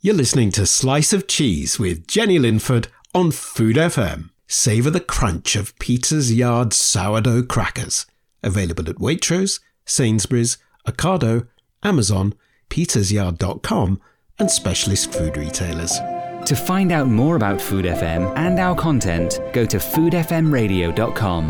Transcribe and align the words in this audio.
You're 0.00 0.14
listening 0.14 0.52
to 0.52 0.64
Slice 0.64 1.12
of 1.12 1.26
Cheese 1.26 1.80
with 1.80 2.06
Jenny 2.06 2.38
Linford 2.38 2.86
on 3.12 3.32
Food 3.32 3.74
FM. 3.74 4.30
Savour 4.46 4.92
the 4.92 5.00
crunch 5.00 5.56
of 5.56 5.76
Peter's 5.80 6.32
Yard 6.32 6.72
sourdough 6.72 7.42
crackers. 7.42 8.06
Available 8.40 8.88
at 8.88 8.98
Waitrose, 8.98 9.58
Sainsbury's, 9.86 10.56
Ocado, 10.86 11.48
Amazon, 11.82 12.34
petersyard.com, 12.70 14.00
and 14.38 14.48
specialist 14.48 15.12
food 15.12 15.36
retailers. 15.36 15.98
To 16.46 16.54
find 16.54 16.92
out 16.92 17.08
more 17.08 17.34
about 17.34 17.60
Food 17.60 17.84
FM 17.84 18.32
and 18.36 18.60
our 18.60 18.76
content, 18.76 19.40
go 19.52 19.66
to 19.66 19.78
foodfmradio.com. 19.78 21.48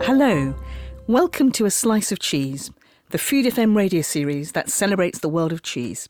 Hello, 0.00 0.54
welcome 1.06 1.52
to 1.52 1.66
A 1.66 1.70
Slice 1.70 2.12
of 2.12 2.18
Cheese, 2.18 2.70
the 3.10 3.18
Food 3.18 3.44
FM 3.44 3.76
radio 3.76 4.00
series 4.00 4.52
that 4.52 4.70
celebrates 4.70 5.18
the 5.18 5.28
world 5.28 5.52
of 5.52 5.62
cheese. 5.62 6.08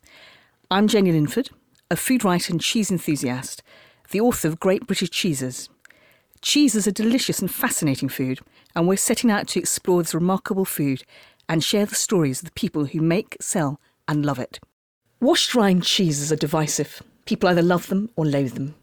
I'm 0.71 0.87
Jenny 0.87 1.11
Linford, 1.11 1.49
a 1.91 1.95
food 1.95 2.23
writer 2.23 2.53
and 2.53 2.61
cheese 2.61 2.91
enthusiast, 2.91 3.63
the 4.11 4.21
author 4.21 4.47
of 4.47 4.59
Great 4.59 4.85
British 4.85 5.09
Cheeses. 5.09 5.69
Cheese 6.41 6.75
is 6.75 6.85
a 6.85 6.91
delicious 6.91 7.39
and 7.39 7.51
fascinating 7.51 8.09
food, 8.09 8.39
and 8.75 8.87
we're 8.87 8.95
setting 8.95 9.31
out 9.31 9.47
to 9.47 9.59
explore 9.59 10.03
this 10.03 10.13
remarkable 10.13 10.65
food 10.65 11.03
and 11.47 11.63
share 11.63 11.87
the 11.87 11.95
stories 11.95 12.39
of 12.39 12.45
the 12.45 12.51
people 12.51 12.85
who 12.85 13.01
make, 13.01 13.35
sell, 13.41 13.79
and 14.07 14.23
love 14.23 14.37
it. 14.37 14.59
Washed 15.19 15.55
rind 15.55 15.83
cheeses 15.83 16.31
are 16.31 16.35
divisive. 16.35 17.01
People 17.25 17.49
either 17.49 17.63
love 17.63 17.87
them 17.87 18.09
or 18.15 18.25
loathe 18.25 18.53
them. 18.53 18.75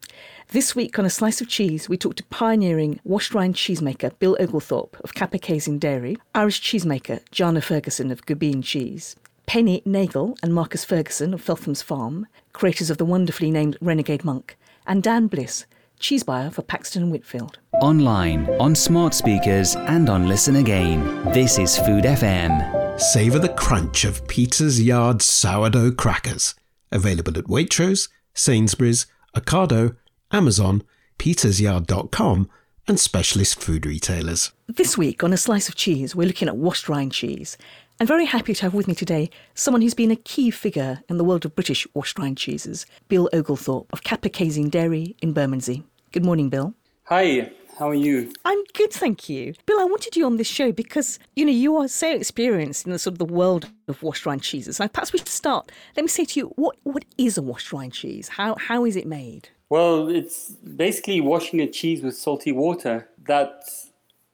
This 0.48 0.75
week 0.75 0.98
on 0.98 1.05
A 1.05 1.11
Slice 1.11 1.41
of 1.41 1.48
Cheese, 1.48 1.89
we 1.89 1.97
talk 1.97 2.17
to 2.17 2.25
pioneering 2.25 3.00
washed 3.05 3.34
rind 3.34 3.55
cheesemaker 3.55 4.19
Bill 4.19 4.36
Oglethorpe 4.41 4.97
of 5.02 5.14
Kappacasein 5.14 5.78
Dairy, 5.78 6.17
Irish 6.34 6.61
cheesemaker 6.61 7.20
Giana 7.30 7.62
Ferguson 7.62 8.11
of 8.11 8.27
Gubbeen 8.27 8.62
Cheese, 8.62 9.17
Penny 9.47 9.80
Nagle 9.84 10.36
and 10.42 10.52
Marcus 10.52 10.84
Fergusson 10.84 11.33
of 11.33 11.41
Feltham's 11.41 11.80
Farm, 11.80 12.27
creators 12.52 12.91
of 12.91 12.98
the 12.98 13.05
wonderfully 13.05 13.50
named 13.50 13.78
Renegade 13.80 14.25
Monk, 14.25 14.58
and 14.86 15.02
Dan 15.02 15.28
Bliss, 15.28 15.66
cheese 16.00 16.25
buyer 16.25 16.50
for 16.50 16.62
Paxton 16.62 17.05
and 17.05 17.12
Whitfield. 17.12 17.58
Online, 17.80 18.48
on 18.61 18.74
smart 18.74 19.14
speakers, 19.14 19.77
and 19.77 20.08
on 20.08 20.28
Listen 20.28 20.56
Again. 20.56 21.00
This 21.33 21.58
is 21.58 21.78
Food 21.78 22.05
FM. 22.05 23.00
Savour 23.00 23.39
the 23.39 23.50
crunch 23.50 24.05
of 24.05 24.27
Peter's 24.27 24.83
Yard 24.83 25.22
sourdough 25.22 25.92
crackers. 25.92 26.55
Available 26.91 27.39
at 27.39 27.44
Waitrose, 27.44 28.08
Sainsbury's, 28.34 29.06
Ocado, 29.36 29.97
Amazon, 30.33 30.83
petersyard.com, 31.19 32.50
and 32.89 33.00
specialist 33.00 33.61
food 33.61 33.86
retailers. 33.86 34.52
This 34.69 34.97
week 34.97 35.24
on 35.24 35.33
A 35.33 35.36
Slice 35.36 35.69
of 35.69 35.74
Cheese, 35.74 36.14
we're 36.14 36.27
looking 36.27 36.48
at 36.48 36.56
washed 36.56 36.89
rind 36.89 37.12
cheese. 37.12 37.56
I'm 37.98 38.06
very 38.06 38.27
happy 38.27 38.52
to 38.52 38.62
have 38.62 38.75
with 38.75 38.89
me 38.89 38.94
today 38.94 39.30
someone 39.55 39.80
who's 39.80 39.94
been 39.94 40.11
a 40.11 40.16
key 40.16 40.50
figure 40.50 41.00
in 41.08 41.16
the 41.16 41.25
world 41.25 41.47
of 41.47 41.55
British 41.55 41.86
washed 41.94 42.19
rind 42.19 42.36
cheeses, 42.36 42.84
Bill 43.08 43.30
Oglethorpe 43.33 43.91
of 43.91 44.02
Kappacasein 44.02 44.70
Dairy 44.70 45.16
in 45.22 45.33
Bermondsey. 45.33 45.83
Good 46.12 46.22
morning, 46.22 46.50
Bill. 46.50 46.74
Hi, 47.05 47.50
how 47.78 47.89
are 47.89 47.94
you? 47.94 48.34
I'm 48.44 48.62
good, 48.74 48.92
thank 48.92 49.30
you. 49.30 49.55
Bill, 49.64 49.80
I 49.80 49.84
wanted 49.84 50.14
you 50.14 50.27
on 50.27 50.36
this 50.36 50.47
show 50.47 50.72
because, 50.72 51.19
you 51.36 51.46
know, 51.46 51.52
you 51.52 51.74
are 51.77 51.89
so 51.89 52.14
experienced 52.14 52.84
in 52.84 52.92
the 52.92 52.98
sort 52.98 53.14
of 53.14 53.18
the 53.18 53.24
world 53.24 53.70
of 53.89 54.02
washed 54.02 54.27
rind 54.27 54.42
cheeses. 54.42 54.78
Now, 54.78 54.89
perhaps 54.89 55.14
we 55.14 55.18
should 55.18 55.28
start. 55.28 55.73
Let 55.96 56.02
me 56.02 56.08
say 56.08 56.27
to 56.27 56.40
you, 56.40 56.46
what, 56.57 56.77
what 56.83 57.07
is 57.17 57.39
a 57.39 57.42
washed 57.42 57.73
rind 57.73 57.95
cheese? 57.95 58.28
How, 58.28 58.57
how 58.57 58.84
is 58.84 58.96
it 58.96 59.07
made? 59.07 59.48
Well, 59.70 60.08
it's 60.08 60.51
basically 60.51 61.23
washing 61.23 61.61
a 61.61 61.67
cheese 61.67 62.02
with 62.02 62.14
salty 62.14 62.52
water 62.52 63.08
that 63.27 63.64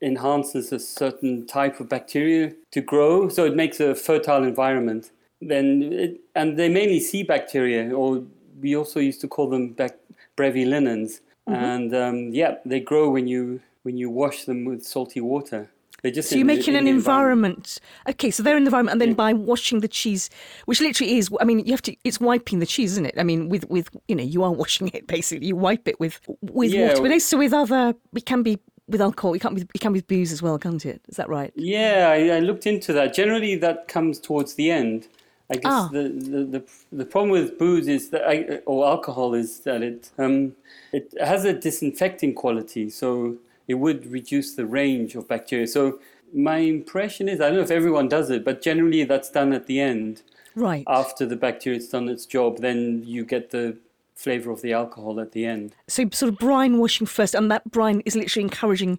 enhances 0.03 0.73
a 0.73 0.79
certain 0.79 1.47
type 1.47 1.81
of 1.81 1.89
bacteria 1.89 2.53
to 2.73 2.81
grow, 2.81 3.29
so 3.29 3.45
it 3.45 3.55
makes 3.55 3.81
a 3.81 3.95
fertile 3.95 4.43
environment. 4.43 5.13
Then, 5.41 5.83
it, 5.93 6.21
and 6.35 6.59
they're 6.59 6.71
mainly 6.71 7.01
sea 7.01 7.23
bacteria, 7.23 7.95
or 7.95 8.23
we 8.61 8.77
also 8.77 9.01
used 9.01 9.21
to 9.23 9.29
call 9.29 9.49
them 9.49 9.73
bac- 9.73 9.99
brevilinens. 10.37 11.21
Mm-hmm. 11.49 11.55
And 11.55 11.95
um, 11.95 12.29
yeah, 12.33 12.57
they 12.65 12.81
grow 12.81 13.11
when 13.11 13.27
you 13.27 13.61
when 13.83 13.97
you 13.97 14.11
wash 14.11 14.45
them 14.45 14.65
with 14.65 14.85
salty 14.85 15.21
water. 15.21 15.71
They 16.03 16.11
just 16.11 16.31
so 16.31 16.37
you're 16.37 16.45
making 16.45 16.75
an 16.75 16.89
environment. 16.89 17.79
environment. 17.79 17.81
Okay, 18.09 18.31
so 18.33 18.43
they're 18.43 18.57
in 18.57 18.65
the 18.65 18.69
environment, 18.69 18.93
and 18.93 19.01
then 19.01 19.11
yeah. 19.11 19.15
by 19.15 19.33
washing 19.33 19.81
the 19.81 19.89
cheese, 19.89 20.31
which 20.65 20.81
literally 20.81 21.17
is, 21.17 21.31
I 21.41 21.45
mean, 21.45 21.61
you 21.61 21.73
have 21.73 21.83
to. 21.83 21.97
It's 22.03 22.21
wiping 22.21 22.59
the 22.59 22.67
cheese, 22.67 22.93
isn't 22.93 23.07
it? 23.07 23.15
I 23.19 23.23
mean, 23.23 23.49
with 23.49 23.69
with 23.69 23.89
you 24.09 24.17
know, 24.17 24.25
you 24.25 24.43
are 24.43 24.51
washing 24.51 24.89
it 24.89 25.07
basically. 25.07 25.47
You 25.47 25.57
wipe 25.57 25.87
it 25.87 26.01
with 26.01 26.21
with 26.41 26.73
yeah. 26.73 26.89
water. 26.89 27.03
But 27.03 27.13
also 27.13 27.39
with 27.39 27.53
other, 27.53 27.95
it 28.17 28.27
can 28.27 28.43
be 28.43 28.59
with 28.93 29.01
alcohol. 29.01 29.35
You 29.35 29.41
can 29.41 29.55
be 29.55 29.67
it 29.75 29.81
can 29.81 29.93
be 29.93 29.99
with 29.99 30.07
booze 30.07 30.33
as 30.33 30.43
well, 30.43 30.59
can't 30.59 30.85
it? 30.87 31.01
Is 31.09 31.17
that 31.17 31.29
right? 31.29 31.53
Yeah, 31.57 32.11
I, 32.11 32.37
I 32.37 32.39
looked 32.41 32.67
into 32.67 32.93
that. 32.93 33.15
Generally, 33.15 33.57
that 33.57 33.89
comes 33.89 34.19
towards 34.21 34.55
the 34.55 34.71
end. 34.71 35.09
I 35.51 35.55
guess 35.55 35.65
ah. 35.67 35.89
the, 35.93 36.03
the, 36.09 36.45
the, 36.45 36.65
the 36.93 37.05
problem 37.05 37.31
with 37.31 37.59
booze 37.59 37.87
is 37.87 38.09
that, 38.11 38.23
I, 38.27 38.61
or 38.65 38.87
alcohol 38.87 39.35
is 39.35 39.61
that 39.61 39.83
it 39.83 40.11
um, 40.19 40.55
it 40.93 41.13
has 41.21 41.45
a 41.45 41.53
disinfecting 41.53 42.35
quality. 42.35 42.89
So 42.89 43.37
it 43.69 43.75
would 43.75 44.07
reduce 44.07 44.55
the 44.55 44.67
range 44.67 45.15
of 45.15 45.29
bacteria. 45.29 45.67
So 45.67 45.99
my 46.33 46.59
impression 46.59 47.29
is, 47.29 47.41
I 47.41 47.49
don't 47.49 47.57
know 47.57 47.63
if 47.63 47.71
everyone 47.71 48.09
does 48.09 48.31
it, 48.31 48.45
but 48.45 48.63
generally 48.63 49.05
that's 49.05 49.31
done 49.31 49.53
at 49.53 49.67
the 49.67 49.81
end. 49.81 50.23
Right. 50.55 50.85
After 50.87 51.27
the 51.27 51.37
bacteria's 51.37 51.89
done 51.89 52.09
its 52.09 52.27
job, 52.27 52.59
then 52.59 53.03
you 53.05 53.25
get 53.25 53.51
the 53.51 53.77
flavor 54.15 54.51
of 54.51 54.63
the 54.63 54.73
alcohol 54.73 55.21
at 55.21 55.33
the 55.33 55.45
end. 55.45 55.75
So 55.89 56.09
sort 56.13 56.33
of 56.33 56.39
brine 56.39 56.79
washing 56.79 57.07
first, 57.07 57.35
and 57.35 57.51
that 57.51 57.71
brine 57.71 58.03
is 58.05 58.15
literally 58.15 58.45
encouraging 58.45 58.99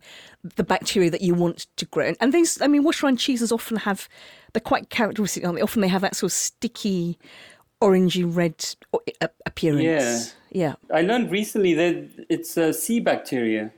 the 0.55 0.63
bacteria 0.63 1.09
that 1.09 1.21
you 1.21 1.33
want 1.33 1.67
to 1.77 1.85
grow. 1.85 2.13
And 2.19 2.33
these, 2.33 2.61
I 2.61 2.67
mean, 2.67 2.85
rind 3.01 3.19
cheeses 3.19 3.51
often 3.51 3.77
have, 3.77 4.09
they're 4.53 4.61
quite 4.61 4.89
characteristic, 4.89 5.45
aren't 5.45 5.57
they? 5.57 5.61
Often 5.61 5.81
they 5.81 5.87
have 5.87 6.01
that 6.01 6.15
sort 6.15 6.31
of 6.31 6.33
sticky, 6.33 7.17
orangey 7.81 8.23
red 8.25 8.65
uh, 8.93 9.27
appearance. 9.45 9.83
Yeah. 9.83 10.75
Yeah. 10.89 10.97
I 10.97 11.01
learned 11.01 11.31
recently 11.31 11.73
that 11.73 12.25
it's 12.29 12.55
a 12.57 12.73
sea 12.73 12.99
bacteria. 12.99 13.71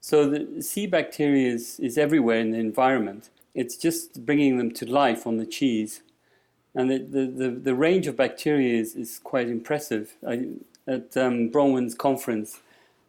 So 0.00 0.28
the 0.28 0.62
sea 0.62 0.86
bacteria 0.86 1.52
is, 1.52 1.80
is 1.80 1.96
everywhere 1.96 2.38
in 2.38 2.50
the 2.52 2.58
environment. 2.58 3.30
It's 3.54 3.76
just 3.76 4.24
bringing 4.24 4.58
them 4.58 4.70
to 4.72 4.86
life 4.86 5.26
on 5.26 5.38
the 5.38 5.46
cheese. 5.46 6.02
And 6.74 6.90
the, 6.90 6.98
the, 6.98 7.26
the, 7.26 7.50
the 7.50 7.74
range 7.74 8.06
of 8.06 8.16
bacteria 8.16 8.78
is, 8.78 8.94
is 8.94 9.18
quite 9.18 9.48
impressive. 9.48 10.16
I, 10.26 10.50
at 10.88 11.16
um, 11.16 11.50
Bronwen's 11.50 11.94
conference, 11.94 12.60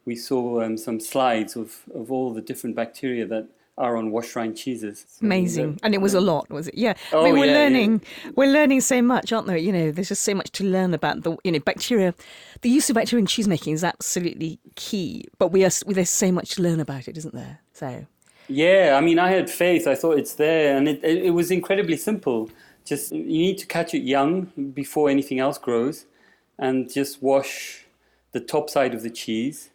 we 0.05 0.15
saw 0.15 0.61
um, 0.61 0.77
some 0.77 0.99
slides 0.99 1.55
of, 1.55 1.79
of 1.93 2.11
all 2.11 2.33
the 2.33 2.41
different 2.41 2.75
bacteria 2.75 3.25
that 3.25 3.47
are 3.77 3.95
on 3.95 4.11
wash 4.11 4.35
rind 4.35 4.57
cheeses. 4.57 5.05
So 5.07 5.25
Amazing, 5.25 5.79
and 5.81 5.95
it 5.95 6.01
was 6.01 6.13
a 6.13 6.19
lot, 6.19 6.49
was 6.49 6.67
it? 6.67 6.75
Yeah. 6.75 6.95
Oh, 7.13 7.21
I 7.21 7.23
mean, 7.25 7.39
we're 7.39 7.45
yeah, 7.45 7.53
learning, 7.53 8.01
yeah. 8.25 8.31
we're 8.35 8.51
learning 8.51 8.81
so 8.81 9.01
much, 9.01 9.31
aren't 9.31 9.47
there? 9.47 9.55
You 9.57 9.71
know, 9.71 9.91
there's 9.91 10.09
just 10.09 10.23
so 10.23 10.35
much 10.35 10.51
to 10.51 10.65
learn 10.65 10.93
about 10.93 11.23
the, 11.23 11.37
you 11.45 11.51
know, 11.53 11.59
bacteria. 11.59 12.13
The 12.61 12.69
use 12.69 12.89
of 12.89 12.95
bacteria 12.95 13.21
in 13.21 13.25
cheese 13.25 13.47
making 13.47 13.73
is 13.73 13.83
absolutely 13.83 14.59
key, 14.75 15.25
but 15.37 15.53
we 15.53 15.63
are 15.63 15.71
there's 15.87 16.09
so 16.09 16.31
much 16.31 16.55
to 16.55 16.61
learn 16.61 16.81
about 16.81 17.07
it, 17.07 17.17
isn't 17.17 17.33
there? 17.33 17.61
So. 17.73 18.05
Yeah, 18.49 18.95
I 18.97 19.01
mean, 19.01 19.19
I 19.19 19.29
had 19.29 19.49
faith. 19.49 19.87
I 19.87 19.95
thought 19.95 20.17
it's 20.17 20.33
there, 20.33 20.75
and 20.75 20.87
it, 20.87 21.03
it, 21.03 21.25
it 21.25 21.29
was 21.29 21.51
incredibly 21.51 21.97
simple. 21.97 22.49
Just 22.83 23.11
you 23.11 23.23
need 23.23 23.59
to 23.59 23.67
catch 23.67 23.93
it 23.93 23.99
young 23.99 24.51
before 24.73 25.09
anything 25.09 25.39
else 25.39 25.59
grows, 25.59 26.05
and 26.59 26.91
just 26.91 27.23
wash 27.23 27.85
the 28.31 28.39
top 28.39 28.69
side 28.69 28.93
of 28.93 29.01
the 29.01 29.09
cheese 29.09 29.69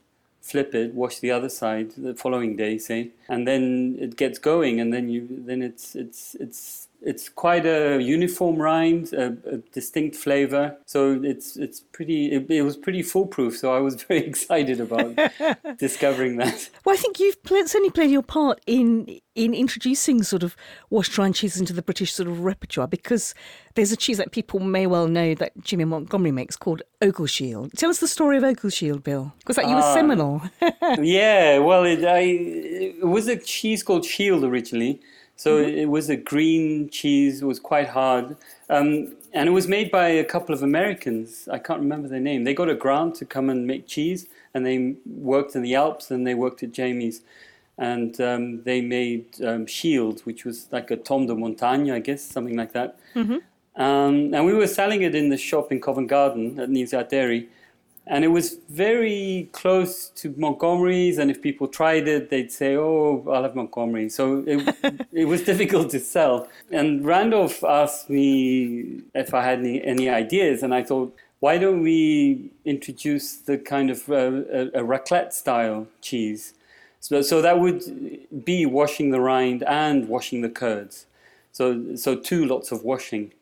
flip 0.45 0.75
it, 0.75 0.93
wash 0.95 1.21
the 1.21 1.31
other 1.31 1.49
side 1.49 1.91
the 1.97 2.15
following 2.15 2.55
day, 2.55 2.77
say, 2.77 3.09
and 3.31 3.49
then 3.49 3.97
it 3.99 4.15
gets 4.15 4.39
going, 4.39 4.79
and 4.79 4.93
then 4.93 5.09
you 5.09 5.27
then 5.31 5.63
it's 5.63 5.97
it's 5.97 6.35
it's 6.39 6.89
it's 7.05 7.29
quite 7.29 7.67
a 7.67 8.01
uniform 8.01 8.57
rind, 8.57 9.13
a, 9.13 9.37
a 9.51 9.57
distinct 9.73 10.17
flavor. 10.17 10.77
So 10.87 11.21
it's 11.23 11.57
it's 11.57 11.81
pretty. 11.81 12.33
It, 12.33 12.51
it, 12.51 12.63
was 12.63 12.77
pretty 12.77 13.03
foolproof. 13.03 13.57
So 13.57 13.75
I 13.75 13.81
was 13.81 14.03
very 14.09 14.25
excited 14.25 14.81
about 14.81 15.17
discovering 15.79 16.37
that. 16.39 16.71
Well, 16.85 16.95
I 16.95 16.99
think 16.99 17.21
you've 17.21 17.37
certainly 17.45 17.91
played 17.91 18.11
your 18.11 18.23
part 18.23 18.61
in 18.67 19.21
in 19.35 19.53
introducing 19.53 20.23
sort 20.23 20.43
of 20.43 20.57
washed 20.91 21.19
rind 21.19 21.35
cheese 21.35 21.59
into 21.59 21.73
the 21.73 21.83
British 21.83 22.13
sort 22.13 22.29
of 22.29 22.41
repertoire 22.41 22.87
because 22.87 23.35
there's 23.75 23.91
a 23.91 23.97
cheese 23.97 24.19
that 24.19 24.31
people 24.31 24.61
may 24.61 24.87
well 24.87 25.09
know 25.09 25.35
that 25.35 25.53
Jimmy 25.61 25.85
Montgomery 25.85 26.31
makes 26.31 26.57
called 26.57 26.83
Ogleshield. 27.03 27.73
Tell 27.77 27.91
us 27.91 27.99
the 27.99 28.09
story 28.09 28.37
of 28.37 28.45
Ogleshield, 28.45 29.03
Bill, 29.03 29.33
because 29.41 29.57
that 29.57 29.69
you 29.69 29.75
were 29.75 29.83
uh, 29.83 29.95
seminal. 29.95 30.43
yeah, 31.01 31.59
well, 31.59 31.85
it, 31.85 32.05
I, 32.05 32.21
it 32.21 33.05
was 33.05 33.27
a 33.27 33.37
cheese 33.37 33.83
called 33.83 34.05
Shield 34.05 34.45
originally 34.45 35.01
so 35.37 35.59
mm-hmm. 35.59 35.77
it 35.77 35.89
was 35.89 36.09
a 36.09 36.17
green 36.17 36.89
cheese. 36.91 37.43
It 37.43 37.45
was 37.45 37.61
quite 37.61 37.89
hard. 37.89 38.37
Um, 38.71 39.17
and 39.33 39.49
it 39.49 39.53
was 39.53 39.67
made 39.67 39.91
by 39.91 40.09
a 40.09 40.25
couple 40.25 40.55
of 40.55 40.63
Americans. 40.63 41.49
I 41.51 41.59
can't 41.59 41.81
remember 41.81 42.09
their 42.09 42.21
name. 42.21 42.45
They 42.45 42.55
got 42.55 42.69
a 42.69 42.75
grant 42.75 43.17
to 43.17 43.25
come 43.25 43.51
and 43.51 43.67
make 43.67 43.87
cheese, 43.87 44.27
and 44.55 44.65
they 44.65 44.95
worked 45.07 45.57
in 45.57 45.63
the 45.63 45.75
Alps 45.75 46.11
and 46.11 46.27
they 46.27 46.35
worked 46.35 46.63
at 46.63 46.73
Jamie's. 46.73 47.23
And 47.77 48.21
um, 48.21 48.63
they 48.63 48.81
made 48.81 49.27
um, 49.45 49.67
Shield, 49.67 50.21
which 50.21 50.45
was 50.45 50.69
like 50.71 50.93
a 50.93 50.97
Tomme 50.97 51.27
de 51.27 51.35
Montagne, 51.35 51.91
I 51.91 51.99
guess, 51.99 52.23
something 52.23 52.57
like 52.57 52.73
that. 52.73 53.01
Um, 53.77 54.33
and 54.33 54.47
we 54.47 54.55
were 54.55 54.69
selling 54.69 55.03
it 55.03 55.17
in 55.17 55.31
the 55.31 55.37
shop 55.37 55.73
in 55.73 55.81
Covent 55.81 56.09
Garden 56.09 56.61
at 56.61 56.71
Neal's 56.71 56.95
Dairy. 57.11 57.49
And 58.07 58.23
it 58.23 58.29
was 58.29 58.59
very 58.69 59.49
close 59.53 60.09
to 60.11 60.35
Montgomery's, 60.37 61.17
and 61.17 61.31
if 61.31 61.41
people 61.41 61.67
tried 61.67 62.07
it, 62.07 62.29
they'd 62.29 62.53
say, 62.53 62.77
"Oh, 62.77 63.25
I'll 63.33 63.45
have 63.45 63.55
Montgomery." 63.55 64.11
So 64.11 64.45
it, 64.47 65.07
it 65.13 65.25
was 65.25 65.43
difficult 65.43 65.91
to 65.93 66.01
sell. 66.01 66.49
And 66.71 67.05
Randolph 67.05 67.65
asked 67.65 68.11
me 68.11 69.01
if 69.15 69.33
I 69.33 69.43
had 69.43 69.61
any, 69.61 69.83
any 69.83 70.11
ideas, 70.11 70.63
and 70.63 70.75
I 70.75 70.83
thought, 70.83 71.17
why 71.45 71.59
don't 71.59 71.83
we 71.83 72.51
introduce 72.65 73.37
the 73.37 73.59
kind 73.59 73.91
of 73.91 74.09
uh, 74.09 74.15
a, 74.15 74.61
a 74.81 74.83
raclette 74.83 75.33
style 75.35 75.87
cheese? 76.01 76.55
So, 77.01 77.21
so 77.21 77.43
that 77.43 77.61
would 77.61 77.83
be 78.47 78.65
washing 78.65 79.11
the 79.11 79.21
rind 79.21 79.63
and 79.65 80.09
washing 80.09 80.41
the 80.41 80.49
curds. 80.49 81.05
So, 81.53 81.97
so 81.97 82.17
two 82.17 82.47
lots 82.47 82.73
of 82.73 82.83
washing. 82.83 83.35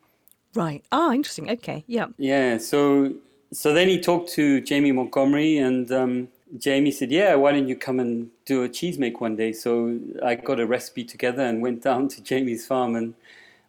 Right. 0.52 0.82
Ah, 0.90 1.12
interesting. 1.12 1.48
Okay. 1.48 1.84
Yeah. 1.86 2.06
Yeah. 2.18 2.58
So 2.58 3.14
so 3.52 3.72
then 3.72 3.88
he 3.88 4.00
talked 4.00 4.30
to 4.32 4.60
Jamie 4.60 4.92
Montgomery, 4.92 5.58
and 5.58 5.90
um, 5.92 6.28
Jamie 6.58 6.90
said, 6.90 7.10
"Yeah, 7.10 7.34
why 7.34 7.52
don't 7.52 7.68
you 7.68 7.76
come 7.76 8.00
and 8.00 8.30
do 8.44 8.62
a 8.62 8.68
cheese 8.68 8.98
make 8.98 9.20
one 9.20 9.36
day?" 9.36 9.52
So 9.52 9.98
I 10.24 10.34
got 10.34 10.60
a 10.60 10.66
recipe 10.66 11.04
together 11.04 11.42
and 11.42 11.62
went 11.62 11.82
down 11.88 12.08
to 12.08 12.22
Jamie's 12.22 12.66
farm 12.66 12.96
and 12.96 13.14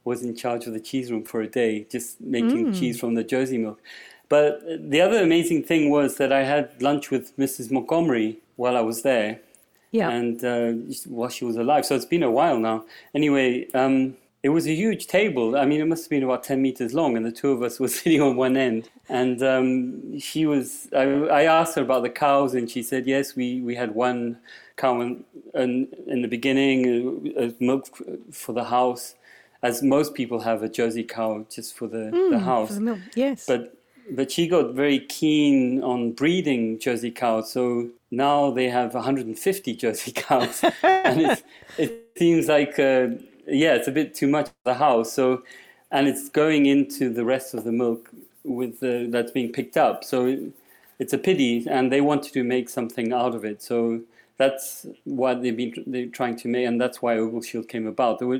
was 0.06 0.22
in 0.24 0.36
charge 0.36 0.68
of 0.68 0.74
the 0.74 0.80
cheese 0.80 1.12
room 1.12 1.24
for 1.24 1.42
a 1.42 1.48
day, 1.48 1.86
just 1.90 2.20
making 2.20 2.74
cheese 2.74 3.00
from 3.00 3.14
the 3.16 3.24
Jersey 3.24 3.58
milk. 3.58 3.80
But 4.30 4.62
the 4.90 5.00
other 5.00 5.22
amazing 5.24 5.64
thing 5.64 5.90
was 5.90 6.18
that 6.18 6.32
I 6.34 6.44
had 6.44 6.82
lunch 6.82 7.10
with 7.12 7.38
Mrs. 7.38 7.72
Montgomery 7.72 8.38
while 8.58 8.76
I 8.76 8.82
was 8.82 9.02
there 9.04 9.40
Yeah. 9.92 10.10
and 10.10 10.44
uh, 10.44 10.72
while 11.08 11.30
she 11.30 11.46
was 11.46 11.56
alive. 11.56 11.86
So 11.86 11.96
it's 11.96 12.06
been 12.06 12.24
a 12.24 12.32
while 12.32 12.60
now. 12.60 12.84
Anyway, 13.14 13.68
um, 13.74 14.18
it 14.44 14.50
was 14.50 14.68
a 14.68 14.74
huge 14.74 15.08
table. 15.08 15.56
I 15.56 15.66
mean, 15.66 15.80
it 15.80 15.88
must 15.88 16.04
have 16.04 16.10
been 16.10 16.24
about 16.24 16.44
10 16.44 16.62
meters 16.62 16.94
long, 16.94 17.16
and 17.16 17.26
the 17.26 17.32
two 17.32 17.52
of 17.52 17.64
us 17.64 17.80
were 17.80 17.88
sitting 18.00 18.22
on 18.22 18.36
one 18.36 18.58
end. 18.58 18.90
And 19.08 19.42
um, 19.42 20.20
she 20.20 20.46
was, 20.46 20.90
I, 20.94 21.04
I 21.04 21.44
asked 21.44 21.76
her 21.76 21.82
about 21.82 22.04
the 22.04 22.10
cows, 22.10 22.54
and 22.54 22.70
she 22.70 22.84
said, 22.84 23.08
yes, 23.08 23.36
we, 23.38 23.62
we 23.62 23.76
had 23.76 23.96
one 23.96 24.38
cow 24.76 25.00
in, 25.00 25.24
in, 25.54 25.88
in 26.08 26.22
the 26.22 26.28
beginning, 26.28 27.34
uh, 27.40 27.50
milk 27.60 27.88
for 28.32 28.52
the 28.52 28.66
house, 28.66 29.16
as 29.62 29.82
most 29.82 30.14
people 30.14 30.42
have 30.42 30.62
a 30.62 30.68
Jersey 30.68 31.06
cow 31.06 31.46
just 31.50 31.74
for 31.74 31.88
the, 31.88 32.12
the 32.30 32.40
house. 32.40 32.68
For 32.68 32.74
the 32.76 32.82
milk. 32.82 33.00
Yes. 33.16 33.46
But 33.46 33.78
but 34.12 34.30
she 34.30 34.50
got 34.50 34.74
very 34.74 35.00
keen 35.00 35.82
on 35.82 36.12
breeding 36.12 36.78
Jersey 36.78 37.10
cows, 37.10 37.54
so 37.54 37.88
now 38.12 38.52
they 38.52 38.70
have 38.70 38.94
150 38.94 39.76
Jersey 39.76 40.12
cows, 40.16 40.62
and 40.84 41.22
it's, 41.22 41.44
it 41.78 42.12
seems 42.18 42.50
like 42.50 42.78
uh, 42.78 43.08
yeah, 43.48 43.76
it's 43.76 43.88
a 43.88 43.92
bit 43.92 44.14
too 44.14 44.28
much 44.28 44.50
the 44.64 44.76
house. 44.76 45.14
So, 45.14 45.44
and 45.92 46.08
it's 46.08 46.30
going 46.30 46.66
into 46.66 47.10
the 47.10 47.26
rest 47.26 47.54
of 47.54 47.64
the 47.64 47.72
milk 47.72 48.10
with 48.44 48.80
the, 48.80 49.08
that's 49.10 49.32
being 49.32 49.52
picked 49.52 49.78
up. 49.78 50.04
So 50.04 50.26
it, 50.26 50.40
it's 51.00 51.14
a 51.14 51.18
pity, 51.18 51.66
and 51.70 51.92
they 51.92 52.02
wanted 52.02 52.34
to 52.34 52.44
make 52.44 52.70
something 52.70 53.14
out 53.14 53.36
of 53.36 53.46
it. 53.46 53.62
So 53.62 54.02
that's 54.38 54.86
what 55.04 55.42
they've 55.42 55.56
been 55.56 55.74
they're 55.88 56.06
trying 56.08 56.36
to 56.38 56.48
make, 56.48 56.68
and 56.68 56.80
that's 56.80 57.02
why 57.02 57.18
Oval 57.18 57.40
Ogleshield 57.40 57.68
came 57.68 57.88
about. 57.88 58.20
They 58.20 58.26
were 58.26 58.40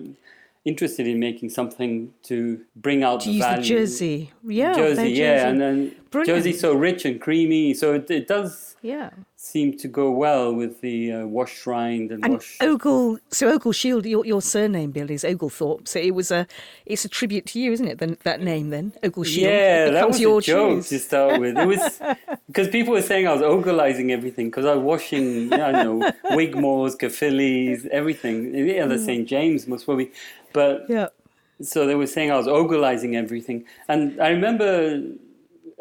interested 0.66 1.08
in 1.08 1.20
making 1.20 1.50
something 1.50 2.14
to 2.24 2.62
bring 2.76 3.04
out 3.04 3.22
to 3.22 3.28
the 3.28 3.34
use 3.34 3.44
value. 3.44 3.62
the 3.62 3.68
Jersey. 3.68 4.32
Yeah. 4.48 4.74
Jersey, 4.74 5.12
yeah, 5.12 5.36
Jersey. 5.36 5.50
and 5.50 5.62
then 5.62 5.96
Brilliant. 6.10 6.38
Jersey's 6.44 6.60
so 6.60 6.74
rich 6.74 7.06
and 7.06 7.20
creamy, 7.20 7.74
so 7.74 7.94
it, 7.94 8.10
it 8.10 8.28
does 8.28 8.76
yeah. 8.82 9.10
Seem 9.44 9.78
to 9.78 9.90
go 9.90 10.10
well 10.10 10.54
with 10.54 10.80
the 10.80 11.12
uh, 11.12 11.26
wash 11.26 11.68
rind 11.68 12.12
and, 12.12 12.24
And 12.24 12.36
wash. 12.36 12.58
Ogle, 12.62 13.20
so 13.30 13.50
Ogle 13.50 13.74
Shield, 13.74 14.06
your, 14.06 14.26
your 14.26 14.42
surname, 14.42 14.92
Bill, 14.92 15.12
is 15.12 15.26
Oglethorpe. 15.26 15.86
So 15.86 16.00
it 16.00 16.16
was 16.16 16.32
a, 16.32 16.48
it's 16.86 17.04
a 17.04 17.10
tribute 17.10 17.46
to 17.48 17.60
you, 17.60 17.74
isn't 17.74 17.86
it? 17.88 17.98
The, 18.00 18.18
that 18.24 18.42
name 18.42 18.70
then, 18.70 18.94
Ogle 19.04 19.26
Shield. 19.26 19.52
yeah, 19.52 19.90
that 19.90 20.08
was 20.08 20.20
your 20.20 20.40
a 20.40 20.42
joke 20.42 20.86
to 20.86 20.98
start 20.98 21.42
with. 21.42 21.58
It 21.58 21.68
was 21.68 22.00
because 22.48 22.70
people 22.70 22.94
were 22.94 23.02
saying 23.02 23.28
I 23.28 23.34
was 23.34 23.42
ogleizing 23.42 24.12
everything 24.12 24.48
because 24.50 24.66
I 24.66 24.76
was 24.76 24.84
washing, 24.84 25.52
I 25.52 25.72
don't 25.74 26.00
know, 26.00 26.12
Wigmore's, 26.38 26.96
Caerphilly's, 26.96 27.86
everything. 27.92 28.56
Yeah, 28.56 28.86
the 28.86 28.98
St 28.98 29.28
James 29.28 29.68
most 29.68 29.84
probably, 29.86 30.12
but 30.54 30.88
Mm. 30.88 30.90
Yeah. 30.90 31.08
so 31.62 31.86
they 31.86 31.96
were 31.96 32.08
saying 32.08 32.32
I 32.32 32.38
was 32.38 32.48
ogleizing 32.48 33.16
everything, 33.16 33.66
and 33.90 34.20
I 34.22 34.30
remember 34.30 35.02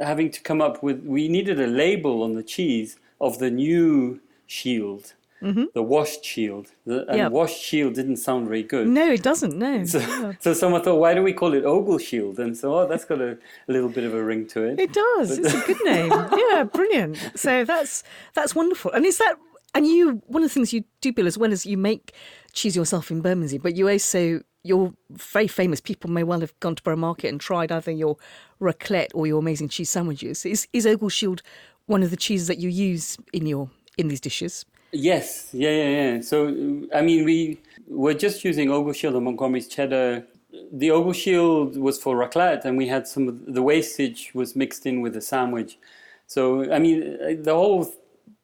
having 0.01 0.31
to 0.33 0.41
come 0.41 0.61
up 0.61 0.83
with. 0.83 0.99
We 1.05 1.29
needed 1.29 1.61
a 1.61 1.67
label 1.69 2.23
on 2.25 2.35
the 2.35 2.43
cheese 2.43 2.97
of 3.23 3.39
the 3.39 3.51
new 3.51 4.21
shield, 4.47 5.15
the 5.41 5.83
washed 5.83 6.25
shield, 6.25 6.69
the, 6.87 7.01
and 7.09 7.19
Mm-hmm. 7.21 7.33
Washed 7.35 7.61
shield 7.61 7.95
didn't 7.95 8.19
sound 8.19 8.47
very 8.47 8.63
good. 8.63 8.87
No, 8.87 9.11
it 9.11 9.23
doesn't. 9.23 9.57
No. 9.59 9.85
So, 9.87 10.35
so 10.39 10.53
someone 10.55 10.83
thought, 10.83 11.01
why 11.01 11.15
do 11.15 11.23
we 11.23 11.33
call 11.33 11.53
it 11.55 11.65
Ogle 11.65 11.99
Shield? 11.99 12.39
And 12.39 12.57
so, 12.57 12.79
oh, 12.79 12.87
that's 12.87 13.05
got 13.05 13.21
a, 13.21 13.33
a 13.69 13.73
little 13.73 13.89
bit 13.89 14.05
of 14.05 14.15
a 14.15 14.23
ring 14.23 14.47
to 14.49 14.63
it. 14.63 14.79
It 14.79 14.93
does. 14.93 15.39
It's 15.39 15.55
a 15.55 15.67
good 15.67 15.83
name. 15.85 16.13
Yeah, 16.53 16.65
brilliant. 16.65 17.17
So 17.35 17.65
that's 17.65 18.05
that's 18.35 18.55
wonderful. 18.55 18.93
And 18.93 19.05
is 19.07 19.19
that 19.19 19.35
and 19.75 19.87
you 19.87 20.23
one 20.27 20.43
of 20.45 20.49
the 20.51 20.55
things 20.55 20.73
you 20.73 20.85
do, 21.01 21.13
Bill, 21.13 21.27
as 21.27 21.39
well 21.39 21.53
as 21.53 21.65
you 21.67 21.77
make 21.77 22.13
cheese 22.53 22.77
yourself 22.77 23.11
in 23.11 23.21
Bermondsey, 23.23 23.59
but 23.59 23.75
you 23.75 23.89
also 23.89 24.43
you're 24.65 24.93
very 25.11 25.49
famous. 25.49 25.81
People 25.81 26.09
may 26.11 26.23
well 26.23 26.41
have 26.41 26.55
gone 26.61 26.77
to 26.77 26.83
Borough 26.85 26.95
Market 26.97 27.29
and 27.29 27.41
tried 27.41 27.73
either 27.73 27.91
your 27.91 28.17
raclette 28.61 29.11
or 29.13 29.27
your 29.27 29.41
amazing 29.41 29.69
cheese 29.71 29.91
sandwiches. 29.91 30.45
Is 30.47 30.69
is 30.73 30.87
Ogleshield 30.87 31.41
one 31.87 32.03
of 32.03 32.11
the 32.11 32.17
cheeses 32.17 32.47
that 32.49 32.59
you 32.59 32.69
use 32.69 33.19
in 33.33 33.47
your 33.47 33.71
in 33.99 34.09
these 34.09 34.21
dishes? 34.21 34.65
Yes, 34.93 35.49
yeah, 35.53 35.71
yeah, 35.71 35.89
yeah. 35.89 36.21
So, 36.21 36.49
I 36.95 37.01
mean, 37.01 37.25
we 37.25 37.59
were 37.89 38.15
just 38.15 38.45
using 38.45 38.69
Ogleshield 38.69 39.15
and 39.15 39.25
Montgomery's 39.25 39.69
cheddar. 39.69 40.25
The 40.71 40.89
Ogleshield 40.89 41.79
was 41.79 41.99
for 41.99 42.15
raclette, 42.15 42.67
and 42.67 42.77
we 42.77 42.89
had 42.89 43.09
some 43.09 43.27
of 43.29 43.55
the 43.55 43.63
wastage 43.63 44.33
was 44.35 44.55
mixed 44.55 44.85
in 44.85 45.01
with 45.01 45.15
the 45.15 45.23
sandwich. 45.23 45.79
So, 46.27 46.71
I 46.71 46.79
mean, 46.79 47.43
the 47.43 47.55
whole 47.55 47.91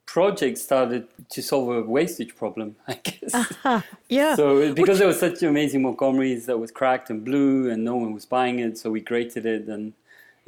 project 0.09 0.57
started 0.57 1.07
to 1.29 1.43
solve 1.43 1.69
a 1.69 1.83
wastage 1.83 2.35
problem, 2.35 2.77
I 2.89 2.95
guess. 2.95 3.35
Uh-huh. 3.35 3.83
Yeah. 4.09 4.35
So 4.37 4.73
because 4.73 4.99
there 4.99 5.07
was 5.07 5.21
such 5.21 5.43
amazing 5.43 5.83
Montgomerys 5.83 6.47
that 6.47 6.59
was 6.59 6.71
cracked 6.71 7.11
and 7.11 7.23
blue 7.23 7.71
and 7.71 7.85
no 7.85 7.97
one 7.97 8.15
was 8.15 8.25
buying 8.25 8.59
it, 8.59 8.79
so 8.79 8.91
we 8.91 9.03
grated 9.03 9.45
it 9.45 9.69
and 9.69 9.93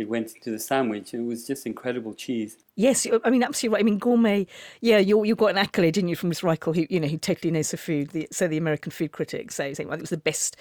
it 0.00 0.08
went 0.08 0.34
into 0.34 0.50
the 0.50 0.58
sandwich. 0.58 1.12
It 1.12 1.20
was 1.20 1.46
just 1.46 1.66
incredible 1.66 2.14
cheese. 2.14 2.56
Yes, 2.74 3.06
I 3.24 3.28
mean 3.28 3.42
absolutely 3.42 3.74
right. 3.74 3.80
I 3.80 3.84
mean 3.84 3.98
gourmet. 3.98 4.46
Yeah, 4.80 4.98
you 4.98 5.22
you 5.24 5.36
got 5.36 5.50
an 5.50 5.58
accolade, 5.58 5.94
didn't 5.94 6.08
you, 6.08 6.16
from 6.16 6.30
Miss 6.30 6.40
Reichl, 6.40 6.74
who 6.74 6.86
you 6.88 6.98
know 6.98 7.06
who 7.06 7.18
totally 7.18 7.50
knows 7.50 7.70
the 7.70 7.76
food. 7.76 8.10
The, 8.10 8.26
so 8.32 8.48
the 8.48 8.56
American 8.56 8.90
food 8.90 9.12
critic 9.12 9.52
say 9.52 9.74
saying 9.74 9.88
well, 9.88 9.98
it 9.98 10.00
was 10.00 10.10
the 10.10 10.16
best, 10.16 10.56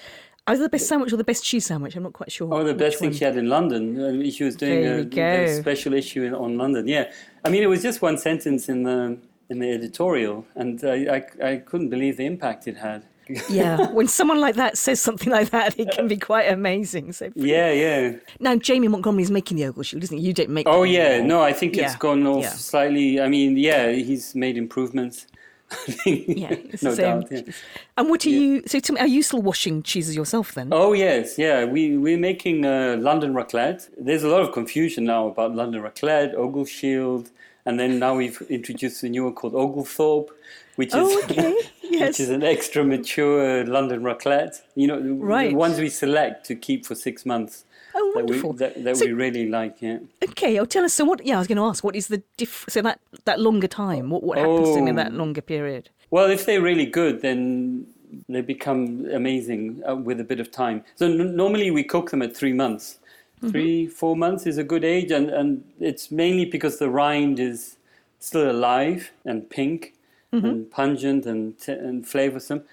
either 0.47 0.61
the 0.61 0.69
best 0.69 0.87
sandwich 0.87 1.13
or 1.13 1.17
the 1.17 1.23
best 1.23 1.45
cheese 1.45 1.65
sandwich. 1.65 1.95
I'm 1.95 2.03
not 2.03 2.13
quite 2.13 2.31
sure. 2.31 2.53
Oh, 2.53 2.63
the 2.65 2.73
best 2.73 2.99
thing 2.99 3.09
one. 3.09 3.17
she 3.17 3.23
had 3.23 3.37
in 3.37 3.47
London. 3.47 3.83
Uh, 3.99 4.29
she 4.29 4.43
was 4.43 4.57
doing 4.57 4.85
a, 4.85 5.21
a 5.21 5.61
special 5.61 5.93
issue 5.93 6.23
in, 6.23 6.33
on 6.33 6.57
London. 6.57 6.85
Yeah, 6.87 7.09
I 7.45 7.49
mean 7.49 7.63
it 7.63 7.67
was 7.67 7.81
just 7.81 8.01
one 8.01 8.17
sentence 8.17 8.67
in 8.67 8.83
the 8.83 9.17
in 9.49 9.59
the 9.59 9.71
editorial, 9.71 10.45
and 10.55 10.83
I 10.83 11.23
I, 11.41 11.51
I 11.51 11.55
couldn't 11.57 11.89
believe 11.89 12.17
the 12.17 12.25
impact 12.25 12.67
it 12.67 12.77
had. 12.77 13.05
Yeah, 13.49 13.87
when 13.91 14.07
someone 14.07 14.39
like 14.39 14.55
that 14.55 14.77
says 14.77 14.99
something 14.99 15.31
like 15.31 15.51
that, 15.51 15.79
it 15.79 15.91
can 15.91 16.07
be 16.07 16.17
quite 16.17 16.51
amazing. 16.51 17.11
So 17.13 17.31
yeah, 17.35 17.71
yeah. 17.71 18.15
now 18.39 18.55
Jamie 18.55 18.87
Montgomery 18.87 19.23
is 19.23 19.31
making 19.31 19.57
the 19.57 19.65
Ogle 19.65 19.83
Shield, 19.83 20.03
isn't 20.03 20.17
he? 20.17 20.23
You 20.23 20.33
don't 20.33 20.49
make. 20.49 20.67
Oh 20.67 20.83
yeah, 20.83 21.01
anymore. 21.01 21.27
no, 21.27 21.41
I 21.41 21.53
think 21.53 21.77
it's 21.77 21.95
gone 21.95 22.25
off 22.25 22.43
yeah. 22.43 22.49
slightly. 22.49 23.21
I 23.21 23.27
mean, 23.27 23.57
yeah, 23.57 23.91
he's 23.91 24.35
made 24.35 24.57
improvements. 24.57 25.27
Yeah, 26.05 26.49
it's 26.51 26.81
no 26.81 26.91
the 26.91 26.95
same. 26.95 27.19
doubt. 27.21 27.31
Yeah. 27.31 27.53
And 27.97 28.09
what 28.09 28.25
are 28.25 28.29
you? 28.29 28.63
So, 28.65 28.79
tell 28.79 28.95
me, 28.95 29.01
are 29.01 29.07
you 29.07 29.21
still 29.21 29.41
washing 29.41 29.83
cheeses 29.83 30.15
yourself 30.15 30.53
then? 30.53 30.69
Oh 30.71 30.93
yes, 30.93 31.37
yeah. 31.37 31.65
We 31.65 31.97
we're 31.97 32.17
making 32.17 32.65
uh, 32.65 32.97
London 32.99 33.33
raclette. 33.33 33.89
There's 33.97 34.23
a 34.23 34.29
lot 34.29 34.41
of 34.41 34.51
confusion 34.51 35.03
now 35.03 35.27
about 35.27 35.55
London 35.55 35.81
raclette, 35.81 36.33
Ogleshield, 36.35 37.29
and 37.65 37.79
then 37.79 37.99
now 37.99 38.15
we've 38.15 38.41
introduced 38.49 39.03
a 39.03 39.09
new 39.09 39.25
one 39.25 39.35
called 39.35 39.53
Oglethorpe, 39.53 40.31
which 40.79 40.89
is 40.89 40.95
Oh, 40.95 41.21
okay. 41.29 41.53
which 41.91 42.19
is 42.25 42.29
an 42.29 42.43
extra 42.53 42.81
mature 42.93 43.65
London 43.65 43.99
raclette. 44.09 44.55
You 44.81 44.87
know, 44.89 44.99
the- 45.07 45.13
Right. 45.13 45.49
the 45.51 45.55
ones 45.65 45.75
we 45.85 45.89
select 45.89 46.45
to 46.49 46.53
keep 46.55 46.85
for 46.89 46.95
six 46.95 47.25
months. 47.33 47.65
Oh, 47.95 48.11
that 48.15 48.25
we 48.31 48.35
that, 48.61 48.73
that 48.85 48.95
So- 48.97 49.05
we 49.07 49.11
really 49.25 49.45
like. 49.59 49.73
Yeah. 49.87 49.97
Okay, 50.29 50.51
oh, 50.59 50.65
tell 50.75 50.85
us. 50.85 50.93
So, 50.93 51.03
what? 51.09 51.19
Yeah, 51.25 51.35
I 51.37 51.39
was 51.43 51.47
going 51.51 51.61
to 51.63 51.67
ask. 51.71 51.83
What 51.83 51.95
is 52.01 52.07
the 52.07 52.21
diff? 52.37 52.65
So 52.69 52.81
that 52.87 52.97
that 53.29 53.37
longer 53.47 53.67
time. 53.85 54.05
What 54.13 54.23
what 54.27 54.37
happens 54.37 54.73
them 54.75 54.87
in 54.91 54.95
that 55.01 55.11
Oh. 55.13 55.21
longer 55.23 55.41
period? 55.53 55.83
Well, 56.15 56.27
if 56.37 56.41
they're 56.45 56.65
really 56.71 56.89
good, 57.01 57.15
then 57.27 57.39
they 58.33 58.41
become 58.55 58.81
amazing 59.21 59.61
uh, 59.89 59.95
with 60.07 60.19
a 60.25 60.27
bit 60.31 60.39
of 60.39 60.47
time. 60.63 60.77
So 60.99 61.05
n- 61.05 61.35
normally 61.43 61.69
we 61.79 61.83
cook 61.93 62.07
them 62.11 62.21
at 62.27 62.31
three 62.41 62.53
months. 62.63 62.85
Three, 63.51 63.87
four 64.01 64.15
months 64.25 64.43
is 64.51 64.57
a 64.57 64.65
good 64.73 64.83
age, 64.83 65.11
and, 65.17 65.29
and 65.39 65.63
it's 65.79 66.05
mainly 66.11 66.45
because 66.55 66.75
the 66.77 66.89
rind 66.89 67.39
is 67.39 67.77
still 68.19 68.51
alive 68.51 69.01
and 69.29 69.37
pink 69.49 69.93
and 70.31 70.69
pungent 70.69 71.25
and, 71.25 71.57
t- 71.59 71.71
and 71.71 72.05
flavorsome. 72.05 72.63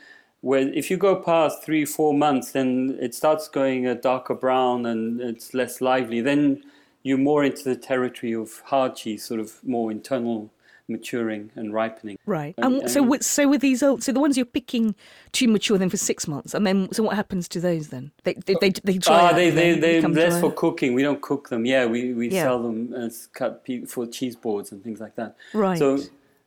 where 0.43 0.69
if 0.75 0.91
you 0.91 0.97
go 0.97 1.17
past 1.17 1.65
three, 1.65 1.85
four 1.85 2.13
months, 2.15 2.53
then 2.53 2.97
it 3.01 3.15
starts 3.15 3.49
going 3.49 3.87
a 3.87 3.95
darker 3.95 4.35
brown 4.35 4.87
and 4.87 5.21
it's 5.21 5.55
less 5.55 5.81
lively. 5.81 6.21
Then 6.21 6.63
you're 7.03 7.19
more 7.19 7.43
into 7.45 7.65
the 7.65 7.77
territory 7.77 8.35
of 8.35 8.61
hard 8.67 8.95
cheese, 8.97 9.25
sort 9.25 9.41
of 9.41 9.65
more 9.65 9.91
internal 9.91 10.51
maturing 10.89 11.51
and 11.57 11.73
ripening. 11.75 12.17
Right. 12.27 12.55
And- 12.59 12.83
And 12.83 12.91
so, 12.91 13.03
with, 13.03 13.25
so 13.25 13.49
with 13.49 13.61
these 13.61 13.83
old, 13.83 14.05
so 14.05 14.13
the 14.13 14.21
ones 14.21 14.37
you're 14.37 14.47
picking 14.47 14.95
too 15.33 15.49
mature 15.49 15.79
then 15.79 15.91
for 15.91 15.97
six 15.97 16.29
months, 16.29 16.55
and 16.55 16.65
then 16.65 16.93
so 16.93 17.03
what 17.03 17.17
happens 17.17 17.49
to 17.49 17.61
those 17.61 17.89
then? 17.89 18.13
They 18.23 18.35
they 18.35 18.55
they, 18.61 18.71
they 18.85 18.99
dry 18.99 19.31
Ah, 19.31 19.33
they 19.33 19.51
they 19.51 19.77
they 19.79 20.01
less 20.01 20.39
for 20.41 20.53
cooking. 20.53 20.95
We 20.95 21.03
don't 21.03 21.21
cook 21.23 21.49
them. 21.49 21.67
Yeah, 21.67 21.87
we, 21.87 22.13
we 22.13 22.29
Yeah. 22.31 22.43
sell 22.45 22.63
them 22.63 22.95
as 22.95 23.27
cut 23.33 23.65
pe- 23.65 23.85
for 23.87 24.07
cheese 24.07 24.37
boards 24.37 24.71
and 24.71 24.81
things 24.85 25.01
like 25.01 25.17
that. 25.17 25.35
Right. 25.55 25.79
So 25.79 25.99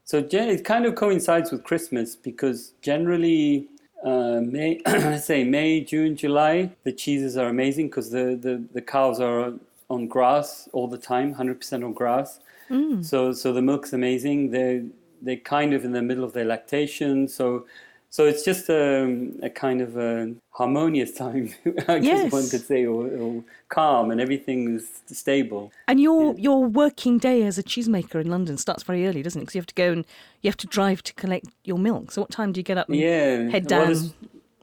so 0.10 0.22
gen- 0.22 0.50
it 0.50 0.66
kind 0.66 0.86
of 0.88 0.96
coincides 0.96 1.52
with 1.52 1.64
Christmas 1.64 2.16
because 2.16 2.74
generally. 2.82 3.68
Uh, 4.02 4.40
May, 4.40 4.80
say 5.20 5.44
May, 5.44 5.82
June, 5.82 6.16
July, 6.16 6.72
the 6.86 6.94
cheeses 6.94 7.36
are 7.36 7.50
amazing 7.50 7.88
because 7.88 8.10
the, 8.10 8.40
the, 8.46 8.64
the 8.72 8.82
cows 8.82 9.20
are 9.20 9.52
on 9.90 10.08
grass 10.08 10.70
all 10.72 10.88
the 10.88 10.98
time, 10.98 11.36
100% 11.36 11.84
on 11.84 11.92
grass. 11.92 12.40
Mm. 12.70 13.04
So 13.04 13.34
so 13.34 13.52
the 13.52 13.62
milk's 13.62 13.94
amazing. 13.94 14.52
They're 14.52 14.84
they're 15.22 15.38
kind 15.58 15.74
of 15.74 15.84
in 15.84 15.92
the 15.92 16.02
middle 16.02 16.24
of 16.24 16.34
their 16.34 16.46
lactation. 16.46 17.28
So 17.28 17.66
so 18.12 18.26
it's 18.26 18.44
just 18.44 18.70
a, 18.70 19.30
a 19.44 19.50
kind 19.50 19.82
of 19.82 19.98
a 19.98 20.34
harmonious 20.52 21.12
time, 21.24 21.54
I 21.88 22.00
guess 22.00 22.32
one 22.32 22.50
could 22.50 22.66
say, 22.66 22.86
or, 22.86 23.08
or 23.08 23.44
calm, 23.70 24.12
and 24.12 24.20
everything 24.20 24.76
is 24.76 25.02
stable. 25.06 25.72
And 25.88 26.00
your 26.00 26.36
your 26.38 26.66
working 26.66 27.18
day 27.18 27.44
as 27.44 27.58
a 27.58 27.64
cheesemaker 27.64 28.20
in 28.22 28.30
London 28.30 28.58
starts 28.58 28.84
very 28.84 29.08
early, 29.08 29.22
doesn't 29.22 29.42
it? 29.42 29.44
Because 29.46 29.56
you 29.56 29.60
have 29.60 29.68
to 29.68 29.76
go 29.76 29.92
and 29.92 30.06
you 30.42 30.50
have 30.50 30.58
to 30.58 30.68
drive 30.68 31.04
to 31.04 31.14
collect 31.14 31.48
your 31.64 31.78
milk. 31.78 32.12
So 32.12 32.22
what 32.22 32.32
time 32.32 32.52
do 32.52 32.60
you 32.60 32.64
get 32.64 32.78
up? 32.78 32.90
And 32.90 32.98
Yeah. 32.98 33.50
Head 33.50 33.70
Well, 33.70 33.86
down. 33.86 33.90
this, 33.90 34.14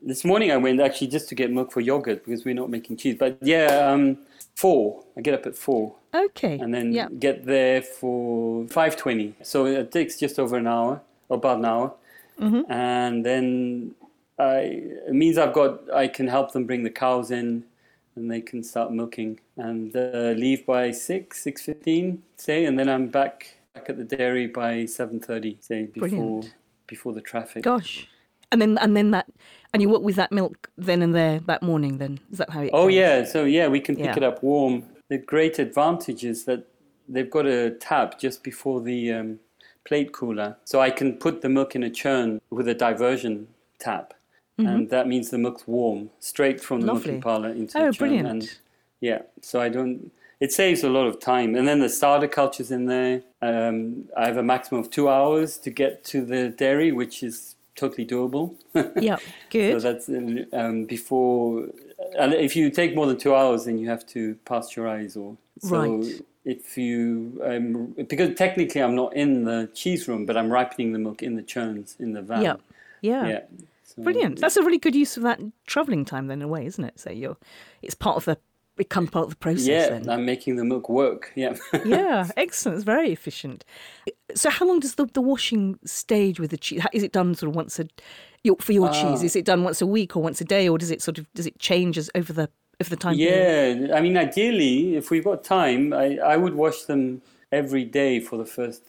this 0.02 0.24
morning 0.24 0.50
I 0.50 0.56
went 0.56 0.80
actually 0.80 1.08
just 1.08 1.28
to 1.28 1.34
get 1.34 1.50
milk 1.52 1.72
for 1.72 1.80
yogurt 1.80 2.24
because 2.24 2.44
we're 2.44 2.54
not 2.54 2.70
making 2.70 2.96
cheese. 2.96 3.16
But 3.18 3.38
yeah, 3.40 3.66
um, 3.90 4.18
four. 4.56 5.04
I 5.16 5.20
get 5.20 5.34
up 5.34 5.46
at 5.46 5.56
four. 5.56 5.94
okay. 6.14 6.58
and 6.58 6.74
then 6.74 6.92
yeah. 6.92 7.08
get 7.18 7.44
there 7.44 7.82
for 7.82 8.64
5.20 8.64 9.34
so 9.42 9.66
it 9.66 9.92
takes 9.92 10.18
just 10.18 10.38
over 10.38 10.56
an 10.56 10.66
hour 10.66 11.02
about 11.28 11.58
an 11.58 11.66
hour 11.66 11.92
Mm-hmm. 12.40 12.70
and 12.70 13.24
then 13.24 13.94
I, 14.38 14.58
it 15.08 15.14
means 15.14 15.38
i've 15.38 15.54
got 15.54 15.90
i 15.94 16.06
can 16.06 16.26
help 16.28 16.52
them 16.52 16.66
bring 16.66 16.82
the 16.84 16.90
cows 16.90 17.30
in 17.30 17.64
and 18.14 18.30
they 18.30 18.40
can 18.42 18.62
start 18.62 18.92
milking 18.92 19.40
and 19.56 19.94
uh, 19.96 20.34
leave 20.36 20.66
by 20.66 20.90
6 20.90 21.44
6.15 21.44 22.18
say 22.36 22.66
and 22.66 22.78
then 22.78 22.88
i'm 22.90 23.06
back 23.08 23.56
back 23.74 23.88
at 23.88 23.96
the 23.96 24.04
dairy 24.04 24.46
by 24.48 24.84
7.30 24.84 25.62
say 25.62 25.84
before 25.86 26.08
Brilliant. 26.08 26.54
before 26.86 27.12
the 27.14 27.22
traffic 27.22 27.62
Gosh. 27.62 28.06
And 28.52 28.60
then 28.62 28.78
and 28.78 28.96
then 28.96 29.10
that 29.10 29.26
and 29.72 29.82
you 29.82 29.88
work 29.88 30.02
with 30.02 30.16
that 30.16 30.30
milk 30.30 30.70
then 30.78 31.02
and 31.02 31.12
there 31.12 31.40
that 31.46 31.62
morning. 31.64 31.98
Then 31.98 32.20
is 32.30 32.38
that 32.38 32.48
how 32.50 32.60
it? 32.62 32.70
Oh 32.72 32.86
yeah, 32.86 33.24
so 33.24 33.42
yeah, 33.44 33.66
we 33.66 33.80
can 33.80 33.96
pick 33.96 34.04
Yeah. 34.04 34.16
it 34.18 34.22
up 34.22 34.40
warm. 34.40 34.84
The 35.10 35.18
great 35.18 35.58
advantage 35.58 36.24
is 36.24 36.44
that 36.44 36.64
they've 37.08 37.28
got 37.28 37.46
a 37.46 37.72
tap 37.72 38.20
just 38.20 38.44
before 38.44 38.80
the 38.80 39.12
um, 39.12 39.40
plate 39.86 40.12
cooler, 40.12 40.56
so 40.64 40.80
I 40.80 40.90
can 40.90 41.14
put 41.14 41.40
the 41.42 41.48
milk 41.48 41.74
in 41.76 41.82
a 41.82 41.90
churn 41.90 42.40
with 42.50 42.66
a 42.68 42.74
diversion 42.74 43.46
tap, 43.78 44.12
and 44.58 44.88
that 44.90 45.06
means 45.06 45.28
the 45.30 45.38
milk's 45.38 45.66
warm 45.66 46.10
straight 46.18 46.60
from 46.60 46.80
the 46.80 46.86
Mm-hmm. 46.86 46.94
Lovely. 46.96 47.10
milking 47.12 47.22
parlor 47.22 47.50
into 47.50 47.78
Oh, 47.78 47.86
the 47.86 47.92
churn. 47.92 47.98
brilliant. 48.08 48.28
And 48.28 48.58
yeah, 49.00 49.20
so 49.42 49.60
I 49.60 49.68
don't. 49.68 50.10
It 50.40 50.52
saves 50.52 50.82
a 50.84 50.88
lot 50.90 51.06
of 51.06 51.18
time, 51.20 51.54
and 51.56 51.66
then 51.68 51.80
the 51.80 51.88
starter 51.88 52.28
culture's 52.28 52.70
in 52.70 52.86
there. 52.86 53.22
Um, 53.42 54.04
I 54.16 54.26
have 54.26 54.36
a 54.38 54.42
maximum 54.42 54.80
of 54.82 54.90
two 54.90 55.08
hours 55.08 55.56
to 55.58 55.70
get 55.70 56.04
to 56.12 56.24
the 56.24 56.48
dairy, 56.48 56.90
which 56.92 57.22
is 57.22 57.54
totally 57.74 58.06
doable. 58.06 58.54
Yeah. 59.00 59.16
So 59.16 59.22
Good. 59.50 59.80
that's 59.82 60.08
um, 60.52 60.84
before. 60.84 61.68
And 62.18 62.32
if 62.34 62.54
you 62.56 62.70
take 62.70 62.94
more 62.94 63.06
than 63.06 63.16
two 63.18 63.34
hours, 63.34 63.64
then 63.66 63.78
you 63.78 63.88
have 63.88 64.06
to 64.08 64.36
pasteurize 64.46 65.16
or. 65.16 65.36
So 65.60 65.76
Right. 65.76 66.20
If 66.46 66.78
you 66.78 67.40
um, 67.44 67.94
because 68.08 68.34
technically 68.38 68.80
I'm 68.80 68.94
not 68.94 69.14
in 69.16 69.44
the 69.44 69.68
cheese 69.74 70.06
room, 70.08 70.24
but 70.26 70.36
I'm 70.36 70.48
ripening 70.50 70.92
the 70.92 70.98
milk 71.00 71.22
in 71.22 71.34
the 71.36 71.42
churns 71.42 71.96
in 71.98 72.12
the 72.12 72.22
van. 72.22 72.42
yeah. 72.42 72.56
Yeah. 73.02 73.26
Yeah. 73.26 73.40
So- 73.84 74.02
Brilliant. 74.02 74.40
That's 74.40 74.56
a 74.56 74.62
really 74.62 74.78
good 74.78 74.94
use 74.94 75.16
of 75.16 75.22
that 75.24 75.40
travelling 75.66 76.04
time 76.04 76.28
then 76.28 76.38
in 76.38 76.42
a 76.42 76.48
way, 76.48 76.64
isn't 76.66 76.84
it? 76.84 76.98
So 77.00 77.10
you're 77.10 77.36
it's 77.82 77.94
part 77.94 78.16
of 78.16 78.24
the 78.26 78.38
become 78.76 79.06
part 79.06 79.24
of 79.24 79.30
the 79.30 79.36
process 79.36 79.66
Yeah, 79.66 79.88
then. 79.88 80.08
I'm 80.08 80.24
making 80.26 80.56
the 80.56 80.64
milk 80.64 80.88
work. 80.88 81.32
Yeah. 81.34 81.56
yeah, 81.86 82.28
excellent. 82.36 82.76
It's 82.76 82.84
very 82.84 83.10
efficient. 83.10 83.64
So, 84.34 84.50
how 84.50 84.66
long 84.68 84.80
does 84.80 84.96
the, 84.96 85.06
the 85.06 85.22
washing 85.22 85.78
stage 85.86 86.38
with 86.38 86.50
the 86.50 86.58
cheese? 86.58 86.82
Is 86.92 87.02
it 87.02 87.10
done 87.12 87.34
sort 87.34 87.48
of 87.50 87.56
once 87.56 87.78
a 87.80 87.86
for 88.60 88.72
your 88.72 88.88
Ah. 88.88 88.92
cheese? 88.92 89.22
Is 89.22 89.34
it 89.34 89.44
done 89.46 89.64
once 89.64 89.80
a 89.80 89.86
week 89.86 90.14
or 90.14 90.22
once 90.22 90.40
a 90.42 90.44
day, 90.44 90.68
or 90.68 90.76
does 90.78 90.90
it 90.90 91.00
sort 91.02 91.18
of 91.18 91.26
does 91.34 91.46
it 91.46 91.58
change 91.58 91.96
as 91.98 92.10
over 92.14 92.32
the 92.32 92.50
over 92.80 92.90
the 92.90 92.96
time? 92.96 93.14
yeah. 93.16 93.88
I 93.94 94.00
mean, 94.00 94.16
ideally, 94.16 94.96
if 94.96 95.10
we've 95.10 95.24
got 95.24 95.44
time, 95.44 95.92
I, 95.92 96.18
I 96.18 96.36
would 96.36 96.54
wash 96.54 96.82
them 96.82 97.22
every 97.52 97.84
day 97.84 98.20
for 98.20 98.36
the 98.36 98.44
first 98.44 98.82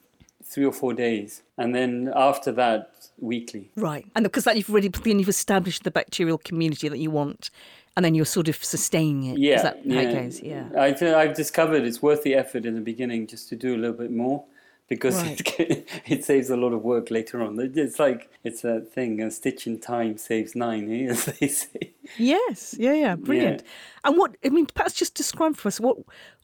three 0.44 0.66
or 0.66 0.72
four 0.72 0.94
days, 0.94 1.44
and 1.58 1.76
then 1.76 2.12
after 2.16 2.52
that, 2.54 2.92
weekly. 3.20 3.72
Right, 3.76 4.06
and 4.16 4.24
because 4.24 4.44
that 4.46 4.56
you've 4.56 4.70
already 4.70 4.90
then 4.90 5.20
you've 5.20 5.30
established 5.30 5.84
the 5.84 5.92
bacterial 5.92 6.38
community 6.38 6.88
that 6.88 7.00
you 7.00 7.12
want, 7.12 7.50
and 7.96 8.06
then 8.06 8.16
you're 8.16 8.26
sort 8.26 8.48
of 8.48 8.64
sustaining 8.64 9.26
it. 9.26 9.40
Yeah, 9.40 9.56
Is 9.56 9.64
that 9.64 9.76
how 9.76 9.82
yeah. 9.84 10.02
it 10.02 10.14
goes? 10.14 10.42
Yeah. 10.42 10.70
I 10.78 10.92
I've 11.16 11.36
discovered 11.36 11.84
it's 11.84 12.02
worth 12.02 12.24
the 12.24 12.36
effort 12.36 12.66
in 12.66 12.76
the 12.76 12.82
beginning 12.82 13.28
just 13.28 13.50
to 13.50 13.56
do 13.56 13.76
a 13.76 13.78
little 13.78 13.98
bit 13.98 14.12
more 14.12 14.46
because 14.88 15.16
Right. 15.24 15.42
it, 15.60 15.88
it 16.08 16.26
saves 16.26 16.50
a 16.50 16.58
lot 16.58 16.74
of 16.74 16.84
work 16.84 17.12
later 17.12 17.42
on. 17.42 17.60
It's 17.60 18.00
like 18.00 18.30
it's 18.44 18.64
a 18.64 18.82
thing: 18.82 19.22
a 19.22 19.30
stitch 19.32 19.68
in 19.68 19.80
time 19.80 20.18
saves 20.18 20.56
nine, 20.56 20.92
eh, 20.92 21.12
as 21.12 21.26
they 21.40 21.48
say. 21.48 21.94
Yes, 22.18 22.76
yeah, 22.78 22.94
yeah, 22.94 23.16
brilliant. 23.16 23.64
And 24.04 24.18
what 24.18 24.36
I 24.46 24.50
mean, 24.50 24.66
perhaps 24.68 24.94
just 24.94 25.14
describe 25.16 25.56
for 25.58 25.68
us 25.68 25.80
what 25.80 25.98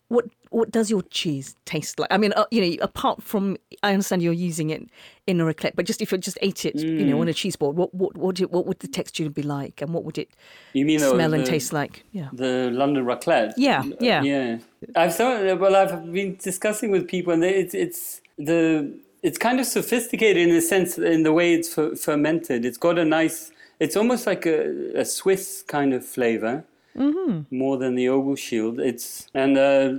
what 0.10 0.26
what 0.50 0.70
does 0.70 0.92
your 0.92 1.02
cheese 1.04 1.56
taste 1.66 1.98
like? 1.98 2.12
I 2.12 2.18
mean, 2.18 2.34
uh, 2.36 2.46
you 2.52 2.62
know, 2.62 2.84
apart 2.84 3.24
from 3.24 3.58
I 3.82 3.94
understand 3.94 4.22
you're 4.22 4.34
using 4.34 4.70
it 4.70 4.84
in 5.26 5.40
a 5.42 5.46
raclette, 5.46 5.76
but 5.76 5.86
just 5.86 6.02
if 6.02 6.12
you 6.12 6.18
just 6.20 6.38
ate 6.42 6.66
it, 6.66 6.76
you 6.76 7.06
know, 7.06 7.20
on 7.22 7.28
Mm. 7.28 7.30
a 7.32 7.34
cheese 7.34 7.56
board, 7.56 7.76
what 7.78 7.94
what 7.96 8.16
what, 8.18 8.40
it, 8.42 8.52
what 8.52 8.66
would 8.68 8.80
the 8.80 8.88
texture 8.90 9.30
be 9.30 9.42
like, 9.42 9.82
and 9.82 9.94
what 9.94 10.04
would 10.04 10.18
it 10.18 10.30
You 10.74 10.86
mean 10.86 11.00
the- 11.00 11.10
smell 11.10 11.34
and 11.34 11.46
taste 11.46 11.72
like? 11.74 12.04
Yeah, 12.12 12.28
The 12.34 12.70
London 12.72 13.06
raclette. 13.06 13.54
Yeah, 13.58 13.84
yeah. 14.02 14.22
yeah. 14.22 14.58
I've 14.96 15.16
thought, 15.16 15.60
well, 15.60 15.76
I've 15.76 16.12
been 16.12 16.36
discussing 16.36 16.92
with 16.92 17.08
people, 17.08 17.32
and 17.34 17.44
it's 17.44 17.74
it's 17.74 18.22
the 18.38 19.00
it's 19.22 19.38
kind 19.38 19.60
of 19.60 19.66
sophisticated 19.66 20.48
in 20.50 20.56
a 20.56 20.62
sense 20.62 20.98
in 20.98 21.24
the 21.24 21.32
way 21.34 21.54
it's 21.54 21.74
fer- 21.74 21.96
fermented. 21.96 22.66
It's 22.66 22.78
got 22.78 23.00
a 23.00 23.06
nice. 23.06 23.52
It's 23.80 23.96
almost 23.96 24.28
like 24.28 24.46
a, 24.46 25.00
a 25.00 25.06
Swiss 25.06 25.64
kind 25.68 25.94
of 25.94 26.06
flavor, 26.06 26.64
Mm-hmm. 26.96 27.56
more 27.56 27.78
than 27.78 27.96
the 27.96 28.36
Shield. 28.38 28.80
It's 28.80 29.28
and 29.34 29.58
uh, 29.58 29.94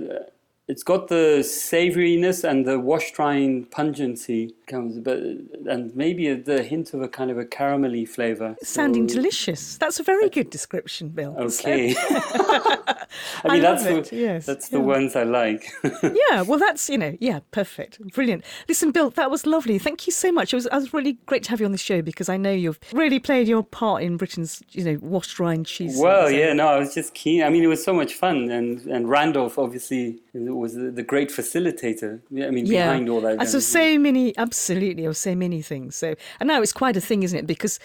it's 0.67 0.83
got 0.83 1.09
the 1.09 1.43
savouriness 1.43 2.43
and 2.43 2.65
the 2.65 2.79
wash 2.79 3.11
drying 3.11 3.65
pungency 3.65 4.54
comes, 4.67 4.99
but 4.99 5.17
and 5.19 5.95
maybe 5.95 6.33
the 6.33 6.63
hint 6.63 6.93
of 6.93 7.01
a 7.01 7.07
kind 7.07 7.31
of 7.31 7.37
a 7.37 7.45
caramelly 7.45 8.07
flavour. 8.07 8.55
sounding 8.63 9.07
So- 9.09 9.15
delicious. 9.15 9.77
That's 9.77 9.99
a 9.99 10.03
very 10.03 10.29
good 10.29 10.49
description, 10.49 11.09
Bill. 11.09 11.35
Okay. 11.37 11.95
I 11.99 13.05
I 13.45 13.53
mean, 13.53 13.63
love 13.63 13.83
that's 13.83 14.09
it, 14.09 14.09
the, 14.09 14.15
yes, 14.15 14.45
that's 14.45 14.69
the 14.69 14.79
ones 14.79 15.15
I 15.15 15.23
like. 15.23 15.71
yeah, 16.03 16.41
well, 16.41 16.59
that's 16.59 16.89
you 16.89 16.97
know, 16.97 17.15
yeah, 17.19 17.39
perfect, 17.51 17.99
brilliant. 18.13 18.43
Listen, 18.67 18.91
Bill, 18.91 19.09
that 19.11 19.29
was 19.31 19.45
lovely. 19.45 19.77
Thank 19.79 20.05
you 20.07 20.13
so 20.13 20.31
much. 20.31 20.53
It 20.53 20.57
was, 20.57 20.65
it 20.65 20.73
was 20.73 20.93
really 20.93 21.13
great 21.25 21.43
to 21.43 21.49
have 21.51 21.59
you 21.59 21.65
on 21.65 21.71
the 21.71 21.77
show 21.77 22.01
because 22.01 22.29
I 22.29 22.37
know 22.37 22.51
you've 22.51 22.79
really 22.93 23.19
played 23.19 23.47
your 23.47 23.63
part 23.63 24.03
in 24.03 24.17
Britain's, 24.17 24.61
you 24.71 24.83
know, 24.83 24.97
washed 25.01 25.39
rind 25.39 25.65
cheese. 25.65 25.97
well, 25.99 26.29
yeah, 26.29 26.53
no, 26.53 26.67
I 26.67 26.79
was 26.79 26.93
just 26.93 27.13
keen. 27.13 27.43
I 27.43 27.49
mean, 27.49 27.63
it 27.63 27.67
was 27.67 27.83
so 27.83 27.93
much 27.93 28.13
fun, 28.13 28.49
and 28.51 28.81
and 28.85 29.09
Randolph 29.09 29.57
obviously 29.57 30.19
was 30.33 30.73
the, 30.75 31.03
great 31.03 31.29
facilitator. 31.29 32.19
Yeah, 32.29 32.47
I 32.47 32.51
mean, 32.51 32.65
yeah. 32.65 32.87
behind 32.87 33.09
all 33.09 33.21
that. 33.21 33.47
So, 33.47 33.59
so 33.59 33.97
many, 33.99 34.35
absolutely, 34.37 34.54
or 35.05 35.13
so 35.13 35.35
many 35.35 35.61
things. 35.61 35.95
So, 35.95 36.15
and 36.39 36.47
now 36.47 36.61
it's 36.61 36.73
quite 36.73 36.97
a 36.97 37.01
thing, 37.01 37.23
isn't 37.23 37.37
it? 37.37 37.47
Because 37.47 37.79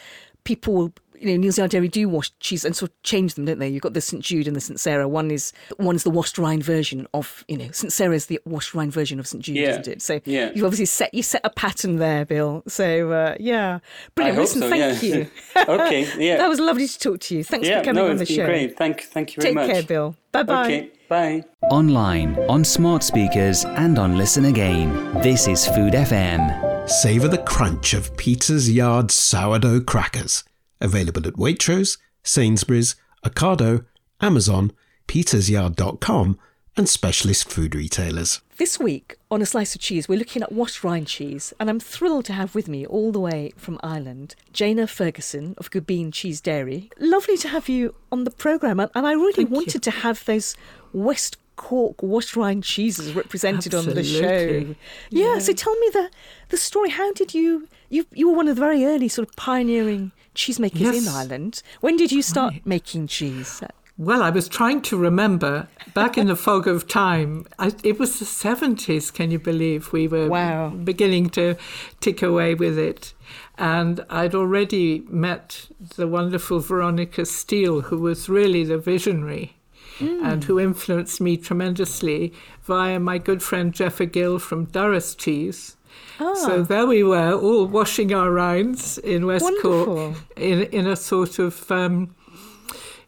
people 0.45 0.75
will. 0.75 0.93
You 1.23 1.37
know, 1.37 1.50
Zealand 1.50 1.73
Dairy 1.73 1.89
do 1.89 2.09
wash 2.09 2.33
cheese 2.41 2.65
and 2.65 2.75
sort 2.75 2.93
of 2.93 3.03
change 3.03 3.35
them, 3.35 3.45
don't 3.45 3.59
they? 3.59 3.69
You've 3.69 3.83
got 3.83 3.93
the 3.93 4.00
St 4.00 4.23
Jude 4.23 4.47
and 4.47 4.57
the 4.57 4.61
St 4.61 4.81
Sara. 4.81 5.07
One 5.07 5.31
is 5.31 5.53
one 5.77 5.95
is 5.95 6.03
the 6.03 6.09
washed 6.09 6.39
rind 6.39 6.65
version 6.65 7.07
of, 7.12 7.45
you 7.47 7.59
know, 7.59 7.71
St 7.73 7.93
Sara 7.93 8.15
is 8.15 8.25
the 8.25 8.41
washed 8.47 8.73
rind 8.73 8.91
version 8.95 9.21
of 9.21 9.27
St 9.27 9.45
Jude, 9.45 9.57
Yeah. 9.57 9.69
isn't 9.73 9.87
it? 9.87 10.00
So 10.00 10.23
Yeah. 10.25 10.50
you've 10.55 10.65
obviously 10.65 10.87
set 10.87 11.12
you 11.12 11.23
set 11.23 11.43
a 11.45 11.50
pattern 11.50 11.97
there, 11.97 12.25
Bill. 12.25 12.62
So 12.69 13.11
uh, 13.11 13.35
yeah, 13.39 13.81
brilliant. 14.15 14.39
Listen, 14.39 14.62
so, 14.62 14.71
thank 14.71 15.03
yeah. 15.03 15.15
you. 15.15 15.31
okay, 15.69 16.09
yeah, 16.19 16.37
that 16.39 16.49
was 16.49 16.59
lovely 16.59 16.89
to 16.89 16.99
talk 16.99 17.21
to 17.21 17.37
you. 17.37 17.45
Thanks 17.45 17.69
yeah. 17.69 17.81
for 17.81 17.85
coming 17.85 18.03
no, 18.03 18.11
on 18.11 18.17
the 18.17 18.25
show. 18.25 18.47
great. 18.47 18.79
Thank, 18.79 19.03
thank 19.03 19.37
you 19.37 19.43
very 19.43 19.50
Take 19.50 19.55
much. 19.57 19.67
Take 19.67 19.75
care, 19.75 19.83
Bill. 19.83 20.17
Bye 20.33 20.43
bye. 20.45 20.65
Okay, 20.65 20.91
bye. 21.11 21.45
Online, 21.71 22.38
on 22.49 22.64
smart 22.64 23.02
speakers, 23.02 23.67
and 23.67 23.99
on 23.99 24.17
Listen 24.17 24.47
Again. 24.47 25.21
This 25.21 25.47
is 25.49 25.67
Food 25.67 25.93
FM. 25.93 26.88
Savour 26.88 27.29
the 27.29 27.38
crunch 27.38 27.93
of 27.93 28.17
Peter's 28.17 28.71
Yard 28.71 29.11
sourdough 29.11 29.81
crackers. 29.83 30.45
Available 30.81 31.26
at 31.26 31.35
Waitrose, 31.35 31.99
Sainsbury's, 32.23 32.95
Ocado, 33.26 33.85
Amazon, 34.21 34.73
petersyard.com, 35.09 36.38
and 36.76 36.88
specialist 36.88 37.50
food 37.50 37.75
retailers. 37.75 38.40
This 38.57 38.79
week 38.79 39.17
on 39.31 39.43
A 39.43 39.47
Slice 39.47 39.75
of 39.75 39.81
Cheese, 39.81 40.09
we're 40.09 40.19
looking 40.19 40.43
at 40.43 40.52
washed 40.52 40.85
rind 40.85 41.07
cheese, 41.07 41.52
and 41.59 41.69
I'm 41.69 41.81
thrilled 41.81 42.26
to 42.26 42.33
have 42.33 42.55
with 42.55 42.69
me 42.69 42.87
all 42.87 43.11
the 43.11 43.19
way 43.21 43.52
from 43.57 43.81
Ireland, 43.83 44.35
Giana 44.52 44.88
Ferguson 44.88 45.55
of 45.59 45.71
Gubbeen 45.71 46.12
Cheese 46.12 46.40
Dairy. 46.40 46.90
Lovely 46.99 47.37
to 47.38 47.49
have 47.49 47.69
you 47.69 47.95
on 48.12 48.25
the 48.25 48.31
programme, 48.31 48.79
and 48.81 49.07
I 49.07 49.12
really 49.12 49.33
Thank 49.33 49.50
wanted 49.50 49.75
you. 49.75 49.81
to 49.81 49.90
have 49.90 50.25
those 50.25 50.57
West 50.93 51.37
Cork 51.57 52.03
washed 52.03 52.37
rind 52.37 52.65
cheeses 52.65 53.13
represented 53.15 53.75
on 53.75 53.85
the 53.85 54.03
show. 54.03 54.25
Absolutely. 54.25 54.77
Yeah, 55.11 55.39
so 55.39 55.53
tell 55.53 55.77
me 55.79 55.91
the 55.93 56.11
the 56.49 56.57
story. 56.57 56.91
How 56.91 57.13
did 57.13 57.35
you 57.35 57.69
you 57.91 58.07
you 58.13 58.31
were 58.31 58.37
one 58.37 58.49
of 58.49 58.57
the 58.57 58.61
very 58.61 58.85
early 58.85 59.09
sort 59.09 59.29
of 59.29 59.37
pioneering 59.37 60.13
cheesemakers 60.35 60.97
in 60.97 61.09
Ireland. 61.09 61.63
When 61.81 61.97
did 61.97 62.13
you 62.13 62.23
start 62.23 62.55
making 62.65 63.09
cheese? 63.09 63.63
Well, 63.99 64.23
I 64.23 64.31
was 64.31 64.49
trying 64.49 64.81
to 64.83 64.97
remember 64.97 65.69
back 65.93 66.17
in 66.17 66.29
the 66.29 66.37
fog 66.47 66.67
of 66.67 66.89
time. 66.89 67.45
I, 67.59 67.73
it 67.85 67.99
was 67.99 68.19
the 68.19 68.25
70s, 68.25 69.13
can 69.13 69.31
you 69.31 69.39
believe? 69.39 69.93
We 69.93 70.09
were 70.09 70.27
Wow. 70.29 70.71
beginning 70.71 71.29
to 71.31 71.57
tick 72.01 72.23
away 72.23 72.55
with 72.55 72.79
it. 72.79 73.13
And 73.59 74.03
I'd 74.09 74.35
already 74.35 75.05
met 75.11 75.67
the 75.97 76.09
wonderful 76.09 76.61
Veronica 76.61 77.27
Steele, 77.27 77.83
who 77.83 77.99
was 77.99 78.31
really 78.31 78.65
the 78.65 78.79
visionary 78.79 79.57
and 80.00 80.45
who 80.45 80.59
influenced 80.59 81.21
me 81.21 81.37
tremendously 81.37 82.33
via 82.62 82.99
my 82.99 83.19
good 83.19 83.42
friend 83.42 83.73
Jeffa 83.73 84.07
Gill 84.07 84.38
from 84.38 84.66
Durrus 84.66 85.14
Cheese. 85.14 85.76
So 86.19 86.62
there 86.62 86.87
we 86.87 87.02
were, 87.02 87.33
all 87.33 87.66
washing 87.66 88.12
our 88.12 88.30
rinds 88.30 88.99
in 88.99 89.26
West 89.26 89.45
Wonderful. 89.45 89.85
Cork 89.85 90.16
in, 90.37 90.62
in 90.64 90.87
a 90.87 90.97
sort 90.97 91.38
of. 91.38 91.71
Um, 91.71 92.14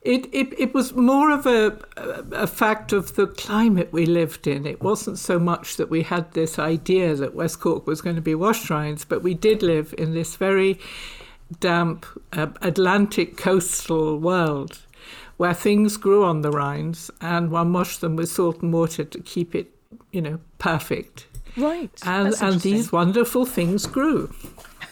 it, 0.00 0.26
it, 0.32 0.52
it 0.58 0.74
was 0.74 0.94
more 0.94 1.30
of 1.30 1.46
a, 1.46 1.78
a 2.32 2.48
fact 2.48 2.92
of 2.92 3.14
the 3.14 3.28
climate 3.28 3.92
we 3.92 4.04
lived 4.04 4.48
in. 4.48 4.66
It 4.66 4.82
wasn't 4.82 5.18
so 5.18 5.38
much 5.38 5.76
that 5.76 5.90
we 5.90 6.02
had 6.02 6.32
this 6.32 6.58
idea 6.58 7.14
that 7.14 7.36
West 7.36 7.60
Cork 7.60 7.86
was 7.86 8.00
going 8.00 8.16
to 8.16 8.22
be 8.22 8.34
wash 8.34 8.68
rinds, 8.68 9.04
but 9.04 9.22
we 9.22 9.34
did 9.34 9.62
live 9.62 9.94
in 9.96 10.12
this 10.12 10.34
very 10.34 10.80
damp 11.60 12.04
uh, 12.32 12.48
Atlantic 12.62 13.36
coastal 13.36 14.18
world 14.18 14.80
where 15.36 15.54
things 15.54 15.96
grew 15.96 16.24
on 16.24 16.42
the 16.42 16.50
rinds 16.50 17.10
and 17.20 17.50
one 17.50 17.72
washed 17.72 18.00
them 18.00 18.16
with 18.16 18.28
salt 18.28 18.62
and 18.62 18.72
water 18.72 19.04
to 19.04 19.20
keep 19.20 19.54
it, 19.54 19.70
you 20.12 20.20
know, 20.20 20.38
perfect. 20.58 21.26
Right. 21.56 21.90
And, 22.04 22.34
and 22.40 22.60
these 22.60 22.92
wonderful 22.92 23.44
things 23.44 23.86
grew. 23.86 24.32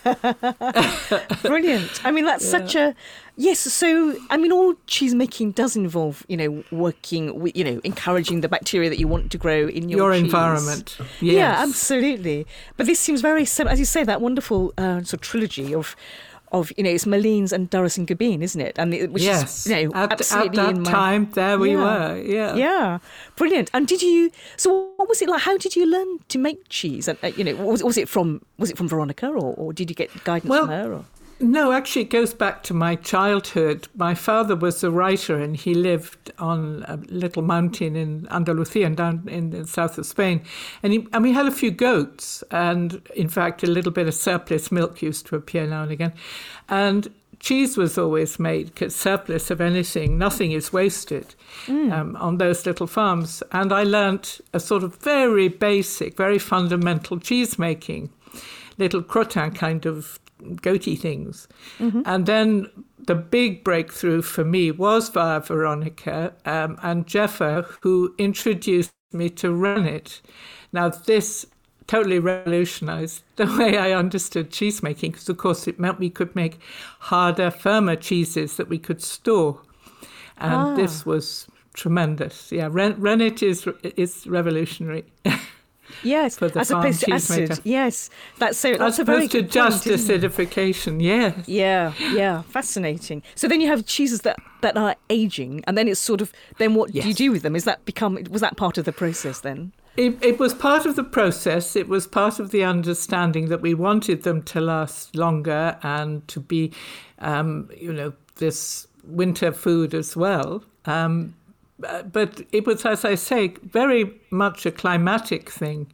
Brilliant. 1.42 2.00
I 2.04 2.10
mean, 2.10 2.24
that's 2.24 2.48
such 2.48 2.74
a 2.74 2.94
yes. 3.36 3.60
So, 3.60 4.16
I 4.30 4.36
mean, 4.36 4.52
all 4.52 4.74
cheese 4.86 5.14
making 5.14 5.52
does 5.52 5.76
involve, 5.76 6.24
you 6.28 6.36
know, 6.36 6.64
working, 6.70 7.38
with, 7.38 7.56
you 7.56 7.64
know, 7.64 7.80
encouraging 7.84 8.40
the 8.40 8.48
bacteria 8.48 8.88
that 8.88 8.98
you 8.98 9.06
want 9.08 9.30
to 9.32 9.38
grow 9.38 9.68
in 9.68 9.88
your, 9.88 9.98
Your 9.98 10.12
environment. 10.12 10.96
Yeah, 11.20 11.32
Yes. 11.34 11.68
absolutely. 11.68 12.46
But 12.76 12.86
this 12.86 12.98
seems 13.00 13.20
very 13.20 13.44
similar, 13.44 13.72
as 13.72 13.78
you 13.78 13.84
say, 13.84 14.04
that 14.04 14.20
wonderful 14.20 14.72
uh, 14.78 15.02
sort 15.02 15.14
of 15.14 15.20
trilogy 15.20 15.74
of. 15.74 15.94
Of 16.52 16.72
you 16.76 16.82
know, 16.82 16.90
it's 16.90 17.04
Milleens 17.04 17.52
and 17.52 17.70
Durrus 17.70 17.96
and 17.96 18.08
Gubbeen, 18.08 18.42
isn't 18.42 18.60
it? 18.60 18.76
And 18.76 18.92
it, 18.92 19.12
which 19.12 19.22
yes. 19.22 19.66
is 19.66 19.70
you 19.70 19.88
know 19.88 19.94
at, 19.94 20.12
absolutely 20.12 20.58
at 20.58 20.66
that 20.66 20.76
in 20.76 20.82
my 20.82 20.90
time, 20.90 21.30
there 21.32 21.56
we 21.58 21.70
Yeah. 21.72 21.76
were. 21.84 22.20
Yeah. 22.20 22.54
yeah, 22.56 22.98
brilliant. 23.36 23.70
And 23.72 23.86
did 23.86 24.02
you? 24.02 24.32
So, 24.56 24.90
what 24.96 25.08
was 25.08 25.22
it 25.22 25.28
like? 25.28 25.42
How 25.42 25.56
did 25.56 25.76
you 25.76 25.86
learn 25.86 26.18
to 26.28 26.38
make 26.38 26.68
cheese? 26.68 27.06
And 27.06 27.18
uh, 27.22 27.28
you 27.28 27.44
know, 27.44 27.54
was, 27.54 27.84
was 27.84 27.96
it 27.96 28.08
from 28.08 28.42
was 28.58 28.68
it 28.68 28.76
from 28.76 28.88
Veronica, 28.88 29.28
or, 29.28 29.54
or 29.54 29.72
did 29.72 29.90
you 29.90 29.94
get 29.94 30.10
guidance 30.24 30.50
Well, 30.50 30.66
from 30.66 30.70
her? 30.70 30.92
Or? 30.92 31.04
No, 31.42 31.72
actually, 31.72 32.02
it 32.02 32.10
goes 32.10 32.34
back 32.34 32.62
to 32.64 32.74
my 32.74 32.96
childhood. 32.96 33.88
My 33.96 34.14
father 34.14 34.54
was 34.54 34.84
a 34.84 34.90
writer, 34.90 35.36
and 35.38 35.56
he 35.56 35.72
lived 35.72 36.30
on 36.38 36.84
a 36.86 36.96
little 37.08 37.40
mountain 37.40 37.96
in 37.96 38.28
Andalusia, 38.30 38.84
and 38.84 38.94
down 38.94 39.26
in 39.26 39.48
the 39.48 39.66
south 39.66 39.96
of 39.96 40.04
Spain. 40.04 40.42
And, 40.82 40.92
he, 40.92 41.06
and 41.14 41.22
we 41.22 41.32
had 41.32 41.46
a 41.46 41.50
few 41.50 41.70
goats, 41.70 42.44
and 42.50 43.00
in 43.16 43.28
fact, 43.28 43.62
a 43.62 43.66
little 43.66 43.90
bit 43.90 44.06
of 44.06 44.12
surplus 44.12 44.70
milk 44.70 45.00
used 45.00 45.26
to 45.26 45.36
appear 45.36 45.66
now 45.66 45.82
and 45.82 45.90
again. 45.90 46.12
And 46.68 47.08
cheese 47.38 47.78
was 47.78 47.96
always 47.96 48.38
made 48.38 48.66
because 48.66 48.94
surplus 48.94 49.50
of 49.50 49.62
anything, 49.62 50.18
nothing 50.18 50.52
is 50.52 50.74
wasted 50.74 51.34
um, 51.68 52.16
on 52.20 52.36
those 52.36 52.66
little 52.66 52.86
farms. 52.86 53.42
And 53.50 53.72
I 53.72 53.82
learnt 53.82 54.42
a 54.52 54.60
sort 54.60 54.84
of 54.84 54.96
very 54.96 55.48
basic, 55.48 56.18
very 56.18 56.38
fundamental 56.38 57.18
cheese 57.18 57.58
making 57.58 58.10
little 58.76 59.02
crottin 59.02 59.54
kind 59.54 59.86
of 59.86 60.18
goaty 60.62 60.96
things. 60.96 61.48
And 62.06 62.26
then 62.26 62.66
the 62.98 63.14
big 63.14 63.64
breakthrough 63.64 64.22
for 64.22 64.44
me 64.44 64.70
was 64.70 65.08
via 65.08 65.40
Veronica 65.40 66.32
um, 66.44 66.78
and 66.82 67.06
Jeffa, 67.06 67.66
who 67.82 68.14
introduced 68.18 68.92
me 69.12 69.28
to 69.30 69.52
rennet. 69.52 70.20
Now, 70.72 70.88
this 70.90 71.46
totally 71.86 72.20
revolutionized 72.20 73.24
the 73.36 73.46
way 73.58 73.76
I 73.76 73.92
understood 73.92 74.50
cheese 74.50 74.82
making 74.82 75.12
because, 75.12 75.28
of 75.28 75.38
course, 75.38 75.66
it 75.66 75.80
meant 75.80 75.98
we 75.98 76.10
could 76.10 76.34
make 76.36 76.58
harder, 77.00 77.50
firmer 77.50 77.96
cheeses 77.96 78.56
that 78.56 78.68
we 78.68 78.78
could 78.78 79.02
store. 79.02 79.60
And 80.38 80.76
this 80.76 81.04
was 81.04 81.46
tremendous. 81.74 82.50
Yeah, 82.50 82.68
rennet 82.70 83.42
is, 83.42 83.68
is 83.96 84.26
revolutionary. 84.26 85.04
Yes, 86.02 86.40
as 86.42 86.70
opposed 86.70 87.00
to 87.02 87.12
acid. 87.12 87.50
maker. 87.50 87.62
Yes, 87.64 88.10
that's 88.38 88.58
so. 88.58 88.72
That's 88.72 88.94
As 88.94 88.98
a 89.00 89.04
very 89.04 89.26
opposed 89.26 89.32
to 89.32 89.42
just 89.42 89.84
point, 89.84 89.96
acidification, 89.96 91.02
yes. 91.02 91.48
Yeah, 91.48 91.92
yeah, 92.12 92.42
fascinating. 92.42 93.22
So 93.34 93.48
then 93.48 93.60
you 93.60 93.68
have 93.68 93.86
cheeses 93.86 94.22
that 94.22 94.38
that 94.62 94.76
are 94.76 94.96
aging, 95.08 95.64
and 95.66 95.76
then 95.76 95.88
it's 95.88 96.00
sort 96.00 96.20
of 96.20 96.32
then 96.58 96.74
what 96.74 96.92
do 96.92 97.00
you 97.00 97.14
do 97.14 97.32
with 97.32 97.42
them? 97.42 97.56
Is 97.56 97.64
that 97.64 97.84
become 97.84 98.18
was 98.30 98.40
that 98.40 98.56
part 98.56 98.78
of 98.78 98.84
the 98.84 98.92
process 98.92 99.40
then? 99.40 99.72
It, 99.96 100.22
it 100.22 100.38
was 100.38 100.54
part 100.54 100.86
of 100.86 100.96
the 100.96 101.04
process. 101.04 101.74
It 101.74 101.88
was 101.88 102.06
part 102.06 102.38
of 102.38 102.52
the 102.52 102.64
understanding 102.64 103.48
that 103.48 103.60
we 103.60 103.74
wanted 103.74 104.22
them 104.22 104.42
to 104.44 104.60
last 104.60 105.16
longer 105.16 105.76
and 105.82 106.26
to 106.28 106.40
be, 106.40 106.72
um, 107.18 107.68
you 107.76 107.92
know, 107.92 108.12
this 108.36 108.86
winter 109.04 109.52
food 109.52 109.92
as 109.92 110.16
well. 110.16 110.64
Um, 110.86 111.34
but 112.12 112.42
it 112.52 112.66
was, 112.66 112.84
as 112.84 113.04
I 113.04 113.14
say, 113.14 113.54
very 113.62 114.20
much 114.30 114.66
a 114.66 114.70
climatic 114.70 115.50
thing, 115.50 115.92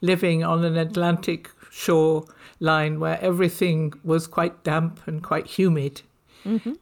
living 0.00 0.44
on 0.44 0.64
an 0.64 0.76
Atlantic 0.76 1.50
shore 1.70 2.24
line 2.60 2.98
where 3.00 3.20
everything 3.22 3.92
was 4.04 4.26
quite 4.26 4.64
damp 4.64 5.00
and 5.06 5.22
quite 5.22 5.46
humid. 5.46 6.02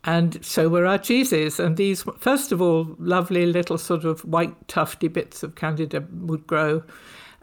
And 0.04 0.44
so 0.44 0.68
were 0.68 0.86
our 0.86 0.98
cheeses. 0.98 1.58
And 1.58 1.76
these, 1.76 2.04
first 2.18 2.52
of 2.52 2.62
all, 2.62 2.94
lovely 2.98 3.46
little 3.46 3.78
sort 3.78 4.04
of 4.04 4.20
white 4.24 4.68
tufty 4.68 5.08
bits 5.08 5.42
of 5.42 5.54
Candida 5.54 6.04
would 6.12 6.46
grow. 6.46 6.82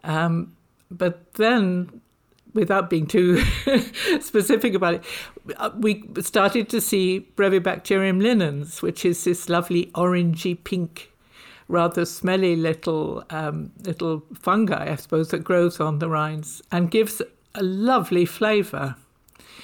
Um, 0.04 0.56
but 0.89 1.34
then, 1.34 2.02
without 2.54 2.89
being 2.89 3.08
too 3.08 3.42
specific 4.20 4.74
about 4.74 4.96
it, 4.96 5.04
uh, 5.58 5.72
we 5.78 6.04
started 6.22 6.70
to 6.70 6.82
see 6.82 7.28
Brevibacterium 7.36 8.22
linens, 8.22 8.82
which 8.82 9.06
is 9.06 9.24
this 9.24 9.50
lovely 9.50 9.88
orangey 9.96 10.62
pink, 10.63 11.12
rather 11.68 12.06
smelly 12.06 12.56
little 12.56 13.24
um, 13.30 13.72
little 13.84 14.24
fungi, 14.39 14.92
I 14.92 14.96
suppose, 14.96 15.30
that 15.30 15.44
grows 15.44 15.80
on 15.80 16.00
the 16.00 16.10
rinds 16.10 16.62
and 16.72 16.92
gives 16.92 17.22
a 17.56 17.63
lovely 17.63 18.26
flavour. 18.26 18.96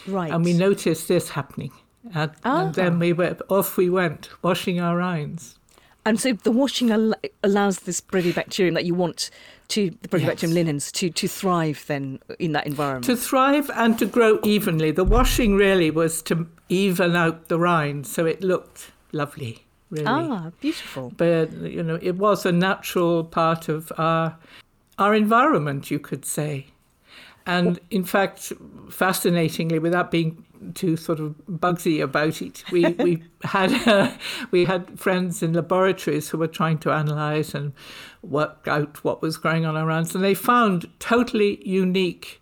Right. 0.08 0.32
And 0.32 0.44
we 0.44 0.54
noticed 0.54 1.08
this 1.08 1.30
happening. 1.30 1.72
And, 2.14 2.32
and 2.44 2.74
then 2.74 2.98
we 2.98 3.14
were 3.14 3.38
off 3.50 3.78
we 3.78 3.90
went, 3.90 4.30
washing 4.42 4.80
our 4.80 4.98
rinds. 4.98 5.60
And 6.06 6.20
so 6.20 6.34
the 6.34 6.52
washing 6.52 6.92
al- 6.92 7.14
allows 7.44 7.80
this 7.82 8.02
brevibacterium 8.02 8.74
that 8.74 8.86
you 8.86 8.96
want 8.96 9.30
to 9.70 9.92
the 10.02 10.08
brevibacterium 10.08 10.50
Yes. 10.50 10.54
linens 10.54 10.92
to 10.94 11.10
to 11.12 11.28
thrive 11.28 11.84
then 11.88 12.20
in 12.40 12.54
that 12.54 12.66
environment. 12.66 13.06
To 13.06 13.16
thrive 13.16 13.70
and 13.76 14.00
to 14.00 14.06
grow 14.06 14.40
evenly. 14.44 14.92
The 14.92 15.04
washing 15.04 15.56
really 15.56 15.92
was 15.92 16.22
to 16.24 16.48
even 16.70 17.16
out 17.16 17.50
the 17.50 17.60
rind 17.60 18.08
so 18.08 18.26
it 18.26 18.42
looked 18.42 18.92
lovely, 19.12 19.66
really. 19.92 20.06
ah, 20.08 20.52
beautiful. 20.62 21.12
But 21.18 21.52
you 21.54 21.84
know, 21.84 22.00
it 22.02 22.16
was 22.16 22.46
a 22.46 22.52
natural 22.52 23.24
part 23.24 23.70
of 23.70 23.92
our 23.98 24.38
our 24.98 25.14
environment, 25.16 25.92
you 25.92 26.00
could 26.00 26.26
say. 26.26 26.68
And 27.46 27.80
in 27.90 28.04
fact, 28.04 28.52
fascinatingly, 28.90 29.80
without 29.80 30.12
being 30.12 30.46
too 30.74 30.98
sort 30.98 31.20
of 31.20 31.36
bugsy 31.48 32.02
about 32.02 32.42
it, 32.42 32.64
we, 32.72 32.88
we 32.94 33.24
had 33.44 33.72
uh, 33.88 34.12
we 34.52 34.66
had 34.66 35.00
friends 35.00 35.42
in 35.44 35.54
laboratories 35.54 36.30
who 36.30 36.38
were 36.38 36.48
trying 36.48 36.78
to 36.80 36.92
analyze 36.92 37.54
and 37.54 37.74
work 38.22 38.68
out 38.68 39.04
what 39.04 39.22
was 39.22 39.38
going 39.38 39.66
on 39.66 39.78
around, 39.78 40.14
and 40.14 40.24
they 40.24 40.34
found 40.34 40.90
totally 41.00 41.66
unique 41.68 42.39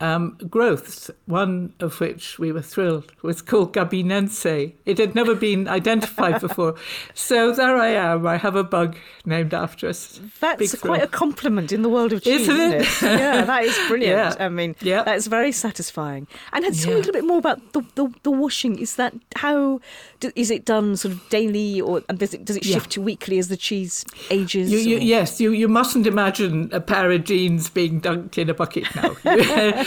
um, 0.00 0.36
growths, 0.50 1.10
one 1.24 1.72
of 1.80 2.00
which 2.00 2.38
we 2.38 2.52
were 2.52 2.60
thrilled 2.62 3.12
was 3.22 3.40
called 3.42 3.72
Gubbeenense. 3.72 4.72
It 4.84 4.98
had 4.98 5.14
never 5.14 5.34
been 5.34 5.68
identified 5.68 6.40
before. 6.40 6.74
So 7.14 7.52
there 7.52 7.76
I 7.76 7.88
am. 7.88 8.26
I 8.26 8.36
have 8.36 8.56
a 8.56 8.62
bug 8.64 8.96
named 9.24 9.52
after 9.54 9.88
us. 9.88 10.20
That's 10.40 10.74
quite 10.80 11.02
a 11.02 11.06
compliment 11.06 11.72
in 11.72 11.82
the 11.82 11.88
world 11.88 12.12
of 12.12 12.22
cheese, 12.22 12.42
Isn't 12.42 12.56
isn't 12.60 12.72
it? 12.72 12.80
it? 13.14 13.18
yeah, 13.20 13.44
that 13.44 13.64
is 13.64 13.76
brilliant. 13.88 14.36
Yeah. 14.38 14.44
I 14.46 14.48
mean, 14.48 14.76
Yeah. 14.80 15.02
that's 15.02 15.26
very 15.26 15.50
satisfying. 15.52 16.26
And 16.52 16.64
tell 16.64 16.86
me 16.88 16.92
a 16.92 16.96
little 16.96 17.12
bit 17.12 17.24
more 17.24 17.38
about 17.38 17.72
the, 17.72 17.82
the, 17.94 18.12
the 18.22 18.30
washing. 18.30 18.78
Is 18.78 18.96
that 18.96 19.14
how 19.36 19.80
do, 20.20 20.30
is 20.36 20.50
it 20.50 20.64
done 20.64 20.96
sort 20.96 21.12
of 21.14 21.28
daily, 21.30 21.80
or 21.80 22.02
and 22.08 22.18
does 22.18 22.34
it 22.34 22.44
does 22.44 22.56
it 22.56 22.64
Yeah. 22.66 22.74
shift 22.74 22.90
to 22.92 23.00
weekly 23.00 23.38
as 23.38 23.48
the 23.48 23.56
cheese 23.56 24.04
ages? 24.30 24.70
You, 24.70 24.78
you, 24.78 24.98
yes, 24.98 25.40
you, 25.40 25.50
you 25.52 25.68
mustn't 25.68 26.06
imagine 26.06 26.68
a 26.72 26.80
pair 26.80 27.10
of 27.10 27.24
jeans 27.24 27.68
being 27.70 28.00
dunked 28.00 28.38
in 28.38 28.48
a 28.50 28.54
bucket 28.54 28.86
now. 28.94 29.16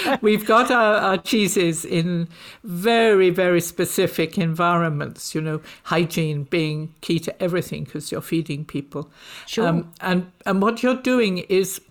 We've 0.22 0.46
got 0.46 0.72
our, 0.72 0.96
our 0.96 1.18
cheeses 1.18 1.86
in 1.86 2.28
very, 2.64 3.30
very 3.30 3.62
specific 3.62 4.38
environments, 4.38 5.34
you 5.36 5.42
know, 5.42 5.62
hygiene 5.84 6.44
being 6.44 6.94
key 7.02 7.20
to 7.20 7.44
everything 7.44 7.84
because 7.86 8.12
you're 8.12 8.22
feeding 8.22 8.66
people. 8.66 9.02
Um, 9.02 9.12
Sure. 9.46 9.86
and, 10.02 10.32
and 10.46 10.62
what 10.62 10.84
you're 10.84 10.96
doing 11.02 11.40
is 11.50 11.82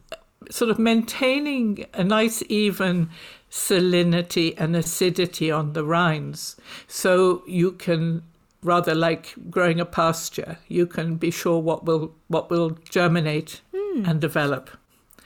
sort 0.51 0.71
of 0.71 0.79
maintaining 0.79 1.87
a 1.95 2.05
nice, 2.05 2.43
even 2.49 3.11
salinity 3.51 4.55
and 4.59 4.77
acidity 4.77 5.51
on 5.51 5.73
the 5.73 5.85
rinds. 5.85 6.57
So 6.87 7.43
you 7.47 7.73
can 7.73 8.23
rather 8.63 8.95
like 8.95 9.35
growing 9.51 9.81
a 9.81 9.85
pasture, 9.85 10.59
you 10.69 10.87
can 10.87 11.17
be 11.17 11.31
sure 11.31 11.59
what 11.59 11.85
will 11.85 12.13
what 12.29 12.51
will 12.51 12.71
germinate 12.91 13.61
and 14.07 14.21
develop. 14.21 14.71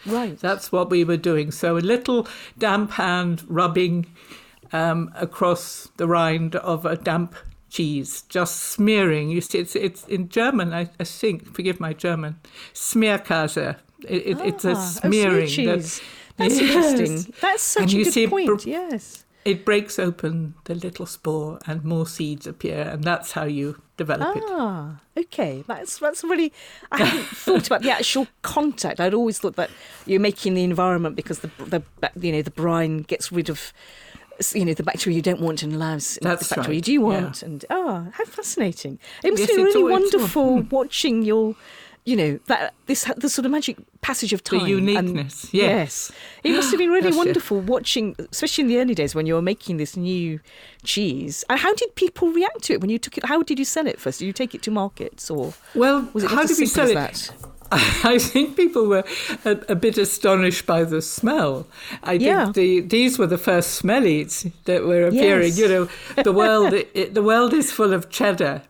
Right. 0.06 0.38
That's 0.38 0.70
what 0.72 0.90
we 0.90 1.04
were 1.04 1.16
doing. 1.16 1.50
So 1.52 1.76
a 1.76 1.80
little 1.80 2.26
damp 2.58 2.92
hand 2.92 3.44
rubbing 3.48 4.06
um, 4.72 5.10
across 5.16 5.88
the 5.96 6.06
rind 6.06 6.56
of 6.56 6.84
a 6.86 6.96
damp 6.96 7.34
cheese, 7.70 8.22
just 8.28 8.56
smearing. 8.56 9.30
You 9.30 9.40
see, 9.40 9.58
it's 9.58 9.74
it's 9.76 10.06
in 10.08 10.28
German, 10.28 10.72
I, 10.72 10.90
I 11.00 11.04
think. 11.04 11.54
Forgive 11.54 11.80
my 11.80 11.92
German. 11.92 12.36
Smearkäse. 12.74 13.76
It, 14.08 14.26
it, 14.26 14.40
it's 14.40 14.64
Ah, 14.64 14.68
a 14.70 14.72
oh, 14.72 14.76
smearing. 14.76 15.46
smear 15.48 15.76
that- 15.76 15.82
cheese. 15.82 16.00
That's 16.38 16.60
Yes. 16.60 16.60
interesting. 16.98 17.34
That's 17.42 17.62
such 17.62 17.82
And 17.82 17.92
a 17.92 17.96
you 17.96 18.04
good 18.04 18.12
see 18.12 18.26
point. 18.26 18.46
br- 18.46 18.68
yes. 18.68 19.24
It 19.44 19.64
breaks 19.64 19.98
open 19.98 20.54
the 20.64 20.74
little 20.74 21.04
spore, 21.06 21.58
and 21.66 21.84
more 21.84 22.06
seeds 22.06 22.46
appear, 22.46 22.80
and 22.82 23.04
that's 23.04 23.32
how 23.32 23.44
you 23.44 23.80
develop 24.04 24.36
it. 24.36 24.42
Ah, 24.46 25.00
okay. 25.16 25.64
That's 25.66 25.98
that's 25.98 26.22
really. 26.24 26.52
I 26.90 27.04
hadn't 27.04 27.26
thought 27.46 27.66
about 27.66 27.82
the 27.82 27.90
actual 27.90 28.26
contact. 28.42 29.00
I'd 29.00 29.14
always 29.14 29.38
thought 29.38 29.56
that 29.56 29.70
you're 30.06 30.20
making 30.20 30.54
the 30.54 30.64
environment 30.64 31.16
because 31.16 31.38
the 31.40 31.50
the 31.58 31.82
you 32.20 32.32
know 32.32 32.42
the 32.42 32.50
brine 32.50 33.02
gets 33.02 33.30
rid 33.32 33.48
of 33.48 33.72
you 34.54 34.64
know 34.64 34.74
the 34.74 34.82
bacteria 34.82 35.14
you 35.16 35.22
don't 35.22 35.40
want 35.40 35.62
and 35.62 35.72
allows 35.74 36.18
That's 36.22 36.48
the 36.48 36.54
bacteria 36.56 36.68
right, 36.68 36.74
you 36.76 36.80
do 36.82 36.92
yeah. 36.92 36.98
want. 37.00 37.42
And 37.42 37.64
ah, 37.70 38.06
how 38.12 38.24
fascinating! 38.24 38.98
It 39.22 39.30
must 39.30 39.48
Yes, 39.48 39.56
be 39.56 39.62
really 39.62 39.84
wonderful 39.84 40.60
watching 40.70 41.22
your. 41.22 41.54
You 42.04 42.16
know 42.16 42.38
that 42.46 42.74
this 42.86 43.04
the 43.16 43.28
sort 43.28 43.46
of 43.46 43.52
magic 43.52 43.76
passage 44.00 44.32
of 44.32 44.42
time, 44.42 44.64
The 44.64 44.70
uniqueness, 44.70 45.44
And, 45.44 45.54
yes. 45.54 46.10
it 46.42 46.50
must 46.50 46.70
have 46.72 46.78
been 46.78 46.90
really 46.90 47.10
it. 47.10 47.14
wonderful 47.14 47.60
watching, 47.60 48.16
especially 48.32 48.62
in 48.64 48.68
the 48.68 48.78
early 48.80 48.94
days 48.94 49.14
when 49.14 49.24
you 49.26 49.34
were 49.34 49.42
making 49.42 49.76
this 49.76 49.96
new 49.96 50.40
cheese. 50.82 51.44
And 51.48 51.60
how 51.60 51.72
did 51.74 51.94
people 51.94 52.28
react 52.32 52.62
to 52.64 52.72
it 52.72 52.80
when 52.80 52.90
you 52.90 52.98
took 52.98 53.16
it? 53.18 53.24
How 53.26 53.42
did 53.42 53.58
you 53.58 53.64
sell 53.64 53.86
it 53.86 54.00
first? 54.00 54.18
Did 54.18 54.26
you 54.26 54.32
take 54.32 54.52
it 54.54 54.62
to 54.62 54.70
markets 54.72 55.30
or 55.30 55.54
Well, 55.76 56.08
was 56.12 56.24
it 56.24 56.30
how 56.30 56.44
did 56.44 56.58
we 56.58 56.66
sell 56.66 56.88
it? 56.90 56.94
that? 56.94 57.32
I 58.04 58.18
think 58.18 58.56
people 58.56 58.86
were 58.86 59.04
a, 59.44 59.52
a 59.68 59.74
bit 59.76 59.96
astonished 59.96 60.66
by 60.66 60.82
the 60.84 61.00
smell. 61.00 61.66
I 62.02 62.14
Yeah. 62.14 62.44
think 62.46 62.54
the, 62.56 62.80
these 62.80 63.18
were 63.18 63.28
the 63.28 63.38
first 63.38 63.80
smellies 63.80 64.50
that 64.64 64.82
were 64.84 65.06
appearing. 65.06 65.48
Yes. 65.54 65.58
You 65.58 65.68
know, 65.68 65.88
the 66.22 66.32
world 66.32 66.72
it, 66.94 67.14
the 67.14 67.22
world 67.22 67.54
is 67.54 67.70
full 67.72 67.92
of 67.94 68.10
cheddar 68.10 68.62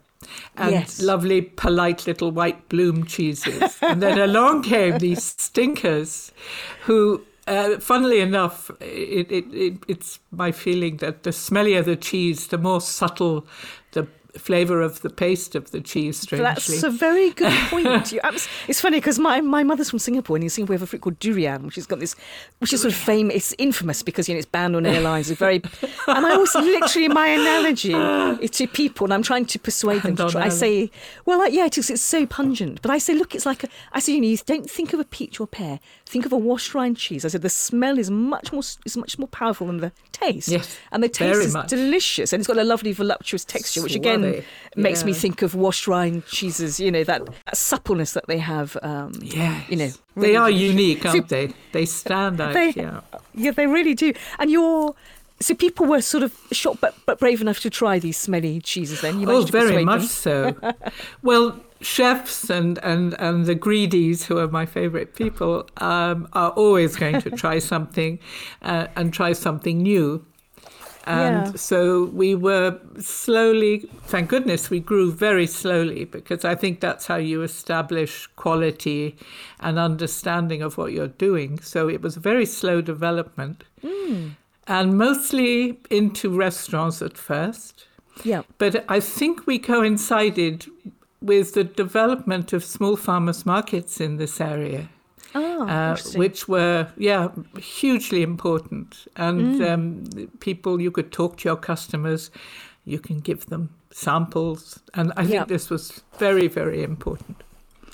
and 0.57 0.73
Yes. 0.73 1.01
lovely, 1.03 1.43
polite 1.43 2.07
little 2.07 2.31
white 2.31 2.69
bloom 2.69 3.05
cheeses. 3.05 3.79
and 3.83 4.03
then 4.03 4.19
along 4.31 4.63
came 4.63 4.99
these 4.99 5.23
stinkers, 5.39 6.33
who. 6.85 7.23
Uh, 7.49 7.77
funnily 7.81 8.21
enough, 8.21 8.71
it, 8.81 9.29
it, 9.33 9.45
it, 9.53 9.75
it's 9.89 10.21
my 10.31 10.53
feeling 10.53 10.99
that 10.99 11.25
the 11.25 11.31
smellier 11.31 11.85
the 11.85 11.97
cheese, 11.97 12.47
the 12.47 12.57
more 12.57 12.81
subtle 12.81 13.45
flavour 14.39 14.81
of 14.81 15.03
the 15.03 15.11
paste 15.11 15.55
of 15.55 15.71
the 15.71 15.81
cheese, 15.81 16.21
strangely. 16.21 16.45
That's 16.45 16.83
a 16.83 16.91
very 16.91 17.31
good 17.31 17.53
point. 17.69 18.13
Abs- 18.23 18.49
it's 18.69 18.81
funny 18.81 18.99
because 18.99 19.19
my, 19.19 19.41
my 19.41 19.63
mother's 19.63 19.91
from 19.91 19.99
Singapore, 19.99 20.37
and 20.37 20.45
in 20.45 20.51
Singapore 20.51 20.73
we 20.73 20.77
have 20.77 20.83
a 20.83 20.87
fruit 20.87 21.03
called 21.03 21.19
durian, 21.19 21.65
which 21.65 21.77
has 21.77 21.87
got 21.87 22.01
this, 22.01 22.17
which 22.59 22.73
is 22.73 22.83
sort 22.83 22.93
of 22.93 22.99
famous. 22.99 23.37
It's 23.37 23.55
infamous 23.59 24.03
because 24.03 24.29
you 24.29 24.35
know 24.35 24.39
it's 24.39 24.47
banned 24.47 24.77
on 24.77 24.87
airlines. 24.87 25.31
It's 25.31 25.39
very, 25.39 25.57
and 26.09 26.27
I 26.27 26.33
always 26.33 26.55
literally 26.55 27.09
my 27.09 27.29
analogy 27.29 27.95
is 28.43 28.51
to 28.53 28.67
people, 28.67 29.05
and 29.07 29.15
I'm 29.15 29.23
trying 29.23 29.47
to 29.47 29.59
persuade 29.59 30.03
them. 30.03 30.17
To 30.17 30.29
try, 30.29 30.45
I 30.45 30.49
say, 30.49 30.91
well, 31.27 31.39
like, 31.39 31.53
yeah, 31.53 31.67
it 31.67 31.77
is. 31.79 31.91
It's 31.91 32.03
so 32.03 32.27
pungent, 32.27 32.83
but 32.83 32.91
I 32.91 32.99
say, 32.99 33.15
look, 33.15 33.35
it's 33.35 33.47
like 33.47 33.65
a. 33.65 33.69
I 33.93 34.01
say, 34.01 34.15
you 34.15 34.21
know, 34.21 34.29
you 34.29 34.39
don't 34.39 34.69
think 34.69 34.93
of 34.93 35.01
a 35.01 35.05
peach 35.05 35.41
or 35.41 35.47
pear. 35.47 35.81
Think 36.07 36.27
of 36.27 36.33
a 36.33 36.37
washed 36.37 36.75
rind 36.75 36.97
cheese. 36.97 37.25
I 37.25 37.29
said 37.29 37.43
the 37.43 37.49
smell 37.49 37.99
is 37.99 38.11
much 38.11 38.53
more 38.53 38.63
is 38.85 38.97
much 38.97 39.19
more 39.19 39.29
powerful 39.29 39.67
than 39.67 39.79
the 39.79 39.93
taste. 40.13 40.49
Yes, 40.49 40.79
and 40.91 41.03
the 41.03 41.09
taste 41.09 41.41
is 41.41 41.55
much. 41.55 41.69
delicious, 41.69 42.33
and 42.33 42.41
it's 42.41 42.47
got 42.47 42.59
a 42.59 42.65
lovely 42.65 42.93
voluptuous 42.93 43.45
texture, 43.45 43.83
which 43.83 43.95
again 43.95 44.22
Suave, 44.23 44.45
makes 44.77 45.05
me 45.05 45.13
think 45.13 45.43
of 45.43 45.55
washed 45.55 45.87
rind 45.89 46.27
cheeses. 46.27 46.79
You 46.81 46.91
know 46.91 47.05
that, 47.05 47.27
that 47.47 47.57
suppleness 47.57 48.13
that 48.13 48.27
they 48.27 48.39
have. 48.39 48.77
Um, 48.83 49.13
Yes. 49.21 49.69
you 49.71 49.77
know, 49.77 49.91
they 50.17 50.37
are 50.37 50.49
delicious. 50.49 50.71
unique, 50.71 51.07
aren't 51.07 51.29
they? 51.29 51.51
They 51.73 51.87
stand 51.87 52.41
out. 52.41 52.55
They- 52.55 52.73
yeah. 52.77 53.01
Yeah, 53.35 53.51
they 53.53 53.67
really 53.67 53.95
do. 53.95 54.13
And 54.39 54.51
you're. 54.51 54.95
So 55.41 55.55
people 55.57 55.87
were 55.87 56.01
sort 56.03 56.23
of 56.23 56.33
shocked, 56.53 56.81
but, 56.81 56.95
but 57.05 57.19
brave 57.19 57.41
enough 57.41 57.59
to 57.61 57.71
try 57.71 57.99
these 57.99 58.17
smelly 58.17 58.61
cheeses. 58.61 59.01
Then 59.01 59.19
you 59.19 59.29
Oh, 59.29 59.43
very 59.43 59.85
much 59.85 60.03
them. 60.23 60.55
so. 60.63 60.73
well, 61.23 61.59
chefs 61.81 62.49
and, 62.49 62.79
and, 62.85 63.15
and 63.19 63.45
the 63.47 63.57
greedies, 63.57 64.27
who 64.27 64.39
are 64.39 64.47
my 64.47 64.67
favourite 64.67 65.17
people, 65.17 65.69
um, 65.79 66.29
are 66.33 66.51
always 66.51 66.95
going 66.95 67.21
to 67.23 67.31
try 67.31 67.59
something 67.59 68.21
uh, 68.63 68.87
and 68.95 69.13
try 69.13 69.33
something 69.33 69.79
new. 69.79 70.25
And 71.05 71.47
Yeah. 71.47 71.53
so 71.57 72.05
we 72.05 72.35
were 72.35 72.79
slowly, 72.99 73.89
thank 74.05 74.29
goodness, 74.29 74.71
we 74.71 74.81
grew 74.81 75.11
very 75.11 75.47
slowly 75.47 76.05
because 76.05 76.45
I 76.45 76.55
think 76.55 76.81
that's 76.81 77.07
how 77.07 77.17
you 77.17 77.43
establish 77.43 78.29
quality 78.37 79.17
and 79.61 79.79
understanding 79.79 80.63
of 80.63 80.79
what 80.79 80.93
you're 80.93 81.09
doing. 81.09 81.59
So 81.61 81.89
it 81.89 82.03
was 82.03 82.17
a 82.17 82.21
very 82.21 82.47
slow 82.47 82.81
development 82.81 83.65
hmm. 83.81 84.29
and 84.67 84.97
mostly 84.97 85.81
into 85.91 86.31
restaurants 86.31 87.03
at 87.03 87.19
first. 87.19 87.87
Yeah. 88.25 88.43
But 88.59 88.85
I 88.89 89.01
think 89.01 89.47
we 89.47 89.59
coincided 89.59 90.67
with 91.21 91.55
the 91.55 91.65
development 91.65 92.53
of 92.53 92.65
small 92.65 92.97
farmers 92.97 93.47
markets 93.47 94.01
in 94.01 94.17
this 94.17 94.41
area, 94.41 94.89
Oh, 95.35 95.67
uh, 95.69 95.97
which 96.15 96.49
were, 96.49 96.89
yeah, 96.97 97.29
hugely 97.59 98.23
important. 98.23 99.07
And 99.17 99.61
Mm. 99.61 99.73
um, 99.73 100.29
people, 100.41 100.81
you 100.81 100.91
could 100.91 101.11
talk 101.11 101.37
to 101.39 101.49
your 101.49 101.57
customers, 101.57 102.31
you 102.85 102.99
can 102.99 103.21
give 103.21 103.47
them 103.47 103.69
samples. 103.91 104.81
And 104.95 105.13
I 105.17 105.27
think 105.27 105.49
this 105.49 105.71
was 105.71 106.03
very, 106.19 106.49
very 106.49 106.83
important. 106.83 107.43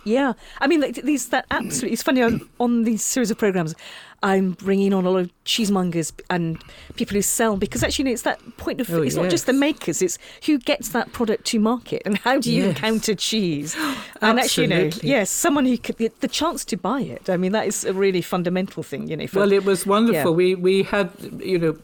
Yeah, 0.08 0.32
I 0.60 0.66
mean, 0.66 0.80
like, 0.80 0.94
these 0.96 1.28
that 1.28 1.46
absolutely. 1.50 1.90
Hmm. 1.90 1.92
It's 1.94 2.02
funny 2.02 2.22
on, 2.22 2.48
on 2.60 2.84
these 2.84 3.02
series 3.02 3.30
of 3.30 3.38
programs, 3.38 3.74
I'm 4.22 4.52
bringing 4.52 4.92
on 4.92 5.04
a 5.04 5.10
lot 5.10 5.20
of 5.20 5.30
cheesemongers 5.44 6.12
and 6.28 6.60
people 6.96 7.14
who 7.14 7.22
sell 7.22 7.56
because 7.56 7.84
actually 7.84 8.10
it's 8.10 8.22
that 8.22 8.40
point 8.56 8.80
of 8.80 8.90
Oh, 8.90 9.02
it's 9.02 9.14
not 9.14 9.30
just 9.30 9.46
the 9.46 9.52
makers, 9.52 10.02
it's 10.02 10.18
who 10.44 10.58
gets 10.58 10.88
that 10.88 11.12
product 11.12 11.44
to 11.46 11.60
market 11.60 12.02
and 12.04 12.18
how 12.18 12.40
do 12.40 12.52
you 12.52 12.64
Yes. 12.64 12.76
encounter 12.76 13.14
cheese. 13.14 13.76
and 14.20 14.40
actually, 14.40 14.64
you 14.64 14.68
know, 14.68 14.90
yes, 15.02 15.30
someone 15.30 15.66
who 15.66 15.78
could 15.78 15.98
the, 15.98 16.10
the 16.18 16.26
chance 16.26 16.64
to 16.64 16.76
buy 16.76 17.00
it. 17.02 17.30
I 17.30 17.36
mean, 17.36 17.52
that 17.52 17.66
is 17.68 17.84
a 17.84 17.92
really 17.92 18.22
fundamental 18.22 18.82
thing, 18.82 19.06
you 19.08 19.16
know. 19.16 19.28
For, 19.28 19.40
Well, 19.40 19.52
it 19.52 19.64
was 19.64 19.86
wonderful. 19.86 20.32
Yeah. 20.32 20.36
We 20.36 20.54
we 20.56 20.82
had 20.82 21.10
you 21.38 21.58
know 21.58 21.76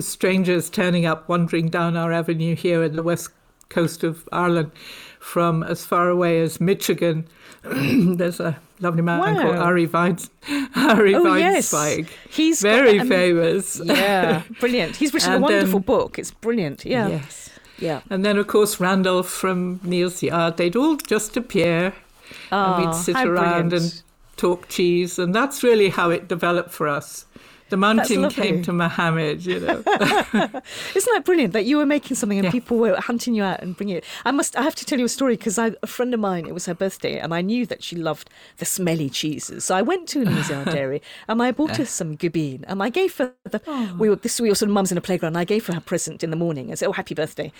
strangers 0.00 0.68
turning 0.68 1.06
up, 1.06 1.28
wandering 1.28 1.68
down 1.68 1.96
our 1.96 2.12
avenue 2.12 2.56
here 2.56 2.82
in 2.82 2.96
the 2.96 3.02
west 3.04 3.30
coast 3.68 4.02
of 4.02 4.28
Ireland, 4.32 4.72
from 5.20 5.62
as 5.62 5.84
far 5.86 6.08
away 6.08 6.40
as 6.40 6.60
Michigan. 6.60 7.28
There's 8.16 8.40
a 8.40 8.58
lovely 8.80 9.02
man 9.02 9.36
called 9.36 9.56
Wow. 9.56 9.62
Ari 9.62 9.86
Weins, 9.88 10.28
Ari 10.76 11.14
oh 11.14 11.34
yes, 11.34 11.72
Weinzweig, 11.72 12.08
he's 12.30 12.62
got- 12.62 12.70
very 12.70 12.98
and- 12.98 13.08
famous. 13.08 13.80
Yeah, 13.84 14.42
brilliant. 14.60 14.96
He's 14.96 15.12
written 15.14 15.32
a 15.32 15.36
And, 15.36 15.44
um, 15.44 15.50
wonderful 15.52 15.80
book. 15.80 16.18
It's 16.18 16.30
brilliant. 16.30 16.84
Yeah, 16.84 17.08
Yes. 17.08 17.50
yeah. 17.78 18.00
And 18.10 18.24
then, 18.24 18.36
of 18.38 18.46
course, 18.46 18.78
Randolph 18.80 19.28
from 19.28 19.80
Neal's 19.82 20.22
Yard, 20.22 20.56
they'd 20.56 20.76
all 20.76 20.96
just 20.96 21.36
appear 21.36 21.86
and 21.86 21.94
Ah, 22.52 22.78
we'd 22.84 22.94
sit 22.94 23.16
around 23.16 23.70
brilliant. 23.70 23.72
and 23.72 24.02
talk 24.36 24.68
cheese. 24.68 25.18
And 25.18 25.34
that's 25.34 25.62
really 25.62 25.88
how 25.90 26.10
it 26.10 26.28
developed 26.28 26.70
for 26.70 26.88
us. 26.88 27.24
The 27.68 27.76
mountain 27.76 28.30
came 28.30 28.62
to 28.62 28.72
Mohammed, 28.72 29.44
you 29.44 29.58
know. 29.58 29.82
Isn't 29.82 31.14
that 31.14 31.22
brilliant 31.24 31.52
that 31.52 31.64
you 31.64 31.78
were 31.78 31.86
making 31.86 32.16
something 32.16 32.38
and 32.38 32.44
yeah. 32.44 32.50
people 32.50 32.78
were 32.78 32.94
hunting 33.00 33.34
you 33.34 33.42
out 33.42 33.60
and 33.60 33.76
bringing 33.76 33.96
it? 33.96 34.04
I 34.24 34.30
must. 34.30 34.56
I 34.56 34.62
have 34.62 34.76
to 34.76 34.84
tell 34.84 34.98
you 34.98 35.04
a 35.04 35.08
story 35.08 35.36
because 35.36 35.58
a 35.58 35.74
friend 35.86 36.14
of 36.14 36.20
mine. 36.20 36.46
It 36.46 36.54
was 36.54 36.66
her 36.66 36.74
birthday, 36.74 37.18
and 37.18 37.34
I 37.34 37.40
knew 37.40 37.66
that 37.66 37.82
she 37.82 37.96
loved 37.96 38.30
the 38.58 38.64
smelly 38.64 39.10
cheeses. 39.10 39.64
So 39.64 39.74
I 39.74 39.82
went 39.82 40.08
to 40.10 40.24
Nizar 40.24 40.64
Dairy 40.72 41.02
and 41.26 41.42
I 41.42 41.50
bought 41.50 41.76
her 41.76 41.86
some 41.86 42.16
Gubbeen, 42.16 42.64
and 42.68 42.82
I 42.82 42.88
gave 42.88 43.16
her 43.18 43.32
the. 43.44 43.60
Oh. 43.66 43.96
We 43.98 44.08
were 44.08 44.16
this. 44.16 44.40
We 44.40 44.48
were 44.48 44.54
sort 44.54 44.68
of 44.68 44.74
mums 44.74 44.92
in 44.92 44.98
a 44.98 45.00
playground. 45.00 45.30
And 45.30 45.38
I 45.38 45.44
gave 45.44 45.66
her 45.66 45.74
her 45.74 45.80
present 45.80 46.22
in 46.22 46.30
the 46.30 46.36
morning 46.36 46.70
and 46.70 46.78
said, 46.78 46.88
"Oh, 46.88 46.92
happy 46.92 47.14
birthday." 47.14 47.52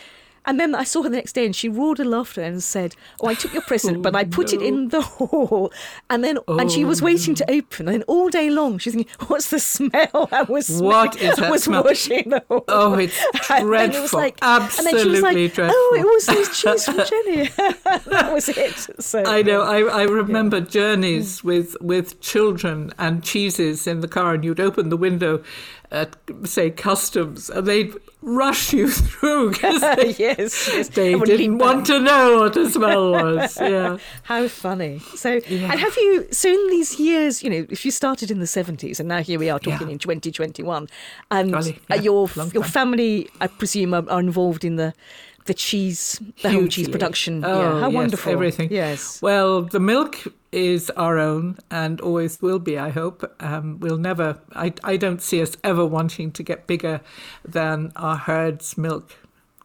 And 0.47 0.61
then 0.61 0.75
I 0.75 0.85
saw 0.85 1.03
her 1.03 1.09
the 1.09 1.17
next 1.17 1.33
day 1.33 1.45
and 1.45 1.55
she 1.55 1.69
roared 1.69 2.01
in 2.01 2.11
laughter 2.11 2.41
and 2.41 2.63
said, 2.63 2.95
Oh, 3.21 3.27
I 3.27 3.35
took 3.35 3.53
your 3.53 3.63
present, 3.63 3.97
oh, 3.99 4.01
but 4.01 4.15
I 4.15 4.25
put 4.25 4.53
no. 4.53 4.61
it 4.61 4.67
in 4.67 4.89
the 4.89 5.01
hall. 5.03 5.73
And 6.09 6.23
then, 6.23 6.39
oh, 6.47 6.59
and 6.59 6.71
she 6.71 6.85
was 6.85 7.03
oh, 7.03 7.07
waiting 7.07 7.33
no. 7.33 7.45
to 7.45 7.51
open. 7.51 7.89
And 7.89 8.05
all 8.07 8.29
day 8.29 8.49
long, 8.49 8.79
she's 8.79 8.95
thinking, 8.95 9.13
What's 9.27 9.51
the 9.51 9.59
smell? 9.59 10.29
I 10.33 10.43
was, 10.43 10.81
what 10.81 11.21
is 11.21 11.37
that 11.37 11.51
was 11.51 11.65
smell? 11.65 11.85
washing 11.85 12.31
the 12.31 12.45
hall. 12.49 12.65
Oh, 12.69 12.95
it's 12.95 13.19
dreadful. 13.61 14.05
It 14.05 14.13
like, 14.13 14.39
Absolutely 14.41 14.91
and 14.91 14.99
then 14.99 15.05
she 15.05 15.11
was 15.11 15.23
like, 15.23 15.55
dreadful. 15.55 15.77
Oh, 15.77 15.97
it 15.99 16.05
was 16.05 16.27
those 16.27 16.61
cheese 16.61 16.85
from 16.85 16.97
Jenny. 16.97 17.49
that 18.07 18.31
was 18.33 18.49
it. 18.49 19.03
So, 19.03 19.25
I 19.25 19.43
know. 19.43 19.63
I, 19.63 19.81
I 19.83 20.03
remember 20.05 20.59
yeah. 20.59 20.65
journeys 20.65 21.41
mm. 21.41 21.45
with, 21.45 21.77
with 21.81 22.21
children 22.21 22.93
and 22.99 23.23
cheeses 23.23 23.87
in 23.87 24.01
the 24.01 24.09
car, 24.09 24.35
and 24.35 24.45
you'd 24.45 24.61
open 24.61 24.91
the 24.91 24.97
window 24.97 25.43
at, 25.91 26.17
say, 26.45 26.71
customs, 26.71 27.49
and 27.51 27.67
they'd 27.67 27.95
rush 28.23 28.73
you 28.73 28.89
through 28.91 29.51
because 29.51 29.81
they, 29.97 30.15
yes, 30.19 30.69
yes, 30.73 30.89
they 30.91 31.19
didn't 31.19 31.59
want 31.59 31.87
to 31.87 32.01
know 32.01 32.41
what 32.41 32.55
the 32.55 32.69
smell 32.71 33.13
was. 33.13 33.59
Yeah. 33.67 33.99
How 34.23 34.47
funny. 34.49 35.01
So, 35.17 35.41
yeah. 35.49 35.71
and 35.73 35.81
have 35.81 35.97
you, 35.97 36.29
so 36.31 36.49
in 36.49 36.69
these 36.69 37.01
years, 37.01 37.43
you 37.43 37.51
know, 37.51 37.67
if 37.69 37.85
you 37.85 37.91
started 37.91 38.31
in 38.31 38.39
the 38.39 38.47
70s 38.47 39.01
and 39.01 39.09
now 39.09 39.23
here 39.23 39.39
we 39.39 39.51
are 39.51 39.59
talking 39.59 39.89
yeah. 39.89 39.95
in 39.95 39.99
2021, 39.99 40.89
and 41.31 41.53
Golly, 41.53 41.79
yeah, 41.91 41.97
your, 41.97 42.29
your 42.53 42.63
family, 42.63 43.29
I 43.41 43.49
presume, 43.49 43.93
are, 43.93 44.09
are 44.09 44.21
involved 44.21 44.65
in 44.65 44.77
the 44.77 44.95
the 45.47 45.55
cheese, 45.55 46.19
the 46.43 46.51
Hugely. 46.51 46.53
whole 46.53 46.69
cheese 46.69 46.89
production. 46.89 47.45
Oh, 47.45 47.61
yeah, 47.61 47.81
how 47.81 47.89
yes, 47.89 47.95
wonderful. 47.95 48.33
Everything. 48.33 48.69
Yes. 48.71 49.21
Well, 49.23 49.63
the 49.63 49.81
milk 49.81 50.25
is 50.53 50.91
our 50.91 51.19
own 51.19 51.59
and 51.71 52.01
always 52.01 52.41
will 52.41 52.59
be, 52.59 52.79
I 52.79 52.91
hope. 52.91 53.31
Um, 53.41 53.79
we'll 53.81 53.99
never, 53.99 54.39
I, 54.55 54.73
I 54.85 54.97
don't 54.97 55.21
see 55.21 55.43
us 55.43 55.57
ever 55.63 55.85
wanting 55.85 56.33
to 56.33 56.43
get 56.43 56.67
bigger 56.67 57.01
than 57.45 57.93
our 57.97 58.17
herd's 58.17 58.77
milk. 58.77 59.17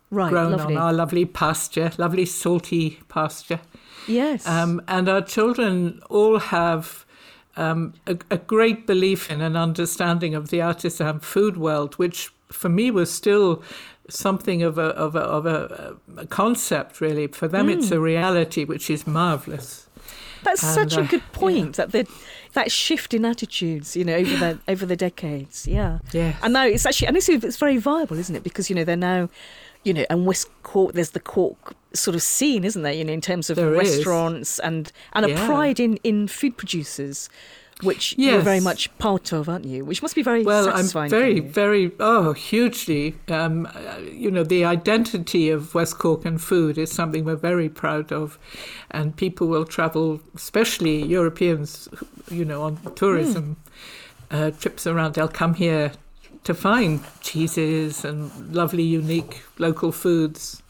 Right, 0.10 0.30
grown 0.30 0.52
lovely. 0.52 0.76
on 0.76 0.82
our 0.82 0.92
lovely 0.92 1.24
pasture, 1.24 1.92
lovely 1.98 2.26
salty 2.26 3.00
pasture. 3.08 3.62
Yes. 4.08 4.46
Um, 4.46 4.82
and 4.90 5.08
our 5.08 5.22
children 5.22 6.02
all 6.10 6.40
have 6.40 7.06
um, 7.56 7.94
a, 8.08 8.18
a, 8.30 8.38
great 8.38 8.86
belief 8.88 9.32
in 9.32 9.40
and 9.40 9.56
understanding 9.56 10.36
of 10.36 10.50
the 10.50 10.62
artisan 10.62 11.22
food 11.22 11.56
world, 11.56 11.96
which 11.96 12.30
for 12.50 12.70
me 12.70 12.92
was 12.92 13.12
still 13.12 13.64
something 14.10 14.64
of 14.64 14.78
a 14.78 14.90
of 14.90 15.16
a, 15.16 15.20
of 15.20 15.46
a, 15.46 15.96
a 16.18 16.26
concept 16.28 17.02
really. 17.02 17.28
For 17.28 17.48
them, 17.48 17.68
mm. 17.68 17.78
it's 17.78 17.92
a 17.92 18.00
reality, 18.00 18.64
which 18.64 18.90
is 18.90 19.08
marvelous. 19.08 19.88
That's 20.44 20.64
and, 20.64 20.74
such 20.74 20.98
a 20.98 21.02
uh, 21.02 21.08
good 21.08 21.32
point. 21.34 21.78
Yeah. 21.78 21.86
That 21.86 21.92
the 21.92 22.08
that 22.54 22.72
shift 22.72 23.14
in 23.14 23.26
attitudes, 23.26 23.96
you 23.96 24.04
know, 24.04 24.16
over 24.16 24.38
the 24.38 24.60
over 24.68 24.86
the 24.86 24.96
decades. 24.96 25.68
Yeah. 25.68 26.00
Yeah. 26.12 26.36
And 26.42 26.54
now 26.54 26.66
it's 26.66 26.86
actually 26.86 27.08
and 27.08 27.18
it's, 27.18 27.30
it's 27.30 27.58
very 27.58 27.78
viable, 27.78 28.18
isn't 28.18 28.36
it? 28.36 28.44
Because 28.44 28.70
you 28.70 28.76
know 28.76 28.84
they're 28.84 28.96
now, 28.96 29.30
you 29.84 29.94
know, 29.94 30.06
and 30.10 30.26
West 30.26 30.50
Cork. 30.64 30.94
There's 30.94 31.12
the 31.12 31.20
Cork 31.20 31.76
sort 31.94 32.16
of 32.16 32.22
scene, 32.22 32.64
isn't 32.64 32.82
there? 32.82 32.94
You 32.94 33.04
know, 33.04 33.14
in 33.14 33.22
terms 33.22 33.50
of 33.50 33.58
there 33.58 33.72
restaurants 33.72 34.54
is. 34.54 34.60
and 34.60 34.92
and 35.14 35.26
a 35.26 35.30
yeah. 35.30 35.46
pride 35.46 35.80
in 35.80 35.98
in 35.98 36.28
food 36.28 36.58
producers 36.58 37.30
which 37.84 38.16
yes. 38.18 38.32
you're 38.32 38.42
very 38.42 38.60
much 38.60 38.96
part 38.98 39.32
of, 39.32 39.50
aren't 39.50 39.66
you? 39.66 39.86
Which 39.86 40.02
must 40.02 40.16
be 40.16 40.24
very 40.24 40.44
well. 40.44 40.70
I'm 40.70 40.88
very, 41.10 41.40
very 41.40 41.92
oh, 42.00 42.34
hugely. 42.34 43.16
Um, 43.28 43.68
you 44.12 44.32
know, 44.32 44.44
the 44.44 44.66
identity 44.66 45.50
of 45.50 45.74
West 45.74 45.98
Cork 45.98 46.26
and 46.26 46.42
food 46.42 46.78
is 46.78 46.92
something 46.92 47.26
we're 47.26 47.36
very 47.36 47.70
proud 47.70 48.12
of, 48.12 48.38
and 48.90 49.16
people 49.16 49.48
will 49.48 49.66
travel, 49.66 50.22
especially 50.36 51.04
Europeans, 51.04 51.90
you 52.30 52.46
know, 52.46 52.64
on 52.64 52.78
tourism 52.96 53.58
mm. 54.30 54.48
uh, 54.48 54.52
trips 54.52 54.86
around. 54.88 55.16
They'll 55.16 55.28
come 55.28 55.56
here 55.56 55.92
to 56.44 56.54
find 56.54 57.02
cheeses 57.22 58.04
and 58.04 58.54
lovely, 58.54 58.84
unique 58.84 59.44
local 59.58 59.92
foods. 59.92 60.62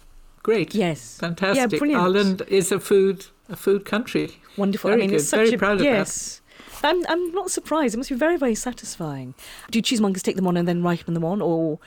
Great. 0.44 0.74
Yes. 0.74 1.18
Fantastic. 1.18 1.72
Yeah, 1.72 1.78
brilliant. 1.78 2.04
Ireland 2.04 2.42
is 2.48 2.72
a 2.72 2.80
food 2.80 3.26
a 3.52 3.56
food 3.56 3.86
country. 3.86 4.32
Wonderful. 4.58 4.90
Very 4.90 5.04
I 5.04 5.08
mean, 5.08 5.18
good. 5.18 5.26
Very 5.30 5.54
a, 5.54 5.58
proud 5.58 5.78
of 5.78 5.84
yes. 5.84 6.38
that. 6.38 6.41
I'm, 6.84 7.06
I'm 7.08 7.32
not 7.32 7.52
surprised. 7.52 7.94
It 7.94 7.98
must 7.98 8.10
be 8.10 8.16
very, 8.16 8.38
very 8.38 8.56
satisfying. 8.56 9.34
Do 9.70 9.82
cheesemongers 9.82 10.22
take 10.22 10.36
them 10.36 10.48
on 10.48 10.58
and 10.58 10.68
then 10.68 10.84
ripen 10.84 11.14
them 11.14 11.24
on, 11.24 11.42
or, 11.42 11.80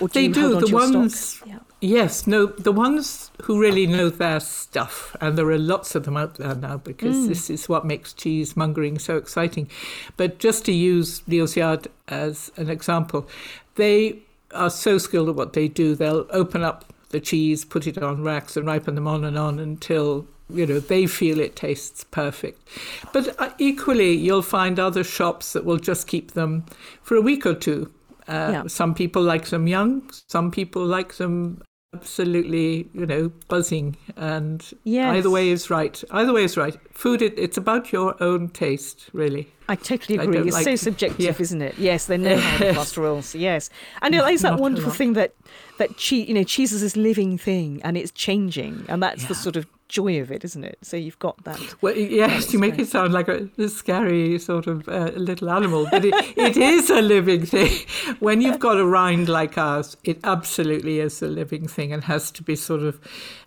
or 0.00 0.08
do 0.08 0.20
they 0.20 0.28
do 0.28 0.60
the 0.60 0.72
ones? 0.72 1.42
Yeah. 1.46 1.58
Yes, 1.80 2.26
no, 2.26 2.46
the 2.46 2.72
ones 2.72 3.30
who 3.42 3.60
really 3.60 3.86
know 3.86 4.08
their 4.08 4.40
stuff, 4.40 5.14
and 5.20 5.36
there 5.36 5.48
are 5.50 5.58
lots 5.58 5.94
of 5.94 6.04
them 6.04 6.16
out 6.16 6.36
there 6.36 6.54
now 6.54 6.78
because 6.78 7.16
mm. 7.16 7.28
this 7.28 7.50
is 7.50 7.68
what 7.68 7.84
makes 7.84 8.12
cheesemongering 8.14 9.00
so 9.00 9.16
exciting. 9.16 9.68
But 10.16 10.38
just 10.38 10.64
to 10.66 10.72
use 10.72 11.22
Yard 11.26 11.88
as 12.08 12.50
an 12.56 12.70
example, 12.70 13.28
they 13.74 14.20
are 14.52 14.70
so 14.70 14.96
skilled 14.98 15.28
at 15.28 15.34
what 15.34 15.52
they 15.52 15.68
do. 15.68 15.94
They'll 15.94 16.26
open 16.30 16.62
up 16.62 16.92
the 17.10 17.20
cheese, 17.20 17.64
put 17.64 17.86
it 17.86 17.98
on 17.98 18.22
racks, 18.22 18.56
and 18.56 18.66
ripen 18.66 18.94
them 18.94 19.06
on 19.06 19.24
and 19.24 19.38
on 19.38 19.58
until 19.58 20.26
you 20.50 20.66
know 20.66 20.78
they 20.78 21.06
feel 21.06 21.40
it 21.40 21.56
tastes 21.56 22.04
perfect 22.04 22.68
but 23.12 23.34
uh, 23.40 23.50
equally 23.58 24.12
you'll 24.12 24.42
find 24.42 24.78
other 24.78 25.02
shops 25.02 25.52
that 25.52 25.64
will 25.64 25.78
just 25.78 26.06
keep 26.06 26.32
them 26.32 26.64
for 27.02 27.16
a 27.16 27.20
week 27.20 27.44
or 27.44 27.54
two 27.54 27.92
uh, 28.28 28.50
yeah. 28.52 28.62
some 28.66 28.94
people 28.94 29.22
like 29.22 29.46
them 29.46 29.66
young 29.66 30.08
some 30.28 30.50
people 30.50 30.84
like 30.84 31.14
them 31.14 31.62
absolutely 31.94 32.88
you 32.92 33.06
know 33.06 33.30
buzzing 33.48 33.96
and 34.16 34.72
yes. 34.84 35.16
either 35.16 35.30
way 35.30 35.48
is 35.48 35.70
right 35.70 36.04
either 36.10 36.32
way 36.32 36.44
is 36.44 36.56
right 36.56 36.76
food 36.92 37.22
it, 37.22 37.36
it's 37.38 37.56
about 37.56 37.92
your 37.92 38.20
own 38.22 38.48
taste 38.48 39.08
really 39.12 39.50
I 39.68 39.74
totally 39.74 40.16
agree. 40.18 40.38
It's 40.38 40.54
like, 40.54 40.64
so 40.64 40.76
subjective, 40.76 41.18
yeah. 41.18 41.34
isn't 41.42 41.60
it? 41.60 41.76
Yes, 41.76 42.06
they 42.06 42.16
know 42.16 42.36
how 42.36 42.58
the 42.58 42.72
pasta 42.74 43.00
rolls. 43.00 43.34
Yes, 43.34 43.68
and 44.00 44.14
know, 44.14 44.24
it's 44.24 44.42
that 44.42 44.60
wonderful 44.60 44.92
thing 44.92 45.14
that 45.14 45.34
that 45.78 45.96
cheese, 45.96 46.28
you 46.28 46.34
know, 46.34 46.44
cheese 46.44 46.72
is 46.72 46.82
this 46.82 46.96
living 46.96 47.36
thing 47.36 47.80
and 47.82 47.96
it's 47.96 48.12
changing, 48.12 48.84
and 48.88 49.02
that's 49.02 49.22
yeah. 49.22 49.28
the 49.28 49.34
sort 49.34 49.56
of 49.56 49.66
joy 49.88 50.20
of 50.20 50.30
it, 50.30 50.44
isn't 50.44 50.64
it? 50.64 50.78
So 50.82 50.96
you've 50.96 51.18
got 51.18 51.42
that. 51.44 51.60
Well, 51.82 51.96
yes, 51.96 52.52
you 52.52 52.58
make 52.58 52.78
it 52.78 52.88
sound 52.88 53.12
like 53.12 53.28
a, 53.28 53.48
a 53.58 53.68
scary 53.68 54.38
sort 54.38 54.66
of 54.66 54.88
uh, 54.88 55.12
little 55.14 55.50
animal, 55.50 55.86
but 55.90 56.04
it, 56.04 56.14
it 56.36 56.56
is 56.56 56.90
a 56.90 57.02
living 57.02 57.44
thing. 57.44 57.86
When 58.18 58.40
you've 58.40 58.58
got 58.58 58.78
a 58.78 58.84
rind 58.84 59.28
like 59.28 59.58
ours, 59.58 59.96
it 60.02 60.18
absolutely 60.24 61.00
is 61.00 61.20
a 61.22 61.28
living 61.28 61.68
thing 61.68 61.92
and 61.92 62.04
has 62.04 62.30
to 62.32 62.42
be 62.42 62.56
sort 62.56 62.82
of 62.82 63.00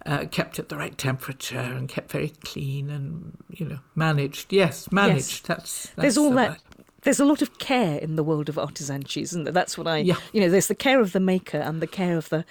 uh, 0.06 0.26
kept 0.32 0.60
at 0.60 0.70
the 0.70 0.78
right 0.78 0.98
temperature 0.98 1.60
and 1.60 1.90
kept 1.90 2.12
very 2.12 2.30
clean 2.44 2.90
and 2.90 3.38
you 3.50 3.66
know 3.66 3.80
managed. 3.96 4.54
Yes, 4.54 4.92
managed. 4.92 5.18
Yes. 5.18 5.42
That's, 5.42 5.82
that's 5.82 5.96
there's 5.96 6.18
all 6.18 6.32
that. 6.32 6.60
There's 7.04 7.20
a 7.20 7.26
lot 7.26 7.42
of 7.42 7.60
care 7.60 7.98
in 7.98 8.18
the 8.18 8.24
world 8.24 8.50
of 8.50 8.60
artisan 8.60 9.04
cheese, 9.04 9.30
isn't 9.32 9.46
there? 9.46 9.54
That's 9.54 9.78
what 9.78 9.88
I, 9.88 10.00
yeah. 10.00 10.16
you 10.34 10.42
know, 10.42 10.50
there's 10.50 10.68
the 10.68 10.76
care 10.76 11.00
of 11.00 11.14
the 11.14 11.22
maker 11.22 11.58
and 11.58 11.82
the 11.82 11.88
care 11.88 12.18
of 12.18 12.28
the 12.28 12.44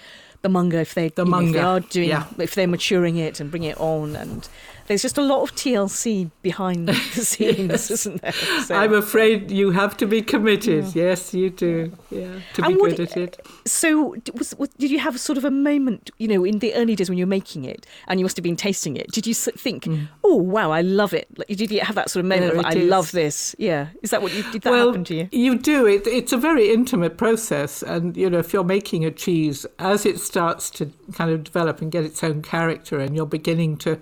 the 0.42 0.48
monger 0.48 0.80
if 0.80 0.94
they, 0.94 1.08
the 1.08 1.24
know, 1.24 1.38
if 1.38 1.52
they 1.52 1.58
are 1.58 1.80
doing 1.80 2.08
yeah. 2.08 2.26
if 2.38 2.54
they're 2.54 2.68
maturing 2.68 3.16
it 3.16 3.40
and 3.40 3.50
bringing 3.50 3.70
it 3.70 3.80
on 3.80 4.16
and 4.16 4.48
there's 4.88 5.02
just 5.02 5.18
a 5.18 5.22
lot 5.22 5.42
of 5.42 5.54
TLC 5.54 6.30
behind 6.42 6.88
the 6.88 6.94
scenes, 7.24 7.58
yes. 7.70 7.90
isn't 7.90 8.22
there? 8.22 8.32
So, 8.32 8.74
I'm 8.74 8.94
afraid 8.94 9.50
you 9.50 9.70
have 9.70 9.96
to 9.98 10.06
be 10.06 10.22
committed. 10.22 10.86
Yeah. 10.86 11.04
Yes, 11.04 11.34
you 11.34 11.50
do. 11.50 11.92
Yeah, 12.10 12.40
to 12.54 12.64
and 12.64 12.74
be 12.74 12.80
what, 12.80 12.96
good 12.96 13.00
at 13.00 13.16
it. 13.16 13.46
So, 13.66 14.16
was, 14.34 14.54
was, 14.56 14.70
did 14.70 14.90
you 14.90 14.98
have 14.98 15.20
sort 15.20 15.36
of 15.36 15.44
a 15.44 15.50
moment, 15.50 16.10
you 16.18 16.26
know, 16.26 16.42
in 16.44 16.58
the 16.60 16.74
early 16.74 16.96
days 16.96 17.10
when 17.10 17.18
you 17.18 17.26
were 17.26 17.30
making 17.30 17.64
it, 17.64 17.86
and 18.08 18.18
you 18.18 18.24
must 18.24 18.36
have 18.36 18.42
been 18.42 18.56
tasting 18.56 18.96
it? 18.96 19.12
Did 19.12 19.26
you 19.26 19.34
think, 19.34 19.84
mm. 19.84 20.08
"Oh, 20.24 20.36
wow, 20.36 20.70
I 20.70 20.80
love 20.80 21.12
it"? 21.12 21.28
Like, 21.36 21.48
did 21.48 21.70
you 21.70 21.80
have 21.80 21.94
that 21.94 22.10
sort 22.10 22.24
of 22.24 22.28
moment 22.28 22.56
of, 22.56 22.64
"I 22.64 22.72
is. 22.72 22.88
love 22.88 23.12
this"? 23.12 23.54
Yeah, 23.58 23.88
is 24.02 24.10
that 24.10 24.22
what 24.22 24.32
you 24.32 24.42
did? 24.50 24.62
That 24.62 24.70
well, 24.70 24.86
happen 24.88 25.04
to 25.04 25.14
you? 25.14 25.28
You 25.32 25.58
do. 25.58 25.86
It, 25.86 26.06
it's 26.06 26.32
a 26.32 26.38
very 26.38 26.72
intimate 26.72 27.18
process, 27.18 27.82
and 27.82 28.16
you 28.16 28.30
know, 28.30 28.38
if 28.38 28.54
you're 28.54 28.64
making 28.64 29.04
a 29.04 29.10
cheese, 29.10 29.66
as 29.78 30.06
it 30.06 30.18
starts 30.18 30.70
to 30.70 30.90
kind 31.12 31.30
of 31.30 31.44
develop 31.44 31.82
and 31.82 31.92
get 31.92 32.04
its 32.04 32.24
own 32.24 32.40
character, 32.40 32.98
and 32.98 33.14
you're 33.14 33.26
beginning 33.26 33.76
to 33.78 34.00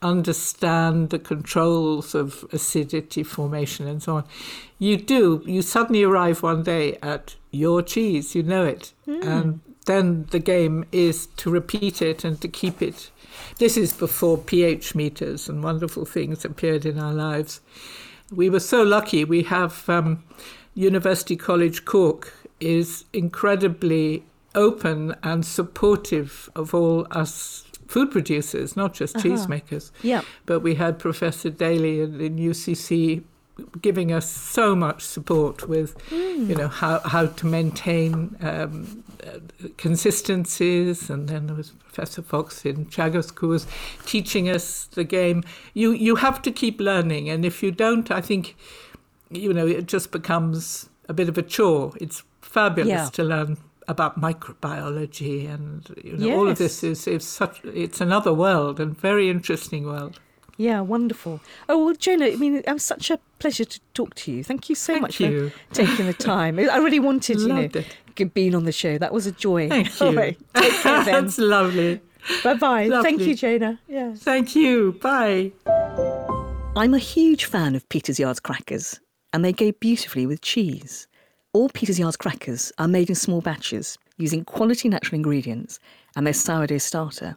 understand 0.00 0.27
the 0.32 1.18
controls 1.18 2.14
of 2.14 2.44
acidity 2.52 3.22
formation 3.22 3.86
and 3.86 4.02
so 4.02 4.16
on. 4.16 4.24
You 4.78 4.96
do, 4.96 5.42
you 5.46 5.62
suddenly 5.62 6.02
arrive 6.02 6.42
one 6.42 6.62
day 6.62 6.98
at 7.02 7.36
your 7.50 7.82
cheese, 7.82 8.34
you 8.34 8.42
know 8.42 8.64
it. 8.64 8.92
Mm. 9.06 9.26
And 9.26 9.60
then 9.86 10.26
the 10.30 10.38
game 10.38 10.84
is 10.92 11.26
to 11.38 11.50
repeat 11.50 12.02
it 12.02 12.24
and 12.24 12.40
to 12.40 12.48
keep 12.48 12.82
it. 12.82 13.10
This 13.58 13.76
is 13.76 13.92
before 13.92 14.38
pH 14.38 14.94
meters 14.94 15.48
and 15.48 15.64
wonderful 15.64 16.04
things 16.04 16.44
appeared 16.44 16.84
in 16.84 16.98
our 16.98 17.14
lives. 17.14 17.60
We 18.30 18.50
were 18.50 18.60
so 18.60 18.82
lucky. 18.82 19.24
We 19.24 19.44
have 19.44 19.88
um, 19.88 20.22
University 20.74 21.36
College 21.36 21.84
Cork 21.84 22.32
is 22.60 23.04
incredibly 23.12 24.24
open 24.54 25.14
and 25.22 25.44
supportive 25.44 26.50
of 26.54 26.74
all 26.74 27.06
us 27.10 27.64
food 27.88 28.10
producers, 28.10 28.76
not 28.76 28.94
just 28.94 29.16
uh-huh. 29.16 29.26
cheesemakers. 29.26 29.90
Yeah. 30.02 30.20
But 30.46 30.60
we 30.60 30.76
had 30.76 30.98
Professor 30.98 31.50
Daly 31.50 32.00
in, 32.00 32.20
in 32.20 32.36
UCC 32.36 33.24
giving 33.82 34.12
us 34.12 34.30
so 34.30 34.76
much 34.76 35.02
support 35.02 35.68
with, 35.68 35.98
mm. 36.10 36.46
you 36.48 36.54
know, 36.54 36.68
how, 36.68 37.00
how 37.00 37.26
to 37.26 37.46
maintain 37.46 38.36
um, 38.40 39.02
uh, 39.26 39.38
consistencies. 39.76 41.10
And 41.10 41.28
then 41.28 41.48
there 41.48 41.56
was 41.56 41.70
Professor 41.70 42.22
Fox 42.22 42.64
in 42.64 42.86
Chagos 42.86 43.34
course 43.34 43.66
teaching 44.06 44.48
us 44.48 44.86
the 44.86 45.04
game. 45.04 45.42
You 45.74 45.90
you 45.90 46.16
have 46.16 46.40
to 46.42 46.52
keep 46.52 46.80
learning, 46.80 47.28
and 47.28 47.44
if 47.44 47.62
you 47.62 47.72
don't, 47.72 48.10
I 48.10 48.20
think, 48.20 48.54
you 49.30 49.52
know, 49.52 49.66
it 49.66 49.86
just 49.86 50.12
becomes 50.12 50.88
a 51.08 51.12
bit 51.12 51.28
of 51.28 51.36
a 51.36 51.42
chore. 51.42 51.94
It's 52.00 52.22
fabulous 52.40 52.88
yeah. 52.88 53.08
to 53.10 53.24
learn 53.24 53.56
about 53.88 54.20
microbiology 54.20 55.52
and 55.52 55.88
you 56.04 56.16
know, 56.16 56.26
yes. 56.26 56.36
all 56.36 56.48
of 56.48 56.58
this 56.58 56.84
is, 56.84 57.06
is 57.06 57.26
such 57.26 57.64
it's 57.64 58.00
another 58.00 58.32
world 58.32 58.78
and 58.78 58.96
very 58.96 59.28
interesting 59.28 59.86
world. 59.86 60.20
Yeah, 60.58 60.80
wonderful. 60.80 61.40
Oh 61.68 61.86
well, 61.86 61.94
Giana, 61.94 62.32
I 62.32 62.36
mean, 62.36 62.56
it 62.56 62.66
was 62.66 62.82
such 62.82 63.10
a 63.10 63.18
pleasure 63.38 63.64
to 63.64 63.80
talk 63.94 64.14
to 64.16 64.32
you. 64.32 64.44
Thank 64.44 64.68
you 64.68 64.74
so 64.74 64.92
Thank 64.92 65.02
much 65.02 65.20
you. 65.20 65.50
for 65.50 65.74
taking 65.74 66.06
the 66.06 66.12
time. 66.12 66.58
I 66.58 66.76
really 66.78 66.98
wanted, 67.00 67.38
you 67.40 67.48
know, 67.48 67.68
it. 67.72 68.34
being 68.34 68.54
on 68.54 68.64
the 68.64 68.72
show. 68.72 68.98
That 68.98 69.12
was 69.12 69.26
a 69.26 69.32
joy. 69.32 69.68
Thank 69.68 70.00
you. 70.00 70.16
Right, 70.16 70.38
That's 70.52 71.38
lovely. 71.38 72.00
Bye 72.42 72.54
bye. 72.54 72.88
Thank 73.02 73.22
you, 73.22 73.34
Giana. 73.34 73.78
Yeah. 73.88 74.14
Thank 74.16 74.54
you. 74.54 74.98
Bye. 75.00 75.52
I'm 76.76 76.92
a 76.92 76.98
huge 76.98 77.44
fan 77.44 77.74
of 77.74 77.88
Peter's 77.88 78.18
Yard's 78.18 78.40
crackers, 78.40 79.00
and 79.32 79.44
they 79.44 79.52
go 79.52 79.72
beautifully 79.72 80.26
with 80.26 80.40
cheese. 80.42 81.06
All 81.58 81.68
Peter's 81.68 81.98
Yard's 81.98 82.16
crackers 82.16 82.70
are 82.78 82.86
made 82.86 83.08
in 83.08 83.16
small 83.16 83.40
batches 83.40 83.98
using 84.16 84.44
quality 84.44 84.88
natural 84.88 85.16
ingredients 85.16 85.80
and 86.14 86.24
their 86.24 86.32
sourdough 86.32 86.78
starter, 86.78 87.36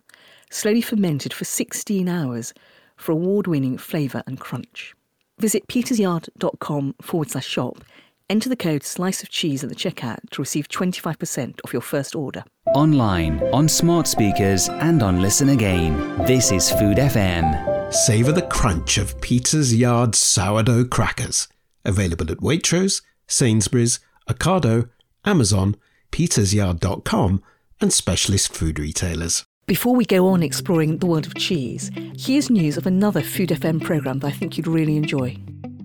slowly 0.51 0.81
fermented 0.81 1.34
for 1.34 1.43
16 1.43 2.07
hours 2.07 2.53
for 2.97 3.13
award 3.13 3.47
winning 3.47 3.79
flavour 3.79 4.21
and 4.27 4.39
crunch. 4.39 4.93
Visit 5.39 5.67
petersyard.com 5.67 6.93
forward 7.01 7.31
slash 7.31 7.47
shop. 7.47 7.84
Enter 8.29 8.47
the 8.47 8.55
code 8.55 8.84
slice 8.84 9.23
of 9.23 9.29
cheese 9.29 9.63
at 9.63 9.69
the 9.71 9.75
checkout 9.75 10.19
to 10.29 10.43
receive 10.43 10.67
25% 10.67 11.60
off 11.65 11.73
your 11.73 11.81
first 11.81 12.15
order. 12.15 12.43
Online, 12.75 13.41
on 13.51 13.67
smart 13.67 14.05
speakers, 14.05 14.69
and 14.69 15.01
on 15.01 15.19
Listen 15.19 15.49
Again. 15.49 15.97
This 16.27 16.51
is 16.51 16.69
Food 16.69 16.97
FM. 16.97 17.91
Savour 17.91 18.34
the 18.34 18.43
crunch 18.43 18.99
of 18.99 19.19
Peter's 19.19 19.73
Yard 19.75 20.13
sourdough 20.13 20.86
crackers. 20.86 21.47
Available 21.84 22.31
at 22.31 22.38
Waitrose, 22.38 23.01
Sainsbury's, 23.25 23.99
Ocado, 24.31 24.89
Amazon, 25.25 25.75
petersyard.com, 26.11 27.43
and 27.79 27.93
specialist 27.93 28.53
food 28.53 28.79
retailers. 28.79 29.45
Before 29.67 29.95
we 29.95 30.05
go 30.05 30.27
on 30.27 30.43
exploring 30.43 30.97
the 30.97 31.05
world 31.05 31.25
of 31.25 31.35
cheese, 31.35 31.91
here's 32.17 32.49
news 32.49 32.77
of 32.77 32.85
another 32.85 33.21
Food 33.21 33.49
FM 33.49 33.81
programme 33.81 34.19
that 34.19 34.27
I 34.27 34.31
think 34.31 34.57
you'd 34.57 34.67
really 34.67 34.97
enjoy. 34.97 35.37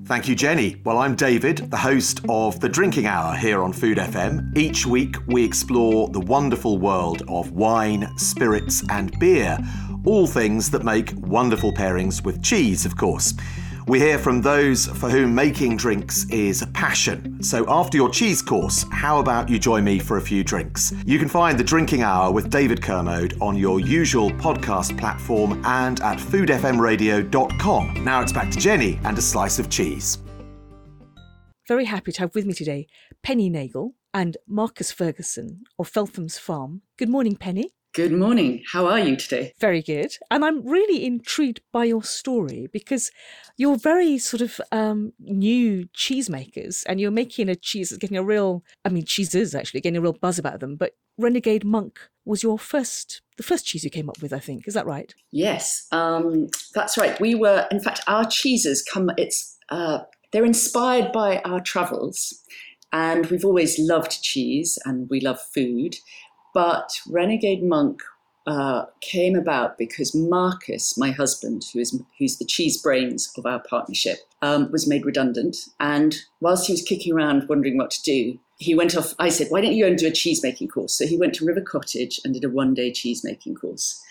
Thank 0.07 0.29
you, 0.29 0.35
Jenny. 0.37 0.81
Well, 0.85 0.99
I'm 0.99 1.17
David, 1.17 1.71
the 1.71 1.77
host 1.77 2.21
of 2.29 2.61
The 2.61 2.69
Drinking 2.69 3.07
Hour 3.07 3.35
here 3.35 3.63
on 3.63 3.73
Food 3.73 3.99
FM. 3.99 4.57
Each 4.57 4.87
week, 4.87 5.17
we 5.27 5.45
explore 5.45 6.09
the 6.09 6.21
wonderful 6.21 6.79
world 6.79 7.23
of 7.29 7.53
wine, 7.53 8.09
spirits, 8.17 8.85
and 8.89 9.17
beer, 9.19 9.59
all 10.05 10.27
things 10.27 10.71
that 10.71 10.85
make 10.85 11.13
wonderful 11.17 11.73
pairings 11.73 12.25
with 12.25 12.43
cheese, 12.43 12.87
of 12.87 12.97
course. 12.97 13.35
We 13.87 14.01
hear 14.01 14.19
from 14.19 14.43
those 14.43 14.87
for 14.87 15.09
whom 15.09 15.33
making 15.33 15.77
drinks 15.77 16.29
is 16.29 16.61
a 16.61 16.67
passion. 16.67 17.41
So 17.41 17.65
after 17.69 17.97
your 17.97 18.11
cheese 18.11 18.43
course, 18.43 18.85
how 18.91 19.21
about 19.21 19.49
you 19.49 19.61
join 19.61 19.85
me 19.85 20.01
for 20.01 20.17
a 20.17 20.21
few 20.21 20.43
drinks? 20.43 20.93
You 21.05 21.21
can 21.21 21.29
find 21.29 21.57
the 21.57 21.63
Drinking 21.63 22.03
Hour 22.03 22.33
with 22.33 22.51
David 22.51 22.83
Kermode 22.83 23.41
on 23.41 23.57
your 23.57 23.79
usual 23.79 24.31
podcast 24.33 24.99
platform 24.99 25.63
and 25.65 26.01
at 26.01 26.19
foodfmradio.com. 26.19 28.05
Now 28.05 28.23
it's 28.23 28.33
back 28.33 28.51
to 28.51 28.59
Jenny 28.59 28.99
and 29.05 29.17
a 29.17 29.23
slice 29.23 29.61
of 29.61 29.71
cheese. 29.71 30.19
Very 31.69 31.85
happy 31.85 32.11
to 32.11 32.21
have 32.23 32.35
with 32.35 32.45
me 32.45 32.55
today 32.55 32.89
Penny 33.23 33.49
Nagle 33.49 33.95
and 34.13 34.37
Marcus 34.49 34.93
Fergusson 34.93 35.59
of 35.79 35.87
Feltham's 35.87 36.39
Farm. 36.39 36.83
Good 36.97 37.09
morning, 37.09 37.37
Penny. 37.37 37.76
Good 37.97 38.13
morning. 38.13 38.63
How 38.71 38.89
are 38.89 38.99
you 38.99 39.17
today? 39.17 39.55
Very 39.59 39.81
good. 39.81 40.13
And 40.31 40.45
I'm 40.45 40.63
really 40.69 41.07
intrigued 41.07 41.63
by 41.73 41.85
your 41.85 42.03
story 42.03 42.69
because 42.71 43.11
you're 43.57 43.79
very 43.79 44.19
sort 44.19 44.43
of 44.43 44.61
um, 44.71 45.15
new 45.19 45.89
cheesemakers 45.97 46.85
and 46.87 47.01
you're 47.01 47.11
making 47.11 47.49
a 47.49 47.57
cheese 47.57 47.89
that's 47.89 47.99
getting 47.99 48.19
a 48.19 48.23
real, 48.23 48.63
I 48.85 48.91
mean, 48.91 49.07
cheeses 49.07 49.55
actually 49.55 49.81
getting 49.81 49.97
a 49.97 50.03
real 50.03 50.13
buzz 50.13 50.39
about 50.39 50.61
them. 50.61 50.77
But 50.77 50.93
Renegade 51.17 51.65
Monk 51.65 51.99
was 52.27 52.43
your 52.43 52.59
first, 52.59 53.23
the 53.39 53.43
first 53.43 53.65
cheese 53.65 53.83
you 53.83 53.89
came 53.89 54.11
up 54.11 54.21
with, 54.21 54.35
I 54.35 54.41
think. 54.41 54.69
Is 54.69 54.75
that 54.75 54.85
right? 54.85 55.15
Yes, 55.33 55.87
um, 55.91 56.49
that's 56.75 56.99
right. 56.99 57.19
We 57.19 57.35
were, 57.35 57.67
in 57.71 57.81
fact, 57.81 58.03
our 58.07 58.27
cheeses 58.27 58.83
come, 58.83 59.11
it's, 59.17 59.57
uh, 59.71 60.01
they're 60.33 60.45
inspired 60.45 61.13
by 61.13 61.39
our 61.47 61.61
travels. 61.61 62.43
And 62.93 63.27
we've 63.27 63.45
always 63.45 63.79
loved 63.79 64.23
cheese 64.23 64.79
and 64.85 65.09
we 65.11 65.21
love 65.21 65.41
food. 65.55 65.97
But 66.57 67.03
Renegade 67.07 67.63
Monk 67.63 68.01
uh, 68.47 68.87
came 69.03 69.37
about 69.37 69.77
because 69.77 70.15
Marcus, 70.15 70.97
my 70.97 71.11
husband, 71.11 71.67
who 71.71 71.81
is 71.81 72.03
who's 72.19 72.39
the 72.39 72.47
cheese 72.47 72.81
brains 72.81 73.31
of 73.37 73.45
our 73.45 73.59
partnership, 73.59 74.21
um, 74.41 74.73
was 74.73 74.89
made 74.89 75.05
redundant. 75.05 75.55
And 75.81 76.17
whilst 76.41 76.67
he 76.67 76.73
was 76.73 76.81
kicking 76.81 77.13
around 77.13 77.47
wondering 77.47 77.77
what 77.77 77.91
to 77.91 78.03
do, 78.03 78.39
he 78.57 78.75
went 78.75 78.97
off. 78.97 79.13
I 79.19 79.29
said, 79.29 79.49
"Why 79.51 79.61
don't 79.61 79.75
you 79.75 79.85
go 79.85 79.91
and 79.91 79.99
do 79.99 80.07
a 80.07 80.11
cheese 80.11 80.43
making 80.43 80.69
course?" 80.69 80.95
So 80.97 81.07
he 81.07 81.19
went 81.19 81.35
to 81.35 81.45
River 81.45 81.61
Cottage 81.61 82.19
and 82.25 82.33
did 82.33 82.45
a 82.45 82.49
one 82.49 82.73
day 82.73 82.91
cheese 82.91 83.23
making 83.23 83.57
course. 83.57 84.03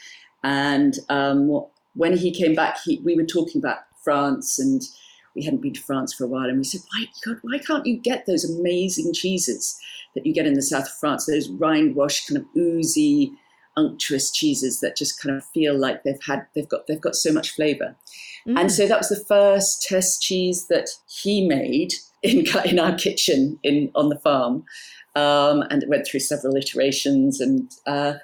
And 0.44 1.00
um, 1.10 1.66
when 1.96 2.16
he 2.16 2.30
came 2.30 2.54
back, 2.54 2.78
he, 2.84 3.00
we 3.00 3.16
were 3.16 3.26
talking 3.26 3.60
about 3.60 3.80
France 4.04 4.60
and 4.60 4.84
we 5.36 5.44
hadn't 5.44 5.62
been 5.62 5.74
to 5.74 5.82
France 5.82 6.14
for 6.14 6.24
a 6.24 6.28
while, 6.28 6.50
and 6.50 6.58
we 6.58 6.64
said, 6.64 6.82
"Why, 6.94 7.06
God, 7.26 7.38
why 7.42 7.58
can't 7.60 7.86
you 7.86 7.98
get 7.98 8.26
those 8.26 8.44
amazing 8.44 9.14
cheeses 9.14 9.78
that 10.14 10.26
you 10.26 10.34
get 10.34 10.48
in 10.48 10.54
the 10.54 10.62
south 10.62 10.86
of 10.86 10.98
France? 10.98 11.26
Those 11.26 11.50
rind 11.50 11.96
washed, 11.96 12.28
kind 12.28 12.40
of 12.40 12.46
oozy, 12.56 13.34
unctuous 13.78 14.32
cheeses 14.32 14.80
that 14.80 14.96
just 14.96 15.22
kind 15.22 15.36
of 15.36 15.46
feel 15.46 15.78
like 15.78 16.04
they've 16.04 16.24
had, 16.26 16.46
they've 16.56 16.70
got, 16.70 16.88
they've 16.88 17.02
got 17.02 17.16
so 17.16 17.32
much 17.32 17.52
flavour." 17.52 17.96
Mm. 18.48 18.60
And 18.60 18.72
so 18.72 18.88
that 18.88 19.00
was 19.00 19.10
the 19.10 19.26
first 19.26 19.84
test 19.84 20.22
cheese 20.22 20.68
that 20.68 20.90
he 21.08 21.48
made 21.48 21.94
in 22.24 22.46
in 22.66 22.80
our 22.80 22.96
kitchen 22.96 23.60
in 23.64 23.92
on 23.96 24.10
the 24.10 24.20
farm, 24.20 24.64
um, 25.16 25.64
and 25.70 25.84
it 25.84 25.90
went 25.90 26.08
through 26.08 26.22
several 26.22 26.56
iterations 26.56 27.42
and. 27.42 27.72
Uh, 27.86 28.16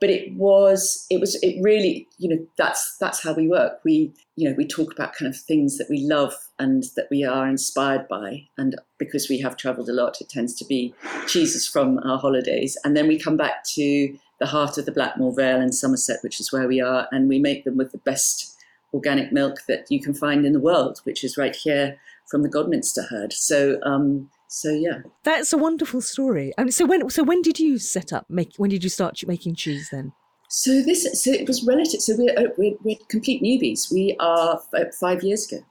but 0.00 0.10
it 0.10 0.32
was 0.34 1.06
it 1.10 1.20
was 1.20 1.34
it 1.42 1.60
really 1.62 2.08
you 2.18 2.28
know 2.28 2.46
that's 2.56 2.96
that's 2.98 3.22
how 3.22 3.32
we 3.32 3.48
work. 3.48 3.80
We 3.84 4.12
you 4.36 4.48
know 4.48 4.54
we 4.56 4.66
talk 4.66 4.92
about 4.92 5.14
kind 5.14 5.32
of 5.32 5.38
things 5.38 5.78
that 5.78 5.88
we 5.90 6.00
love 6.00 6.34
and 6.58 6.84
that 6.96 7.08
we 7.10 7.24
are 7.24 7.48
inspired 7.48 8.06
by. 8.08 8.48
And 8.56 8.76
because 8.98 9.28
we 9.28 9.40
have 9.40 9.56
traveled 9.56 9.88
a 9.88 9.92
lot 9.92 10.20
it 10.20 10.28
tends 10.28 10.54
to 10.56 10.64
be 10.64 10.94
cheeses 11.26 11.66
from 11.66 11.98
our 11.98 12.18
holidays. 12.18 12.76
And 12.84 12.96
then 12.96 13.08
we 13.08 13.18
come 13.18 13.36
back 13.36 13.64
to 13.74 14.16
the 14.40 14.46
heart 14.46 14.78
of 14.78 14.86
the 14.86 14.92
blackmore 14.92 15.34
vale 15.34 15.60
in 15.60 15.72
somerset 15.72 16.18
which 16.22 16.40
is 16.40 16.52
where 16.52 16.68
we 16.68 16.80
are. 16.80 17.08
And 17.10 17.28
we 17.28 17.38
make 17.38 17.64
them 17.64 17.76
with 17.76 17.92
the 17.92 17.98
best 17.98 18.56
organic 18.94 19.32
milk 19.32 19.58
that 19.68 19.86
you 19.90 20.00
can 20.00 20.14
find 20.14 20.46
in 20.46 20.52
the 20.52 20.60
world 20.60 21.00
which 21.04 21.22
is 21.22 21.36
right 21.36 21.54
here 21.54 21.98
from 22.30 22.42
the 22.42 22.48
godminster 22.48 23.08
herd. 23.08 23.32
So 23.32 23.78
um, 23.82 24.30
so 24.48 24.70
yeah, 24.70 25.00
that's 25.24 25.52
a 25.52 25.58
wonderful 25.58 26.00
story. 26.00 26.52
Mean, 26.58 26.72
so 26.72 26.86
when 26.86 27.08
so 27.10 27.22
when 27.22 27.42
did 27.42 27.60
you 27.60 27.78
set 27.78 28.12
up 28.12 28.26
make 28.28 28.54
when 28.56 28.70
did 28.70 28.82
you 28.82 28.90
start 28.90 29.20
making 29.26 29.54
cheese 29.54 29.90
then? 29.92 30.12
So 30.48 30.82
this 30.82 31.22
so 31.22 31.30
it 31.30 31.46
was 31.46 31.62
relative. 31.64 32.00
So 32.00 32.14
we're 32.16 32.36
uh, 32.36 32.50
we're, 32.56 32.74
we're 32.82 32.96
complete 33.10 33.42
newbies. 33.42 33.92
We 33.92 34.16
are 34.18 34.60
five 34.98 35.22
years 35.22 35.50
ago. 35.52 35.62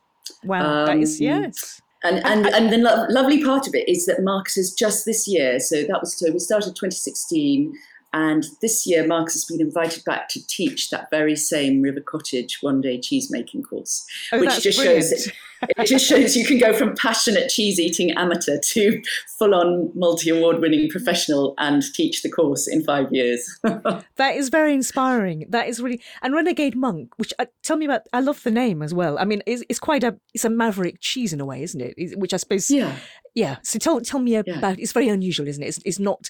Wow, 0.44 0.82
um, 0.82 0.86
that 0.86 0.98
is 0.98 1.20
um, 1.20 1.26
yes. 1.26 1.82
And 2.04 2.24
and 2.24 2.46
and 2.46 2.72
the 2.72 2.78
lo- 2.78 3.08
lovely 3.10 3.44
part 3.44 3.68
of 3.68 3.74
it 3.74 3.90
is 3.90 4.06
that 4.06 4.22
Marcus 4.22 4.58
is 4.58 4.74
just 4.74 5.06
this 5.06 5.28
year. 5.28 5.60
So 5.60 5.82
that 5.82 6.00
was 6.00 6.18
so 6.18 6.32
we 6.32 6.38
started 6.38 6.76
2016. 6.76 7.74
And 8.17 8.47
this 8.63 8.88
year, 8.88 9.06
Marcus 9.06 9.36
has 9.36 9.45
been 9.45 9.62
invited 9.62 10.03
back 10.03 10.27
to 10.30 10.47
teach 10.47 10.89
that 10.89 11.08
very 11.12 11.36
same 11.36 11.84
River 11.84 12.01
Cottage 12.01 12.58
one 12.62 12.82
day 12.82 12.99
cheese 12.99 13.30
making 13.30 13.62
course, 13.62 14.03
oh, 14.34 14.39
which 14.39 14.60
just 14.60 14.80
brilliant. 14.80 15.06
shows 15.06 15.32
it 15.62 15.86
just 15.86 16.06
shows 16.06 16.36
you 16.36 16.43
can 16.45 16.58
go 16.58 16.73
from 16.73 16.95
passionate 16.95 17.49
cheese 17.49 17.80
eating 17.80 18.12
amateur 18.12 18.58
to 18.60 19.01
full 19.38 19.53
on 19.53 19.91
multi 19.93 20.32
award 20.32 20.60
winning 20.62 20.89
professional 20.89 21.53
and 21.60 21.84
teach 21.93 22.23
the 22.23 22.32
course 22.32 22.67
in 22.67 22.84
five 22.84 23.08
years. 23.12 23.60
that 23.63 24.36
is 24.36 24.49
very 24.49 24.73
inspiring. 24.73 25.45
That 25.49 25.67
is 25.67 25.80
really 25.80 26.01
and 26.23 26.34
Renegade 26.34 26.75
Monk, 26.75 27.13
which 27.17 27.34
uh, 27.38 27.45
tell 27.62 27.77
me 27.77 27.86
about. 27.86 28.01
I 28.13 28.19
love 28.19 28.41
the 28.41 28.51
name 28.51 28.82
as 28.82 28.95
well. 28.95 29.19
I 29.19 29.25
mean, 29.25 29.43
it's, 29.45 29.63
it's 29.69 29.80
quite 29.80 30.03
a 30.03 30.17
it's 30.34 30.45
a 30.45 30.49
maverick 30.49 30.97
cheese 31.01 31.34
in 31.34 31.41
a 31.41 31.45
way, 31.45 31.62
isn't 31.62 31.82
it? 31.82 32.17
Which 32.17 32.34
I 32.34 32.38
suppose. 32.38 32.69
Yeah. 32.71 32.95
Yeah. 33.36 33.58
So 33.63 33.77
tell 33.77 34.01
tell 34.01 34.19
me 34.19 34.36
about. 34.36 34.77
Yeah. 34.77 34.84
It's 34.84 34.93
very 34.93 35.08
unusual, 35.08 35.47
isn't 35.47 35.62
it? 35.62 35.67
It's, 35.67 35.80
it's 35.86 35.99
not 35.99 36.30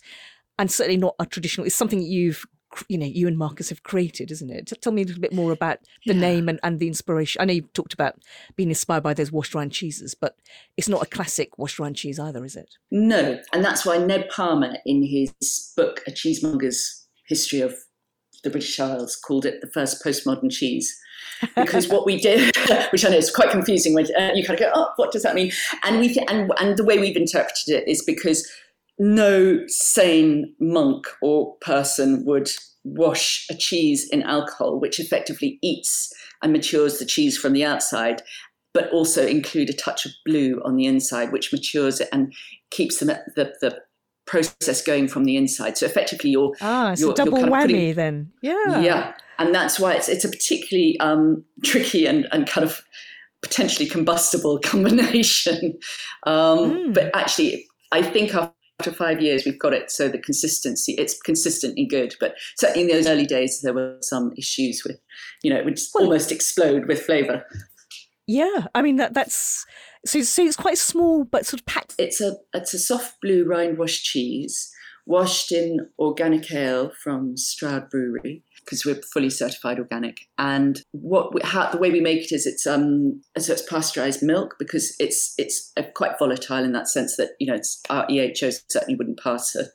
and 0.59 0.71
certainly 0.71 0.97
not 0.97 1.15
a 1.19 1.25
traditional. 1.25 1.65
It's 1.65 1.75
something 1.75 2.01
you've 2.01 2.45
you 2.89 2.97
know 2.97 3.05
you 3.05 3.27
and 3.27 3.37
Marcus 3.37 3.69
have 3.69 3.83
created, 3.83 4.31
isn't 4.31 4.49
it? 4.49 4.71
Tell 4.81 4.93
me 4.93 5.01
a 5.01 5.05
little 5.05 5.21
bit 5.21 5.33
more 5.33 5.51
about 5.51 5.79
the 6.05 6.13
yeah. 6.13 6.19
name 6.19 6.49
and, 6.49 6.59
and 6.63 6.79
the 6.79 6.87
inspiration. 6.87 7.41
I 7.41 7.45
know 7.45 7.53
you 7.53 7.61
talked 7.73 7.93
about 7.93 8.15
being 8.55 8.69
inspired 8.69 9.03
by 9.03 9.13
those 9.13 9.31
washed 9.31 9.55
rind 9.55 9.71
cheeses, 9.71 10.13
but 10.13 10.35
it's 10.75 10.89
not 10.89 11.01
a 11.01 11.05
classic 11.05 11.57
washed 11.57 11.79
rind 11.79 11.95
cheese 11.95 12.19
either, 12.19 12.43
is 12.43 12.55
it? 12.55 12.75
No, 12.91 13.39
and 13.53 13.63
that's 13.63 13.85
why 13.85 13.97
Ned 13.97 14.29
Palmer, 14.29 14.77
in 14.85 15.03
his 15.03 15.73
book 15.75 16.01
A 16.07 16.11
Cheesemonger's 16.11 17.07
History 17.27 17.61
of 17.61 17.75
the 18.43 18.49
British 18.49 18.79
Isles, 18.79 19.15
called 19.15 19.45
it 19.45 19.61
the 19.61 19.71
first 19.73 20.03
postmodern 20.03 20.51
cheese. 20.51 20.95
because 21.55 21.87
what 21.87 22.05
we 22.05 22.19
did, 22.19 22.55
which 22.91 23.05
I 23.05 23.09
know 23.09 23.17
is 23.17 23.31
quite 23.31 23.51
confusing 23.51 23.93
when 23.93 24.05
uh, 24.15 24.31
you 24.33 24.43
kind 24.43 24.59
of 24.59 24.65
go, 24.65 24.71
oh, 24.73 24.89
what 24.95 25.11
does 25.11 25.23
that 25.23 25.35
mean? 25.35 25.51
And 25.83 25.99
we 25.99 26.13
th- 26.13 26.25
and 26.29 26.51
and 26.59 26.77
the 26.77 26.83
way 26.83 26.97
we've 26.97 27.15
interpreted 27.15 27.69
it 27.69 27.87
is 27.87 28.03
because 28.03 28.49
no 28.99 29.59
sane 29.67 30.53
monk 30.59 31.07
or 31.21 31.55
person 31.61 32.25
would 32.25 32.49
wash 32.83 33.45
a 33.49 33.55
cheese 33.55 34.07
in 34.09 34.23
alcohol, 34.23 34.79
which 34.79 34.99
effectively 34.99 35.59
eats 35.61 36.13
and 36.41 36.53
matures 36.53 36.99
the 36.99 37.05
cheese 37.05 37.37
from 37.37 37.53
the 37.53 37.63
outside, 37.63 38.21
but 38.73 38.89
also 38.91 39.25
include 39.25 39.69
a 39.69 39.73
touch 39.73 40.05
of 40.05 40.11
blue 40.25 40.61
on 40.63 40.75
the 40.75 40.85
inside, 40.85 41.31
which 41.31 41.51
matures 41.51 41.99
it 41.99 42.09
and 42.11 42.33
keeps 42.71 42.99
the, 42.99 43.05
the, 43.35 43.53
the 43.61 43.77
process 44.25 44.81
going 44.81 45.07
from 45.07 45.25
the 45.25 45.35
inside. 45.35 45.77
So 45.77 45.85
effectively, 45.85 46.31
you're 46.31 46.53
ah, 46.61 46.91
it's 46.91 47.01
you're, 47.01 47.11
a 47.11 47.15
double 47.15 47.37
kind 47.37 47.47
of 47.47 47.53
whammy 47.53 47.61
putting, 47.67 47.95
then. 47.95 48.31
Yeah, 48.41 48.79
yeah, 48.79 49.13
and 49.39 49.53
that's 49.53 49.79
why 49.79 49.93
it's 49.93 50.07
it's 50.09 50.25
a 50.25 50.29
particularly 50.29 50.99
um, 50.99 51.43
tricky 51.63 52.05
and 52.05 52.27
and 52.31 52.47
kind 52.47 52.65
of 52.65 52.83
potentially 53.41 53.87
combustible 53.87 54.59
combination. 54.63 55.77
Um, 56.23 56.57
Mm. 56.57 56.93
But 56.93 57.15
actually, 57.15 57.65
I 57.91 58.01
think 58.01 58.35
after 58.79 58.91
five 58.91 59.21
years, 59.21 59.43
we've 59.45 59.57
got 59.59 59.73
it 59.73 59.89
so 59.89 60.07
the 60.07 60.19
consistency 60.19 60.93
it's 60.93 61.19
consistently 61.21 61.85
good. 61.85 62.15
But 62.19 62.35
certainly 62.59 62.83
in 62.89 62.95
those 62.95 63.07
early 63.07 63.25
days, 63.25 63.61
there 63.61 63.73
were 63.73 63.97
some 64.01 64.31
issues 64.37 64.83
with, 64.85 64.97
you 65.43 65.51
know, 65.51 65.57
it 65.59 65.65
would 65.65 65.79
Well- 65.93 66.03
almost 66.05 66.31
explode 66.31 66.85
with 66.87 67.01
flavour. 67.01 67.43
yeah. 68.27 68.67
I 68.75 68.81
mean 68.81 68.97
that 68.97 69.13
that's 69.13 69.65
so. 70.05 70.21
So 70.21 70.43
it's 70.43 70.55
quite 70.55 70.77
small, 70.77 71.23
but 71.23 71.45
sort 71.45 71.61
of 71.61 71.65
packed. 71.65 71.95
It's 71.97 72.21
a 72.21 72.35
it's 72.53 72.73
a 72.73 72.79
soft 72.79 73.15
blue 73.21 73.45
rind 73.45 73.77
washed 73.77 74.03
cheese 74.05 74.71
washed 75.09 75.53
in 75.53 75.79
organic 75.97 76.51
ale 76.51 76.91
from 77.01 77.37
Stroud 77.37 77.89
Brewery 77.89 78.43
because 78.67 78.85
we're 78.85 79.01
fully 79.13 79.29
certified 79.29 79.79
organic. 79.79 80.17
And 80.37 80.81
what 80.91 81.33
we, 81.33 81.39
how, 81.41 81.71
the 81.71 81.77
way 81.77 81.89
we 81.89 82.01
make 82.01 82.19
it 82.23 82.33
is 82.33 82.45
it's 82.45 82.67
um 82.67 83.21
so 83.37 83.53
it's 83.53 83.61
pasteurized 83.61 84.21
milk 84.21 84.55
because 84.59 84.93
it's 84.99 85.33
it's 85.37 85.71
uh, 85.77 85.83
quite 85.95 86.19
volatile 86.19 86.63
in 86.63 86.73
that 86.73 86.89
sense 86.89 87.15
that 87.15 87.31
you 87.39 87.47
know 87.47 87.55
it's 87.55 87.81
our 87.89 88.05
EHO 88.07 88.53
certainly 88.69 88.95
wouldn't 88.95 89.19
pass 89.19 89.55
a 89.55 89.65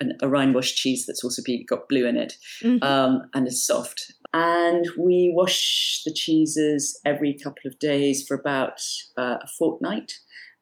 an, 0.00 0.16
a 0.22 0.28
rind 0.28 0.54
wash 0.54 0.74
cheese 0.74 1.04
that's 1.06 1.24
also 1.24 1.42
got 1.68 1.88
blue 1.88 2.06
in 2.06 2.16
it 2.16 2.34
Mhm. 2.62 2.82
um, 2.82 3.22
and 3.34 3.46
is 3.46 3.66
soft. 3.66 4.12
And 4.32 4.86
we 4.96 5.32
wash 5.34 6.02
the 6.06 6.12
cheeses 6.14 6.98
every 7.04 7.36
couple 7.36 7.66
of 7.66 7.78
days 7.80 8.24
for 8.26 8.34
about 8.34 8.80
uh, 9.18 9.38
a 9.42 9.46
fortnight, 9.58 10.12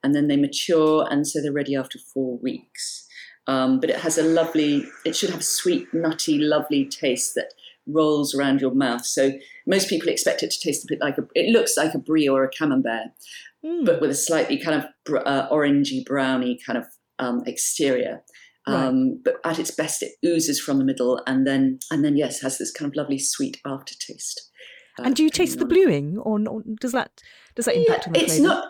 and 0.03 0.15
then 0.15 0.27
they 0.29 0.37
mature, 0.39 1.07
and 1.11 1.27
so 1.27 1.41
they're 1.43 1.53
ready 1.53 1.77
after 1.77 1.99
four 1.99 2.39
weeks. 2.39 3.07
Um, 3.49 3.81
but 3.81 3.91
it 3.91 3.97
has 3.97 4.19
a 4.19 4.23
lovely, 4.23 4.85
it 5.05 5.17
should 5.17 5.31
have 5.31 5.41
a 5.41 5.45
sweet, 5.61 5.89
nutty, 5.93 6.39
lovely 6.39 6.85
taste 6.85 7.35
that 7.35 7.55
rolls 7.87 8.35
around 8.35 8.61
your 8.61 8.75
mouth. 8.75 9.05
So 9.07 9.33
most 9.67 9.89
people 9.89 10.09
expect 10.11 10.43
it 10.43 10.51
to 10.51 10.61
taste 10.61 10.85
a 10.85 10.87
bit 10.87 11.01
like 11.01 11.17
a, 11.19 11.27
it 11.35 11.51
looks 11.51 11.75
like 11.77 11.95
a 11.95 11.99
brie 11.99 12.29
or 12.29 12.45
a 12.45 12.51
camembert, 12.51 13.11
Mm. 13.65 13.85
but 13.85 14.01
with 14.01 14.11
a 14.11 14.15
slightly 14.15 14.57
kind 14.57 14.77
of 14.81 14.85
br- 15.05 15.27
uh, 15.27 15.49
orangey, 15.51 16.05
browny 16.05 16.61
kind 16.65 16.79
of 16.79 16.85
um, 17.19 17.43
exterior. 17.47 18.23
Um, 18.69 19.21
But 19.25 19.37
at 19.45 19.59
its 19.59 19.73
best, 19.73 20.03
it 20.03 20.13
oozes 20.25 20.61
from 20.61 20.79
the 20.79 20.85
middle, 20.85 21.21
and 21.27 21.45
then 21.47 21.81
and 21.91 22.05
then 22.05 22.17
yes, 22.17 22.41
has 22.43 22.59
this 22.59 22.71
kind 22.71 22.89
of 22.89 22.95
lovely 22.95 23.19
sweet 23.19 23.57
aftertaste. 23.65 24.49
uh, 24.99 25.03
and 25.05 25.17
do 25.17 25.25
you 25.25 25.31
taste 25.31 25.59
the 25.59 25.65
bluing, 25.65 26.19
or, 26.19 26.39
or 26.49 26.63
does 26.81 26.93
that 26.93 27.11
does 27.57 27.65
that 27.65 27.75
impact 27.77 28.07
on 28.07 28.13
the 28.13 28.21
it's 28.21 28.37
flavour? 28.37 28.49
not 28.55 28.69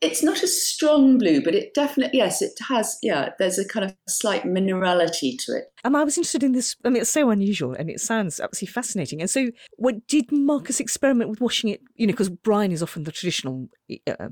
it's 0.00 0.22
not 0.22 0.42
a 0.42 0.48
strong 0.48 1.18
blue 1.18 1.42
but 1.42 1.54
it 1.54 1.74
definitely 1.74 2.18
yes 2.18 2.40
it 2.40 2.52
has 2.68 2.98
yeah 3.02 3.30
there's 3.38 3.58
a 3.58 3.66
kind 3.66 3.84
of 3.84 3.94
slight 4.08 4.44
minerality 4.44 5.36
to 5.38 5.52
it 5.56 5.72
Um, 5.84 5.94
I 5.94 6.04
was 6.04 6.16
interested 6.18 6.42
in 6.42 6.52
this. 6.52 6.76
I 6.84 6.88
mean, 6.88 7.02
it's 7.02 7.10
so 7.10 7.30
unusual, 7.30 7.72
and 7.72 7.88
it 7.88 8.00
sounds 8.00 8.40
absolutely 8.40 8.72
fascinating. 8.72 9.20
And 9.20 9.30
so, 9.30 9.48
what 9.76 10.06
did 10.08 10.30
Marcus 10.32 10.80
experiment 10.80 11.30
with 11.30 11.40
washing 11.40 11.70
it? 11.70 11.80
You 11.94 12.06
know, 12.06 12.12
because 12.12 12.28
brine 12.28 12.72
is 12.72 12.82
often 12.82 13.04
the 13.04 13.12
traditional. 13.12 13.68
Uh, 14.06 14.28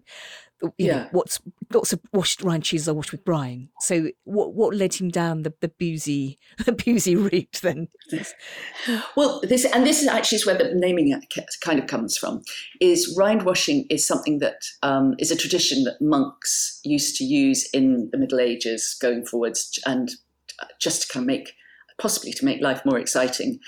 you 0.79 0.87
Yeah. 0.87 0.97
know, 0.97 1.09
what's 1.13 1.41
lots 1.73 1.93
of 1.93 2.01
washed 2.13 2.43
rind 2.43 2.65
cheeses 2.65 2.89
are 2.89 2.95
washed 2.95 3.13
with 3.13 3.25
brine. 3.25 3.69
So, 3.81 4.09
what 4.25 4.55
what 4.55 4.75
led 4.75 4.95
him 4.95 5.09
down 5.09 5.43
the 5.43 5.53
the 5.61 5.69
boozy 5.69 6.39
the 6.65 6.73
boozy 6.73 7.15
route 7.15 7.61
then? 7.63 7.89
well 9.17 9.41
this 9.43 9.65
and 9.65 9.87
this 9.87 10.01
is 10.01 10.09
actually 10.09 10.41
where 10.45 10.57
the 10.57 10.73
naming 10.75 11.21
kind 11.61 11.79
of 11.79 11.87
comes 11.87 12.17
from 12.17 12.43
is 12.81 13.15
rind 13.19 13.43
washing 13.43 13.85
is 13.91 14.07
something 14.07 14.39
that 14.39 14.63
um, 14.83 15.15
is 15.19 15.31
a 15.31 15.37
tradition 15.37 15.85
that 15.85 16.01
monks 16.01 16.81
used 16.85 17.17
to 17.17 17.25
use 17.25 17.69
in 17.73 18.09
the 18.13 18.19
middle 18.19 18.41
ages 18.41 18.97
going 19.01 19.25
forwards 19.25 19.79
and 19.87 20.11
just 20.81 21.03
to 21.03 21.09
kind 21.13 21.25
of 21.25 21.27
make 21.27 21.53
possibly 21.99 22.33
to 22.33 22.45
make 22.45 22.61
life 22.63 22.83
more 22.85 22.99
exciting. 22.99 23.59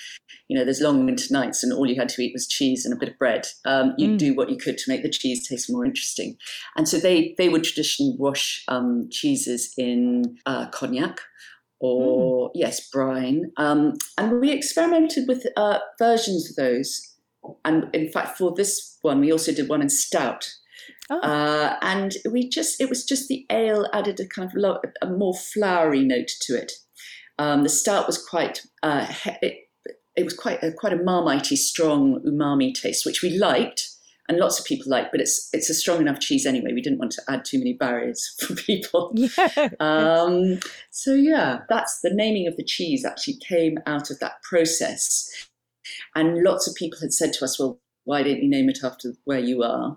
You 0.49 0.59
know 0.59 0.64
there's 0.64 0.81
long 0.81 1.05
winter 1.05 1.26
nights 1.31 1.62
and 1.62 1.72
all 1.72 1.87
you 1.87 1.97
had 1.97 2.09
to 2.11 2.22
eat 2.22 2.33
was 2.33 2.47
cheese 2.49 2.85
and 2.87 2.95
a 2.95 2.99
bit 2.99 3.11
of 3.11 3.18
bread. 3.18 3.47
Um, 3.66 3.95
you'd 3.99 4.12
Mm. 4.16 4.18
do 4.18 4.35
what 4.35 4.49
you 4.51 4.57
could 4.57 4.79
to 4.79 4.91
make 4.91 5.03
the 5.03 5.11
cheese 5.11 5.47
taste 5.47 5.70
more 5.70 5.85
interesting. 5.85 6.37
And 6.76 6.89
so 6.89 6.99
they 6.99 7.35
they 7.39 7.49
would 7.49 7.64
traditionally 7.64 8.16
wash 8.18 8.64
um, 8.68 9.09
cheeses 9.11 9.72
in 9.76 10.39
uh, 10.47 10.68
cognac 10.70 11.20
or 11.81 12.51
yes 12.55 12.89
brine. 12.91 13.53
Um, 13.57 13.95
and 14.16 14.41
we 14.41 14.51
experimented 14.53 15.29
with 15.29 15.47
uh, 15.57 15.79
versions 15.99 16.51
of 16.51 16.57
those. 16.57 17.14
And 17.64 17.89
in 17.95 18.11
fact 18.11 18.37
for 18.39 18.55
this 18.55 18.99
one 19.03 19.20
we 19.20 19.31
also 19.33 19.53
did 19.53 19.68
one 19.68 19.83
in 19.83 19.89
stout. 19.91 20.49
Oh. 21.11 21.20
uh, 21.20 21.76
and 21.83 22.16
we 22.31 22.49
just 22.51 22.81
it 22.81 22.89
was 22.91 23.05
just 23.05 23.29
the 23.29 23.47
ale 23.51 23.87
added 23.95 24.20
a 24.20 24.26
kind 24.26 24.47
of 24.49 24.55
lo- 24.55 24.81
a 25.03 25.07
more 25.07 25.35
flowery 25.35 26.05
note 26.05 26.29
to 26.43 26.55
it 26.55 26.72
um, 27.39 27.62
the 27.62 27.68
stout 27.68 28.07
was 28.07 28.22
quite 28.22 28.62
uh, 28.82 29.07
it, 29.43 29.68
it 30.16 30.24
was 30.24 30.34
quite 30.34 30.62
a, 30.62 30.72
quite 30.72 30.93
a 30.93 30.97
marmitey 30.97 31.57
strong 31.57 32.20
umami 32.24 32.74
taste 32.74 33.07
which 33.07 33.22
we 33.22 33.30
liked 33.39 33.91
and 34.28 34.39
lots 34.39 34.59
of 34.59 34.66
people 34.66 34.91
liked 34.91 35.11
but 35.11 35.20
it's 35.20 35.49
it's 35.53 35.70
a 35.70 35.74
strong 35.74 36.01
enough 36.01 36.20
cheese 36.20 36.45
anyway 36.45 36.72
we 36.72 36.82
didn't 36.82 36.99
want 36.99 37.12
to 37.12 37.22
add 37.28 37.45
too 37.45 37.59
many 37.59 37.72
barriers 37.72 38.34
for 38.41 38.55
people 38.55 39.12
yeah. 39.14 39.68
um, 39.80 40.59
so 40.99 41.14
yeah, 41.14 41.61
that's 41.68 42.01
the 42.01 42.11
naming 42.12 42.49
of 42.49 42.57
the 42.57 42.64
cheese 42.64 43.05
actually 43.05 43.36
came 43.36 43.78
out 43.86 44.11
of 44.11 44.18
that 44.18 44.43
process. 44.43 45.30
And 46.16 46.43
lots 46.43 46.66
of 46.66 46.74
people 46.74 46.99
had 47.01 47.12
said 47.12 47.32
to 47.34 47.45
us, 47.45 47.57
well, 47.57 47.80
why 48.03 48.24
don't 48.24 48.43
you 48.43 48.51
name 48.51 48.68
it 48.68 48.80
after 48.82 49.14
where 49.24 49.39
you 49.39 49.62
are? 49.62 49.97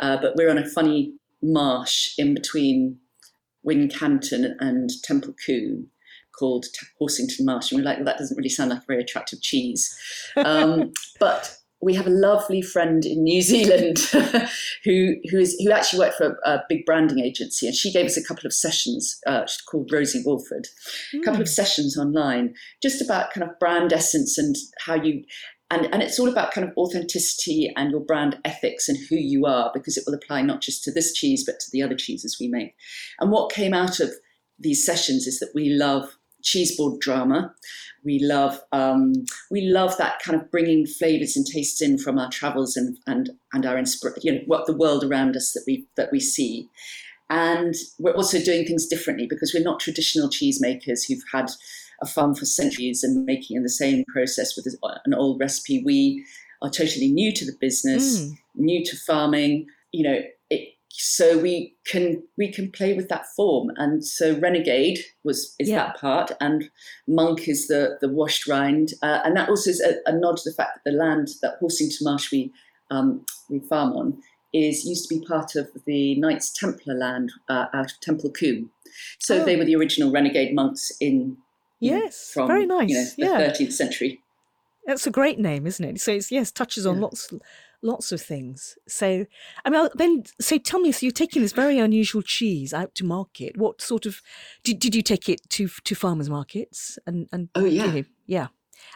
Uh, 0.00 0.16
but 0.16 0.36
we're 0.36 0.50
on 0.50 0.56
a 0.56 0.66
funny 0.66 1.12
marsh 1.42 2.14
in 2.16 2.32
between 2.32 2.98
Wincanton 3.66 4.54
and 4.58 4.88
Temple 5.02 5.34
Coombe 5.44 5.88
called 6.38 6.66
Horsington 7.00 7.44
Marsh. 7.44 7.70
And 7.70 7.80
we're 7.80 7.84
like, 7.84 7.98
well, 7.98 8.06
that 8.06 8.18
doesn't 8.18 8.36
really 8.36 8.48
sound 8.48 8.70
like 8.70 8.82
a 8.82 8.86
very 8.86 9.02
attractive 9.02 9.40
cheese. 9.42 9.94
Um, 10.36 10.92
but 11.20 11.58
we 11.80 11.94
have 11.94 12.06
a 12.06 12.10
lovely 12.10 12.60
friend 12.60 13.04
in 13.04 13.22
New 13.22 13.40
Zealand 13.40 13.98
who 14.84 15.14
who 15.30 15.38
is 15.38 15.56
who 15.62 15.70
actually 15.70 16.00
worked 16.00 16.16
for 16.16 16.38
a, 16.44 16.50
a 16.50 16.64
big 16.68 16.84
branding 16.84 17.20
agency, 17.20 17.66
and 17.66 17.76
she 17.76 17.92
gave 17.92 18.06
us 18.06 18.16
a 18.16 18.24
couple 18.24 18.46
of 18.46 18.52
sessions. 18.52 19.18
Uh, 19.26 19.46
called 19.70 19.90
Rosie 19.92 20.22
Wolford, 20.24 20.66
a 21.14 21.20
couple 21.20 21.40
of 21.40 21.48
sessions 21.48 21.96
online, 21.96 22.54
just 22.82 23.00
about 23.00 23.32
kind 23.32 23.48
of 23.48 23.58
brand 23.58 23.92
essence 23.92 24.38
and 24.38 24.56
how 24.84 24.94
you. 24.94 25.24
And, 25.70 25.84
and 25.92 26.02
it's 26.02 26.18
all 26.18 26.30
about 26.30 26.52
kind 26.52 26.66
of 26.66 26.72
authenticity 26.78 27.70
and 27.76 27.90
your 27.90 28.00
brand 28.00 28.38
ethics 28.42 28.88
and 28.88 28.96
who 29.10 29.16
you 29.16 29.44
are, 29.44 29.70
because 29.74 29.98
it 29.98 30.04
will 30.06 30.14
apply 30.14 30.40
not 30.40 30.62
just 30.62 30.82
to 30.84 30.90
this 30.90 31.12
cheese, 31.12 31.44
but 31.44 31.60
to 31.60 31.66
the 31.70 31.82
other 31.82 31.94
cheeses 31.94 32.38
we 32.40 32.48
make. 32.48 32.74
And 33.20 33.30
what 33.30 33.52
came 33.52 33.74
out 33.74 34.00
of 34.00 34.10
these 34.58 34.82
sessions 34.82 35.26
is 35.26 35.40
that 35.40 35.52
we 35.54 35.68
love 35.68 36.16
cheese 36.42 36.76
board 36.76 37.00
drama. 37.00 37.52
We 38.04 38.20
love 38.20 38.60
um, 38.72 39.12
we 39.50 39.62
love 39.62 39.96
that 39.98 40.20
kind 40.20 40.40
of 40.40 40.50
bringing 40.50 40.86
flavors 40.86 41.36
and 41.36 41.44
tastes 41.46 41.82
in 41.82 41.98
from 41.98 42.18
our 42.18 42.30
travels 42.30 42.76
and 42.76 42.96
and 43.06 43.30
and 43.52 43.66
our 43.66 43.76
inspir- 43.76 44.18
you 44.22 44.32
know 44.32 44.40
what 44.46 44.66
the 44.66 44.76
world 44.76 45.04
around 45.04 45.36
us 45.36 45.52
that 45.52 45.64
we 45.66 45.86
that 45.96 46.10
we 46.12 46.20
see. 46.20 46.68
And 47.30 47.74
we're 47.98 48.14
also 48.16 48.40
doing 48.40 48.64
things 48.64 48.86
differently 48.86 49.26
because 49.28 49.52
we're 49.52 49.62
not 49.62 49.80
traditional 49.80 50.30
cheesemakers 50.30 51.06
who've 51.06 51.22
had 51.32 51.50
a 52.00 52.06
farm 52.06 52.34
for 52.34 52.46
centuries 52.46 53.02
and 53.02 53.26
making 53.26 53.56
in 53.56 53.62
the 53.62 53.68
same 53.68 54.04
process 54.08 54.56
with 54.56 54.66
an 55.04 55.12
old 55.14 55.38
recipe. 55.40 55.82
We 55.84 56.24
are 56.62 56.70
totally 56.70 57.08
new 57.12 57.32
to 57.34 57.44
the 57.44 57.56
business, 57.60 58.18
Mm. 58.20 58.38
new 58.54 58.84
to 58.84 58.96
farming. 58.96 59.66
You 59.92 60.04
know, 60.04 60.20
so 61.00 61.38
we 61.38 61.74
can 61.86 62.22
we 62.36 62.52
can 62.52 62.70
play 62.72 62.92
with 62.94 63.08
that 63.08 63.24
form. 63.36 63.70
And 63.76 64.04
so 64.04 64.36
Renegade 64.38 64.98
was 65.22 65.54
is 65.60 65.68
Yeah. 65.68 65.76
that 65.86 65.96
part, 66.00 66.32
and 66.40 66.70
Monk 67.06 67.46
is 67.48 67.68
the 67.68 67.98
the 68.00 68.08
washed 68.08 68.48
rind, 68.48 68.94
uh, 69.02 69.20
and 69.24 69.36
that 69.36 69.48
also 69.48 69.70
is 69.70 69.80
a, 69.80 69.96
a 70.06 70.12
nod 70.12 70.38
to 70.38 70.50
the 70.50 70.54
fact 70.54 70.72
that 70.84 70.90
the 70.90 70.96
land 70.96 71.28
that 71.42 71.58
Horsington 71.60 72.02
Marsh 72.02 72.32
we 72.32 72.52
um, 72.90 73.24
we 73.48 73.60
farm 73.60 73.92
on 73.92 74.20
is 74.52 74.84
used 74.84 75.08
to 75.08 75.18
be 75.18 75.24
part 75.24 75.54
of 75.54 75.68
the 75.86 76.14
Knights 76.16 76.50
Templar 76.50 76.94
land 76.94 77.30
uh, 77.48 77.66
out 77.74 77.92
of 77.92 78.00
Templecombe. 78.00 78.68
So 79.18 79.36
Oh. 79.42 79.44
they 79.44 79.56
were 79.56 79.64
the 79.66 79.76
original 79.76 80.10
renegade 80.10 80.54
monks 80.54 80.90
in 81.00 81.36
Yes, 81.80 82.32
from 82.34 82.48
very 82.48 82.66
nice. 82.66 82.90
you 83.16 83.24
know, 83.26 83.36
the 83.36 83.44
yeah, 83.44 83.50
13th 83.52 83.72
century. 83.72 84.20
that's 84.86 85.06
a 85.06 85.10
great 85.12 85.38
name, 85.38 85.64
isn't 85.66 85.84
it? 85.84 86.00
So 86.00 86.12
it's 86.12 86.32
yes, 86.32 86.50
touches 86.50 86.86
on 86.86 86.96
Yeah. 86.96 87.02
lots 87.02 87.32
lots 87.82 88.12
of 88.12 88.20
things. 88.20 88.76
So 88.88 89.26
I 89.64 89.70
mean, 89.70 89.80
I'll- 89.80 89.90
then 89.94 90.24
so 90.40 90.58
tell 90.58 90.80
me, 90.80 90.92
so 90.92 91.06
you're 91.06 91.12
taking 91.12 91.42
this 91.42 91.52
very 91.52 91.78
unusual 91.78 92.22
cheese 92.22 92.72
out 92.74 92.94
to 92.96 93.04
market. 93.04 93.56
What 93.56 93.80
sort 93.80 94.06
of 94.06 94.20
did 94.64 94.78
did 94.78 94.94
you 94.94 95.02
take 95.02 95.28
it 95.28 95.40
to 95.50 95.68
to 95.68 95.94
farmers 95.94 96.28
markets 96.30 96.98
and 97.06 97.28
and 97.32 97.48
Oh 97.54 97.64
yeah. 97.64 97.84
you 97.86 97.92
know, 97.92 98.04
yeah. 98.26 98.46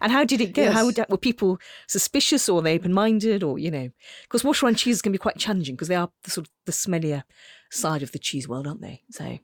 And 0.00 0.12
how 0.12 0.24
did 0.24 0.40
it 0.40 0.52
go? 0.54 0.62
Yes. 0.62 0.74
How 0.74 0.84
would 0.86 0.94
that, 0.94 1.10
were 1.10 1.18
people 1.18 1.58
suspicious 1.88 2.48
or 2.48 2.54
were 2.56 2.62
they 2.62 2.74
open-minded 2.76 3.42
or 3.42 3.58
you 3.58 3.70
know? 3.70 3.90
Because 4.22 4.44
wash 4.44 4.62
around 4.62 4.76
cheeses 4.76 5.02
can 5.02 5.10
be 5.12 5.18
quite 5.18 5.38
challenging 5.38 5.74
because 5.74 5.88
they 5.88 5.96
are 5.96 6.08
the 6.22 6.30
sort 6.30 6.46
of 6.46 6.52
the 6.66 6.72
smellier 6.72 7.24
side 7.70 8.02
of 8.02 8.12
the 8.12 8.18
cheese 8.20 8.46
world, 8.48 8.66
aren't 8.68 8.80
they? 8.80 9.02
So 9.10 9.38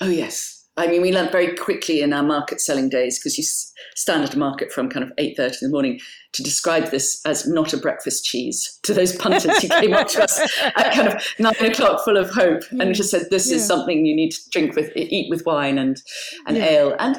Oh, 0.00 0.08
yes. 0.10 0.65
I 0.78 0.86
mean, 0.86 1.00
we 1.00 1.12
learned 1.12 1.32
very 1.32 1.56
quickly 1.56 2.02
in 2.02 2.12
our 2.12 2.22
market 2.22 2.60
selling 2.60 2.90
days 2.90 3.18
because 3.18 3.38
you 3.38 3.44
stand 3.94 4.24
at 4.24 4.34
a 4.34 4.38
market 4.38 4.70
from 4.70 4.90
kind 4.90 5.02
of 5.02 5.10
8.30 5.16 5.38
in 5.38 5.56
the 5.62 5.68
morning 5.70 5.98
to 6.32 6.42
describe 6.42 6.90
this 6.90 7.20
as 7.24 7.46
not 7.48 7.72
a 7.72 7.78
breakfast 7.78 8.24
cheese 8.26 8.78
to 8.82 8.92
those 8.92 9.16
punters 9.16 9.62
who 9.62 9.68
came 9.68 9.94
up 9.94 10.08
to 10.08 10.22
us 10.22 10.38
at 10.76 10.92
kind 10.92 11.08
of 11.08 11.24
9 11.38 11.54
o'clock 11.70 12.04
full 12.04 12.18
of 12.18 12.28
hope 12.30 12.62
and 12.72 12.94
just 12.94 13.10
said, 13.10 13.26
this 13.30 13.48
Yeah. 13.48 13.56
is 13.56 13.66
something 13.66 14.04
you 14.04 14.14
need 14.14 14.32
to 14.32 14.40
drink 14.50 14.76
with, 14.76 14.92
eat 14.96 15.30
with 15.30 15.46
wine 15.46 15.78
and, 15.78 15.96
and 16.46 16.58
Yeah. 16.58 16.64
ale. 16.66 16.96
And 16.98 17.16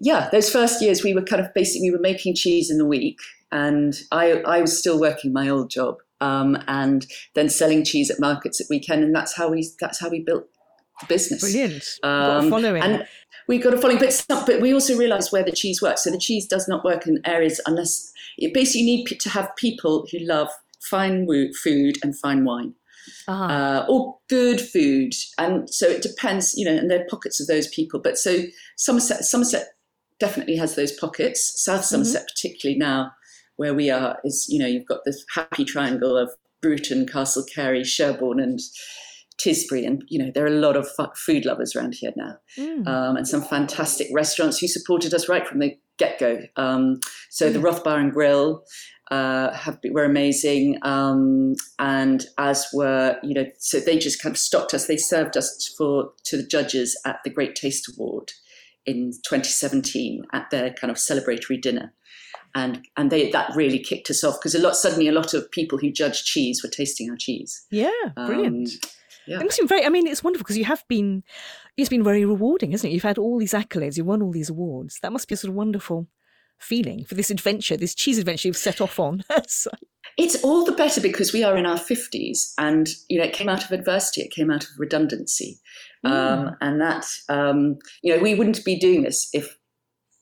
yeah, 0.00 0.28
those 0.32 0.50
first 0.50 0.82
years 0.82 1.04
we 1.04 1.14
were 1.14 1.22
kind 1.22 1.40
of 1.40 1.54
basically, 1.54 1.90
we 1.90 1.96
were 1.96 2.02
making 2.02 2.34
cheese 2.34 2.70
in 2.72 2.78
the 2.78 2.86
week 2.86 3.18
and 3.52 3.94
I, 4.10 4.40
I 4.42 4.60
was 4.60 4.76
still 4.76 4.98
working 4.98 5.32
my 5.32 5.48
old 5.48 5.70
job 5.70 5.98
um, 6.20 6.58
and 6.66 7.06
then 7.34 7.48
selling 7.48 7.84
cheese 7.84 8.10
at 8.10 8.18
markets 8.18 8.60
at 8.60 8.66
weekend. 8.68 9.04
And 9.04 9.14
that's 9.14 9.36
how 9.36 9.48
we, 9.48 9.68
that's 9.80 10.00
how 10.00 10.08
we 10.08 10.24
built 10.24 10.48
business. 11.08 11.40
brilliant. 11.40 11.84
Got 12.02 12.08
a 12.10 12.38
Um, 12.38 12.50
following. 12.50 12.82
And 12.82 13.06
we 13.48 13.58
got 13.58 13.74
a 13.74 13.78
following, 13.78 13.98
but, 13.98 14.12
some, 14.12 14.44
but 14.46 14.60
we 14.60 14.72
also 14.74 14.96
realised 14.96 15.30
where 15.32 15.44
the 15.44 15.52
cheese 15.52 15.80
works. 15.80 16.04
So 16.04 16.10
the 16.10 16.18
cheese 16.18 16.46
does 16.46 16.66
not 16.68 16.84
work 16.84 17.06
in 17.06 17.20
areas 17.24 17.60
unless 17.66 18.12
you 18.38 18.50
basically 18.52 18.84
need 18.84 19.06
to 19.06 19.28
have 19.30 19.54
people 19.56 20.06
who 20.10 20.18
love 20.20 20.48
fine 20.90 21.26
food 21.62 21.96
and 22.02 22.16
fine 22.18 22.44
wine. 22.44 22.74
Ah, 23.28 23.82
Uh, 23.82 23.86
or 23.88 24.18
good 24.28 24.60
food, 24.60 25.12
and 25.38 25.70
so 25.70 25.86
it 25.86 26.02
depends, 26.02 26.54
you 26.56 26.64
know. 26.64 26.76
And 26.76 26.90
there 26.90 27.00
are 27.02 27.06
pockets 27.08 27.40
of 27.40 27.46
those 27.46 27.68
people, 27.68 28.00
but 28.00 28.18
so 28.18 28.42
Somerset, 28.76 29.24
Somerset 29.24 29.68
definitely 30.18 30.56
has 30.56 30.74
those 30.74 30.90
pockets. 30.90 31.62
South 31.62 31.84
Somerset, 31.84 32.26
particularly 32.26 32.76
now, 32.78 33.12
where 33.56 33.74
we 33.74 33.90
are, 33.90 34.18
is 34.24 34.46
you 34.48 34.58
know 34.58 34.66
you've 34.66 34.86
got 34.86 35.04
this 35.04 35.24
happy 35.32 35.64
triangle 35.64 36.16
of 36.16 36.30
Bruton, 36.60 37.06
Castle 37.06 37.44
Cary, 37.54 37.84
Sherborne, 37.84 38.40
and 38.40 38.58
Tisbury, 39.38 39.86
and 39.86 40.02
you 40.08 40.18
know 40.18 40.30
there 40.34 40.44
are 40.44 40.48
a 40.48 40.60
lot 40.60 40.76
of 40.76 40.88
food 41.16 41.44
lovers 41.44 41.74
around 41.74 41.94
here 41.94 42.12
now, 42.16 42.36
mm. 42.58 42.86
um, 42.86 43.16
and 43.16 43.28
some 43.28 43.42
fantastic 43.42 44.08
restaurants 44.12 44.58
who 44.58 44.68
supported 44.68 45.12
us 45.14 45.28
right 45.28 45.46
from 45.46 45.58
the 45.58 45.76
get 45.98 46.18
go. 46.18 46.40
Um, 46.56 47.00
so 47.30 47.50
the 47.50 47.60
Roth 47.60 47.82
Bar 47.84 47.98
and 47.98 48.12
Grill 48.12 48.62
uh, 49.10 49.52
have 49.52 49.80
been, 49.80 49.94
were 49.94 50.04
amazing, 50.04 50.78
um, 50.82 51.54
and 51.78 52.26
as 52.38 52.66
were 52.72 53.18
you 53.22 53.34
know 53.34 53.46
so 53.58 53.80
they 53.80 53.98
just 53.98 54.22
kind 54.22 54.34
of 54.34 54.38
stopped 54.38 54.74
us. 54.74 54.86
They 54.86 54.96
served 54.96 55.36
us 55.36 55.74
for 55.76 56.12
to 56.24 56.36
the 56.36 56.46
judges 56.46 56.98
at 57.04 57.18
the 57.24 57.30
Great 57.30 57.54
Taste 57.54 57.92
Award 57.94 58.32
in 58.86 59.10
2017 59.24 60.24
at 60.32 60.48
their 60.50 60.72
kind 60.72 60.90
of 60.90 60.96
celebratory 60.96 61.60
dinner. 61.60 61.92
And, 62.54 62.86
and 62.96 63.10
they 63.10 63.30
that 63.32 63.54
really 63.54 63.78
kicked 63.78 64.08
us 64.08 64.24
off 64.24 64.36
because 64.40 64.54
a 64.54 64.58
lot 64.58 64.76
suddenly 64.76 65.08
a 65.08 65.12
lot 65.12 65.34
of 65.34 65.50
people 65.50 65.76
who 65.76 65.90
judge 65.90 66.24
cheese 66.24 66.62
were 66.62 66.70
tasting 66.70 67.10
our 67.10 67.16
cheese. 67.16 67.66
yeah, 68.14 68.26
brilliant. 68.26 68.70
Yeah. 69.26 69.40
It 69.40 69.44
must 69.44 69.60
be 69.60 69.66
very. 69.66 69.84
I 69.84 69.88
mean, 69.88 70.06
it's 70.06 70.22
wonderful 70.24 70.44
because 70.44 70.58
you 70.58 70.64
have 70.64 70.84
been. 70.88 71.24
It's 71.76 71.88
been 71.88 72.04
very 72.04 72.24
rewarding, 72.24 72.72
isn't 72.72 72.88
it? 72.88 72.92
You've 72.92 73.02
had 73.02 73.18
all 73.18 73.38
these 73.38 73.52
accolades. 73.52 73.96
You've 73.96 74.06
won 74.06 74.22
all 74.22 74.32
these 74.32 74.50
awards. 74.50 74.98
That 75.00 75.12
must 75.12 75.28
be 75.28 75.34
a 75.34 75.36
sort 75.36 75.50
of 75.50 75.54
wonderful 75.56 76.06
feeling 76.58 77.04
for 77.04 77.14
this 77.14 77.30
adventure, 77.30 77.76
this 77.76 77.94
cheese 77.94 78.18
adventure 78.18 78.48
you've 78.48 78.56
set 78.56 78.80
off 78.80 78.98
on. 78.98 79.22
So- 79.46 79.70
It's 80.16 80.42
all 80.42 80.64
the 80.64 80.72
better 80.72 81.02
because 81.02 81.32
we 81.34 81.44
are 81.44 81.54
in 81.56 81.66
our 81.66 81.76
50s 81.76 82.54
and, 82.56 82.88
you 83.10 83.18
know, 83.18 83.24
it 83.26 83.34
came 83.34 83.50
out 83.50 83.62
of 83.62 83.72
adversity, 83.72 84.22
it 84.22 84.30
came 84.30 84.50
out 84.50 84.64
of 84.64 84.70
redundancy. 84.78 85.58
Um, 86.02 86.56
and 86.62 86.80
that, 86.80 87.04
um, 87.28 87.76
you 88.02 88.14
know, 88.16 88.22
we 88.22 88.34
wouldn't 88.34 88.64
be 88.64 88.78
doing 88.78 89.02
this 89.02 89.28
if 89.34 89.58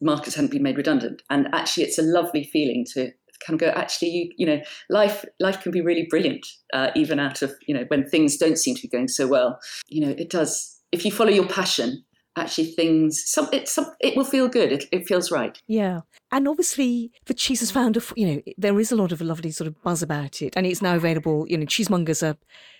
Marcus 0.00 0.34
hadn't 0.34 0.50
been 0.50 0.62
made 0.64 0.76
redundant. 0.78 1.22
And 1.30 1.46
actually, 1.54 1.84
it's 1.84 1.98
a 1.98 2.02
lovely 2.02 2.42
feeling 2.42 2.84
to 2.94 3.12
kind 3.46 3.60
of 3.60 3.60
go, 3.60 3.72
actually, 3.78 4.10
you, 4.10 4.32
you 4.36 4.46
know, 4.46 4.60
life, 4.90 5.24
life 5.40 5.60
can 5.60 5.72
be 5.72 5.80
really 5.80 6.06
brilliant, 6.08 6.46
uh, 6.72 6.90
even 6.94 7.18
out 7.18 7.42
of, 7.42 7.54
you 7.66 7.74
know, 7.74 7.84
when 7.88 8.08
things 8.08 8.36
don't 8.36 8.58
seem 8.58 8.74
to 8.76 8.82
be 8.82 8.88
going 8.88 9.08
so 9.08 9.26
well. 9.26 9.58
You 9.88 10.06
know, 10.06 10.14
it 10.16 10.30
does, 10.30 10.80
if 10.92 11.04
you 11.04 11.12
follow 11.12 11.30
your 11.30 11.46
passion, 11.46 12.04
actually 12.36 12.66
things, 12.72 13.22
some, 13.24 13.48
it, 13.52 13.68
some, 13.68 13.86
it 14.00 14.16
will 14.16 14.24
feel 14.24 14.48
good. 14.48 14.72
It, 14.72 14.84
it 14.90 15.06
feels 15.06 15.30
right. 15.30 15.56
Yeah. 15.66 16.00
And 16.32 16.48
obviously, 16.48 17.12
the 17.26 17.34
cheese 17.34 17.60
has 17.60 17.70
found 17.70 17.96
you 18.16 18.26
know, 18.26 18.42
there 18.58 18.78
is 18.80 18.90
a 18.90 18.96
lot 18.96 19.12
of 19.12 19.20
a 19.20 19.24
lovely 19.24 19.50
sort 19.50 19.68
of 19.68 19.80
buzz 19.82 20.02
about 20.02 20.42
it. 20.42 20.54
And 20.56 20.66
it's 20.66 20.82
now 20.82 20.96
available, 20.96 21.46
you 21.48 21.56
know, 21.56 21.66
cheesemongers 21.66 22.26
are 22.26 22.36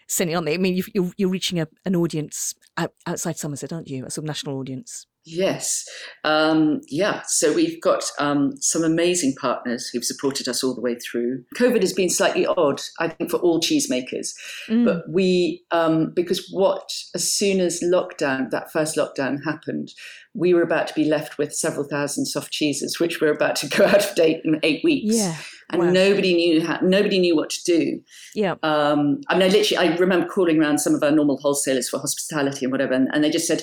sending 0.09 0.35
it 0.35 0.37
on. 0.37 0.49
I 0.49 0.57
mean, 0.57 0.75
you've, 0.75 0.89
you're, 0.95 1.13
you're 1.17 1.29
reaching 1.29 1.61
a, 1.61 1.69
an 1.85 1.95
audience 1.95 2.55
out, 2.77 2.95
outside 3.07 3.37
Somerset, 3.37 3.73
aren't 3.73 3.89
you? 3.89 4.05
A 4.05 4.11
sort 4.11 4.25
of 4.25 4.29
national 4.29 4.59
audience. 4.59 5.07
Yes. 5.27 5.85
Um, 6.23 6.81
yeah. 6.89 7.23
So 7.27 7.53
we've 7.53 7.81
got 7.81 8.05
um, 8.19 8.53
some 8.61 8.85
amazing 8.85 9.35
partners 9.41 9.89
who've 9.89 10.05
supported 10.05 10.49
us 10.49 10.63
all 10.63 10.75
the 10.75 10.83
way 10.83 10.97
through. 10.97 11.45
COVID 11.57 11.81
has 11.81 11.93
been 11.95 12.11
slightly 12.11 12.47
odd, 12.47 12.83
I 13.01 13.09
think, 13.09 13.31
for 13.31 13.39
all 13.39 13.61
cheesemakers. 13.61 14.33
Mm. 14.69 14.85
But 14.85 15.05
we, 15.09 15.65
um, 15.71 16.13
because 16.15 16.47
what, 16.53 16.91
as 17.15 17.33
soon 17.33 17.61
as 17.61 17.83
lockdown, 17.83 18.51
that 18.51 18.71
first 18.71 18.97
lockdown 18.97 19.39
happened, 19.45 19.93
we 20.35 20.53
were 20.53 20.63
about 20.63 20.89
to 20.89 20.95
be 20.95 21.05
left 21.05 21.39
with 21.39 21.55
several 21.55 21.89
thousand 21.89 22.27
soft 22.27 22.53
cheeses, 22.53 23.01
which 23.01 23.21
were 23.21 23.31
about 23.31 23.57
to 23.57 23.69
go 23.77 23.87
out 23.87 24.05
of 24.05 24.15
date 24.15 24.43
in 24.45 24.61
eight 24.63 24.83
weeks. 24.85 25.17
Yeah. 25.17 25.37
And 25.71 25.81
Wow. 25.81 25.91
nobody 25.91 26.35
knew 26.35 26.63
how, 26.63 26.79
nobody 26.83 27.19
knew 27.19 27.35
what 27.35 27.49
to 27.51 27.65
do. 27.65 28.01
Yeah. 28.35 28.57
Um, 28.63 29.23
I 29.29 29.35
mean, 29.35 29.45
I 29.45 29.49
literally, 29.49 29.89
I 29.89 29.97
remember 29.97 30.27
calling 30.27 30.61
around 30.61 30.79
some 30.79 30.95
of 30.95 31.03
our 31.03 31.11
normal 31.11 31.39
wholesalers 31.39 31.89
for 31.89 31.99
hospitality 31.99 32.67
and 32.67 32.73
whatever, 32.73 32.93
and, 32.93 33.09
and 33.15 33.25
they 33.25 33.31
just 33.31 33.47
said, 33.47 33.63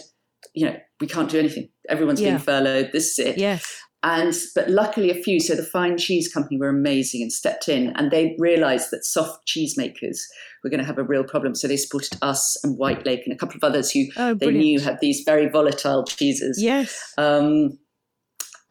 you 0.53 0.65
know, 0.65 0.75
we 0.99 1.07
can't 1.07 1.29
do 1.29 1.39
anything. 1.39 1.69
Everyone's 1.89 2.21
Yeah. 2.21 2.29
being 2.31 2.39
furloughed. 2.39 2.91
This 2.91 3.17
is 3.17 3.25
it. 3.25 3.37
Yes. 3.37 3.65
And 4.03 4.33
but 4.55 4.67
luckily, 4.67 5.11
a 5.11 5.23
few. 5.23 5.39
So 5.39 5.53
the 5.55 5.63
Fine 5.63 5.99
Cheese 5.99 6.27
Company 6.27 6.57
were 6.57 6.69
amazing 6.69 7.21
and 7.21 7.31
stepped 7.31 7.69
in, 7.69 7.93
and 7.95 8.09
they 8.09 8.35
realised 8.39 8.89
that 8.91 9.05
soft 9.05 9.47
cheesemakers 9.47 10.17
were 10.63 10.71
going 10.71 10.79
to 10.79 10.85
have 10.85 10.97
a 10.97 11.03
real 11.03 11.23
problem. 11.23 11.53
So 11.53 11.67
they 11.67 11.77
supported 11.77 12.17
us 12.21 12.57
and 12.63 12.79
White 12.79 13.05
Lake 13.05 13.21
and 13.25 13.33
a 13.33 13.37
couple 13.37 13.57
of 13.57 13.63
others 13.63 13.91
who 13.91 14.05
Oh, 14.17 14.33
they 14.33 14.49
knew 14.49 14.79
had 14.79 14.97
these 15.01 15.21
very 15.23 15.47
volatile 15.49 16.03
cheeses. 16.03 16.59
Yes. 16.59 17.13
Um, 17.19 17.77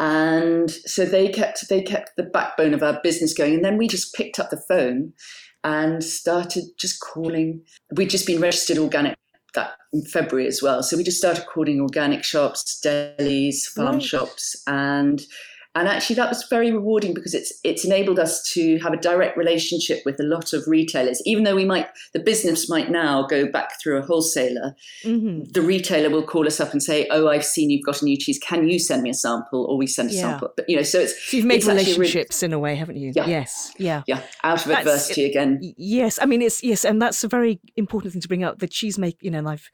and 0.01 0.71
so 0.71 1.05
they 1.05 1.29
kept 1.29 1.69
they 1.69 1.83
kept 1.83 2.11
the 2.17 2.25
backbone 2.25 2.75
of 2.75 2.83
our 2.83 2.99
business 3.03 3.33
going, 3.33 3.55
and 3.55 3.65
then 3.65 3.77
we 3.77 3.87
just 3.87 4.15
picked 4.15 4.41
up 4.41 4.51
the 4.51 4.63
phone 4.69 5.13
and 5.63 6.03
started 6.03 6.65
just 6.79 7.01
calling. 7.01 7.63
We'd 7.95 8.11
just 8.11 8.27
been 8.27 8.41
registered 8.41 8.79
organic 8.79 9.15
that 9.55 9.73
in 9.93 10.03
February 10.03 10.47
as 10.47 10.63
well, 10.63 10.83
so 10.83 10.97
we 10.97 11.03
just 11.03 11.19
started 11.19 11.45
calling 11.47 11.81
organic 11.81 12.23
shops, 12.25 12.81
delis, 12.85 13.67
farm 13.67 13.97
Right. 13.97 14.03
shops, 14.03 14.63
and 14.67 15.23
and 15.77 15.87
actually 15.87 16.17
that 16.17 16.29
was 16.29 16.45
very 16.51 16.73
rewarding 16.73 17.15
because 17.15 17.33
it's 17.33 17.53
it's 17.63 17.85
enabled 17.85 18.19
us 18.19 18.43
to 18.53 18.79
have 18.79 18.93
a 18.93 18.97
direct 18.97 19.37
relationship 19.37 20.01
with 20.05 20.19
a 20.19 20.25
lot 20.25 20.53
of 20.53 20.65
retailers. 20.67 21.23
Even 21.25 21.45
though 21.45 21.55
we 21.55 21.65
might 21.65 21.87
the 22.13 22.19
business 22.21 22.69
might 22.69 22.91
now 22.91 23.25
go 23.27 23.47
back 23.47 23.81
through 23.81 23.99
a 23.99 24.03
wholesaler, 24.03 24.75
hmm 25.05 25.41
the 25.53 25.63
retailer 25.63 26.11
will 26.11 26.23
call 26.25 26.47
us 26.47 26.59
up 26.61 26.73
and 26.73 26.83
say, 26.83 27.07
"Oh, 27.11 27.29
I've 27.29 27.45
seen 27.45 27.71
you've 27.71 27.85
got 27.87 28.03
a 28.03 28.05
new 28.05 28.17
cheese. 28.17 28.39
Can 28.43 28.69
you 28.69 28.79
send 28.79 29.03
me 29.03 29.11
a 29.11 29.15
sample?" 29.15 29.65
Or 29.67 29.77
we 29.77 29.87
send 29.87 30.11
a 30.11 30.13
Yeah. 30.15 30.21
sample. 30.23 30.53
But 30.57 30.69
you 30.69 30.77
know, 30.77 30.83
so 30.83 30.99
it's 31.01 31.15
So 31.31 31.37
you've 31.37 31.47
made 31.47 31.57
actually 31.63 31.75
really- 31.77 31.93
relationships 31.95 32.43
in 32.43 32.53
a 32.53 32.59
way, 32.59 32.75
haven't 32.75 32.97
you? 32.97 33.13
Yeah. 33.15 33.27
Yes. 33.27 33.73
Yeah. 33.79 34.03
yeah, 34.07 34.23
out 34.43 34.63
of 34.63 34.69
That's- 34.69 34.87
adversity 34.87 35.25
again. 35.25 35.61
Yes, 35.77 36.19
I 36.21 36.27
mean 36.27 36.43
it's 36.43 36.63
yes, 36.65 36.85
and 36.85 37.01
that's 37.01 37.23
a 37.25 37.29
very 37.29 37.61
important 37.77 38.13
thing 38.13 38.23
to 38.23 38.29
bring 38.29 38.43
up. 38.45 38.59
The 38.59 38.69
cheese 38.69 38.99
make, 38.99 39.17
you 39.23 39.31
know, 39.31 39.39
and 39.39 39.49
I've 39.49 39.71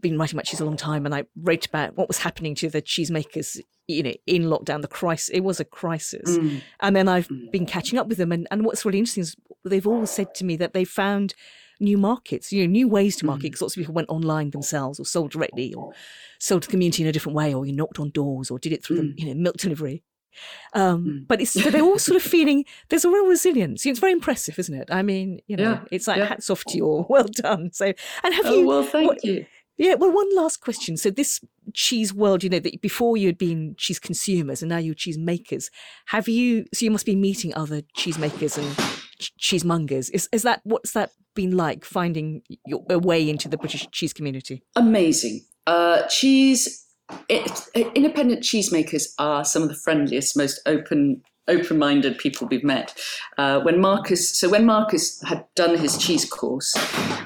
been 0.00 0.18
writing 0.18 0.36
about 0.36 0.44
cheese 0.46 0.60
a 0.60 0.64
long 0.64 0.76
time, 0.76 1.06
and 1.06 1.14
I 1.14 1.24
wrote 1.36 1.66
about 1.66 1.96
what 1.96 2.08
was 2.08 2.18
happening 2.18 2.54
to 2.56 2.68
the 2.68 2.82
cheesemakers, 2.82 3.60
you 3.88 4.02
know, 4.02 4.14
in 4.26 4.42
lockdown. 4.44 4.82
The 4.82 4.88
crisis, 4.88 5.28
it 5.30 5.40
was 5.40 5.58
a 5.60 5.64
crisis, 5.64 6.38
Mm. 6.38 6.62
and 6.80 6.94
then 6.96 7.08
I've 7.08 7.28
been 7.52 7.66
catching 7.66 7.98
up 7.98 8.08
with 8.08 8.18
them, 8.18 8.32
and 8.32 8.46
and 8.50 8.64
what's 8.64 8.84
really 8.84 8.98
interesting 8.98 9.22
is 9.22 9.36
they've 9.64 9.86
all 9.86 10.06
said 10.06 10.34
to 10.36 10.44
me 10.44 10.56
that 10.56 10.74
they 10.74 10.84
found 10.84 11.34
new 11.78 11.98
markets, 11.98 12.52
you 12.52 12.62
know, 12.64 12.70
new 12.70 12.88
ways 12.88 13.16
to 13.16 13.26
market 13.26 13.42
because 13.42 13.60
lots 13.60 13.76
of 13.76 13.80
people 13.82 13.94
went 13.94 14.08
online 14.08 14.50
themselves 14.50 14.98
or 14.98 15.04
sold 15.04 15.30
directly 15.30 15.74
or 15.74 15.92
sold 16.38 16.62
to 16.62 16.68
the 16.68 16.72
community 16.72 17.02
in 17.02 17.08
a 17.08 17.12
different 17.12 17.36
way 17.36 17.52
or 17.52 17.66
you 17.66 17.72
knocked 17.74 17.98
on 17.98 18.08
doors 18.10 18.50
or 18.50 18.58
did 18.58 18.72
it 18.72 18.82
through 18.82 18.96
the 18.96 19.12
you 19.18 19.26
know 19.26 19.34
milk 19.34 19.56
delivery. 19.58 20.02
Um, 20.74 21.24
But 21.28 21.40
it's 21.40 21.50
so 21.52 21.70
they're 21.70 21.82
all 21.82 21.98
sort 21.98 22.16
of 22.16 22.22
feeling 22.36 22.64
there's 22.88 23.04
a 23.04 23.10
real 23.10 23.26
resilience. 23.26 23.84
It's 23.86 23.98
very 23.98 24.12
impressive, 24.12 24.58
isn't 24.58 24.74
it? 24.74 24.88
I 24.90 25.02
mean, 25.02 25.40
you 25.46 25.56
know, 25.56 25.62
Yeah, 25.72 25.80
it's 25.90 26.06
like 26.06 26.18
yeah. 26.18 26.26
hats 26.26 26.50
off 26.50 26.64
to 26.64 26.76
you 26.76 26.84
all. 26.86 27.06
Well 27.10 27.28
done. 27.28 27.70
So, 27.72 27.92
and 28.22 28.34
have 28.34 28.46
Oh 28.46 28.58
you? 28.60 28.66
well, 28.66 28.82
thank 28.82 29.08
what- 29.08 29.24
you. 29.24 29.46
Yeah. 29.78 29.94
Well, 29.94 30.12
one 30.12 30.34
last 30.34 30.60
question. 30.60 30.96
So, 30.96 31.10
this 31.10 31.40
cheese 31.74 32.14
world, 32.14 32.42
you 32.42 32.50
know, 32.50 32.60
that 32.60 32.80
before 32.80 33.16
you 33.16 33.26
had 33.26 33.38
been 33.38 33.74
cheese 33.76 33.98
consumers 33.98 34.62
and 34.62 34.68
now 34.68 34.78
you're 34.78 34.94
cheese 34.94 35.18
makers. 35.18 35.70
Have 36.06 36.28
you? 36.28 36.64
So 36.74 36.84
you 36.84 36.90
must 36.90 37.06
be 37.06 37.16
meeting 37.16 37.54
other 37.54 37.82
cheese 37.94 38.18
makers 38.18 38.58
and 38.58 38.76
ch- 39.18 39.32
cheesemongers. 39.40 40.10
Is 40.12 40.28
is 40.32 40.42
that 40.42 40.60
what's 40.64 40.92
that 40.92 41.10
been 41.34 41.56
like? 41.56 41.84
Finding 41.84 42.42
your 42.66 42.82
way 42.98 43.28
into 43.28 43.48
the 43.48 43.58
British 43.58 43.86
cheese 43.92 44.12
community. 44.12 44.62
Amazing. 44.74 45.44
Uh, 45.66 46.02
cheese. 46.08 46.84
It, 47.28 47.60
independent 47.94 48.42
cheesemakers 48.42 49.04
are 49.18 49.44
some 49.44 49.62
of 49.62 49.68
the 49.68 49.78
friendliest, 49.84 50.36
most 50.36 50.60
open, 50.66 51.22
open-minded 51.48 52.18
people 52.18 52.48
we've 52.48 52.64
met. 52.64 52.98
Uh, 53.38 53.60
when 53.60 53.80
Marcus, 53.80 54.38
so 54.38 54.48
when 54.48 54.66
Marcus 54.66 55.20
had 55.22 55.44
done 55.54 55.76
his 55.76 55.96
cheese 55.98 56.24
course, 56.24 56.74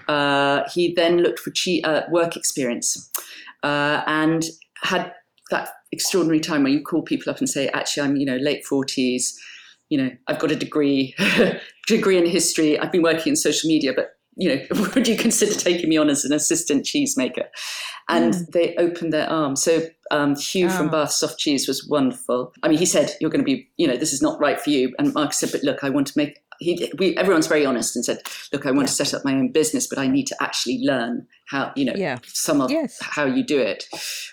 uh, 0.09 0.69
he 0.73 0.93
then 0.95 1.19
looked 1.19 1.41
for 1.41 1.53
uh, 1.85 2.03
work 2.11 2.37
experience 2.37 3.11
uh, 3.63 4.03
and 4.07 4.45
had 4.83 5.13
that 5.51 5.71
extraordinary 5.93 6.41
time 6.41 6.63
where 6.63 6.73
you 6.73 6.83
call 6.83 7.03
people 7.03 7.31
up 7.31 7.39
and 7.39 7.49
say, 7.49 7.69
actually, 7.69 8.03
I'm, 8.03 8.17
you 8.17 8.27
know, 8.27 8.37
late 8.37 8.65
40s, 8.71 9.35
you 9.89 9.99
know, 9.99 10.11
I've 10.29 10.39
got 10.39 10.53
a 10.53 10.57
degree, 10.57 11.15
degree 11.89 12.17
in 12.17 12.27
history. 12.27 12.79
I've 12.79 12.93
been 12.93 13.03
working 13.03 13.31
in 13.31 13.37
social 13.37 13.69
media, 13.69 13.93
but 13.95 14.11
you 14.37 14.49
know, 14.49 14.63
would 14.95 15.09
you 15.09 15.17
consider 15.17 15.55
taking 15.55 15.89
me 15.89 15.97
on 15.97 16.09
as 16.09 16.25
an 16.25 16.33
assistant 16.33 16.85
cheesemaker? 16.85 17.47
And 18.09 18.35
mm. 18.35 18.53
they 18.53 18.75
opened 18.77 19.13
their 19.13 19.29
arms. 19.29 19.63
So 19.63 19.83
um, 20.11 20.37
Hugh 20.37 20.67
oh. 20.67 20.71
from. 20.71 20.91
Bath 20.91 21.13
Soft 21.13 21.39
Cheese 21.39 21.69
was 21.69 21.87
wonderful. 21.89 22.53
I 22.63 22.69
mean, 22.69 22.79
he 22.79 22.87
said, 22.87 23.15
"You're 23.21 23.31
going 23.31 23.45
to 23.45 23.45
be, 23.45 23.69
you 23.77 23.87
know, 23.87 23.97
this 23.97 24.13
is 24.13 24.21
not 24.21 24.41
right 24.41 24.61
for 24.61 24.71
you." 24.71 24.93
And 24.99 25.15
Mark 25.15 25.33
said, 25.33 25.53
"But 25.53 25.63
look, 25.63 25.85
I 25.85 25.91
want 25.91 26.09
to 26.09 26.13
make." 26.17 26.39
He, 26.59 26.93
we, 26.99 27.17
everyone's 27.17 27.47
very 27.47 27.65
honest 27.65 27.97
and 27.97 28.05
said, 28.05 28.19
"Look, 28.53 28.67
I 28.67 28.71
want 28.71 28.83
yeah. 28.83 28.87
to 28.89 28.93
set 29.07 29.15
up 29.15 29.25
my 29.25 29.33
own 29.33 29.53
business, 29.53 29.87
but 29.87 29.99
I 29.99 30.09
need 30.09 30.27
to 30.27 30.37
actually 30.41 30.81
learn 30.83 31.27
how, 31.49 31.73
you 31.77 31.85
know, 31.85 31.95
yeah. 31.97 32.19
some 32.25 32.61
of 32.61 32.71
yes. 32.71 32.99
how 33.01 33.25
you 33.25 33.45
do 33.45 33.61
it, 33.61 33.85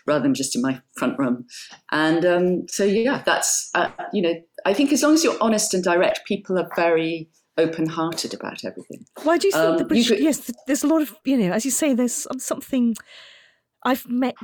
rather 0.05 0.23
than 0.23 0.33
just 0.33 0.55
in 0.55 0.61
my 0.61 0.81
front 0.97 1.17
room." 1.19 1.45
And 1.91 2.25
um, 2.25 2.67
so, 2.67 2.83
yeah, 2.83 3.21
that's 3.25 3.69
uh, 3.75 3.89
you 4.11 4.21
know, 4.21 4.33
I 4.65 4.73
think 4.73 4.91
as 4.91 5.03
long 5.03 5.13
as 5.13 5.23
you're 5.23 5.37
honest 5.39 5.73
and 5.73 5.83
direct, 5.83 6.25
people 6.25 6.57
are 6.57 6.69
very 6.75 7.29
open-hearted 7.57 8.33
about 8.33 8.65
everything. 8.65 9.05
Why 9.23 9.37
do 9.37 9.47
you 9.47 9.53
think 9.53 9.63
um, 9.63 9.77
the 9.77 9.85
British? 9.85 10.09
Could, 10.09 10.19
yes, 10.19 10.51
there's 10.65 10.83
a 10.83 10.87
lot 10.87 11.01
of 11.01 11.15
you 11.23 11.37
know, 11.37 11.51
as 11.51 11.65
you 11.65 11.71
say, 11.71 11.93
there's 11.93 12.25
something. 12.39 12.95
I've 13.85 14.09
met 14.09 14.35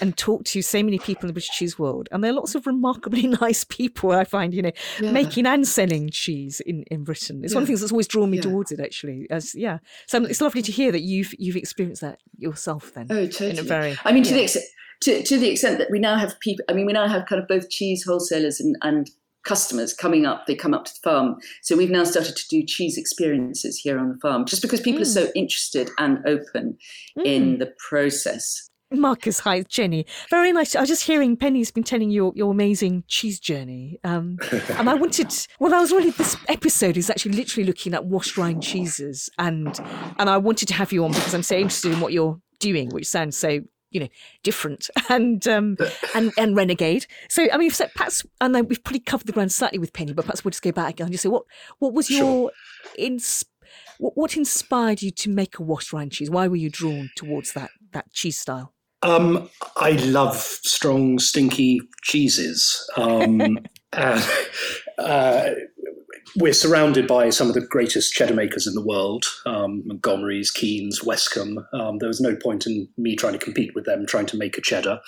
and 0.00 0.16
talk 0.16 0.44
to 0.44 0.62
so 0.62 0.82
many 0.82 0.98
people 0.98 1.22
in 1.22 1.26
the 1.28 1.32
British 1.32 1.50
cheese 1.50 1.78
world, 1.78 2.08
and 2.10 2.22
there 2.22 2.30
are 2.30 2.34
lots 2.34 2.54
of 2.54 2.66
remarkably 2.66 3.26
nice 3.40 3.64
people. 3.64 4.12
I 4.12 4.24
find, 4.24 4.54
you 4.54 4.62
know, 4.62 4.72
yeah. 5.00 5.12
making 5.12 5.46
and 5.46 5.66
selling 5.66 6.10
cheese 6.10 6.60
in, 6.60 6.84
in 6.84 7.04
Britain. 7.04 7.42
It's 7.42 7.52
yeah. 7.52 7.56
one 7.56 7.62
of 7.62 7.66
the 7.66 7.70
things 7.72 7.80
that's 7.80 7.92
always 7.92 8.08
drawn 8.08 8.30
me 8.30 8.38
yeah. 8.38 8.44
towards 8.44 8.72
it. 8.72 8.80
Actually, 8.80 9.26
as 9.30 9.54
yeah, 9.54 9.78
so 10.06 10.22
it's 10.24 10.40
lovely 10.40 10.62
to 10.62 10.72
hear 10.72 10.92
that 10.92 11.02
you've 11.02 11.34
you've 11.38 11.56
experienced 11.56 12.02
that 12.02 12.20
yourself. 12.36 12.92
Then, 12.94 13.06
oh, 13.10 13.26
totally. 13.26 13.66
Very, 13.66 13.98
I 14.04 14.12
mean, 14.12 14.24
to 14.24 14.34
the 14.34 14.42
extent 14.42 14.64
to, 15.02 15.22
to 15.22 15.38
the 15.38 15.50
extent 15.50 15.78
that 15.78 15.90
we 15.90 15.98
now 15.98 16.16
have 16.16 16.38
people. 16.40 16.64
I 16.68 16.72
mean, 16.72 16.86
we 16.86 16.92
now 16.92 17.08
have 17.08 17.26
kind 17.26 17.42
of 17.42 17.48
both 17.48 17.70
cheese 17.70 18.04
wholesalers 18.04 18.60
and 18.60 18.76
and 18.82 19.10
customers 19.44 19.92
coming 19.92 20.26
up, 20.26 20.46
they 20.46 20.54
come 20.54 20.74
up 20.74 20.86
to 20.86 20.92
the 20.94 21.00
farm. 21.08 21.36
So 21.62 21.76
we've 21.76 21.90
now 21.90 22.04
started 22.04 22.34
to 22.36 22.48
do 22.48 22.64
cheese 22.64 22.96
experiences 22.96 23.78
here 23.78 23.98
on 23.98 24.08
the 24.08 24.18
farm, 24.18 24.46
just 24.46 24.62
because 24.62 24.80
people 24.80 25.00
mm. 25.00 25.02
are 25.02 25.26
so 25.26 25.30
interested 25.34 25.90
and 25.98 26.18
open 26.26 26.76
mm. 27.18 27.24
in 27.24 27.58
the 27.58 27.72
process. 27.88 28.70
Marcus, 29.00 29.40
hi, 29.40 29.62
Jenny. 29.62 30.06
Very 30.30 30.52
nice. 30.52 30.74
I 30.76 30.80
was 30.80 30.88
just 30.88 31.04
hearing 31.04 31.36
Penny's 31.36 31.70
been 31.70 31.84
telling 31.84 32.10
you 32.10 32.24
your, 32.24 32.32
your 32.34 32.50
amazing 32.52 33.04
cheese 33.08 33.38
journey. 33.40 33.98
Um, 34.04 34.38
and 34.70 34.88
I 34.88 34.94
wanted, 34.94 35.32
well, 35.58 35.74
I 35.74 35.80
was 35.80 35.92
really, 35.92 36.10
this 36.10 36.36
episode 36.48 36.96
is 36.96 37.10
actually 37.10 37.32
literally 37.32 37.66
looking 37.66 37.94
at 37.94 38.06
washed 38.06 38.36
rind 38.36 38.62
cheeses. 38.62 39.30
And, 39.38 39.78
and 40.18 40.30
I 40.30 40.36
wanted 40.36 40.68
to 40.68 40.74
have 40.74 40.92
you 40.92 41.04
on 41.04 41.12
because 41.12 41.34
I'm 41.34 41.42
so 41.42 41.56
interested 41.56 41.92
in 41.92 42.00
what 42.00 42.12
you're 42.12 42.40
doing, 42.58 42.88
which 42.90 43.06
sounds 43.06 43.36
so 43.36 43.60
you 43.90 44.00
know, 44.00 44.08
different 44.42 44.90
and 45.08 45.46
um, 45.46 45.76
and 46.14 46.32
and 46.36 46.56
renegade. 46.56 47.06
So 47.28 47.46
I 47.52 47.56
mean, 47.56 47.70
so 47.70 47.86
perhaps 47.94 48.26
and 48.40 48.52
then 48.52 48.66
we've 48.66 48.82
probably 48.82 48.98
covered 48.98 49.26
the 49.28 49.32
ground 49.32 49.52
slightly 49.52 49.78
with 49.78 49.92
Penny, 49.92 50.12
but 50.12 50.24
perhaps 50.24 50.44
we'll 50.44 50.50
just 50.50 50.64
go 50.64 50.72
back 50.72 50.94
again 50.94 51.06
and 51.06 51.12
just 51.12 51.22
say 51.22 51.28
what 51.28 51.44
what 51.78 51.94
was 51.94 52.10
your 52.10 52.50
ins 52.98 53.44
what, 53.98 54.16
what 54.16 54.36
inspired 54.36 55.00
you 55.00 55.10
to 55.12 55.30
make 55.30 55.58
a 55.58 55.62
washed 55.62 55.92
rind 55.92 56.12
cheese? 56.12 56.30
Why 56.30 56.48
were 56.48 56.56
you 56.56 56.70
drawn 56.70 57.10
towards 57.16 57.52
that 57.52 57.70
that 57.92 58.12
cheese 58.12 58.38
style? 58.38 58.74
Um, 59.04 59.50
I 59.76 59.92
love 59.92 60.36
strong, 60.36 61.18
stinky 61.18 61.82
cheeses. 62.02 62.90
Um, 62.96 63.58
and, 63.92 64.28
uh, 64.98 65.50
we're 66.36 66.52
surrounded 66.52 67.06
by 67.06 67.30
some 67.30 67.48
of 67.48 67.54
the 67.54 67.60
greatest 67.60 68.12
cheddar 68.12 68.34
makers 68.34 68.66
in 68.66 68.74
the 68.74 68.84
world 68.84 69.24
um, 69.46 69.82
Montgomery's, 69.86 70.50
Keens, 70.50 71.00
Westcombe. 71.00 71.64
Um, 71.72 71.98
there 71.98 72.08
was 72.08 72.20
no 72.20 72.34
point 72.34 72.66
in 72.66 72.88
me 72.96 73.14
trying 73.14 73.34
to 73.34 73.38
compete 73.38 73.74
with 73.74 73.84
them, 73.84 74.06
trying 74.06 74.26
to 74.26 74.36
make 74.36 74.58
a 74.58 74.62
cheddar. 74.62 75.00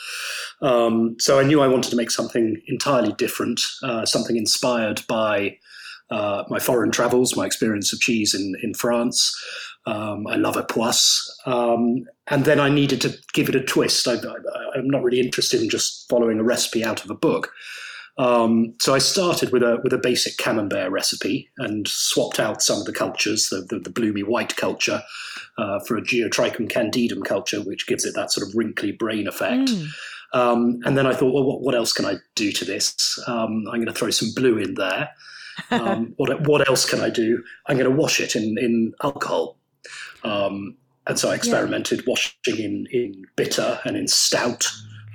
Um, 0.63 1.17
so 1.19 1.41
I 1.41 1.43
knew 1.43 1.61
I 1.61 1.69
wanted 1.69 1.91
to 1.91 1.97
make 1.97 2.11
something 2.11 2.61
entirely 2.69 3.13
different, 3.15 3.61
uh, 3.83 4.07
something 4.07 4.37
inspired 4.37 5.03
by 5.09 5.59
uh, 6.11 6.45
my 6.49 6.61
foreign 6.61 6.93
travels, 6.93 7.35
my 7.35 7.47
experience 7.47 7.93
of 7.93 7.99
cheese 7.99 8.33
in, 8.35 8.55
in 8.63 8.75
France. 8.75 9.35
Um, 9.87 10.27
I 10.27 10.37
love 10.37 10.57
a 10.57 10.65
poisse. 10.65 11.33
Um, 11.47 12.07
and 12.29 12.45
then 12.45 12.59
I 12.59 12.69
needed 12.69 13.01
to 13.03 13.17
give 13.33 13.49
it 13.49 13.55
a 13.55 13.63
twist. 13.63 14.09
I, 14.09 14.15
am 14.77 14.89
not 14.89 15.03
really 15.03 15.21
interested 15.21 15.63
in 15.63 15.71
just 15.71 16.09
following 16.09 16.41
a 16.41 16.45
recipe 16.45 16.85
out 16.85 17.05
of 17.05 17.11
a 17.11 17.15
book. 17.15 17.53
Um, 18.19 18.75
so 18.81 18.95
I 18.95 18.99
started 18.99 19.53
with 19.53 19.63
a 19.63 19.79
with 19.85 19.93
a 19.93 19.99
basic 19.99 20.39
camembert 20.39 20.91
recipe 20.91 21.51
and 21.59 21.87
swapped 21.87 22.41
out 22.41 22.63
some 22.63 22.79
of 22.79 22.87
the 22.87 22.93
cultures, 22.93 23.51
the, 23.51 23.61
the, 23.69 23.79
the 23.79 23.91
bloomy 23.91 24.23
white 24.23 24.57
culture, 24.57 25.03
uh, 25.59 25.81
for 25.81 25.97
a 25.97 26.03
Geotrichum 26.03 26.69
candidum 26.69 27.25
culture, 27.25 27.61
which 27.61 27.87
gives 27.87 28.05
it 28.05 28.15
that 28.15 28.33
sort 28.33 28.49
of 28.49 28.55
wrinkly 28.55 28.93
brain 28.93 29.29
effect. 29.29 29.71
Mm. 29.71 29.89
Um, 30.33 30.81
and 30.85 30.99
then 30.99 31.07
I 31.07 31.15
thought, 31.15 31.33
well, 31.33 31.45
what, 31.45 31.61
what, 31.63 31.75
else 31.75 31.93
can 31.93 32.05
I 32.05 32.17
do 32.35 32.53
to 32.53 32.65
this? 32.65 33.19
Um, 33.27 33.65
I'm 33.69 33.77
going 33.77 33.87
to 33.87 33.93
throw 33.93 34.11
some 34.11 34.31
blue 34.35 34.59
in 34.59 34.75
there. 34.75 35.11
Um, 35.71 36.13
what, 36.19 36.47
what 36.47 36.69
else 36.69 36.85
can 36.85 37.01
I 37.01 37.09
do? 37.09 37.43
I'm 37.67 37.79
going 37.79 37.91
to 37.91 37.97
wash 37.97 38.21
it 38.21 38.37
in, 38.37 38.59
in 38.59 38.93
alcohol. 39.03 39.57
Um, 40.27 40.77
and 41.07 41.19
so 41.19 41.31
I 41.31 41.35
experimented 41.35 42.01
yeah. 42.01 42.05
washing 42.09 42.59
in, 42.59 42.87
in 42.91 43.25
bitter 43.37 43.79
and 43.85 43.97
in 43.97 44.09
stout. 44.09 44.67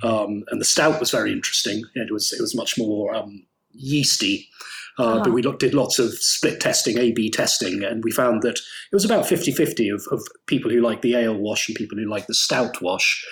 Um, 0.02 0.44
and 0.48 0.60
the 0.60 0.64
stout 0.64 0.98
was 0.98 1.10
very 1.10 1.32
interesting. 1.32 1.84
It 1.94 2.12
was 2.12 2.32
it 2.32 2.40
was 2.40 2.56
much 2.56 2.78
more 2.78 3.14
um, 3.14 3.46
yeasty. 3.72 4.48
Uh, 4.98 5.22
But 5.22 5.32
we 5.32 5.42
looked, 5.42 5.60
did 5.60 5.72
lots 5.72 5.98
of 5.98 6.12
split 6.12 6.60
testing, 6.60 6.98
A-B 6.98 7.30
testing, 7.30 7.82
and 7.82 8.04
we 8.04 8.10
found 8.10 8.42
that 8.42 8.56
it 8.58 8.94
was 8.94 9.06
about 9.06 9.24
50-50 9.24 9.94
of, 9.94 10.06
of 10.10 10.22
people 10.46 10.70
who 10.70 10.82
like 10.82 11.00
the 11.00 11.16
ale 11.16 11.34
wash 11.34 11.66
and 11.66 11.74
people 11.74 11.96
who 11.96 12.04
like 12.04 12.26
the 12.26 12.34
stout 12.34 12.82
wash. 12.82 13.26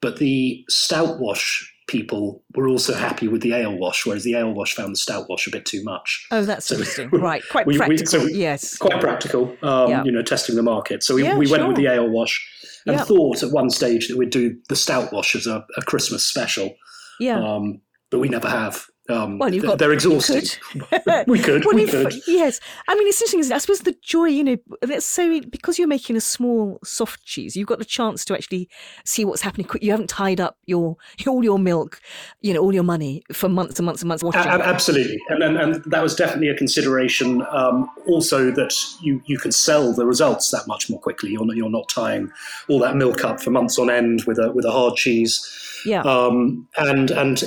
But 0.00 0.18
the 0.18 0.64
stout 0.68 1.20
wash 1.20 1.72
people 1.86 2.42
were 2.54 2.68
also 2.68 2.94
happy 2.94 3.28
with 3.28 3.42
the 3.42 3.52
ale 3.52 3.76
wash, 3.76 4.06
whereas 4.06 4.24
the 4.24 4.34
ale 4.34 4.52
wash 4.52 4.74
found 4.74 4.92
the 4.92 4.98
stout 4.98 5.28
wash 5.28 5.46
a 5.46 5.50
bit 5.50 5.66
too 5.66 5.82
much. 5.84 6.26
Oh, 6.30 6.42
that's 6.42 6.66
so 6.66 6.74
interesting. 6.74 7.08
right, 7.12 7.42
quite 7.50 7.66
we, 7.66 7.76
practical. 7.76 8.24
We, 8.24 8.30
so 8.30 8.36
yes, 8.36 8.76
quite 8.76 9.00
practical. 9.00 9.56
Um, 9.62 9.90
yeah. 9.90 10.04
You 10.04 10.12
know, 10.12 10.22
testing 10.22 10.56
the 10.56 10.62
market. 10.62 11.02
So 11.02 11.14
we, 11.14 11.24
yeah, 11.24 11.36
we 11.36 11.46
went 11.46 11.60
sure. 11.60 11.68
with 11.68 11.76
the 11.76 11.86
ale 11.86 12.08
wash 12.08 12.40
and 12.86 13.00
thought 13.00 13.42
at 13.42 13.50
one 13.50 13.70
stage 13.70 14.08
that 14.08 14.16
we'd 14.16 14.30
do 14.30 14.56
the 14.68 14.76
stout 14.76 15.12
wash 15.12 15.34
as 15.34 15.46
a, 15.46 15.64
a 15.76 15.82
Christmas 15.82 16.24
special. 16.24 16.74
Yeah. 17.20 17.38
Um, 17.38 17.80
but 18.10 18.18
we 18.18 18.28
never 18.28 18.48
have. 18.48 18.86
Um, 19.10 19.38
well, 19.38 19.52
you've 19.52 19.64
got, 19.64 19.78
they're 19.78 19.92
exhausting. 19.92 20.42
Could. 20.72 21.26
we 21.26 21.38
could. 21.38 21.64
Well, 21.64 21.74
we 21.74 21.86
could. 21.86 22.14
Yes, 22.26 22.60
I 22.88 22.94
mean 22.94 23.06
it's 23.06 23.20
interesting. 23.20 23.52
I 23.54 23.58
suppose 23.58 23.80
the 23.80 23.96
joy, 24.02 24.26
you 24.26 24.44
know, 24.44 24.56
that's 24.80 25.04
so 25.04 25.40
because 25.42 25.78
you're 25.78 25.88
making 25.88 26.16
a 26.16 26.20
small 26.20 26.78
soft 26.82 27.24
cheese, 27.24 27.56
you've 27.56 27.68
got 27.68 27.78
the 27.78 27.84
chance 27.84 28.24
to 28.26 28.34
actually 28.34 28.68
see 29.04 29.24
what's 29.24 29.42
happening. 29.42 29.68
You 29.80 29.90
haven't 29.90 30.08
tied 30.08 30.40
up 30.40 30.56
your 30.64 30.96
all 31.26 31.44
your 31.44 31.58
milk, 31.58 32.00
you 32.40 32.54
know, 32.54 32.60
all 32.60 32.72
your 32.72 32.82
money 32.82 33.22
for 33.32 33.48
months 33.48 33.78
and 33.78 33.86
months 33.86 34.00
and 34.02 34.08
months. 34.08 34.22
Watching. 34.22 34.42
Absolutely, 34.42 35.20
and, 35.28 35.42
and 35.42 35.56
and 35.58 35.84
that 35.84 36.02
was 36.02 36.14
definitely 36.14 36.48
a 36.48 36.56
consideration. 36.56 37.44
Um, 37.50 37.90
also, 38.06 38.50
that 38.52 38.74
you 39.02 39.22
you 39.26 39.38
can 39.38 39.52
sell 39.52 39.92
the 39.92 40.06
results 40.06 40.50
that 40.50 40.66
much 40.66 40.88
more 40.88 41.00
quickly. 41.00 41.30
You're 41.30 41.44
not, 41.44 41.56
you're 41.56 41.70
not 41.70 41.88
tying 41.88 42.30
all 42.68 42.78
that 42.80 42.96
milk 42.96 43.22
up 43.24 43.40
for 43.40 43.50
months 43.50 43.78
on 43.78 43.90
end 43.90 44.24
with 44.26 44.38
a 44.38 44.50
with 44.52 44.64
a 44.64 44.72
hard 44.72 44.96
cheese. 44.96 45.72
Yeah. 45.84 46.02
Um, 46.02 46.66
and 46.76 47.10
and 47.10 47.42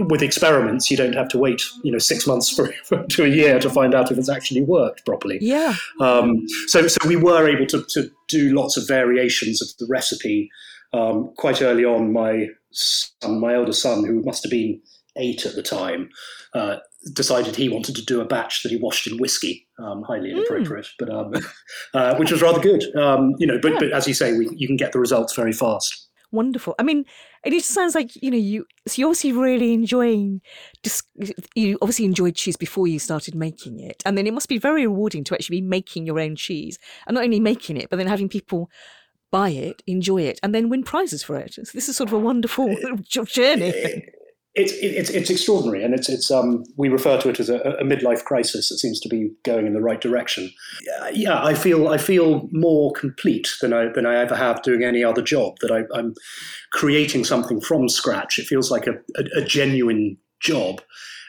with 0.00 0.22
experiments, 0.22 0.90
you 0.90 0.96
don't 0.96 1.14
have 1.14 1.28
to 1.28 1.38
wait, 1.38 1.62
you 1.82 1.92
know, 1.92 1.98
six 1.98 2.26
months 2.26 2.50
for, 2.50 2.72
for, 2.84 3.04
to 3.04 3.24
a 3.24 3.28
year 3.28 3.58
to 3.58 3.70
find 3.70 3.94
out 3.94 4.10
if 4.10 4.18
it's 4.18 4.30
actually 4.30 4.62
worked 4.62 5.04
properly. 5.04 5.38
Yeah. 5.40 5.74
Um, 6.00 6.46
so 6.66 6.86
so 6.88 7.06
we 7.06 7.16
were 7.16 7.48
able 7.48 7.66
to 7.66 7.84
to 7.90 8.10
do 8.28 8.54
lots 8.54 8.76
of 8.76 8.86
variations 8.86 9.60
of 9.62 9.68
the 9.78 9.86
recipe 9.90 10.50
um, 10.92 11.32
quite 11.36 11.62
early 11.62 11.84
on. 11.84 12.12
My 12.12 12.48
son, 12.70 13.40
my 13.40 13.54
elder 13.54 13.72
son, 13.72 14.04
who 14.04 14.22
must 14.22 14.44
have 14.44 14.50
been 14.50 14.80
eight 15.16 15.44
at 15.44 15.54
the 15.54 15.62
time, 15.62 16.08
uh, 16.54 16.76
decided 17.12 17.54
he 17.54 17.68
wanted 17.68 17.94
to 17.96 18.04
do 18.04 18.20
a 18.20 18.24
batch 18.24 18.62
that 18.62 18.70
he 18.72 18.78
washed 18.78 19.06
in 19.06 19.18
whiskey. 19.18 19.66
Um, 19.78 20.02
highly 20.02 20.30
hmm. 20.30 20.38
inappropriate, 20.38 20.86
mm. 20.86 20.92
but 20.98 21.10
um, 21.10 21.34
uh, 21.94 22.16
which 22.16 22.30
was 22.30 22.40
rather 22.40 22.60
good. 22.60 22.94
Um, 22.96 23.34
you 23.38 23.46
know, 23.46 23.58
but, 23.60 23.72
yeah. 23.72 23.78
but 23.80 23.92
as 23.92 24.06
you 24.06 24.14
say, 24.14 24.32
we, 24.36 24.48
you 24.52 24.68
can 24.68 24.76
get 24.76 24.92
the 24.92 25.00
results 25.00 25.34
very 25.34 25.52
fast 25.52 26.08
wonderful. 26.32 26.74
I 26.78 26.82
mean, 26.82 27.04
it 27.44 27.50
just 27.50 27.70
sounds 27.70 27.94
like 27.94 28.10
you 28.22 28.30
know 28.30 28.36
you. 28.36 28.66
So 28.86 29.00
you 29.00 29.06
obviously 29.06 29.32
really 29.32 29.72
enjoying. 29.72 30.40
You 31.54 31.78
obviously 31.82 32.04
enjoyed 32.04 32.34
cheese 32.36 32.56
before 32.56 32.86
you 32.86 32.98
started 32.98 33.34
making 33.34 33.80
it, 33.80 34.02
and 34.06 34.16
then 34.16 34.26
it 34.26 34.34
must 34.34 34.48
be 34.48 34.58
very 34.58 34.86
rewarding 34.86 35.24
to 35.24 35.34
actually 35.34 35.60
be 35.60 35.66
making 35.66 36.06
your 36.06 36.20
own 36.20 36.36
cheese, 36.36 36.78
and 37.06 37.14
not 37.14 37.24
only 37.24 37.40
making 37.40 37.76
it, 37.76 37.90
but 37.90 37.96
then 37.96 38.06
having 38.06 38.28
people 38.28 38.70
buy 39.30 39.48
it, 39.48 39.82
enjoy 39.86 40.22
it, 40.22 40.38
and 40.42 40.54
then 40.54 40.68
win 40.68 40.82
prizes 40.82 41.22
for 41.22 41.36
it. 41.36 41.54
So 41.54 41.62
this 41.74 41.88
is 41.88 41.96
sort 41.96 42.10
of 42.10 42.14
a 42.14 42.18
wonderful 42.18 42.76
journey 43.08 44.04
it's 44.54 44.72
it's 44.74 45.08
it's 45.08 45.30
extraordinary, 45.30 45.82
and 45.82 45.94
it's 45.94 46.10
it's 46.10 46.30
um 46.30 46.64
we 46.76 46.90
refer 46.90 47.18
to 47.18 47.30
it 47.30 47.40
as 47.40 47.48
a, 47.48 47.58
a, 47.58 47.84
midlife 47.84 48.22
crisis. 48.24 48.70
It 48.70 48.78
seems 48.78 49.00
to 49.00 49.08
be 49.08 49.30
going 49.44 49.66
in 49.66 49.72
the 49.72 49.80
right 49.80 50.00
direction. 50.00 50.50
Yeah, 50.82 51.08
yeah, 51.10 51.44
I 51.44 51.54
feel 51.54 51.88
I 51.88 51.96
feel 51.96 52.48
more 52.52 52.92
complete 52.92 53.48
than 53.62 53.72
I 53.72 53.88
than 53.88 54.04
I 54.04 54.16
ever 54.16 54.36
have 54.36 54.62
doing 54.62 54.84
any 54.84 55.02
other 55.02 55.22
job. 55.22 55.56
That 55.60 55.72
I, 55.72 55.98
am 55.98 56.14
creating 56.72 57.24
something 57.24 57.62
from 57.62 57.88
scratch. 57.88 58.38
It 58.38 58.46
feels 58.46 58.70
like 58.70 58.86
a, 58.86 58.92
a, 59.16 59.40
a 59.40 59.44
genuine 59.44 60.18
job, 60.40 60.82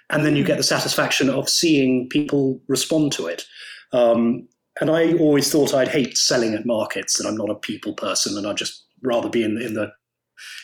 and 0.10 0.26
then 0.26 0.36
you 0.36 0.44
get 0.44 0.58
the 0.58 0.64
satisfaction 0.64 1.30
of 1.30 1.48
seeing 1.48 2.10
people 2.10 2.62
respond 2.68 3.14
to 3.14 3.28
it. 3.28 3.46
Um, 3.94 4.50
and 4.82 4.90
I 4.90 5.14
always 5.14 5.50
thought 5.50 5.74
I'd 5.74 5.88
hate 5.88 6.18
selling 6.18 6.56
at 6.56 6.66
markets, 6.66 7.22
and 7.22 7.30
I'm 7.30 7.38
not 7.38 7.50
a 7.50 7.56
people 7.56 7.94
person, 7.94 8.38
and 8.38 8.46
I'd 8.46 8.58
just 8.58 8.84
rather 9.02 9.30
be 9.30 9.44
in, 9.44 9.62
in 9.62 9.76
the 9.76 9.94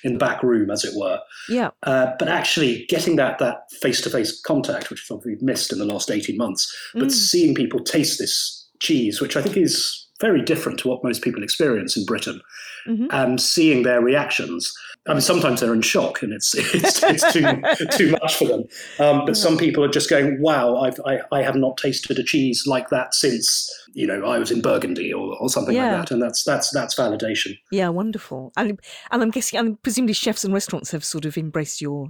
in 0.04 0.14
the 0.14 0.20
back 0.20 0.44
room, 0.44 0.70
as 0.70 0.84
it 0.84 0.94
were. 0.96 1.20
Yeah. 1.50 1.72
Uh, 1.84 2.12
but 2.20 2.28
actually, 2.28 2.86
getting 2.90 3.16
that 3.18 3.40
that 3.40 3.64
face 3.82 4.02
to 4.02 4.10
face 4.10 4.40
contact, 4.42 4.90
which 4.90 5.10
we've 5.26 5.42
missed 5.42 5.72
in 5.74 5.80
the 5.80 5.86
last 5.86 6.10
eighteen 6.12 6.38
months, 6.38 6.74
but 6.94 7.08
Mm. 7.08 7.12
seeing 7.12 7.56
people 7.56 7.80
taste 7.84 8.18
this 8.20 8.68
cheese, 8.80 9.20
which 9.22 9.36
I 9.36 9.42
think 9.42 9.58
is 9.58 10.06
very 10.20 10.42
different 10.42 10.80
to 10.80 10.88
what 10.88 11.04
most 11.04 11.22
people 11.22 11.44
experience 11.44 11.96
in 11.98 12.06
Britain, 12.06 12.42
Mhm. 12.88 13.08
and 13.12 13.40
seeing 13.42 13.84
their 13.84 14.02
reactions. 14.02 14.74
I 15.08 15.14
mean, 15.14 15.22
sometimes 15.22 15.60
they're 15.62 15.74
in 15.74 15.82
shock, 15.82 16.22
and 16.22 16.34
it's 16.34 16.54
it's, 16.76 17.02
it's 17.04 17.34
too 17.34 17.62
too 17.98 18.12
much 18.12 18.36
for 18.36 18.46
them. 18.46 18.64
Um, 19.00 19.26
but 19.26 19.36
some 19.38 19.58
people 19.58 19.84
are 19.84 19.88
just 19.90 20.10
going, 20.10 20.42
"Wow, 20.42 20.76
I've, 20.78 21.00
I 21.06 21.20
I 21.32 21.42
have 21.42 21.56
not 21.56 21.78
tasted 21.78 22.20
a 22.20 22.24
cheese 22.24 22.66
like 22.68 22.90
that 22.90 23.14
since 23.14 23.70
you 23.94 24.06
know 24.06 24.24
I 24.26 24.38
was 24.38 24.52
in 24.52 24.62
Burgundy 24.62 25.14
or, 25.14 25.36
or 25.40 25.50
something 25.50 25.76
Yeah. 25.76 25.92
like 25.98 26.02
that." 26.08 26.12
And 26.12 26.22
that's 26.22 26.44
that's 26.44 26.70
that's 26.72 26.96
validation. 26.96 27.58
Yeah, 27.72 27.90
wonderful. 27.90 28.52
And 28.58 28.80
and 29.12 29.22
I'm 29.24 29.32
guessing, 29.32 29.58
and 29.60 29.82
presumably 29.82 30.14
chefs 30.14 30.44
and 30.44 30.54
restaurants 30.54 30.92
have 30.92 31.04
sort 31.06 31.26
of 31.26 31.38
embraced 31.38 31.82
your 31.82 32.10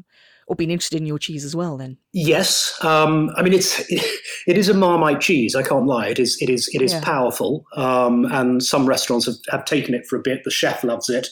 or 0.49 0.55
been 0.55 0.71
interested 0.71 0.99
in 0.99 1.05
your 1.05 1.19
cheese 1.19 1.45
as 1.45 1.55
well. 1.55 1.77
Then. 1.77 1.97
Yes, 2.11 2.73
um, 2.83 3.29
I 3.37 3.43
mean 3.43 3.53
it's 3.53 3.79
it 3.89 4.57
is 4.57 4.67
a 4.67 4.73
Marmite 4.73 5.21
cheese. 5.21 5.55
I 5.55 5.63
can't 5.63 5.85
lie. 5.85 6.07
It 6.07 6.19
is 6.19 6.37
it 6.41 6.49
is 6.49 6.69
it 6.73 6.81
is 6.81 6.91
Yeah. 6.91 7.01
powerful, 7.01 7.65
um, 7.77 8.25
and 8.25 8.61
some 8.61 8.85
restaurants 8.87 9.27
have, 9.27 9.35
have 9.49 9.63
taken 9.63 9.93
it 9.93 10.05
for 10.07 10.17
a 10.17 10.21
bit. 10.21 10.43
The 10.43 10.51
chef 10.51 10.83
loves 10.83 11.07
it, 11.09 11.27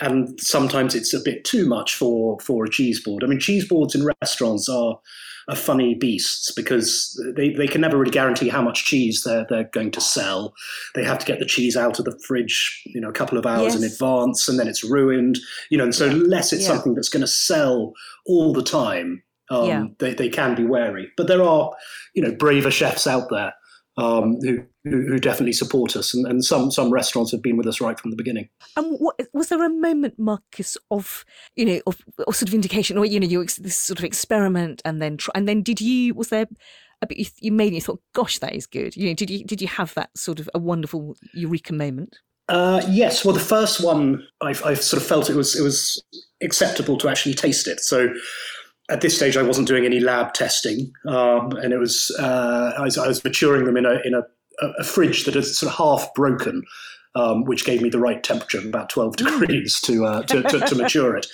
and 0.00 0.40
sometimes 0.40 0.94
it's 0.94 1.12
a 1.14 1.20
bit 1.20 1.44
too 1.44 1.66
much 1.68 1.94
for 1.94 2.40
for 2.40 2.64
a 2.64 2.70
cheese 2.70 3.02
board. 3.04 3.22
I 3.22 3.26
mean, 3.26 3.38
cheese 3.38 3.68
boards 3.68 3.94
in 3.94 4.10
restaurants 4.20 4.68
are 4.68 4.98
are 5.48 5.56
funny 5.56 5.94
beasts 5.94 6.50
because 6.52 7.20
they, 7.36 7.50
they 7.50 7.66
can 7.66 7.80
never 7.80 7.98
really 7.98 8.10
guarantee 8.10 8.48
how 8.48 8.62
much 8.62 8.84
cheese 8.84 9.22
they're 9.24 9.46
they're 9.48 9.70
going 9.72 9.90
to 9.90 10.00
sell. 10.00 10.54
They 10.94 11.04
have 11.04 11.18
to 11.18 11.26
get 11.26 11.38
the 11.38 11.46
cheese 11.46 11.76
out 11.76 11.98
of 11.98 12.04
the 12.04 12.18
fridge, 12.26 12.82
you 12.86 13.00
know, 13.00 13.08
a 13.08 13.12
couple 13.12 13.38
of 13.38 13.46
hours 13.46 13.74
in 13.74 13.84
advance, 13.84 14.48
and 14.48 14.58
then 14.58 14.68
it's 14.68 14.84
ruined. 14.84 15.38
You 15.70 15.78
know, 15.78 15.84
and 15.84 15.94
so 15.94 16.08
unless 16.08 16.52
it's 16.52 16.62
Yeah. 16.62 16.68
something 16.68 16.94
that's 16.94 17.08
going 17.08 17.20
to 17.22 17.26
sell 17.26 17.92
all 18.26 18.52
the 18.52 18.62
time, 18.62 19.22
um, 19.50 19.66
Yeah. 19.68 19.84
they, 19.98 20.14
they 20.14 20.28
can 20.28 20.54
be 20.54 20.64
wary. 20.64 21.10
But 21.16 21.26
there 21.26 21.42
are, 21.42 21.72
you 22.14 22.22
know, 22.22 22.32
braver 22.32 22.70
chefs 22.70 23.06
out 23.06 23.28
there 23.30 23.52
um, 23.96 24.38
who, 24.40 24.64
who 24.84 25.18
definitely 25.18 25.52
support 25.52 25.96
us, 25.96 26.14
and, 26.14 26.26
and 26.26 26.44
some 26.44 26.70
some 26.70 26.90
restaurants 26.90 27.30
have 27.32 27.42
been 27.42 27.56
with 27.56 27.66
us 27.66 27.80
right 27.80 27.98
from 27.98 28.10
the 28.10 28.16
beginning. 28.16 28.48
And 28.76 28.96
what 28.98 29.16
was 29.32 29.48
there 29.48 29.64
a 29.64 29.68
moment, 29.68 30.18
Marcus, 30.18 30.76
of 30.90 31.24
you 31.56 31.64
know, 31.64 31.80
of, 31.86 32.00
of 32.26 32.34
sort 32.34 32.48
of 32.48 32.54
indication, 32.54 32.98
or 32.98 33.04
you 33.04 33.20
know, 33.20 33.26
you 33.26 33.42
ex- 33.42 33.56
this 33.56 33.76
sort 33.76 33.98
of 33.98 34.04
experiment, 34.04 34.82
and 34.84 35.00
then 35.00 35.16
try, 35.16 35.32
and 35.34 35.48
then 35.48 35.62
did 35.62 35.80
you? 35.80 36.14
Was 36.14 36.28
there 36.28 36.46
a 37.02 37.06
bit 37.06 37.18
you, 37.18 37.26
you 37.40 37.52
made 37.52 37.68
and 37.68 37.76
you 37.76 37.80
thought, 37.80 38.02
"Gosh, 38.14 38.38
that 38.40 38.54
is 38.54 38.66
good." 38.66 38.96
You 38.96 39.08
know, 39.08 39.14
did 39.14 39.30
you 39.30 39.44
did 39.44 39.62
you 39.62 39.68
have 39.68 39.94
that 39.94 40.10
sort 40.16 40.40
of 40.40 40.50
a 40.54 40.58
wonderful 40.58 41.16
eureka 41.32 41.72
moment? 41.72 42.18
Uh, 42.48 42.82
yes, 42.88 43.24
well, 43.24 43.32
the 43.32 43.40
first 43.40 43.82
one 43.82 44.22
I, 44.42 44.48
I 44.48 44.74
sort 44.74 45.00
of 45.02 45.08
felt 45.08 45.30
it 45.30 45.36
was 45.36 45.58
it 45.58 45.62
was 45.62 46.02
acceptable 46.42 46.98
to 46.98 47.08
actually 47.08 47.34
taste 47.34 47.66
it. 47.66 47.80
So 47.80 48.08
at 48.90 49.00
this 49.00 49.16
stage, 49.16 49.36
I 49.36 49.42
wasn't 49.42 49.68
doing 49.68 49.84
any 49.84 50.00
lab 50.00 50.34
testing, 50.34 50.92
um, 51.06 51.52
and 51.52 51.72
it 51.72 51.78
was 51.78 52.14
uh, 52.18 52.72
I, 52.78 52.82
was 52.82 52.98
I 52.98 53.08
was 53.08 53.22
maturing 53.24 53.64
them 53.64 53.76
in 53.76 53.86
a 53.86 54.00
in 54.04 54.14
a, 54.14 54.22
a 54.78 54.84
fridge 54.84 55.24
that 55.24 55.36
is 55.36 55.58
sort 55.58 55.72
of 55.72 55.78
half 55.78 56.12
broken. 56.14 56.62
Um, 57.16 57.44
which 57.44 57.64
gave 57.64 57.80
me 57.80 57.88
the 57.88 58.00
right 58.00 58.24
temperature 58.24 58.58
of 58.58 58.64
about 58.64 58.88
12 58.88 59.14
degrees 59.18 59.80
to, 59.82 60.04
uh, 60.04 60.22
to, 60.22 60.42
to, 60.42 60.58
to 60.58 60.74
mature 60.74 61.16
it. 61.16 61.28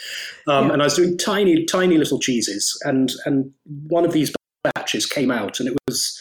Um, 0.46 0.66
Yeah. 0.66 0.72
And 0.74 0.82
I 0.82 0.84
was 0.84 0.94
doing 0.94 1.16
tiny, 1.16 1.64
tiny 1.64 1.96
little 1.96 2.18
cheeses. 2.18 2.78
And, 2.84 3.11
and 3.24 3.51
one 3.88 4.05
of 4.05 4.12
these 4.12 4.30
batches 4.62 5.07
came 5.07 5.30
out 5.30 5.59
and 5.59 5.70
it 5.70 5.78
was 5.88 6.20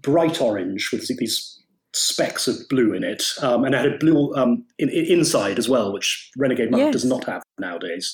bright 0.00 0.40
orange 0.40 0.90
with 0.90 1.06
these 1.06 1.62
specks 1.94 2.48
of 2.48 2.56
blue 2.68 2.92
in 2.92 3.04
it, 3.04 3.22
um, 3.42 3.64
and 3.64 3.74
it 3.74 3.78
had 3.78 3.92
a 3.92 3.98
blue 3.98 4.34
um, 4.34 4.64
in, 4.78 4.88
in- 4.90 5.06
inside 5.06 5.58
as 5.58 5.68
well, 5.68 5.92
which 5.92 6.30
Renegade 6.36 6.70
Monk 6.70 6.82
Yes. 6.82 6.92
does 6.92 7.04
not 7.04 7.24
have 7.24 7.42
nowadays. 7.58 8.12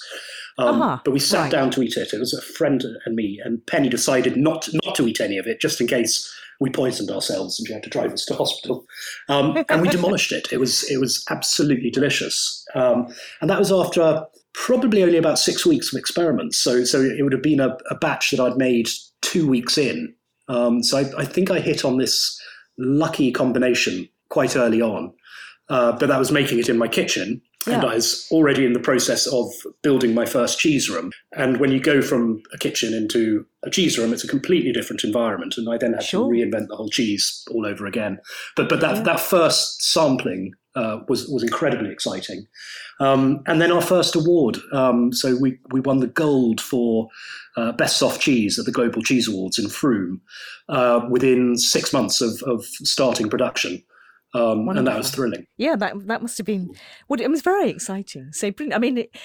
Um, 0.59 0.83
Ah, 0.83 1.01
but 1.05 1.13
we 1.13 1.19
sat 1.21 1.43
right. 1.45 1.51
down 1.53 1.71
to 1.73 1.83
eat 1.83 1.97
it. 1.97 2.13
It 2.13 2.19
was 2.19 2.35
a 2.35 2.43
friend 2.43 2.85
and 3.07 3.15
me, 3.17 3.41
and 3.45 3.65
Penny 3.67 3.89
decided 3.89 4.37
not 4.37 4.69
not 4.85 4.95
to 4.97 5.07
eat 5.09 5.21
any 5.21 5.39
of 5.39 5.47
it, 5.47 5.61
just 5.61 5.81
in 5.81 5.87
case 5.87 6.31
we 6.63 6.69
poisoned 6.69 7.11
ourselves 7.11 7.59
and 7.59 7.67
she 7.67 7.73
had 7.73 7.83
to 7.83 7.89
drive 7.89 8.13
us 8.13 8.27
to 8.27 8.35
hospital. 8.35 8.85
Um, 9.31 9.65
and 9.71 9.81
we 9.81 9.89
demolished 9.97 10.31
it. 10.33 10.49
It 10.53 10.61
was 10.61 10.85
it 10.91 10.99
was 11.01 11.25
absolutely 11.31 11.91
delicious, 11.91 12.65
um, 12.75 13.07
and 13.41 13.49
that 13.49 13.59
was 13.59 13.73
after 13.73 14.25
probably 14.53 15.03
only 15.03 15.17
about 15.17 15.39
six 15.39 15.65
weeks 15.65 15.93
of 15.93 15.99
experiments. 15.99 16.59
So 16.59 16.85
so 16.85 17.01
it 17.01 17.23
would 17.23 17.33
have 17.33 17.43
been 17.43 17.61
a, 17.61 17.79
a 17.91 17.95
batch 17.95 18.31
that 18.33 18.41
I'd 18.41 18.57
made 18.57 18.89
two 19.23 19.49
weeks 19.49 19.79
in. 19.79 20.15
Um, 20.49 20.83
so 20.83 20.99
I, 20.99 21.23
I 21.23 21.25
think 21.25 21.51
I 21.51 21.61
hit 21.61 21.85
on 21.85 21.97
this 21.99 22.37
lucky 22.81 23.31
combination 23.33 24.09
quite 24.29 24.57
early 24.57 24.81
on. 24.83 25.13
Uh, 25.69 25.93
but 25.93 26.09
that 26.09 26.19
was 26.19 26.33
making 26.33 26.59
it 26.59 26.69
in 26.69 26.77
my 26.79 26.89
kitchen. 26.89 27.41
And 27.67 27.85
I 27.85 27.95
was 27.97 28.27
already 28.33 28.65
in 28.65 28.73
the 28.73 28.81
process 28.81 29.27
of 29.27 29.47
building 29.83 30.15
my 30.15 30.25
first 30.25 30.59
cheese 30.59 30.89
room. 30.89 31.13
And 31.37 31.61
when 31.61 31.71
you 31.71 31.79
go 31.79 32.01
from 32.01 32.43
a 32.55 32.59
kitchen 32.59 32.95
into 32.95 33.45
a 33.65 33.71
cheese 33.71 33.99
room, 33.99 34.15
it's 34.15 34.25
a 34.25 34.29
completely 34.29 34.73
different 34.73 35.05
environment. 35.05 35.55
And 35.59 35.69
I 35.69 35.77
then 35.77 35.93
had 35.93 36.03
Sure. 36.03 36.33
to 36.33 36.39
reinvent 36.39 36.69
the 36.69 36.77
whole 36.77 36.89
cheese 36.89 37.45
all 37.51 37.67
over 37.67 37.85
again. 37.87 38.19
But 38.57 38.71
but 38.71 38.81
that 38.81 38.97
Yeah. 38.97 39.03
that 39.03 39.21
first 39.21 39.83
sampling 39.83 40.55
uh, 40.75 41.01
was 41.09 41.29
was 41.29 41.43
incredibly 41.43 41.91
exciting. 41.91 42.47
Um, 43.01 43.43
and 43.47 43.61
then 43.61 43.73
our 43.73 43.83
first 43.83 44.15
award. 44.15 44.59
Um, 44.73 45.13
so 45.13 45.37
we 45.37 45.59
we 45.71 45.81
won 45.81 46.01
the 46.01 46.07
gold 46.07 46.61
for 46.61 47.09
uh, 47.57 47.73
best 47.73 47.97
soft 47.97 48.21
cheese 48.21 48.59
at 48.59 48.65
the 48.65 48.73
Global 48.73 49.03
Cheese 49.03 49.29
Awards 49.29 49.59
in 49.59 49.69
Frome 49.69 50.21
uh, 50.69 51.01
within 51.11 51.57
six 51.57 51.93
months 51.93 52.21
of, 52.21 52.43
of 52.43 52.65
starting 52.65 53.29
production. 53.29 53.83
Um, 54.33 54.69
and 54.69 54.87
that 54.87 54.97
was 54.97 55.11
thrilling. 55.11 55.47
Yeah, 55.57 55.75
that 55.77 56.07
that 56.07 56.23
must 56.23 56.39
have 56.39 56.47
been. 56.47 56.71
Well, 57.09 57.21
it 57.21 57.31
was 57.31 57.43
very 57.43 57.69
exciting. 57.71 58.33
So. 58.33 58.53
I 58.73 58.79
mean, 58.79 58.99
it, 58.99 59.17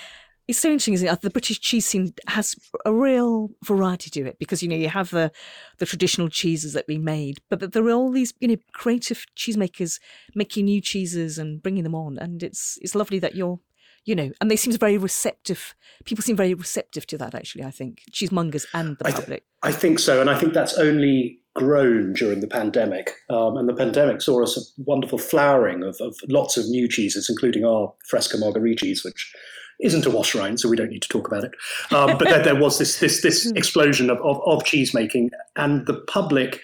it's 0.48 0.60
so 0.60 0.70
interesting, 0.70 0.94
isn't 0.94 1.08
it? 1.08 1.22
The 1.22 1.30
British 1.30 1.60
cheese 1.60 1.86
scene 1.86 2.14
has 2.28 2.56
a 2.86 2.94
real 2.94 3.50
variety 3.64 4.10
to 4.12 4.26
it 4.26 4.38
because 4.38 4.62
you 4.62 4.70
know 4.70 4.76
you 4.76 4.90
have 4.90 5.10
the 5.10 5.32
the 5.80 5.86
traditional 5.86 6.30
cheeses 6.30 6.74
that 6.74 6.86
we 6.88 6.98
made, 6.98 7.40
but 7.50 7.74
there 7.74 7.86
are 7.86 7.92
all 7.92 8.12
these 8.12 8.34
you 8.40 8.48
know 8.48 8.58
creative 8.74 9.26
cheesemakers 9.36 10.00
making 10.36 10.66
new 10.66 10.82
cheeses 10.82 11.38
and 11.38 11.64
bringing 11.64 11.84
them 11.84 11.96
on, 11.96 12.18
and 12.18 12.44
it's 12.44 12.78
it's 12.82 12.96
lovely 12.96 13.20
that 13.20 13.36
you're. 13.36 13.60
You 14.08 14.14
know, 14.14 14.30
and 14.40 14.52
they 14.52 14.56
seem 14.56 14.72
very 14.74 15.00
receptive. 15.00 15.74
People 16.06 16.22
seem 16.22 16.36
very 16.36 16.54
receptive 16.54 17.08
to 17.08 17.18
that. 17.18 17.34
Actually, 17.34 17.64
I 17.64 17.72
think 17.72 18.04
cheesemongers 18.12 18.68
and 18.72 18.96
the 19.00 19.08
I 19.08 19.10
th- 19.10 19.22
public. 19.22 19.46
I 19.64 19.72
think 19.72 19.98
so, 19.98 20.22
and 20.22 20.30
I 20.30 20.38
think 20.38 20.54
that's 20.54 20.78
only 20.78 21.40
grown 21.56 22.14
during 22.14 22.42
the 22.42 22.48
pandemic. 22.48 23.14
Um, 23.32 23.58
and 23.58 23.68
the 23.68 23.74
pandemic 23.74 24.22
saw 24.22 24.44
us 24.44 24.58
a 24.58 24.62
wonderful 24.84 25.18
flowering 25.18 25.82
of, 25.82 25.98
of 26.02 26.16
lots 26.28 26.56
of 26.56 26.68
new 26.68 26.88
cheeses, 26.88 27.32
including 27.32 27.66
our 27.66 27.92
Fresca 28.08 28.38
Margherita 28.38 28.86
cheese, 28.86 29.04
which 29.04 29.34
isn't 29.82 30.06
a 30.06 30.10
wash 30.10 30.36
rind, 30.36 30.60
so 30.60 30.70
we 30.70 30.76
don't 30.78 30.90
need 30.90 31.02
to 31.02 31.10
talk 31.10 31.28
about 31.28 31.44
it. 31.44 31.52
Um, 31.92 32.18
but 32.18 32.28
there, 32.30 32.44
there 32.44 32.56
was 32.56 32.78
this 32.80 33.00
this 33.00 33.22
this 33.22 33.52
explosion 33.56 34.10
of, 34.10 34.18
of, 34.20 34.40
of 34.46 34.64
cheese 34.66 34.94
making, 34.94 35.32
and 35.56 35.86
the 35.86 35.96
public 36.08 36.62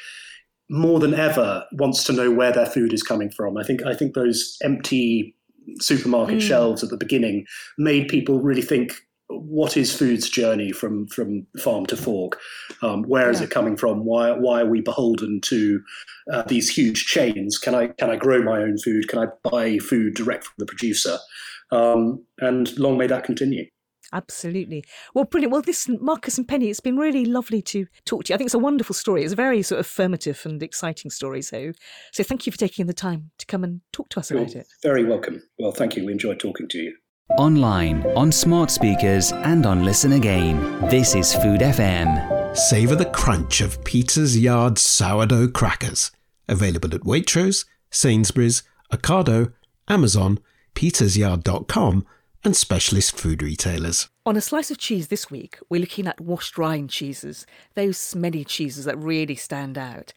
more 0.69 0.99
than 0.99 1.13
ever 1.13 1.65
wants 1.73 2.03
to 2.05 2.13
know 2.13 2.31
where 2.31 2.51
their 2.53 2.65
food 2.65 2.93
is 2.93 3.03
coming 3.03 3.29
from. 3.29 3.57
I 3.57 3.63
think 3.63 3.83
I 3.85 3.93
think 3.93 4.13
those 4.13 4.57
empty 4.63 5.35
supermarket 5.79 6.37
Mm. 6.39 6.41
shelves 6.41 6.83
at 6.83 6.89
the 6.89 6.97
beginning 6.97 7.45
made 7.77 8.07
people 8.07 8.39
really 8.39 8.63
think 8.63 8.93
what 9.29 9.77
is 9.77 9.93
food's 9.95 10.27
journey 10.29 10.71
from 10.71 11.07
from 11.07 11.45
farm 11.59 11.85
to 11.85 11.95
fork 11.95 12.37
um, 12.81 13.03
where 13.03 13.29
is 13.29 13.39
Yeah. 13.39 13.45
it 13.45 13.51
coming 13.51 13.77
from 13.77 14.03
why 14.03 14.31
why 14.31 14.61
are 14.61 14.65
we 14.65 14.81
beholden 14.81 15.39
to 15.41 15.81
uh, 16.33 16.41
these 16.47 16.67
huge 16.69 17.05
chains 17.05 17.57
can 17.57 17.73
i 17.75 17.87
can 17.87 18.09
i 18.09 18.15
grow 18.17 18.41
my 18.41 18.59
own 18.61 18.77
food 18.79 19.07
can 19.07 19.19
i 19.19 19.27
buy 19.49 19.77
food 19.77 20.15
direct 20.15 20.43
from 20.45 20.55
the 20.57 20.65
producer 20.65 21.17
um, 21.71 22.25
and 22.39 22.77
long 22.77 22.97
may 22.97 23.07
that 23.07 23.23
continue 23.23 23.65
Absolutely. 24.13 24.83
Well, 25.13 25.23
brilliant. 25.23 25.53
Well, 25.53 25.63
listen, 25.65 25.97
Marcus 26.01 26.37
and 26.37 26.45
Penny, 26.45 26.69
it's 26.69 26.81
been 26.81 26.97
really 26.97 27.23
lovely 27.23 27.61
to 27.61 27.87
talk 28.03 28.25
to 28.25 28.29
you. 28.29 28.35
I 28.35 28.37
think 28.37 28.47
it's 28.47 28.53
a 28.53 28.59
wonderful 28.59 28.93
story. 28.93 29.23
It's 29.23 29.31
a 29.31 29.37
very 29.37 29.61
sort 29.61 29.79
of 29.79 29.85
affirmative 29.85 30.41
and 30.43 30.61
exciting 30.61 31.11
story. 31.11 31.41
So, 31.41 31.71
so 32.11 32.21
thank 32.21 32.45
you 32.45 32.51
for 32.51 32.57
taking 32.57 32.87
the 32.87 32.93
time 32.93 33.31
to 33.37 33.45
come 33.45 33.63
and 33.63 33.79
talk 33.93 34.09
to 34.09 34.19
us 34.19 34.29
You're 34.29 34.41
about 34.41 34.55
it. 34.55 34.67
very 34.83 35.05
welcome 35.05 35.41
well 35.59 35.71
thank 35.71 35.95
you 35.95 36.05
we 36.05 36.11
enjoyed 36.11 36.39
talking 36.41 36.67
to 36.69 36.77
you 36.77 36.93
Online, 37.37 38.05
on 38.17 38.29
smart 38.29 38.69
speakers, 38.69 39.31
and 39.31 39.65
on 39.65 39.85
Listen 39.85 40.11
Again. 40.11 40.59
This 40.89 41.15
is 41.15 41.33
Food 41.33 41.61
FM. 41.61 42.57
Savour 42.57 42.97
the 42.97 43.05
crunch 43.05 43.61
of 43.61 43.81
Peter's 43.85 44.37
Yard 44.37 44.77
sourdough 44.77 45.47
crackers. 45.47 46.11
Available 46.49 46.93
at 46.93 47.01
Waitrose, 47.01 47.63
Sainsbury's, 47.89 48.63
Ocado, 48.91 49.53
Amazon, 49.87 50.39
petersyard.com, 50.75 52.05
and 52.43 52.55
specialist 52.55 53.17
food 53.17 53.43
retailers. 53.43 54.09
On 54.25 54.35
a 54.35 54.41
slice 54.41 54.71
of 54.71 54.77
cheese 54.77 55.09
this 55.09 55.29
week, 55.29 55.57
we're 55.69 55.81
looking 55.81 56.07
at 56.07 56.19
washed 56.19 56.57
rind 56.57 56.89
cheeses, 56.89 57.45
those 57.75 57.97
smelly 57.97 58.43
cheeses 58.43 58.85
that 58.85 58.97
really 58.97 59.35
stand 59.35 59.77
out. 59.77 60.13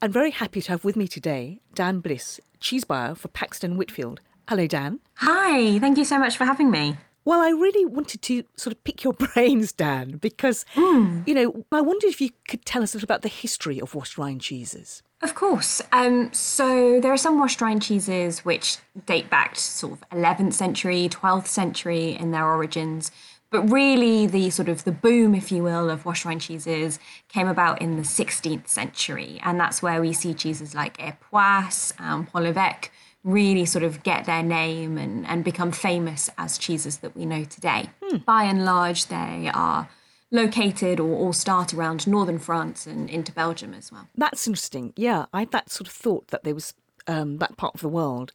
I'm 0.00 0.12
very 0.12 0.30
happy 0.30 0.62
to 0.62 0.70
have 0.70 0.84
with 0.84 0.96
me 0.96 1.08
today 1.08 1.60
Dan 1.74 2.00
Bliss, 2.00 2.40
cheese 2.60 2.84
buyer 2.84 3.14
for 3.14 3.28
Paxton 3.28 3.76
Whitfield. 3.76 4.20
Hello, 4.48 4.66
Dan. 4.66 5.00
Hi, 5.16 5.78
thank 5.78 5.98
you 5.98 6.04
so 6.04 6.18
much 6.18 6.36
for 6.36 6.44
having 6.44 6.70
me. 6.70 6.96
Well, 7.28 7.42
I 7.42 7.50
really 7.50 7.84
wanted 7.84 8.22
to 8.22 8.42
sort 8.56 8.72
of 8.74 8.82
pick 8.84 9.04
your 9.04 9.12
brains, 9.34 9.70
Dan, 9.70 10.16
because, 10.16 10.64
Hmm. 10.72 11.24
you 11.26 11.34
know, 11.34 11.66
I 11.70 11.82
wondered 11.82 12.08
if 12.08 12.22
you 12.22 12.30
could 12.48 12.64
tell 12.64 12.82
us 12.82 12.94
a 12.94 12.96
little 12.96 13.04
about 13.06 13.20
the 13.20 13.28
history 13.28 13.78
of 13.82 13.94
washed 13.94 14.16
rind 14.16 14.40
cheeses. 14.40 15.02
Of 15.20 15.34
course. 15.34 15.82
Um, 15.92 16.32
so 16.32 16.98
there 17.02 17.12
are 17.12 17.18
some 17.18 17.38
washed 17.38 17.60
rind 17.60 17.82
cheeses 17.82 18.46
which 18.46 18.78
date 19.04 19.28
back 19.28 19.56
to 19.56 19.60
sort 19.60 19.92
of 19.92 20.08
11th 20.10 20.54
century, 20.54 21.06
12th 21.10 21.48
century 21.48 22.16
in 22.18 22.30
their 22.30 22.46
origins. 22.46 23.10
But 23.50 23.70
really, 23.70 24.26
the 24.26 24.48
sort 24.48 24.70
of 24.70 24.84
the 24.84 24.92
boom, 24.92 25.34
if 25.34 25.52
you 25.52 25.62
will, 25.62 25.90
of 25.90 26.06
washed 26.06 26.24
rind 26.24 26.40
cheeses 26.40 26.98
came 27.28 27.46
about 27.48 27.82
in 27.82 27.96
the 27.96 28.04
16th 28.04 28.68
century, 28.68 29.38
and 29.42 29.60
that's 29.60 29.82
where 29.82 30.00
we 30.00 30.14
see 30.14 30.32
cheeses 30.32 30.74
like 30.74 30.96
Epoisse 30.96 31.92
and 31.98 32.26
Pont 32.26 32.42
l'Evêque 32.46 32.88
really 33.24 33.64
sort 33.64 33.84
of 33.84 34.02
get 34.02 34.24
their 34.24 34.42
name 34.42 34.96
and, 34.96 35.26
and 35.26 35.44
become 35.44 35.72
famous 35.72 36.30
as 36.38 36.58
cheeses 36.58 36.98
that 36.98 37.16
we 37.16 37.26
know 37.26 37.44
today. 37.44 37.90
By 38.24 38.44
and 38.44 38.64
large, 38.64 39.06
they 39.06 39.50
are 39.52 39.88
located 40.30 41.00
or, 41.00 41.08
or 41.08 41.34
start 41.34 41.74
around 41.74 42.06
northern 42.06 42.38
France 42.38 42.86
and 42.86 43.08
into 43.10 43.32
Belgium 43.32 43.74
as 43.74 43.90
well. 43.90 44.08
That's 44.16 44.46
interesting. 44.46 44.92
Yeah, 44.96 45.26
I 45.32 45.40
had 45.40 45.52
that 45.52 45.70
sort 45.70 45.88
of 45.88 45.94
thought 45.94 46.28
that 46.28 46.44
there 46.44 46.54
was 46.54 46.74
um, 47.06 47.38
that 47.38 47.56
part 47.56 47.74
of 47.74 47.80
the 47.80 47.88
world. 47.88 48.32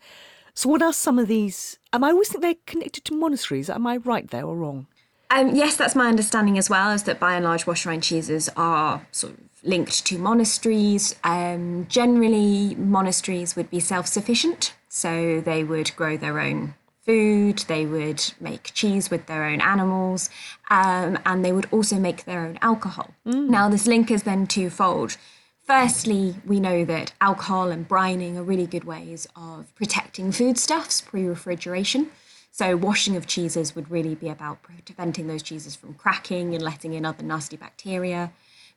So, 0.55 0.69
what 0.69 0.81
are 0.81 0.93
some 0.93 1.17
of 1.17 1.27
these? 1.27 1.79
Um, 1.93 2.03
I 2.03 2.09
always 2.09 2.29
think 2.29 2.41
they're 2.41 2.55
connected 2.67 3.05
to 3.05 3.15
monasteries. 3.15 3.69
Am 3.69 3.87
I 3.87 3.97
right 3.97 4.29
there 4.29 4.45
or 4.45 4.55
wrong? 4.55 4.87
Um, 5.33 5.55
yes, 5.55 5.75
that's 5.77 5.95
my 5.95 6.09
understanding 6.09 6.59
as 6.59 6.69
well, 6.69 6.91
is 6.91 7.03
that 7.03 7.19
by 7.19 7.33
and 7.33 7.43
large, 7.43 7.65
washed 7.65 7.87
rind 7.87 8.03
cheeses 8.03 8.49
are 8.55 9.07
sort 9.11 9.33
of 9.33 9.39
linked 9.63 10.05
to 10.05 10.19
monasteries. 10.19 11.15
Um, 11.23 11.87
generally, 11.89 12.75
monasteries 12.75 13.55
would 13.55 13.71
be 13.71 13.79
self 13.79 14.05
sufficient, 14.05 14.75
so 14.89 15.41
they 15.41 15.63
would 15.63 15.95
grow 15.95 16.17
their 16.17 16.39
own 16.39 16.75
food, 17.03 17.65
they 17.67 17.83
would 17.83 18.23
make 18.39 18.75
cheese 18.75 19.09
with 19.09 19.25
their 19.25 19.45
own 19.45 19.59
animals, 19.59 20.29
um, 20.69 21.17
and 21.25 21.43
they 21.43 21.51
would 21.51 21.67
also 21.71 21.97
make 21.97 22.25
their 22.25 22.45
own 22.45 22.59
alcohol. 22.61 23.09
Now, 23.49 23.69
this 23.69 23.87
link 23.87 24.11
is 24.11 24.23
then 24.23 24.45
twofold. 24.45 25.17
Firstly, 25.65 26.35
we 26.45 26.59
know 26.59 26.85
that 26.85 27.13
alcohol 27.19 27.71
and 27.71 27.89
brining 27.89 28.35
are 28.35 28.43
really 28.43 28.67
good 28.67 28.83
ways 28.83 29.27
of 29.35 29.73
protecting 29.73 30.31
foodstuffs 30.31 31.01
pre 31.01 31.25
refrigeration. 31.25 32.11
So, 32.55 32.77
washing 32.77 33.15
of 33.15 33.25
cheeses 33.25 33.75
would 33.75 33.89
really 33.89 34.13
be 34.13 34.29
about 34.29 34.61
preventing 34.61 35.25
those 35.25 35.41
cheeses 35.41 35.75
from 35.75 35.95
cracking 35.95 36.53
and 36.53 36.63
letting 36.63 36.93
in 36.93 37.03
other 37.03 37.23
nasty 37.23 37.57
bacteria. 37.57 38.31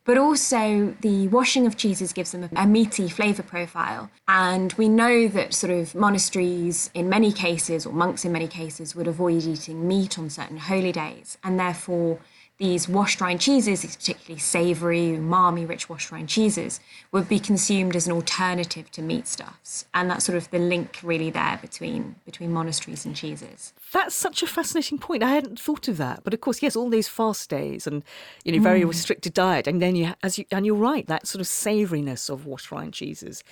But 0.06 0.16
also, 0.16 0.96
the 1.02 1.28
washing 1.28 1.66
of 1.66 1.76
cheeses 1.76 2.14
gives 2.14 2.32
them 2.32 2.48
a, 2.56 2.66
meaty 2.66 3.10
flavour 3.10 3.42
profile. 3.42 4.08
And 4.26 4.72
we 4.78 4.88
know 4.88 5.28
that 5.28 5.52
sort 5.52 5.74
of 5.74 5.94
monasteries, 5.94 6.88
in 6.94 7.10
many 7.10 7.32
cases, 7.32 7.84
or 7.84 7.92
monks 7.92 8.24
in 8.24 8.32
many 8.32 8.48
cases, 8.48 8.96
would 8.96 9.08
avoid 9.08 9.44
eating 9.44 9.86
meat 9.86 10.18
on 10.18 10.30
certain 10.30 10.56
holy 10.56 10.92
days. 10.92 11.36
And 11.44 11.60
therefore, 11.60 12.18
these 12.58 12.88
washed 12.88 13.20
rind 13.20 13.40
cheeses, 13.40 13.82
these 13.82 13.96
particularly 13.96 14.38
savoury, 14.40 15.08
umami 15.18 15.68
rich 15.68 15.88
washed 15.90 16.10
rind 16.10 16.28
cheeses, 16.28 16.80
would 17.12 17.28
be 17.28 17.38
consumed 17.38 17.94
as 17.94 18.06
an 18.06 18.12
alternative 18.14 18.90
to 18.92 19.02
meat 19.02 19.26
stuffs. 19.28 19.84
And 19.92 20.10
that's 20.10 20.24
sort 20.24 20.38
of 20.38 20.50
the 20.50 20.58
link 20.58 21.00
really 21.02 21.28
there 21.28 21.58
between, 21.60 22.16
between 22.24 22.52
monasteries 22.52 23.04
and 23.04 23.14
cheeses. 23.14 23.74
That's 23.92 24.14
such 24.14 24.42
a 24.42 24.46
fascinating 24.46 24.98
point. 24.98 25.22
I 25.22 25.30
hadn't 25.32 25.60
thought 25.60 25.86
of 25.88 25.98
that. 25.98 26.24
But 26.24 26.32
of 26.32 26.40
course, 26.40 26.62
yes, 26.62 26.76
all 26.76 26.88
those 26.88 27.08
fast 27.08 27.50
days 27.50 27.86
and 27.86 28.02
you 28.44 28.52
know 28.52 28.62
very 28.62 28.80
Mm. 28.82 28.88
restricted 28.88 29.34
diet, 29.34 29.66
and 29.66 29.80
then 29.82 29.94
you, 29.94 30.14
as 30.22 30.38
you, 30.38 30.44
and 30.50 30.64
you're 30.64 30.74
right, 30.76 31.06
that 31.08 31.26
sort 31.26 31.40
of 31.40 31.46
savouriness 31.46 32.30
of 32.30 32.46
washed 32.46 32.70
rind 32.72 32.94
cheeses 32.94 33.44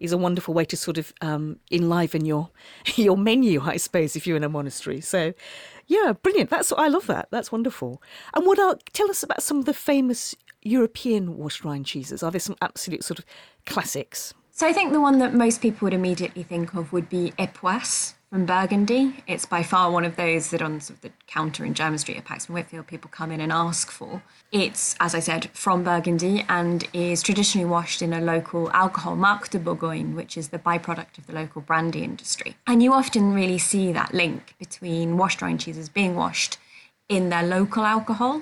is 0.00 0.10
a 0.12 0.18
wonderful 0.18 0.52
way 0.54 0.64
to 0.64 0.76
sort 0.76 0.98
of 0.98 1.12
um, 1.20 1.58
enliven 1.70 2.24
your 2.24 2.50
your 2.96 3.16
menu, 3.16 3.60
I 3.62 3.76
suppose, 3.76 4.16
if 4.16 4.26
you're 4.26 4.36
in 4.36 4.44
a 4.44 4.48
monastery. 4.48 5.00
So, 5.00 5.32
yeah, 5.86 6.12
brilliant. 6.22 6.50
That's 6.50 6.72
I 6.72 6.88
love 6.88 7.06
that. 7.06 7.28
That's 7.30 7.52
wonderful. 7.52 8.02
And 8.34 8.46
what 8.46 8.58
are 8.58 8.76
tell 8.92 9.10
us 9.10 9.22
about 9.22 9.42
some 9.42 9.58
of 9.58 9.64
the 9.64 9.74
famous 9.74 10.34
European 10.62 11.36
washed 11.36 11.64
rind 11.64 11.86
cheeses? 11.86 12.22
Are 12.22 12.30
there 12.30 12.40
some 12.40 12.56
absolute 12.60 13.04
sort 13.04 13.18
of 13.18 13.24
classics? 13.66 14.34
So 14.50 14.66
I 14.66 14.72
think 14.72 14.92
the 14.92 15.00
one 15.00 15.18
that 15.18 15.34
most 15.34 15.60
people 15.60 15.86
would 15.86 15.94
immediately 15.94 16.42
think 16.42 16.74
of 16.74 16.92
would 16.92 17.08
be 17.08 17.32
Epoisse 17.38 18.14
from 18.32 18.46
Burgundy. 18.46 19.22
It's 19.26 19.44
by 19.44 19.62
far 19.62 19.90
one 19.90 20.06
of 20.06 20.16
those 20.16 20.52
that 20.52 20.62
on 20.62 20.80
sort 20.80 20.96
of 20.96 21.00
the 21.02 21.10
counter 21.26 21.66
in 21.66 21.74
Jermyn 21.74 21.98
Street 21.98 22.16
at 22.16 22.24
Paxton 22.24 22.54
Whitfield 22.54 22.86
people 22.86 23.10
come 23.12 23.30
in 23.30 23.42
and 23.42 23.52
ask 23.52 23.90
for. 23.90 24.22
It's, 24.50 24.96
as 25.00 25.14
I 25.14 25.18
said, 25.18 25.50
from 25.52 25.84
Burgundy 25.84 26.42
and 26.48 26.88
is 26.94 27.22
traditionally 27.22 27.66
washed 27.66 28.00
in 28.00 28.14
a 28.14 28.22
local 28.22 28.70
alcohol, 28.72 29.16
Marc 29.16 29.50
de 29.50 29.58
Bourgogne, 29.58 30.14
which 30.14 30.38
is 30.38 30.48
the 30.48 30.58
byproduct 30.58 31.18
of 31.18 31.26
the 31.26 31.34
local 31.34 31.60
brandy 31.60 32.02
industry. 32.02 32.56
And 32.66 32.82
you 32.82 32.94
often 32.94 33.34
really 33.34 33.58
see 33.58 33.92
that 33.92 34.14
link 34.14 34.54
between 34.58 35.18
washed 35.18 35.42
rind 35.42 35.60
cheeses 35.60 35.90
being 35.90 36.16
washed 36.16 36.56
in 37.10 37.28
their 37.28 37.42
local 37.42 37.84
alcohol. 37.84 38.40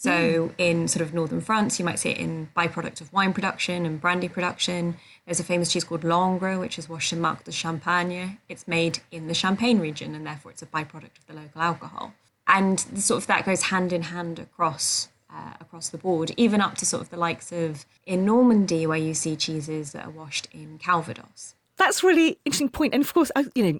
So 0.00 0.50
in 0.56 0.88
sort 0.88 1.02
of 1.02 1.12
northern 1.12 1.42
France, 1.42 1.78
you 1.78 1.84
might 1.84 1.98
see 1.98 2.08
it 2.08 2.16
in 2.16 2.48
byproduct 2.56 3.02
of 3.02 3.12
wine 3.12 3.34
production 3.34 3.84
and 3.84 4.00
brandy 4.00 4.30
production. 4.30 4.96
There's 5.26 5.40
a 5.40 5.44
famous 5.44 5.70
cheese 5.70 5.84
called 5.84 6.04
Langres, 6.04 6.58
which 6.58 6.78
is 6.78 6.88
washed 6.88 7.12
in 7.12 7.20
Marc 7.20 7.44
de 7.44 7.52
Champagne. 7.52 8.38
It's 8.48 8.66
made 8.66 9.00
in 9.10 9.26
the 9.26 9.34
Champagne 9.34 9.78
region, 9.78 10.14
and 10.14 10.26
therefore 10.26 10.52
it's 10.52 10.62
a 10.62 10.66
byproduct 10.66 11.18
of 11.18 11.26
the 11.26 11.34
local 11.34 11.60
alcohol. 11.60 12.14
And 12.46 12.80
sort 12.80 13.18
of 13.20 13.26
that 13.26 13.44
goes 13.44 13.64
hand 13.64 13.92
in 13.92 14.04
hand 14.04 14.38
across 14.38 15.10
uh, 15.30 15.52
across 15.60 15.90
the 15.90 15.98
board, 15.98 16.32
even 16.38 16.62
up 16.62 16.76
to 16.76 16.86
sort 16.86 17.02
of 17.02 17.10
the 17.10 17.18
likes 17.18 17.52
of 17.52 17.84
in 18.06 18.24
Normandy, 18.24 18.86
where 18.86 18.96
you 18.96 19.12
see 19.12 19.36
cheeses 19.36 19.92
that 19.92 20.06
are 20.06 20.10
washed 20.10 20.48
in 20.50 20.78
Calvados. 20.78 21.54
That's 21.80 22.04
really 22.04 22.38
interesting 22.44 22.68
point. 22.68 22.92
And 22.92 23.02
of 23.02 23.14
course, 23.14 23.32
I, 23.34 23.46
you 23.54 23.64
know, 23.72 23.78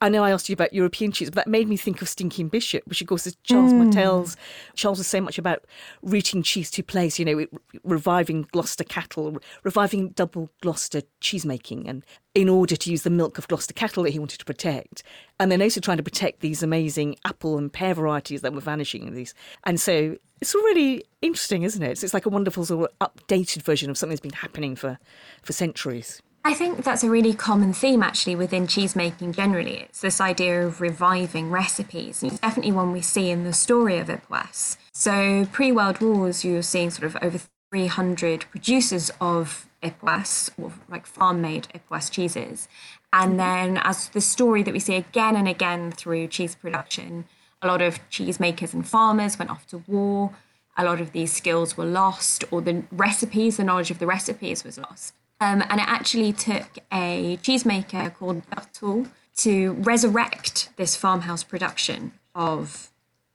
I 0.00 0.08
know 0.08 0.24
I 0.24 0.30
asked 0.30 0.48
you 0.48 0.54
about 0.54 0.72
European 0.72 1.12
cheese, 1.12 1.28
but 1.28 1.34
that 1.34 1.46
made 1.46 1.68
me 1.68 1.76
think 1.76 2.00
of 2.00 2.08
Stinking 2.08 2.48
Bishop, 2.48 2.82
which 2.86 3.02
of 3.02 3.06
course 3.06 3.26
is 3.26 3.36
Charles 3.42 3.70
Mm. 3.70 3.84
Martell's. 3.84 4.34
Charles 4.74 4.96
was 4.96 5.06
saying 5.06 5.24
much 5.24 5.36
about 5.38 5.62
rooting 6.00 6.42
cheese 6.42 6.70
to 6.70 6.82
place, 6.82 7.18
you 7.18 7.24
know, 7.26 7.34
re- 7.34 7.48
reviving 7.82 8.48
Gloucester 8.52 8.82
cattle, 8.82 9.32
re- 9.32 9.40
reviving 9.62 10.08
double 10.08 10.48
Gloucester 10.62 11.02
cheese 11.20 11.44
making, 11.44 11.86
and 11.86 12.02
in 12.34 12.48
order 12.48 12.76
to 12.76 12.90
use 12.90 13.02
the 13.02 13.10
milk 13.10 13.36
of 13.36 13.46
Gloucester 13.46 13.74
cattle 13.74 14.04
that 14.04 14.10
he 14.10 14.18
wanted 14.18 14.38
to 14.38 14.44
protect. 14.46 15.02
And 15.38 15.52
then 15.52 15.60
also 15.60 15.80
trying 15.82 15.98
to 15.98 16.02
protect 16.02 16.40
these 16.40 16.62
amazing 16.62 17.16
apple 17.26 17.58
and 17.58 17.70
pear 17.70 17.92
varieties 17.92 18.40
that 18.40 18.54
were 18.54 18.62
vanishing 18.62 19.06
in 19.06 19.12
these. 19.12 19.34
And 19.64 19.78
so 19.78 20.16
it's 20.40 20.54
really 20.54 21.04
interesting, 21.20 21.62
isn't 21.62 21.82
it? 21.82 21.98
So 21.98 22.06
it's 22.06 22.14
like 22.14 22.24
a 22.24 22.30
wonderful 22.30 22.64
sort 22.64 22.90
of 22.90 23.12
updated 23.12 23.60
version 23.62 23.90
of 23.90 23.98
something 23.98 24.14
that's 24.14 24.20
been 24.20 24.32
happening 24.32 24.76
for, 24.76 24.98
for 25.42 25.52
centuries. 25.52 26.22
I 26.46 26.52
think 26.52 26.84
that's 26.84 27.02
a 27.02 27.08
really 27.08 27.32
common 27.32 27.72
theme 27.72 28.02
actually 28.02 28.36
within 28.36 28.66
cheesemaking 28.66 29.34
generally. 29.34 29.78
It's 29.78 30.02
this 30.02 30.20
idea 30.20 30.66
of 30.66 30.82
reviving 30.82 31.50
recipes. 31.50 32.22
And 32.22 32.30
it's 32.30 32.40
definitely 32.40 32.72
one 32.72 32.92
we 32.92 33.00
see 33.00 33.30
in 33.30 33.44
the 33.44 33.54
story 33.54 33.96
of 33.96 34.08
Epoisse. 34.08 34.76
So 34.92 35.46
pre 35.52 35.72
World 35.72 36.02
Wars, 36.02 36.44
you're 36.44 36.60
seeing 36.62 36.90
sort 36.90 37.06
of 37.06 37.16
over 37.22 37.40
300 37.70 38.44
producers 38.50 39.10
of 39.22 39.66
Epoisse, 39.82 40.50
or 40.58 40.72
like 40.90 41.06
farm 41.06 41.40
made 41.40 41.68
Epoisse 41.74 42.10
cheeses. 42.10 42.68
And 43.10 43.30
mm-hmm. 43.30 43.36
then, 43.38 43.76
as 43.78 44.10
the 44.10 44.20
story 44.20 44.62
that 44.64 44.74
we 44.74 44.80
see 44.80 44.96
again 44.96 45.36
and 45.36 45.48
again 45.48 45.92
through 45.92 46.28
cheese 46.28 46.54
production, 46.54 47.24
a 47.62 47.66
lot 47.66 47.80
of 47.80 47.98
cheesemakers 48.10 48.74
and 48.74 48.86
farmers 48.86 49.38
went 49.38 49.50
off 49.50 49.66
to 49.68 49.82
war. 49.86 50.34
A 50.76 50.84
lot 50.84 51.00
of 51.00 51.12
these 51.12 51.32
skills 51.32 51.76
were 51.76 51.86
lost, 51.86 52.44
or 52.50 52.60
the 52.60 52.82
recipes, 52.92 53.56
the 53.56 53.64
knowledge 53.64 53.90
of 53.90 53.98
the 53.98 54.06
recipes 54.06 54.62
was 54.62 54.76
lost. 54.76 55.14
Um, 55.40 55.62
and 55.68 55.80
it 55.80 55.88
actually 55.88 56.32
took 56.32 56.78
a 56.92 57.38
cheesemaker 57.42 58.14
called 58.14 58.42
Berthaut 58.50 59.10
to 59.38 59.72
resurrect 59.72 60.70
this 60.76 60.96
farmhouse 60.96 61.42
production 61.42 62.12
of 62.34 62.90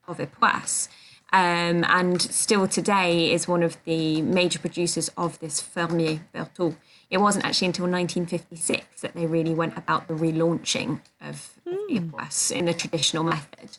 of 0.07 0.17
Epoisse. 0.17 0.89
Um, 1.31 1.85
and 1.87 2.19
still 2.19 2.67
today 2.67 3.31
is 3.31 3.47
one 3.47 3.61
of 3.61 3.77
the 3.85 4.23
major 4.23 4.57
producers 4.57 5.11
of 5.15 5.39
this 5.39 5.61
Fermier 5.61 6.21
Berthaut. 6.33 6.75
It 7.11 7.19
wasn't 7.19 7.45
actually 7.45 7.67
until 7.67 7.85
1956 7.85 9.01
that 9.01 9.13
they 9.13 9.27
really 9.27 9.53
went 9.53 9.77
about 9.77 10.07
the 10.07 10.15
relaunching 10.15 11.01
of, 11.21 11.51
of 11.67 11.73
Epoisse 11.89 12.51
in 12.51 12.65
the 12.65 12.73
traditional 12.73 13.23
method. 13.23 13.77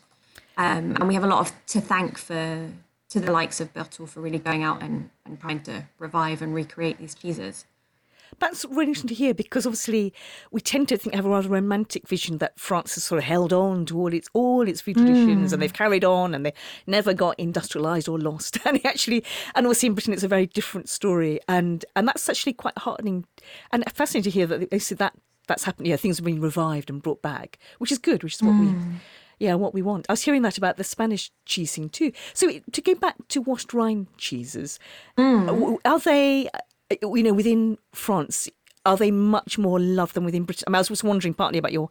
Um, 0.57 0.95
and 0.95 1.07
we 1.07 1.13
have 1.13 1.25
a 1.25 1.27
lot 1.27 1.39
of 1.39 1.65
to 1.67 1.81
thank 1.81 2.17
for 2.17 2.69
to 3.09 3.19
the 3.19 3.31
likes 3.31 3.59
of 3.59 3.73
Berthaut 3.73 4.07
for 4.07 4.21
really 4.21 4.39
going 4.39 4.63
out 4.63 4.81
and, 4.81 5.09
and 5.25 5.39
trying 5.39 5.61
to 5.63 5.83
revive 5.99 6.41
and 6.41 6.55
recreate 6.55 6.97
these 6.97 7.13
cheeses. 7.13 7.65
That's 8.39 8.65
really 8.65 8.87
interesting 8.87 9.09
to 9.09 9.15
hear 9.15 9.33
because 9.33 9.65
obviously 9.65 10.13
we 10.51 10.61
tend 10.61 10.89
to 10.89 10.97
think 10.97 11.15
have 11.15 11.25
a 11.25 11.29
rather 11.29 11.49
romantic 11.49 12.07
vision 12.07 12.37
that 12.39 12.59
France 12.59 12.95
has 12.95 13.03
sort 13.03 13.19
of 13.19 13.25
held 13.25 13.53
on 13.53 13.85
to 13.87 13.97
all 13.97 14.13
its 14.13 14.29
all 14.33 14.67
its 14.67 14.81
food 14.81 14.97
traditions 14.97 15.53
and 15.53 15.59
hmm. 15.59 15.61
they've 15.61 15.73
carried 15.73 16.03
on 16.03 16.33
and 16.33 16.45
they 16.45 16.53
never 16.87 17.13
got 17.13 17.37
industrialised 17.37 18.09
or 18.11 18.19
lost. 18.19 18.57
And 18.71 18.85
actually, 18.85 19.25
and 19.55 19.65
obviously 19.65 19.87
in 19.87 19.95
Britain, 19.95 20.13
it's 20.13 20.23
a 20.23 20.27
very 20.27 20.45
different 20.45 20.87
story. 20.87 21.39
And 21.47 21.83
and 21.95 22.07
that's 22.07 22.29
actually 22.29 22.53
quite 22.53 22.77
heartening 22.77 23.25
and 23.71 23.83
fascinating 23.93 24.31
to 24.31 24.33
hear 24.33 24.47
that 24.47 24.69
they 24.69 24.79
see 24.79 24.95
that 24.95 25.13
that's 25.47 25.63
happened. 25.63 25.87
Yeah, 25.87 25.97
things 25.97 26.17
have 26.17 26.25
been 26.25 26.41
revived 26.41 26.89
and 26.89 27.01
brought 27.01 27.21
back, 27.21 27.59
which 27.79 27.91
is 27.91 27.97
good, 27.97 28.23
which 28.23 28.35
is 28.35 28.43
what 28.43 28.59
we. 28.59 28.67
Hmm. 28.67 28.95
Yeah, 29.39 29.55
what 29.55 29.73
we 29.73 29.81
want. 29.81 30.05
I 30.07 30.13
was 30.13 30.21
hearing 30.21 30.43
that 30.43 30.59
about 30.59 30.77
the 30.77 30.83
Spanish 30.83 31.31
cheesing 31.47 31.91
too. 31.91 32.11
So 32.35 32.51
to 32.71 32.81
go 32.81 32.93
back 32.93 33.15
to 33.29 33.41
washed 33.41 33.73
rind 33.73 34.05
cheeses, 34.15 34.77
hmm. 35.17 35.47
w- 35.47 35.79
are 35.83 35.97
they, 35.97 36.47
Uh, 37.03 37.13
you 37.13 37.23
know, 37.23 37.33
within 37.33 37.77
France, 37.93 38.49
are 38.85 38.97
they 38.97 39.11
much 39.11 39.57
more 39.57 39.79
loved 39.79 40.15
than 40.15 40.25
within 40.25 40.43
Britain? 40.43 40.65
I, 40.67 40.71
mean, 40.71 40.75
I 40.77 40.85
was 40.89 41.03
wondering 41.03 41.33
partly 41.33 41.59
about 41.59 41.71
your, 41.71 41.89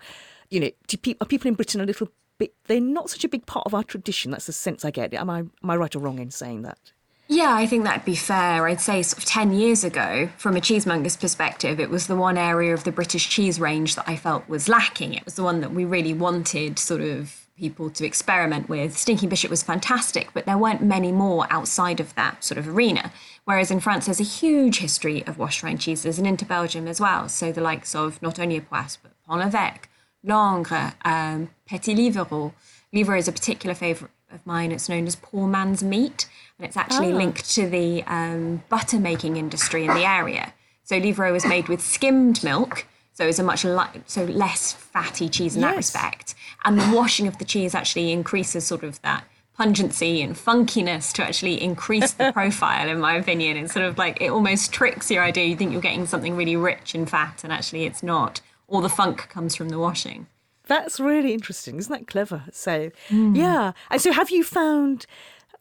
you 0.51 0.61
know, 0.61 0.70
do 0.86 0.96
pe- 0.96 1.14
are 1.20 1.26
people 1.26 1.48
in 1.48 1.55
Britain 1.55 1.80
a 1.80 1.84
little 1.84 2.09
bit. 2.38 2.55
They're 2.66 2.80
not 2.80 3.11
such 3.11 3.24
a 3.24 3.28
big 3.28 3.46
part 3.46 3.66
of 3.66 3.74
our 3.74 3.84
tradition. 3.84 4.30
That's 4.30 4.46
the 4.46 4.53
sense 4.53 4.84
I 4.84 4.90
get. 4.90 5.14
Am 5.14 5.30
I 5.30 5.40
am 5.40 5.70
I 5.70 5.76
right 5.76 5.94
or 5.94 6.01
wrong 6.01 6.18
in 6.18 6.30
saying 6.30 6.62
that? 6.62 6.92
Yeah, 7.28 7.55
I 7.55 7.64
think 7.64 7.84
that'd 7.84 8.05
be 8.05 8.16
fair. 8.16 8.66
I'd 8.66 8.80
say 8.80 9.03
sort 9.03 9.22
of 9.22 9.24
10 9.24 9.53
years 9.53 9.84
ago, 9.84 10.28
from 10.36 10.57
a 10.57 10.61
cheesemonger's 10.61 11.16
perspective, 11.16 11.78
it 11.78 11.88
was 11.88 12.09
the 12.09 12.16
one 12.16 12.36
area 12.36 12.74
of 12.74 12.82
the 12.82 12.90
British 12.90 13.28
cheese 13.28 13.61
range 13.61 13.94
that 13.94 14.09
I 14.09 14.16
felt 14.16 14.48
was 14.48 14.68
lacking. 14.68 15.14
It 15.14 15.24
was 15.24 15.34
the 15.34 15.44
one 15.44 15.61
that 15.61 15.70
we 15.70 15.84
really 15.84 16.12
wanted 16.12 16.80
sort 16.80 17.03
of 17.03 17.39
people 17.61 17.90
to 17.90 18.06
experiment 18.06 18.68
with. 18.68 18.96
Stinky 18.96 19.26
Bishop 19.26 19.50
was 19.50 19.62
fantastic, 19.62 20.30
but 20.32 20.46
there 20.46 20.56
weren't 20.58 20.82
many 20.82 21.12
more 21.12 21.46
outside 21.50 22.00
of 22.00 22.14
that 22.14 22.42
sort 22.42 22.56
of 22.58 22.66
arena. 22.66 23.12
Whereas 23.44 23.70
in 23.70 23.80
France, 23.80 24.06
there's 24.06 24.18
a 24.20 24.24
huge 24.24 24.78
history 24.78 25.24
of 25.26 25.38
washed 25.38 25.62
rind 25.62 25.80
cheeses 25.80 26.18
and 26.18 26.26
into 26.26 26.44
Belgium 26.46 26.88
as 26.88 27.00
well. 27.00 27.28
So 27.28 27.52
the 27.52 27.61
likes 27.61 27.94
of 27.94 28.20
not 28.22 28.38
only 28.40 28.56
Epoisses, 28.56 28.98
but 29.02 29.12
Pont 29.26 29.40
l'Evêque, 29.44 29.84
Langres, 30.26 30.94
um, 31.04 31.50
Petit 31.68 31.94
Livarot. 31.94 32.52
Livarot 32.94 33.18
is 33.18 33.28
a 33.28 33.32
particular 33.32 33.74
favourite 33.74 34.12
of 34.32 34.44
mine. 34.46 34.72
It's 34.72 34.88
known 34.88 35.06
as 35.06 35.16
poor 35.16 35.46
man's 35.46 35.82
meat, 35.82 36.26
and 36.58 36.66
it's 36.66 36.76
actually 36.76 37.12
Oh. 37.12 37.16
linked 37.16 37.50
to 37.54 37.68
the 37.68 38.02
um, 38.04 38.62
butter 38.68 38.98
making 38.98 39.36
industry 39.36 39.84
in 39.84 39.94
the 39.94 40.04
area. 40.06 40.54
So 40.84 40.98
Livarot 41.00 41.36
is 41.36 41.44
made 41.46 41.68
with 41.68 41.80
skimmed 41.80 42.42
milk, 42.42 42.86
so 43.20 43.26
it's 43.26 43.38
a 43.38 43.42
much 43.42 43.64
li- 43.64 44.02
so 44.06 44.24
less 44.24 44.72
fatty 44.72 45.28
cheese 45.28 45.54
in 45.54 45.60
that 45.60 45.76
respect. 45.76 46.34
And 46.64 46.80
the 46.80 46.96
washing 46.96 47.26
of 47.26 47.36
the 47.36 47.44
cheese 47.44 47.74
actually 47.74 48.12
increases 48.12 48.66
sort 48.66 48.82
of 48.82 48.98
that 49.02 49.24
pungency 49.58 50.22
and 50.22 50.34
funkiness 50.34 51.12
to 51.12 51.22
actually 51.22 51.62
increase 51.62 52.14
the 52.14 52.32
profile, 52.34 52.88
in 52.88 52.98
my 52.98 53.16
opinion. 53.16 53.58
It's 53.58 53.74
sort 53.74 53.84
of 53.84 53.98
like 53.98 54.22
it 54.22 54.30
almost 54.30 54.72
tricks 54.72 55.10
your 55.10 55.22
idea. 55.22 55.44
You 55.44 55.54
think 55.54 55.70
you're 55.70 55.82
getting 55.82 56.06
something 56.06 56.34
really 56.34 56.56
rich 56.56 56.94
in 56.94 57.04
fat, 57.04 57.44
and 57.44 57.52
actually 57.52 57.84
it's 57.84 58.02
not. 58.02 58.40
All 58.68 58.80
the 58.80 58.88
funk 58.88 59.28
comes 59.28 59.54
from 59.54 59.68
the 59.68 59.78
washing. 59.78 60.26
That's 60.66 60.98
really 60.98 61.34
interesting. 61.34 61.76
Isn't 61.76 61.92
that 61.92 62.06
clever? 62.06 62.44
So, 62.52 62.90
hmm. 63.08 63.34
yeah. 63.34 63.72
And 63.90 64.00
so, 64.00 64.12
have 64.12 64.30
you 64.30 64.44
found? 64.44 65.04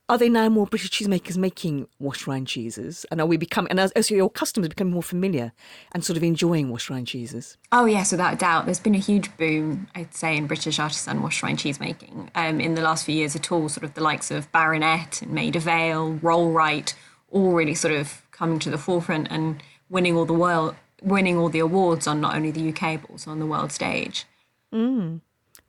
Are 0.10 0.18
there 0.18 0.28
now 0.28 0.50
more 0.50 0.66
British 0.66 0.90
cheesemakers 0.90 1.38
making 1.38 1.88
wash 2.00 2.26
rind 2.26 2.48
cheeses? 2.48 3.06
And 3.12 3.22
are 3.22 3.28
we 3.28 3.38
becoming? 3.38 3.70
And 3.70 3.80
as, 3.80 3.92
as 3.92 4.10
your 4.10 4.28
customers 4.28 4.70
becoming 4.70 4.92
more 4.92 5.04
familiar 5.04 5.54
and 5.92 6.04
sort 6.04 6.18
of 6.18 6.24
enjoying 6.24 6.72
wash 6.72 6.90
rind 6.90 7.06
cheeses? 7.06 7.58
Oh 7.72 7.86
yes, 7.86 8.12
without 8.12 8.34
a 8.34 8.36
doubt. 8.36 8.66
There's 8.66 8.80
been 8.80 8.96
a 8.96 9.00
huge 9.00 9.38
boom, 9.38 9.88
I'd 9.94 10.16
say, 10.16 10.36
in 10.36 10.48
British 10.48 10.80
artisan 10.80 11.22
wash 11.22 11.44
rind 11.44 11.60
cheesemaking 11.60 12.30
um, 12.34 12.60
in 12.60 12.74
the 12.74 12.82
last 12.82 13.06
few 13.06 13.14
years 13.14 13.36
at 13.36 13.52
all. 13.52 13.70
Sort 13.70 13.84
of 13.84 13.94
the 13.94 14.02
likes 14.02 14.32
of 14.32 14.52
Baronet 14.52 15.22
and 15.22 15.32
Maida 15.32 15.60
Vale, 15.60 16.16
Rollright, 16.24 16.96
all 17.30 17.52
really 17.52 17.76
sort 17.76 17.94
of 17.94 18.24
coming 18.32 18.58
to 18.58 18.72
the 18.72 18.80
forefront 18.80 19.28
and 19.30 19.62
winning 19.92 20.18
all 20.18 20.26
the 20.26 20.34
world, 20.34 20.74
winning 21.04 21.38
all 21.38 21.50
the 21.50 21.60
awards 21.60 22.08
on 22.08 22.20
not 22.20 22.36
only 22.36 22.50
the 22.50 22.70
UK 22.70 23.00
but 23.00 23.12
also 23.12 23.30
on 23.30 23.38
the 23.38 23.46
world 23.46 23.72
stage. 23.72 24.26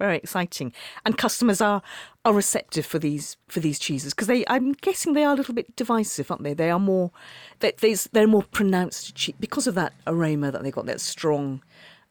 Very 0.01 0.17
exciting. 0.17 0.73
And 1.05 1.19
customers 1.19 1.61
are 1.61 1.83
are 2.25 2.33
receptive 2.33 2.87
for 2.87 2.99
these 2.99 3.37
for 3.49 3.61
these 3.61 3.79
cheeses 3.79 4.15
because 4.15 4.29
they. 4.29 4.45
I'm 4.49 4.73
guessing 4.73 5.13
they 5.13 5.25
are 5.25 5.35
a 5.35 5.37
little 5.37 5.55
bit 5.55 5.77
divisive, 5.77 6.31
aren't 6.31 6.43
they? 6.43 6.55
They 6.55 6.71
are 6.71 6.81
more. 6.81 7.11
They, 7.59 7.95
they're 8.13 8.27
more 8.27 8.45
pronounced 8.45 9.15
cheese 9.15 9.35
because 9.39 9.67
of 9.67 9.75
that 9.75 9.93
aroma 10.07 10.51
that 10.53 10.63
they 10.63 10.71
got. 10.71 10.87
That 10.87 11.03
strong 11.03 11.63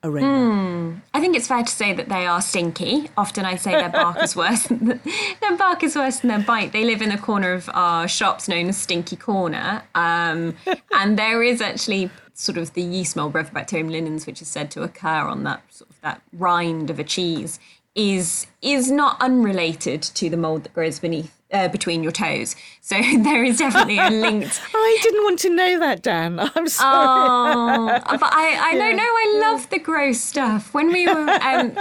aroma. 0.03 1.01
I 1.15 1.19
think 1.19 1.35
it's 1.35 1.47
fair 1.47 1.63
to 1.63 1.71
say 1.71 1.93
that 1.93 2.09
they 2.09 2.27
are 2.27 2.41
stinky. 2.41 3.09
Often 3.17 3.45
I'd 3.45 3.59
say 3.59 3.71
their 3.71 3.89
bark 3.89 4.21
is 4.21 4.35
worse. 4.35 4.67
Than, 4.67 5.01
their 5.41 5.57
bark 5.57 5.83
is 5.83 5.95
worse 5.95 6.19
than 6.19 6.29
their 6.29 6.45
bite. 6.45 6.71
They 6.73 6.83
live 6.83 7.01
in 7.01 7.11
a 7.11 7.17
corner 7.17 7.53
of 7.53 7.71
our 7.73 8.07
shops 8.07 8.47
known 8.47 8.69
as 8.69 8.77
Stinky 8.77 9.15
Corner, 9.15 9.81
um, 9.95 10.55
and 10.93 11.17
there 11.17 11.41
is 11.41 11.59
actually 11.59 12.11
sort 12.33 12.57
of 12.57 12.73
the 12.73 12.81
yeast 12.81 13.17
mold 13.17 13.33
Brevibacterium 13.33 13.91
linens, 13.91 14.25
which 14.25 14.41
is 14.41 14.47
said 14.47 14.71
to 14.71 14.83
occur 14.83 15.07
on 15.07 15.43
that 15.43 15.61
sort 15.73 15.89
of 15.89 15.99
that 16.01 16.21
rind 16.31 16.89
of 16.89 16.97
a 16.97 17.03
cheese, 17.03 17.59
is 17.99 18.47
is 18.61 18.89
not 18.91 19.21
unrelated 19.21 20.01
to 20.01 20.29
the 20.29 20.37
mold 20.37 20.63
that 20.63 20.73
grows 20.73 20.99
beneath. 20.99 21.35
Uh, 21.51 21.67
between 21.67 22.03
your 22.03 22.11
toes, 22.11 22.55
so 22.79 22.95
there 23.23 23.43
is 23.43 23.57
definitely 23.57 23.97
a 23.97 24.07
link. 24.27 24.45
I 24.71 24.99
didn't 25.01 25.23
want 25.23 25.39
to 25.39 25.49
know 25.49 25.79
that, 25.79 26.03
Dan. 26.03 26.39
I'm 26.55 26.67
sorry. 26.67 27.99
Oh, 28.05 28.17
but 28.19 28.21
I, 28.31 28.69
I 28.69 28.77
don't 28.77 28.95
know. 28.95 29.01
I 29.03 29.39
love 29.41 29.67
the 29.71 29.79
gross 29.79 30.21
stuff. 30.21 30.75
When 30.75 30.91
we 30.91 31.07
were, 31.07 31.27
um, 31.41 31.71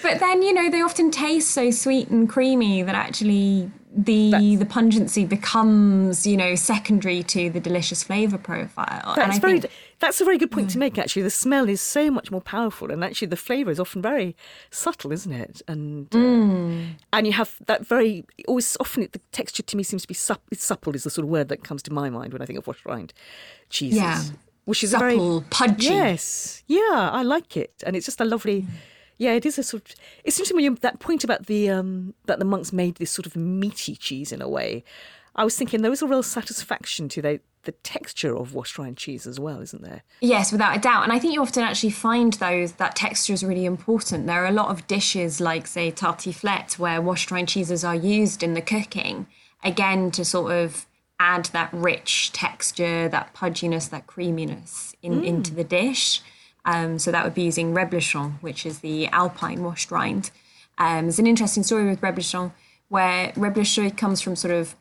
but 0.00 0.20
then 0.20 0.42
you 0.42 0.54
know 0.54 0.70
they 0.70 0.80
often 0.80 1.10
taste 1.10 1.50
so 1.50 1.72
sweet 1.72 2.06
and 2.08 2.28
creamy 2.28 2.84
that 2.84 2.94
actually 2.94 3.68
the 3.96 4.54
the 4.54 4.64
pungency 4.66 5.24
becomes 5.24 6.24
you 6.24 6.36
know 6.36 6.54
secondary 6.54 7.24
to 7.24 7.50
the 7.50 7.58
delicious 7.58 8.04
flavor 8.04 8.38
profile. 8.38 9.14
That's 9.16 9.38
I 9.38 9.40
very. 9.40 9.60
think- 9.60 9.72
That's 10.04 10.20
a 10.20 10.24
very 10.24 10.36
good 10.36 10.50
point 10.50 10.68
to 10.70 10.78
make. 10.78 10.98
Actually, 10.98 11.22
the 11.22 11.30
smell 11.30 11.66
is 11.66 11.80
so 11.80 12.10
much 12.10 12.30
more 12.30 12.42
powerful, 12.42 12.90
and 12.90 13.02
actually 13.02 13.28
the 13.28 13.36
flavour 13.36 13.70
is 13.70 13.80
often 13.80 14.02
very 14.02 14.36
subtle, 14.70 15.12
isn't 15.12 15.32
it? 15.32 15.62
And 15.66 16.14
uh, 16.14 16.92
and 17.14 17.26
you 17.26 17.32
have 17.32 17.56
that 17.66 17.86
very 17.86 18.24
always 18.46 18.76
often 18.80 19.08
the 19.12 19.18
texture 19.32 19.62
to 19.62 19.76
me 19.78 19.82
seems 19.82 20.02
to 20.02 20.08
be 20.08 20.12
sup- 20.14 20.42
supple 20.52 20.94
is 20.94 21.04
the 21.04 21.10
sort 21.10 21.24
of 21.24 21.30
word 21.30 21.48
that 21.48 21.64
comes 21.64 21.82
to 21.84 21.92
my 21.92 22.10
mind 22.10 22.34
when 22.34 22.42
I 22.42 22.44
think 22.44 22.58
of 22.58 22.66
wash 22.66 22.84
rind 22.84 23.14
cheeses. 23.70 23.96
Yeah. 23.98 24.22
which 24.66 24.84
is 24.84 24.92
a 24.92 24.98
very 24.98 25.14
Supple, 25.14 25.44
pudgy. 25.48 25.86
Yes, 25.86 26.62
yeah, 26.66 27.08
I 27.12 27.22
like 27.22 27.56
it, 27.56 27.82
and 27.86 27.96
it's 27.96 28.04
just 28.06 28.20
a 28.20 28.24
lovely. 28.26 28.66
Yeah, 29.16 29.32
it 29.32 29.46
is 29.46 29.58
a 29.58 29.62
sort 29.62 29.88
of. 29.88 29.96
It's 30.24 30.36
interesting 30.36 30.56
when 30.56 30.64
you 30.64 30.74
that 30.82 31.00
point 31.00 31.24
about 31.24 31.46
the 31.46 31.70
um 31.70 32.12
that 32.26 32.38
the 32.40 32.44
monks 32.44 32.72
made 32.72 32.96
this 32.96 33.10
sort 33.10 33.26
of 33.26 33.36
meaty 33.36 33.96
cheese 33.96 34.32
in 34.32 34.42
a 34.42 34.48
way. 34.48 34.84
I 35.36 35.44
was 35.44 35.56
thinking 35.56 35.82
there 35.82 35.92
is 35.92 36.02
a 36.02 36.06
real 36.06 36.22
satisfaction 36.22 37.08
to 37.10 37.22
the 37.22 37.40
the 37.64 37.72
texture 37.72 38.36
of 38.36 38.54
washed 38.54 38.78
rind 38.78 38.96
cheese 38.96 39.26
as 39.26 39.40
well, 39.40 39.60
isn't 39.60 39.82
there? 39.82 40.02
Yes, 40.20 40.52
without 40.52 40.76
a 40.76 40.80
doubt. 40.80 41.02
And 41.04 41.12
I 41.12 41.18
think 41.18 41.34
you 41.34 41.40
often 41.40 41.62
actually 41.62 41.90
find 41.90 42.34
those 42.34 42.72
that 42.72 42.94
texture 42.94 43.32
is 43.32 43.42
really 43.42 43.64
important. 43.64 44.26
There 44.26 44.42
are 44.44 44.48
a 44.48 44.52
lot 44.52 44.68
of 44.68 44.86
dishes 44.86 45.40
like 45.40 45.66
say 45.66 45.90
tartiflette 45.90 46.78
where 46.78 47.00
washed 47.00 47.30
rind 47.30 47.48
cheeses 47.48 47.84
are 47.84 47.94
used 47.94 48.42
in 48.42 48.54
the 48.54 48.60
cooking 48.60 49.26
again 49.62 50.10
to 50.12 50.24
sort 50.24 50.52
of 50.52 50.86
add 51.18 51.46
that 51.46 51.70
rich 51.72 52.32
texture, 52.32 53.08
that 53.08 53.34
pudginess, 53.34 53.88
that 53.90 54.06
creaminess 54.06 54.94
in, 55.02 55.24
into 55.24 55.54
the 55.54 55.64
dish. 55.64 56.20
Um, 56.66 56.98
so 56.98 57.10
that 57.12 57.24
would 57.24 57.34
be 57.34 57.44
using 57.44 57.74
reblochon, 57.74 58.42
which 58.42 58.66
is 58.66 58.80
the 58.80 59.06
alpine 59.08 59.62
washed 59.62 59.90
rind. 59.90 60.30
Um, 60.78 61.02
there's 61.02 61.18
an 61.18 61.26
interesting 61.26 61.62
story 61.62 61.88
with 61.88 62.00
reblochon 62.00 62.52
where 62.88 63.32
reblochon 63.32 63.96
comes 63.96 64.20
from 64.20 64.36
sort 64.36 64.54
of 64.54 64.74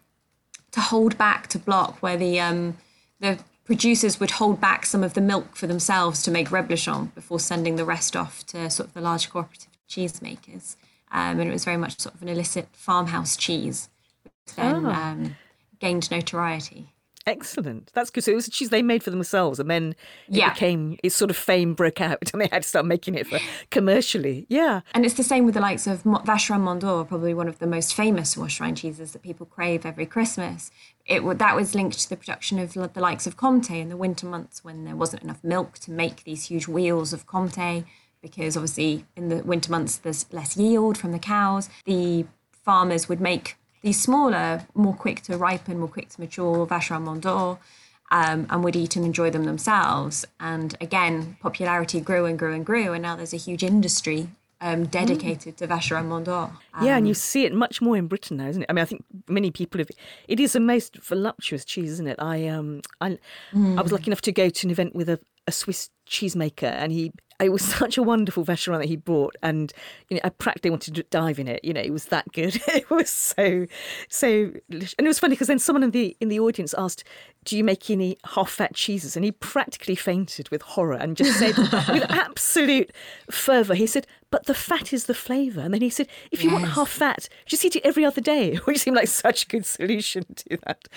to 0.74 0.82
hold 0.82 1.17
back 1.17 1.47
to 1.47 1.59
block 1.59 1.97
where 2.01 2.17
the 2.17 2.39
um, 2.39 2.78
the 3.19 3.39
producers 3.63 4.19
would 4.19 4.32
hold 4.32 4.59
back 4.59 4.86
some 4.86 5.03
of 5.03 5.13
the 5.13 5.21
milk 5.21 5.55
for 5.55 5.67
themselves 5.67 6.21
to 6.24 6.32
make 6.32 6.49
reblochon 6.49 7.13
before 7.15 7.39
sending 7.39 7.78
the 7.78 7.86
rest 7.86 8.15
off 8.15 8.45
to 8.47 8.69
sort 8.69 8.89
of 8.89 8.93
the 8.93 9.01
large 9.01 9.30
cooperative 9.30 9.69
cheesemakers. 9.89 10.76
Um, 11.11 11.39
and 11.39 11.49
it 11.49 11.53
was 11.53 11.63
very 11.63 11.78
much 11.78 11.99
sort 11.99 12.15
of 12.15 12.21
an 12.21 12.28
illicit 12.28 12.67
farmhouse 12.74 13.38
cheese, 13.38 13.89
which 14.24 14.55
then 14.55 14.86
um, 14.86 15.36
gained 15.80 16.09
notoriety. 16.11 16.92
Excellent. 17.26 17.89
That's 17.93 18.09
good. 18.09 18.24
So 18.24 18.32
it 18.32 18.36
was 18.36 18.47
a 18.47 18.51
cheese 18.51 18.69
they 18.69 18.82
made 18.82 19.01
for 19.03 19.09
themselves, 19.11 19.59
and 19.59 19.69
then 19.69 19.95
it 20.28 20.36
Yeah. 20.36 20.53
became 20.53 20.97
its 21.03 21.15
sort 21.15 21.32
of 21.32 21.38
fame 21.38 21.74
broke 21.74 22.01
out, 22.01 22.30
and 22.34 22.41
they 22.41 22.47
had 22.51 22.63
to 22.63 22.67
start 22.67 22.86
making 22.86 23.15
it 23.15 23.28
for 23.28 23.39
commercially. 23.71 24.45
Yeah. 24.49 24.82
And 24.93 25.05
it's 25.05 25.15
the 25.15 25.24
same 25.24 25.45
with 25.45 25.53
the 25.55 25.61
likes 25.61 25.88
of 25.88 26.05
Mo- 26.05 26.19
Vacherin 26.26 26.61
Mont 26.61 26.82
probably 26.82 27.34
one 27.34 27.47
of 27.47 27.59
the 27.59 27.67
most 27.67 27.93
famous 27.93 28.36
wash 28.36 28.59
rind 28.59 28.78
cheeses 28.78 29.13
that 29.13 29.21
people 29.21 29.45
crave 29.45 29.86
every 29.86 30.05
Christmas. 30.05 30.69
It 31.05 31.21
that 31.39 31.55
was 31.55 31.74
linked 31.76 31.99
to 31.99 32.09
the 32.09 32.17
production 32.17 32.59
of 32.59 32.74
the 32.74 32.89
likes 32.99 33.26
of 33.28 33.38
Comté 33.38 33.80
in 33.82 33.89
the 33.89 33.97
winter 33.97 34.26
months 34.26 34.63
when 34.63 34.84
there 34.86 34.95
wasn't 34.95 35.24
enough 35.24 35.43
milk 35.43 35.80
to 35.80 35.91
make 35.91 36.24
these 36.24 36.45
huge 36.45 36.67
wheels 36.67 37.13
of 37.13 37.26
Comté, 37.26 37.86
because 38.21 38.55
obviously 38.57 39.05
in 39.15 39.30
the 39.30 39.43
winter 39.43 39.71
months 39.71 39.97
there's 39.97 40.26
less 40.32 40.55
yield 40.57 40.97
from 40.97 41.11
the 41.11 41.19
cows. 41.19 41.69
The 41.86 42.26
farmers 42.51 43.09
would 43.09 43.19
make 43.21 43.55
these 43.84 44.01
smaller, 44.01 44.65
more 44.73 44.95
quick 44.95 45.21
to 45.23 45.38
ripen, 45.38 45.77
more 45.77 45.89
quick 45.89 46.09
to 46.09 46.21
mature 46.21 46.65
Vacherin 46.65 47.03
Mont 47.03 47.21
d'Or 47.21 47.59
um, 48.11 48.47
and 48.49 48.63
would 48.63 48.75
eat 48.75 48.95
and 48.95 49.05
enjoy 49.05 49.29
them 49.29 49.43
themselves. 49.43 50.25
And 50.39 50.75
again, 50.81 51.38
popularity 51.41 51.99
grew 51.99 52.25
and 52.25 52.39
grew 52.39 52.53
and 52.53 52.65
grew, 52.65 52.93
and 52.93 53.01
now 53.01 53.15
there's 53.15 53.34
a 53.34 53.38
huge 53.38 53.63
industry 53.63 54.29
um, 54.61 54.86
dedicated 54.86 55.57
to 55.57 55.67
Vacherin 55.67 56.05
Mont 56.05 56.25
d'Or. 56.25 56.53
Yeah, 56.81 56.95
and 56.95 57.07
you 57.07 57.13
see 57.13 57.43
it 57.43 57.53
much 57.53 57.81
more 57.81 57.97
in 57.97 58.07
Britain 58.07 58.38
now, 58.38 58.47
isn't 58.47 58.63
it? 58.63 58.69
I 58.69 58.73
mean, 58.73 58.81
I 58.81 58.86
think 58.86 59.03
many 59.27 59.51
people 59.51 59.79
have. 59.79 59.89
It 60.29 60.39
is 60.39 60.53
the 60.53 60.61
most 60.61 60.95
voluptuous 61.03 61.65
cheese, 61.65 61.91
isn't 61.91 62.07
it? 62.07 62.15
I 62.19 62.47
um, 62.47 62.81
I, 63.01 63.19
I 63.53 63.81
was 63.81 63.91
lucky 63.91 64.07
enough 64.07 64.21
to 64.21 64.31
go 64.31 64.49
to 64.49 64.67
an 64.67 64.71
event 64.71 64.95
with 64.95 65.09
a, 65.09 65.19
a 65.45 65.51
Swiss 65.51 65.89
cheesemaker, 66.07 66.63
and 66.71 66.91
he. 66.91 67.11
It 67.39 67.51
was 67.51 67.63
such 67.79 67.97
a 67.97 68.03
wonderful 68.03 68.45
Vacherin 68.45 68.77
that 68.79 68.87
he 68.87 68.95
brought, 68.95 69.35
and 69.41 69.73
you 70.09 70.15
know, 70.15 70.21
I 70.23 70.29
practically 70.29 70.69
wanted 70.69 70.95
to 70.95 71.03
dive 71.03 71.39
in 71.39 71.47
it. 71.47 71.59
You 71.65 71.73
know, 71.73 71.81
it 71.81 71.91
was 71.91 72.05
that 72.05 72.31
good. 72.31 72.61
it 72.67 72.89
was 72.89 73.09
so, 73.09 73.65
so, 74.07 74.27
and 74.69 74.93
it 74.97 75.03
was 75.07 75.19
funny 75.19 75.33
because 75.33 75.47
then 75.47 75.59
someone 75.59 75.83
in 75.83 75.91
the 75.91 76.15
in 76.21 76.29
the 76.29 76.39
audience 76.39 76.73
asked, 76.77 77.03
"Do 77.43 77.57
you 77.57 77.63
make 77.63 77.89
any 77.89 78.17
half-fat 78.35 78.75
cheeses?" 78.75 79.15
And 79.15 79.25
he 79.25 79.31
practically 79.31 79.95
fainted 79.95 80.49
with 80.49 80.61
horror 80.61 80.93
and 80.95 81.17
just 81.17 81.37
said, 81.39 81.57
with 81.57 81.71
absolute 82.09 82.91
fervour, 83.31 83.73
he 83.73 83.87
said, 83.87 84.05
"But 84.29 84.45
the 84.45 84.53
fat 84.53 84.93
is 84.93 85.05
the 85.05 85.15
flavour." 85.15 85.61
And 85.61 85.73
then 85.73 85.81
he 85.81 85.89
said, 85.89 86.07
"If 86.31 86.43
you 86.43 86.51
want 86.51 86.65
half 86.65 86.89
fat, 86.89 87.27
just 87.47 87.65
eat 87.65 87.75
it 87.75 87.83
every 87.83 88.05
other 88.05 88.21
day," 88.21 88.55
which 88.65 88.77
seemed 88.79 88.95
like 88.95 89.07
such 89.07 89.43
a 89.45 89.47
good 89.47 89.65
solution 89.65 90.23
to 90.35 90.57
that. 90.65 90.87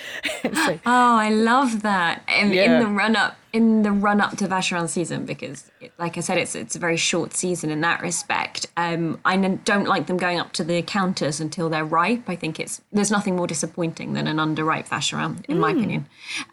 so, 0.55 0.79
Oh, 0.87 1.17
I 1.17 1.31
love 1.31 1.81
that. 1.83 2.23
In, 2.29 2.53
Yeah. 2.53 2.75
in 2.75 2.81
the 2.81 2.87
run 2.89 3.17
up, 3.17 3.37
in 3.55 3.83
the 3.83 3.91
run 3.91 4.21
up 4.21 4.37
to 4.37 4.47
Vacherin 4.47 4.87
season 4.97 5.27
because, 5.27 5.71
like 5.99 6.17
I 6.17 6.21
said, 6.21 6.39
it's 6.39 6.55
it's 6.55 6.75
a 6.75 6.79
very 6.79 6.97
short 6.97 7.35
season 7.35 7.71
in 7.71 7.83
that 7.83 8.01
respect. 8.01 8.67
Um, 8.77 9.21
I 9.25 9.37
don't 9.37 9.87
like 9.87 10.07
them 10.07 10.17
going 10.17 10.41
up 10.41 10.53
to 10.55 10.65
the 10.65 10.81
counters 10.83 11.39
until 11.39 11.69
they're 11.69 11.85
ripe. 11.85 12.25
I 12.29 12.37
think 12.37 12.59
it's 12.59 12.81
there's 12.93 13.11
nothing 13.11 13.37
more 13.37 13.47
disappointing 13.47 14.15
than 14.15 14.27
an 14.27 14.39
underripe 14.39 14.89
vacherin, 14.89 15.45
in 15.51 15.59
mm. 15.59 15.61
my 15.61 15.71
opinion. 15.73 16.07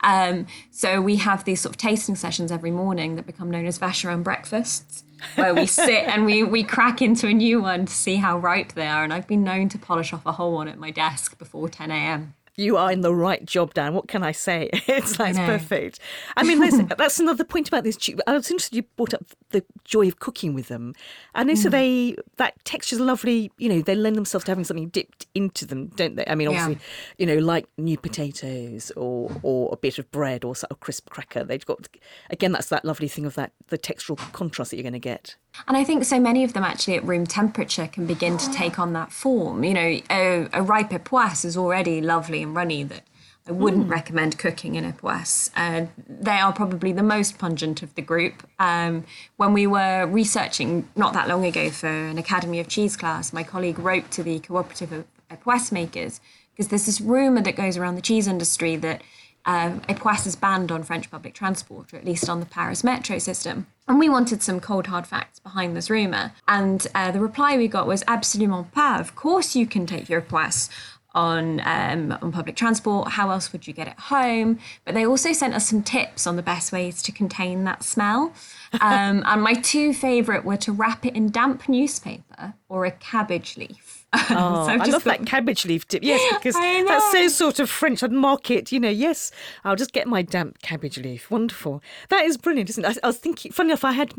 Um, 0.03 0.45
so 0.71 1.01
we 1.01 1.15
have 1.17 1.45
these 1.45 1.61
sort 1.61 1.75
of 1.75 1.77
tasting 1.77 2.15
sessions 2.15 2.51
every 2.51 2.71
morning 2.71 3.15
that 3.15 3.25
become 3.25 3.49
known 3.49 3.65
as 3.65 3.79
vacherin 3.79 4.23
breakfasts 4.23 5.03
where 5.35 5.55
we 5.55 5.65
sit 5.85 6.03
and 6.07 6.25
we, 6.25 6.43
we 6.43 6.63
crack 6.63 7.01
into 7.01 7.27
a 7.27 7.33
new 7.33 7.61
one 7.61 7.85
to 7.85 7.93
see 7.93 8.17
how 8.17 8.37
ripe 8.37 8.73
they 8.73 8.87
are. 8.87 9.05
And 9.05 9.13
I've 9.13 9.27
been 9.27 9.43
known 9.43 9.69
to 9.69 9.77
polish 9.77 10.11
off 10.11 10.25
a 10.25 10.33
whole 10.33 10.53
one 10.53 10.67
at 10.67 10.77
my 10.77 10.91
desk 10.91 11.37
before 11.37 11.69
10 11.69 11.91
a.m 11.91 12.33
you 12.55 12.77
are 12.77 12.91
in 12.91 13.01
the 13.01 13.13
right 13.13 13.43
job, 13.45 13.73
Dan. 13.73 13.93
What 13.93 14.07
can 14.07 14.23
I 14.23 14.31
say? 14.31 14.69
It's 14.93 15.17
like 15.17 15.35
perfect. 15.35 15.99
I 16.37 16.43
mean, 16.43 16.59
that's 16.97 17.19
another 17.19 17.43
point 17.43 17.67
about 17.67 17.83
this. 17.83 17.97
I 18.27 18.33
was 18.33 18.51
interested 18.51 18.75
you 18.75 18.83
brought 18.95 19.13
up 19.13 19.25
the 19.49 19.63
joy 19.83 20.07
of 20.07 20.19
cooking 20.19 20.53
with 20.53 20.67
them, 20.67 20.93
and 21.33 21.49
mm. 21.49 21.57
so 21.57 21.69
they 21.69 22.15
that 22.37 22.63
texture's 22.63 22.99
lovely. 22.99 23.51
You 23.57 23.69
know, 23.69 23.81
they 23.81 23.95
lend 23.95 24.15
themselves 24.15 24.45
to 24.45 24.51
having 24.51 24.65
something 24.65 24.89
dipped 24.89 25.25
into 25.33 25.65
them, 25.65 25.87
don't 25.87 26.15
they? 26.15 26.25
I 26.27 26.35
mean, 26.35 26.47
obviously, 26.47 26.75
yeah. 26.75 26.79
you 27.17 27.25
know, 27.25 27.37
like 27.37 27.67
new 27.77 27.97
potatoes 27.97 28.91
or 28.95 29.31
or 29.41 29.69
a 29.73 29.77
bit 29.77 29.97
of 29.97 30.09
bread 30.11 30.43
or 30.43 30.53
a 30.69 30.75
crisp 30.75 31.09
cracker. 31.09 31.43
They've 31.43 31.65
got 31.65 31.87
again, 32.29 32.51
that's 32.51 32.69
that 32.69 32.85
lovely 32.85 33.07
thing 33.07 33.25
of 33.25 33.35
that 33.35 33.51
the 33.67 33.77
textural 33.77 34.17
contrast 34.33 34.71
that 34.71 34.77
you're 34.77 34.83
going 34.83 34.93
to 34.93 34.99
get. 34.99 35.35
And 35.67 35.77
I 35.77 35.83
think 35.83 36.03
so 36.03 36.19
many 36.19 36.43
of 36.43 36.53
them 36.53 36.63
actually 36.63 36.95
at 36.95 37.05
room 37.05 37.25
temperature 37.25 37.87
can 37.87 38.05
begin 38.05 38.37
to 38.37 38.51
take 38.51 38.79
on 38.79 38.93
that 38.93 39.11
form. 39.11 39.63
You 39.63 39.73
know, 39.73 39.99
a, 40.09 40.47
a 40.53 40.61
ripe 40.61 40.89
epoisse 40.89 41.45
is 41.45 41.55
already 41.55 42.01
lovely 42.01 42.43
and 42.43 42.55
runny 42.55 42.83
that 42.83 43.03
I 43.47 43.51
wouldn't 43.51 43.87
mm. 43.87 43.91
recommend 43.91 44.37
cooking 44.37 44.75
in 44.75 44.85
epoisse. 44.91 45.49
Uh, 45.55 45.87
they 46.07 46.37
are 46.37 46.53
probably 46.53 46.93
the 46.93 47.03
most 47.03 47.37
pungent 47.37 47.83
of 47.83 47.93
the 47.95 48.01
group. 48.01 48.47
Um, 48.57 49.03
when 49.35 49.51
we 49.51 49.67
were 49.67 50.05
researching 50.07 50.87
not 50.95 51.13
that 51.13 51.27
long 51.27 51.45
ago 51.45 51.69
for 51.69 51.87
an 51.87 52.17
Academy 52.17 52.59
of 52.59 52.69
Cheese 52.69 52.95
class, 52.95 53.33
my 53.33 53.43
colleague 53.43 53.79
wrote 53.79 54.09
to 54.11 54.23
the 54.23 54.39
Cooperative 54.39 54.93
of 54.93 55.05
Epoisse 55.29 55.71
Makers 55.71 56.21
because 56.53 56.69
there's 56.69 56.85
this 56.85 57.01
rumour 57.01 57.41
that 57.41 57.55
goes 57.55 57.77
around 57.77 57.95
the 57.95 58.01
cheese 58.01 58.27
industry 58.27 58.75
that 58.77 59.01
Epoisse 59.45 60.27
is 60.27 60.35
banned 60.35 60.71
on 60.71 60.83
French 60.83 61.11
public 61.11 61.33
transport, 61.33 61.93
or 61.93 61.97
at 61.97 62.05
least 62.05 62.29
on 62.29 62.39
the 62.39 62.45
Paris 62.45 62.83
metro 62.83 63.17
system. 63.17 63.67
And 63.87 63.99
we 63.99 64.09
wanted 64.09 64.41
some 64.41 64.59
cold 64.59 64.87
hard 64.87 65.05
facts 65.05 65.39
behind 65.39 65.75
this 65.75 65.89
rumour. 65.89 66.31
And 66.47 66.87
uh, 66.95 67.11
the 67.11 67.19
reply 67.19 67.57
we 67.57 67.67
got 67.67 67.87
was 67.87 68.03
absolument 68.07 68.71
pas. 68.71 69.01
Of 69.01 69.15
course, 69.15 69.55
you 69.55 69.67
can 69.67 69.85
take 69.85 70.09
your 70.09 70.21
Epoisse 70.21 70.69
on 71.15 71.61
um, 71.65 72.17
on 72.21 72.31
public 72.31 72.55
transport. 72.55 73.09
How 73.09 73.29
else 73.29 73.51
would 73.51 73.67
you 73.67 73.73
get 73.73 73.87
it 73.87 73.99
home? 73.99 74.59
But 74.85 74.95
they 74.95 75.05
also 75.05 75.33
sent 75.33 75.53
us 75.53 75.67
some 75.67 75.83
tips 75.83 76.25
on 76.25 76.37
the 76.37 76.41
best 76.41 76.71
ways 76.71 77.03
to 77.03 77.11
contain 77.11 77.65
that 77.65 77.83
smell. 77.83 78.33
Um, 78.81 79.23
and 79.25 79.41
my 79.41 79.53
two 79.53 79.93
favourite 79.93 80.43
were 80.43 80.57
to 80.57 80.71
wrap 80.71 81.05
it 81.05 81.15
in 81.15 81.29
damp 81.29 81.69
newspaper 81.69 82.55
or 82.69 82.85
a 82.85 82.91
cabbage 82.91 83.57
leaf. 83.57 83.82
Oh, 84.35 84.65
so 84.65 84.71
I 84.71 84.85
love 84.85 85.03
that 85.05 85.25
cabbage 85.25 85.65
leaf 85.65 85.87
dip. 85.87 86.03
Yes, 86.03 86.21
because 86.37 86.55
that's 86.55 87.11
so 87.11 87.27
sort 87.27 87.59
of 87.59 87.69
French. 87.69 88.03
I'd 88.03 88.11
mark 88.11 88.51
it, 88.51 88.71
you 88.71 88.79
know, 88.79 88.89
yes, 88.89 89.31
I'll 89.63 89.75
just 89.75 89.93
get 89.93 90.07
my 90.07 90.21
damp 90.21 90.61
cabbage 90.61 90.97
leaf. 90.97 91.29
Wonderful. 91.29 91.81
That 92.09 92.23
is 92.25 92.37
brilliant, 92.37 92.69
isn't 92.69 92.85
it? 92.85 92.97
I, 92.97 93.07
I 93.07 93.07
was 93.07 93.17
thinking, 93.17 93.51
funny 93.51 93.71
enough, 93.71 93.83
I 93.83 93.91
had, 93.91 94.13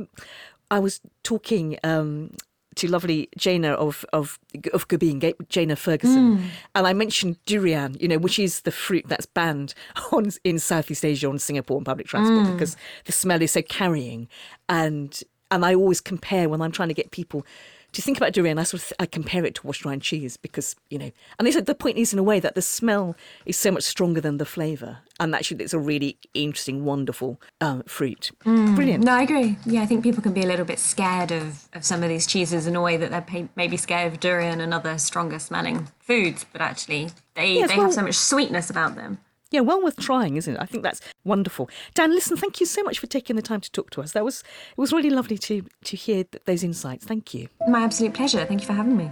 I 0.70 0.78
was 0.78 1.00
talking 1.22 1.78
um, 1.84 2.30
to 2.76 2.90
lovely 2.90 3.28
Giana 3.38 3.74
of 3.74 4.04
of 4.12 4.38
of 4.72 4.88
Gubbeen, 4.88 5.20
Giana 5.20 5.76
Ferguson, 5.76 6.38
mm. 6.38 6.44
and 6.74 6.86
I 6.86 6.92
mentioned 6.92 7.36
durian, 7.46 7.96
you 8.00 8.08
know, 8.08 8.18
which 8.18 8.38
is 8.38 8.60
the 8.62 8.72
fruit 8.72 9.04
that's 9.08 9.26
banned 9.26 9.74
on 10.12 10.30
in 10.44 10.58
Southeast 10.58 11.04
Asia 11.04 11.28
on 11.28 11.38
Singapore 11.38 11.76
on 11.76 11.84
public 11.84 12.06
transport 12.06 12.46
mm. 12.46 12.52
because 12.52 12.76
the 13.04 13.12
smell 13.12 13.42
is 13.42 13.52
so 13.52 13.62
carrying, 13.62 14.28
and 14.68 15.22
and 15.50 15.64
I 15.64 15.74
always 15.74 16.00
compare 16.00 16.48
when 16.48 16.60
I'm 16.60 16.72
trying 16.72 16.88
to 16.88 16.94
get 16.94 17.10
people 17.10 17.46
to 17.94 18.02
think 18.02 18.16
about 18.16 18.32
durian, 18.32 18.58
I 18.58 18.64
sort 18.64 18.82
of 18.82 18.92
I 18.98 19.06
compare 19.06 19.44
it 19.44 19.54
to 19.56 19.66
washed 19.66 19.84
rind 19.84 20.02
cheese 20.02 20.36
because 20.36 20.76
you 20.90 20.98
know, 20.98 21.10
and 21.38 21.46
they 21.46 21.52
said 21.52 21.66
the 21.66 21.74
point 21.74 21.96
is 21.96 22.12
in 22.12 22.18
a 22.18 22.22
way 22.22 22.40
that 22.40 22.54
the 22.54 22.62
smell 22.62 23.16
is 23.46 23.56
so 23.56 23.70
much 23.70 23.84
stronger 23.84 24.20
than 24.20 24.38
the 24.38 24.44
flavour, 24.44 24.98
and 25.18 25.34
actually 25.34 25.64
it's 25.64 25.74
a 25.74 25.78
really 25.78 26.18
interesting, 26.34 26.84
wonderful 26.84 27.40
um, 27.60 27.82
fruit. 27.84 28.30
Mm. 28.44 28.76
Brilliant. 28.76 29.04
No, 29.04 29.12
I 29.12 29.22
agree. 29.22 29.56
Yeah, 29.64 29.82
I 29.82 29.86
think 29.86 30.02
people 30.02 30.22
can 30.22 30.32
be 30.32 30.42
a 30.42 30.46
little 30.46 30.64
bit 30.64 30.78
scared 30.78 31.30
of, 31.30 31.68
of 31.72 31.84
some 31.84 32.02
of 32.02 32.08
these 32.08 32.26
cheeses 32.26 32.66
in 32.66 32.76
a 32.76 32.82
way 32.82 32.96
that 32.96 33.10
they're 33.10 33.48
maybe 33.56 33.76
scared 33.76 34.12
of 34.12 34.20
durian 34.20 34.60
and 34.60 34.74
other 34.74 34.98
stronger 34.98 35.38
smelling 35.38 35.88
foods, 36.00 36.44
but 36.52 36.60
actually 36.60 37.10
they 37.34 37.54
yes, 37.54 37.70
they 37.70 37.76
well, 37.76 37.86
have 37.86 37.94
so 37.94 38.02
much 38.02 38.14
sweetness 38.14 38.70
about 38.70 38.96
them 38.96 39.18
yeah, 39.54 39.60
well 39.60 39.82
worth 39.82 39.96
trying, 39.96 40.36
isn't 40.36 40.54
it? 40.54 40.60
I 40.60 40.66
think 40.66 40.82
that's 40.82 41.00
wonderful. 41.24 41.70
Dan, 41.94 42.10
listen, 42.10 42.36
thank 42.36 42.60
you 42.60 42.66
so 42.66 42.82
much 42.82 42.98
for 42.98 43.06
taking 43.06 43.36
the 43.36 43.42
time 43.42 43.60
to 43.60 43.70
talk 43.70 43.90
to 43.90 44.02
us. 44.02 44.12
That 44.12 44.24
was 44.24 44.42
it 44.72 44.78
was 44.78 44.92
really 44.92 45.10
lovely 45.10 45.38
to 45.38 45.64
to 45.84 45.96
hear 45.96 46.24
those 46.44 46.64
insights. 46.64 47.06
Thank 47.06 47.32
you. 47.32 47.48
My 47.68 47.82
absolute 47.82 48.14
pleasure. 48.14 48.44
Thank 48.44 48.62
you 48.62 48.66
for 48.66 48.72
having 48.72 48.96
me. 48.96 49.08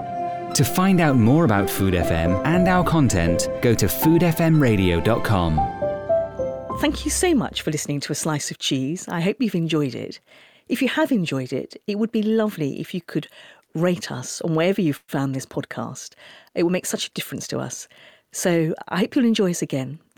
To 0.55 0.65
find 0.65 1.01
out 1.01 1.17
more 1.17 1.45
about 1.45 1.71
Food 1.71 1.95
FM 1.95 2.45
and 2.45 2.69
our 2.69 2.85
content, 2.85 3.49
go 3.63 3.75
to 3.75 3.87
foodfmradio.com. 3.87 6.79
Thank 6.81 7.05
you 7.05 7.11
so 7.11 7.35
much 7.35 7.63
for 7.63 7.71
listening 7.71 8.01
to 8.01 8.13
A 8.13 8.17
Slice 8.17 8.51
of 8.51 8.59
Cheese. 8.59 9.07
I 9.09 9.21
hope 9.21 9.37
you've 9.41 9.55
enjoyed 9.55 9.95
it. 9.95 10.21
If 10.69 10.83
you 10.83 10.89
have 10.89 11.13
enjoyed 11.13 11.53
it, 11.53 11.81
it 11.87 11.99
would 11.99 12.11
be 12.11 12.23
lovely 12.23 12.81
if 12.81 12.93
you 12.93 13.01
could 13.01 13.29
rate 13.75 14.11
us 14.11 14.41
on 14.43 14.55
wherever 14.55 14.81
you've 14.81 15.03
found 15.07 15.35
this 15.35 15.47
podcast. 15.47 16.15
It 16.55 16.65
will 16.65 16.71
make 16.71 16.87
such 16.87 17.07
a 17.07 17.11
difference 17.13 17.47
to 17.49 17.59
us. 17.59 17.89
So 18.33 18.75
I 18.89 18.99
hope 18.99 19.15
you'll 19.15 19.27
enjoy 19.27 19.51
us 19.51 19.63
again. 19.63 19.99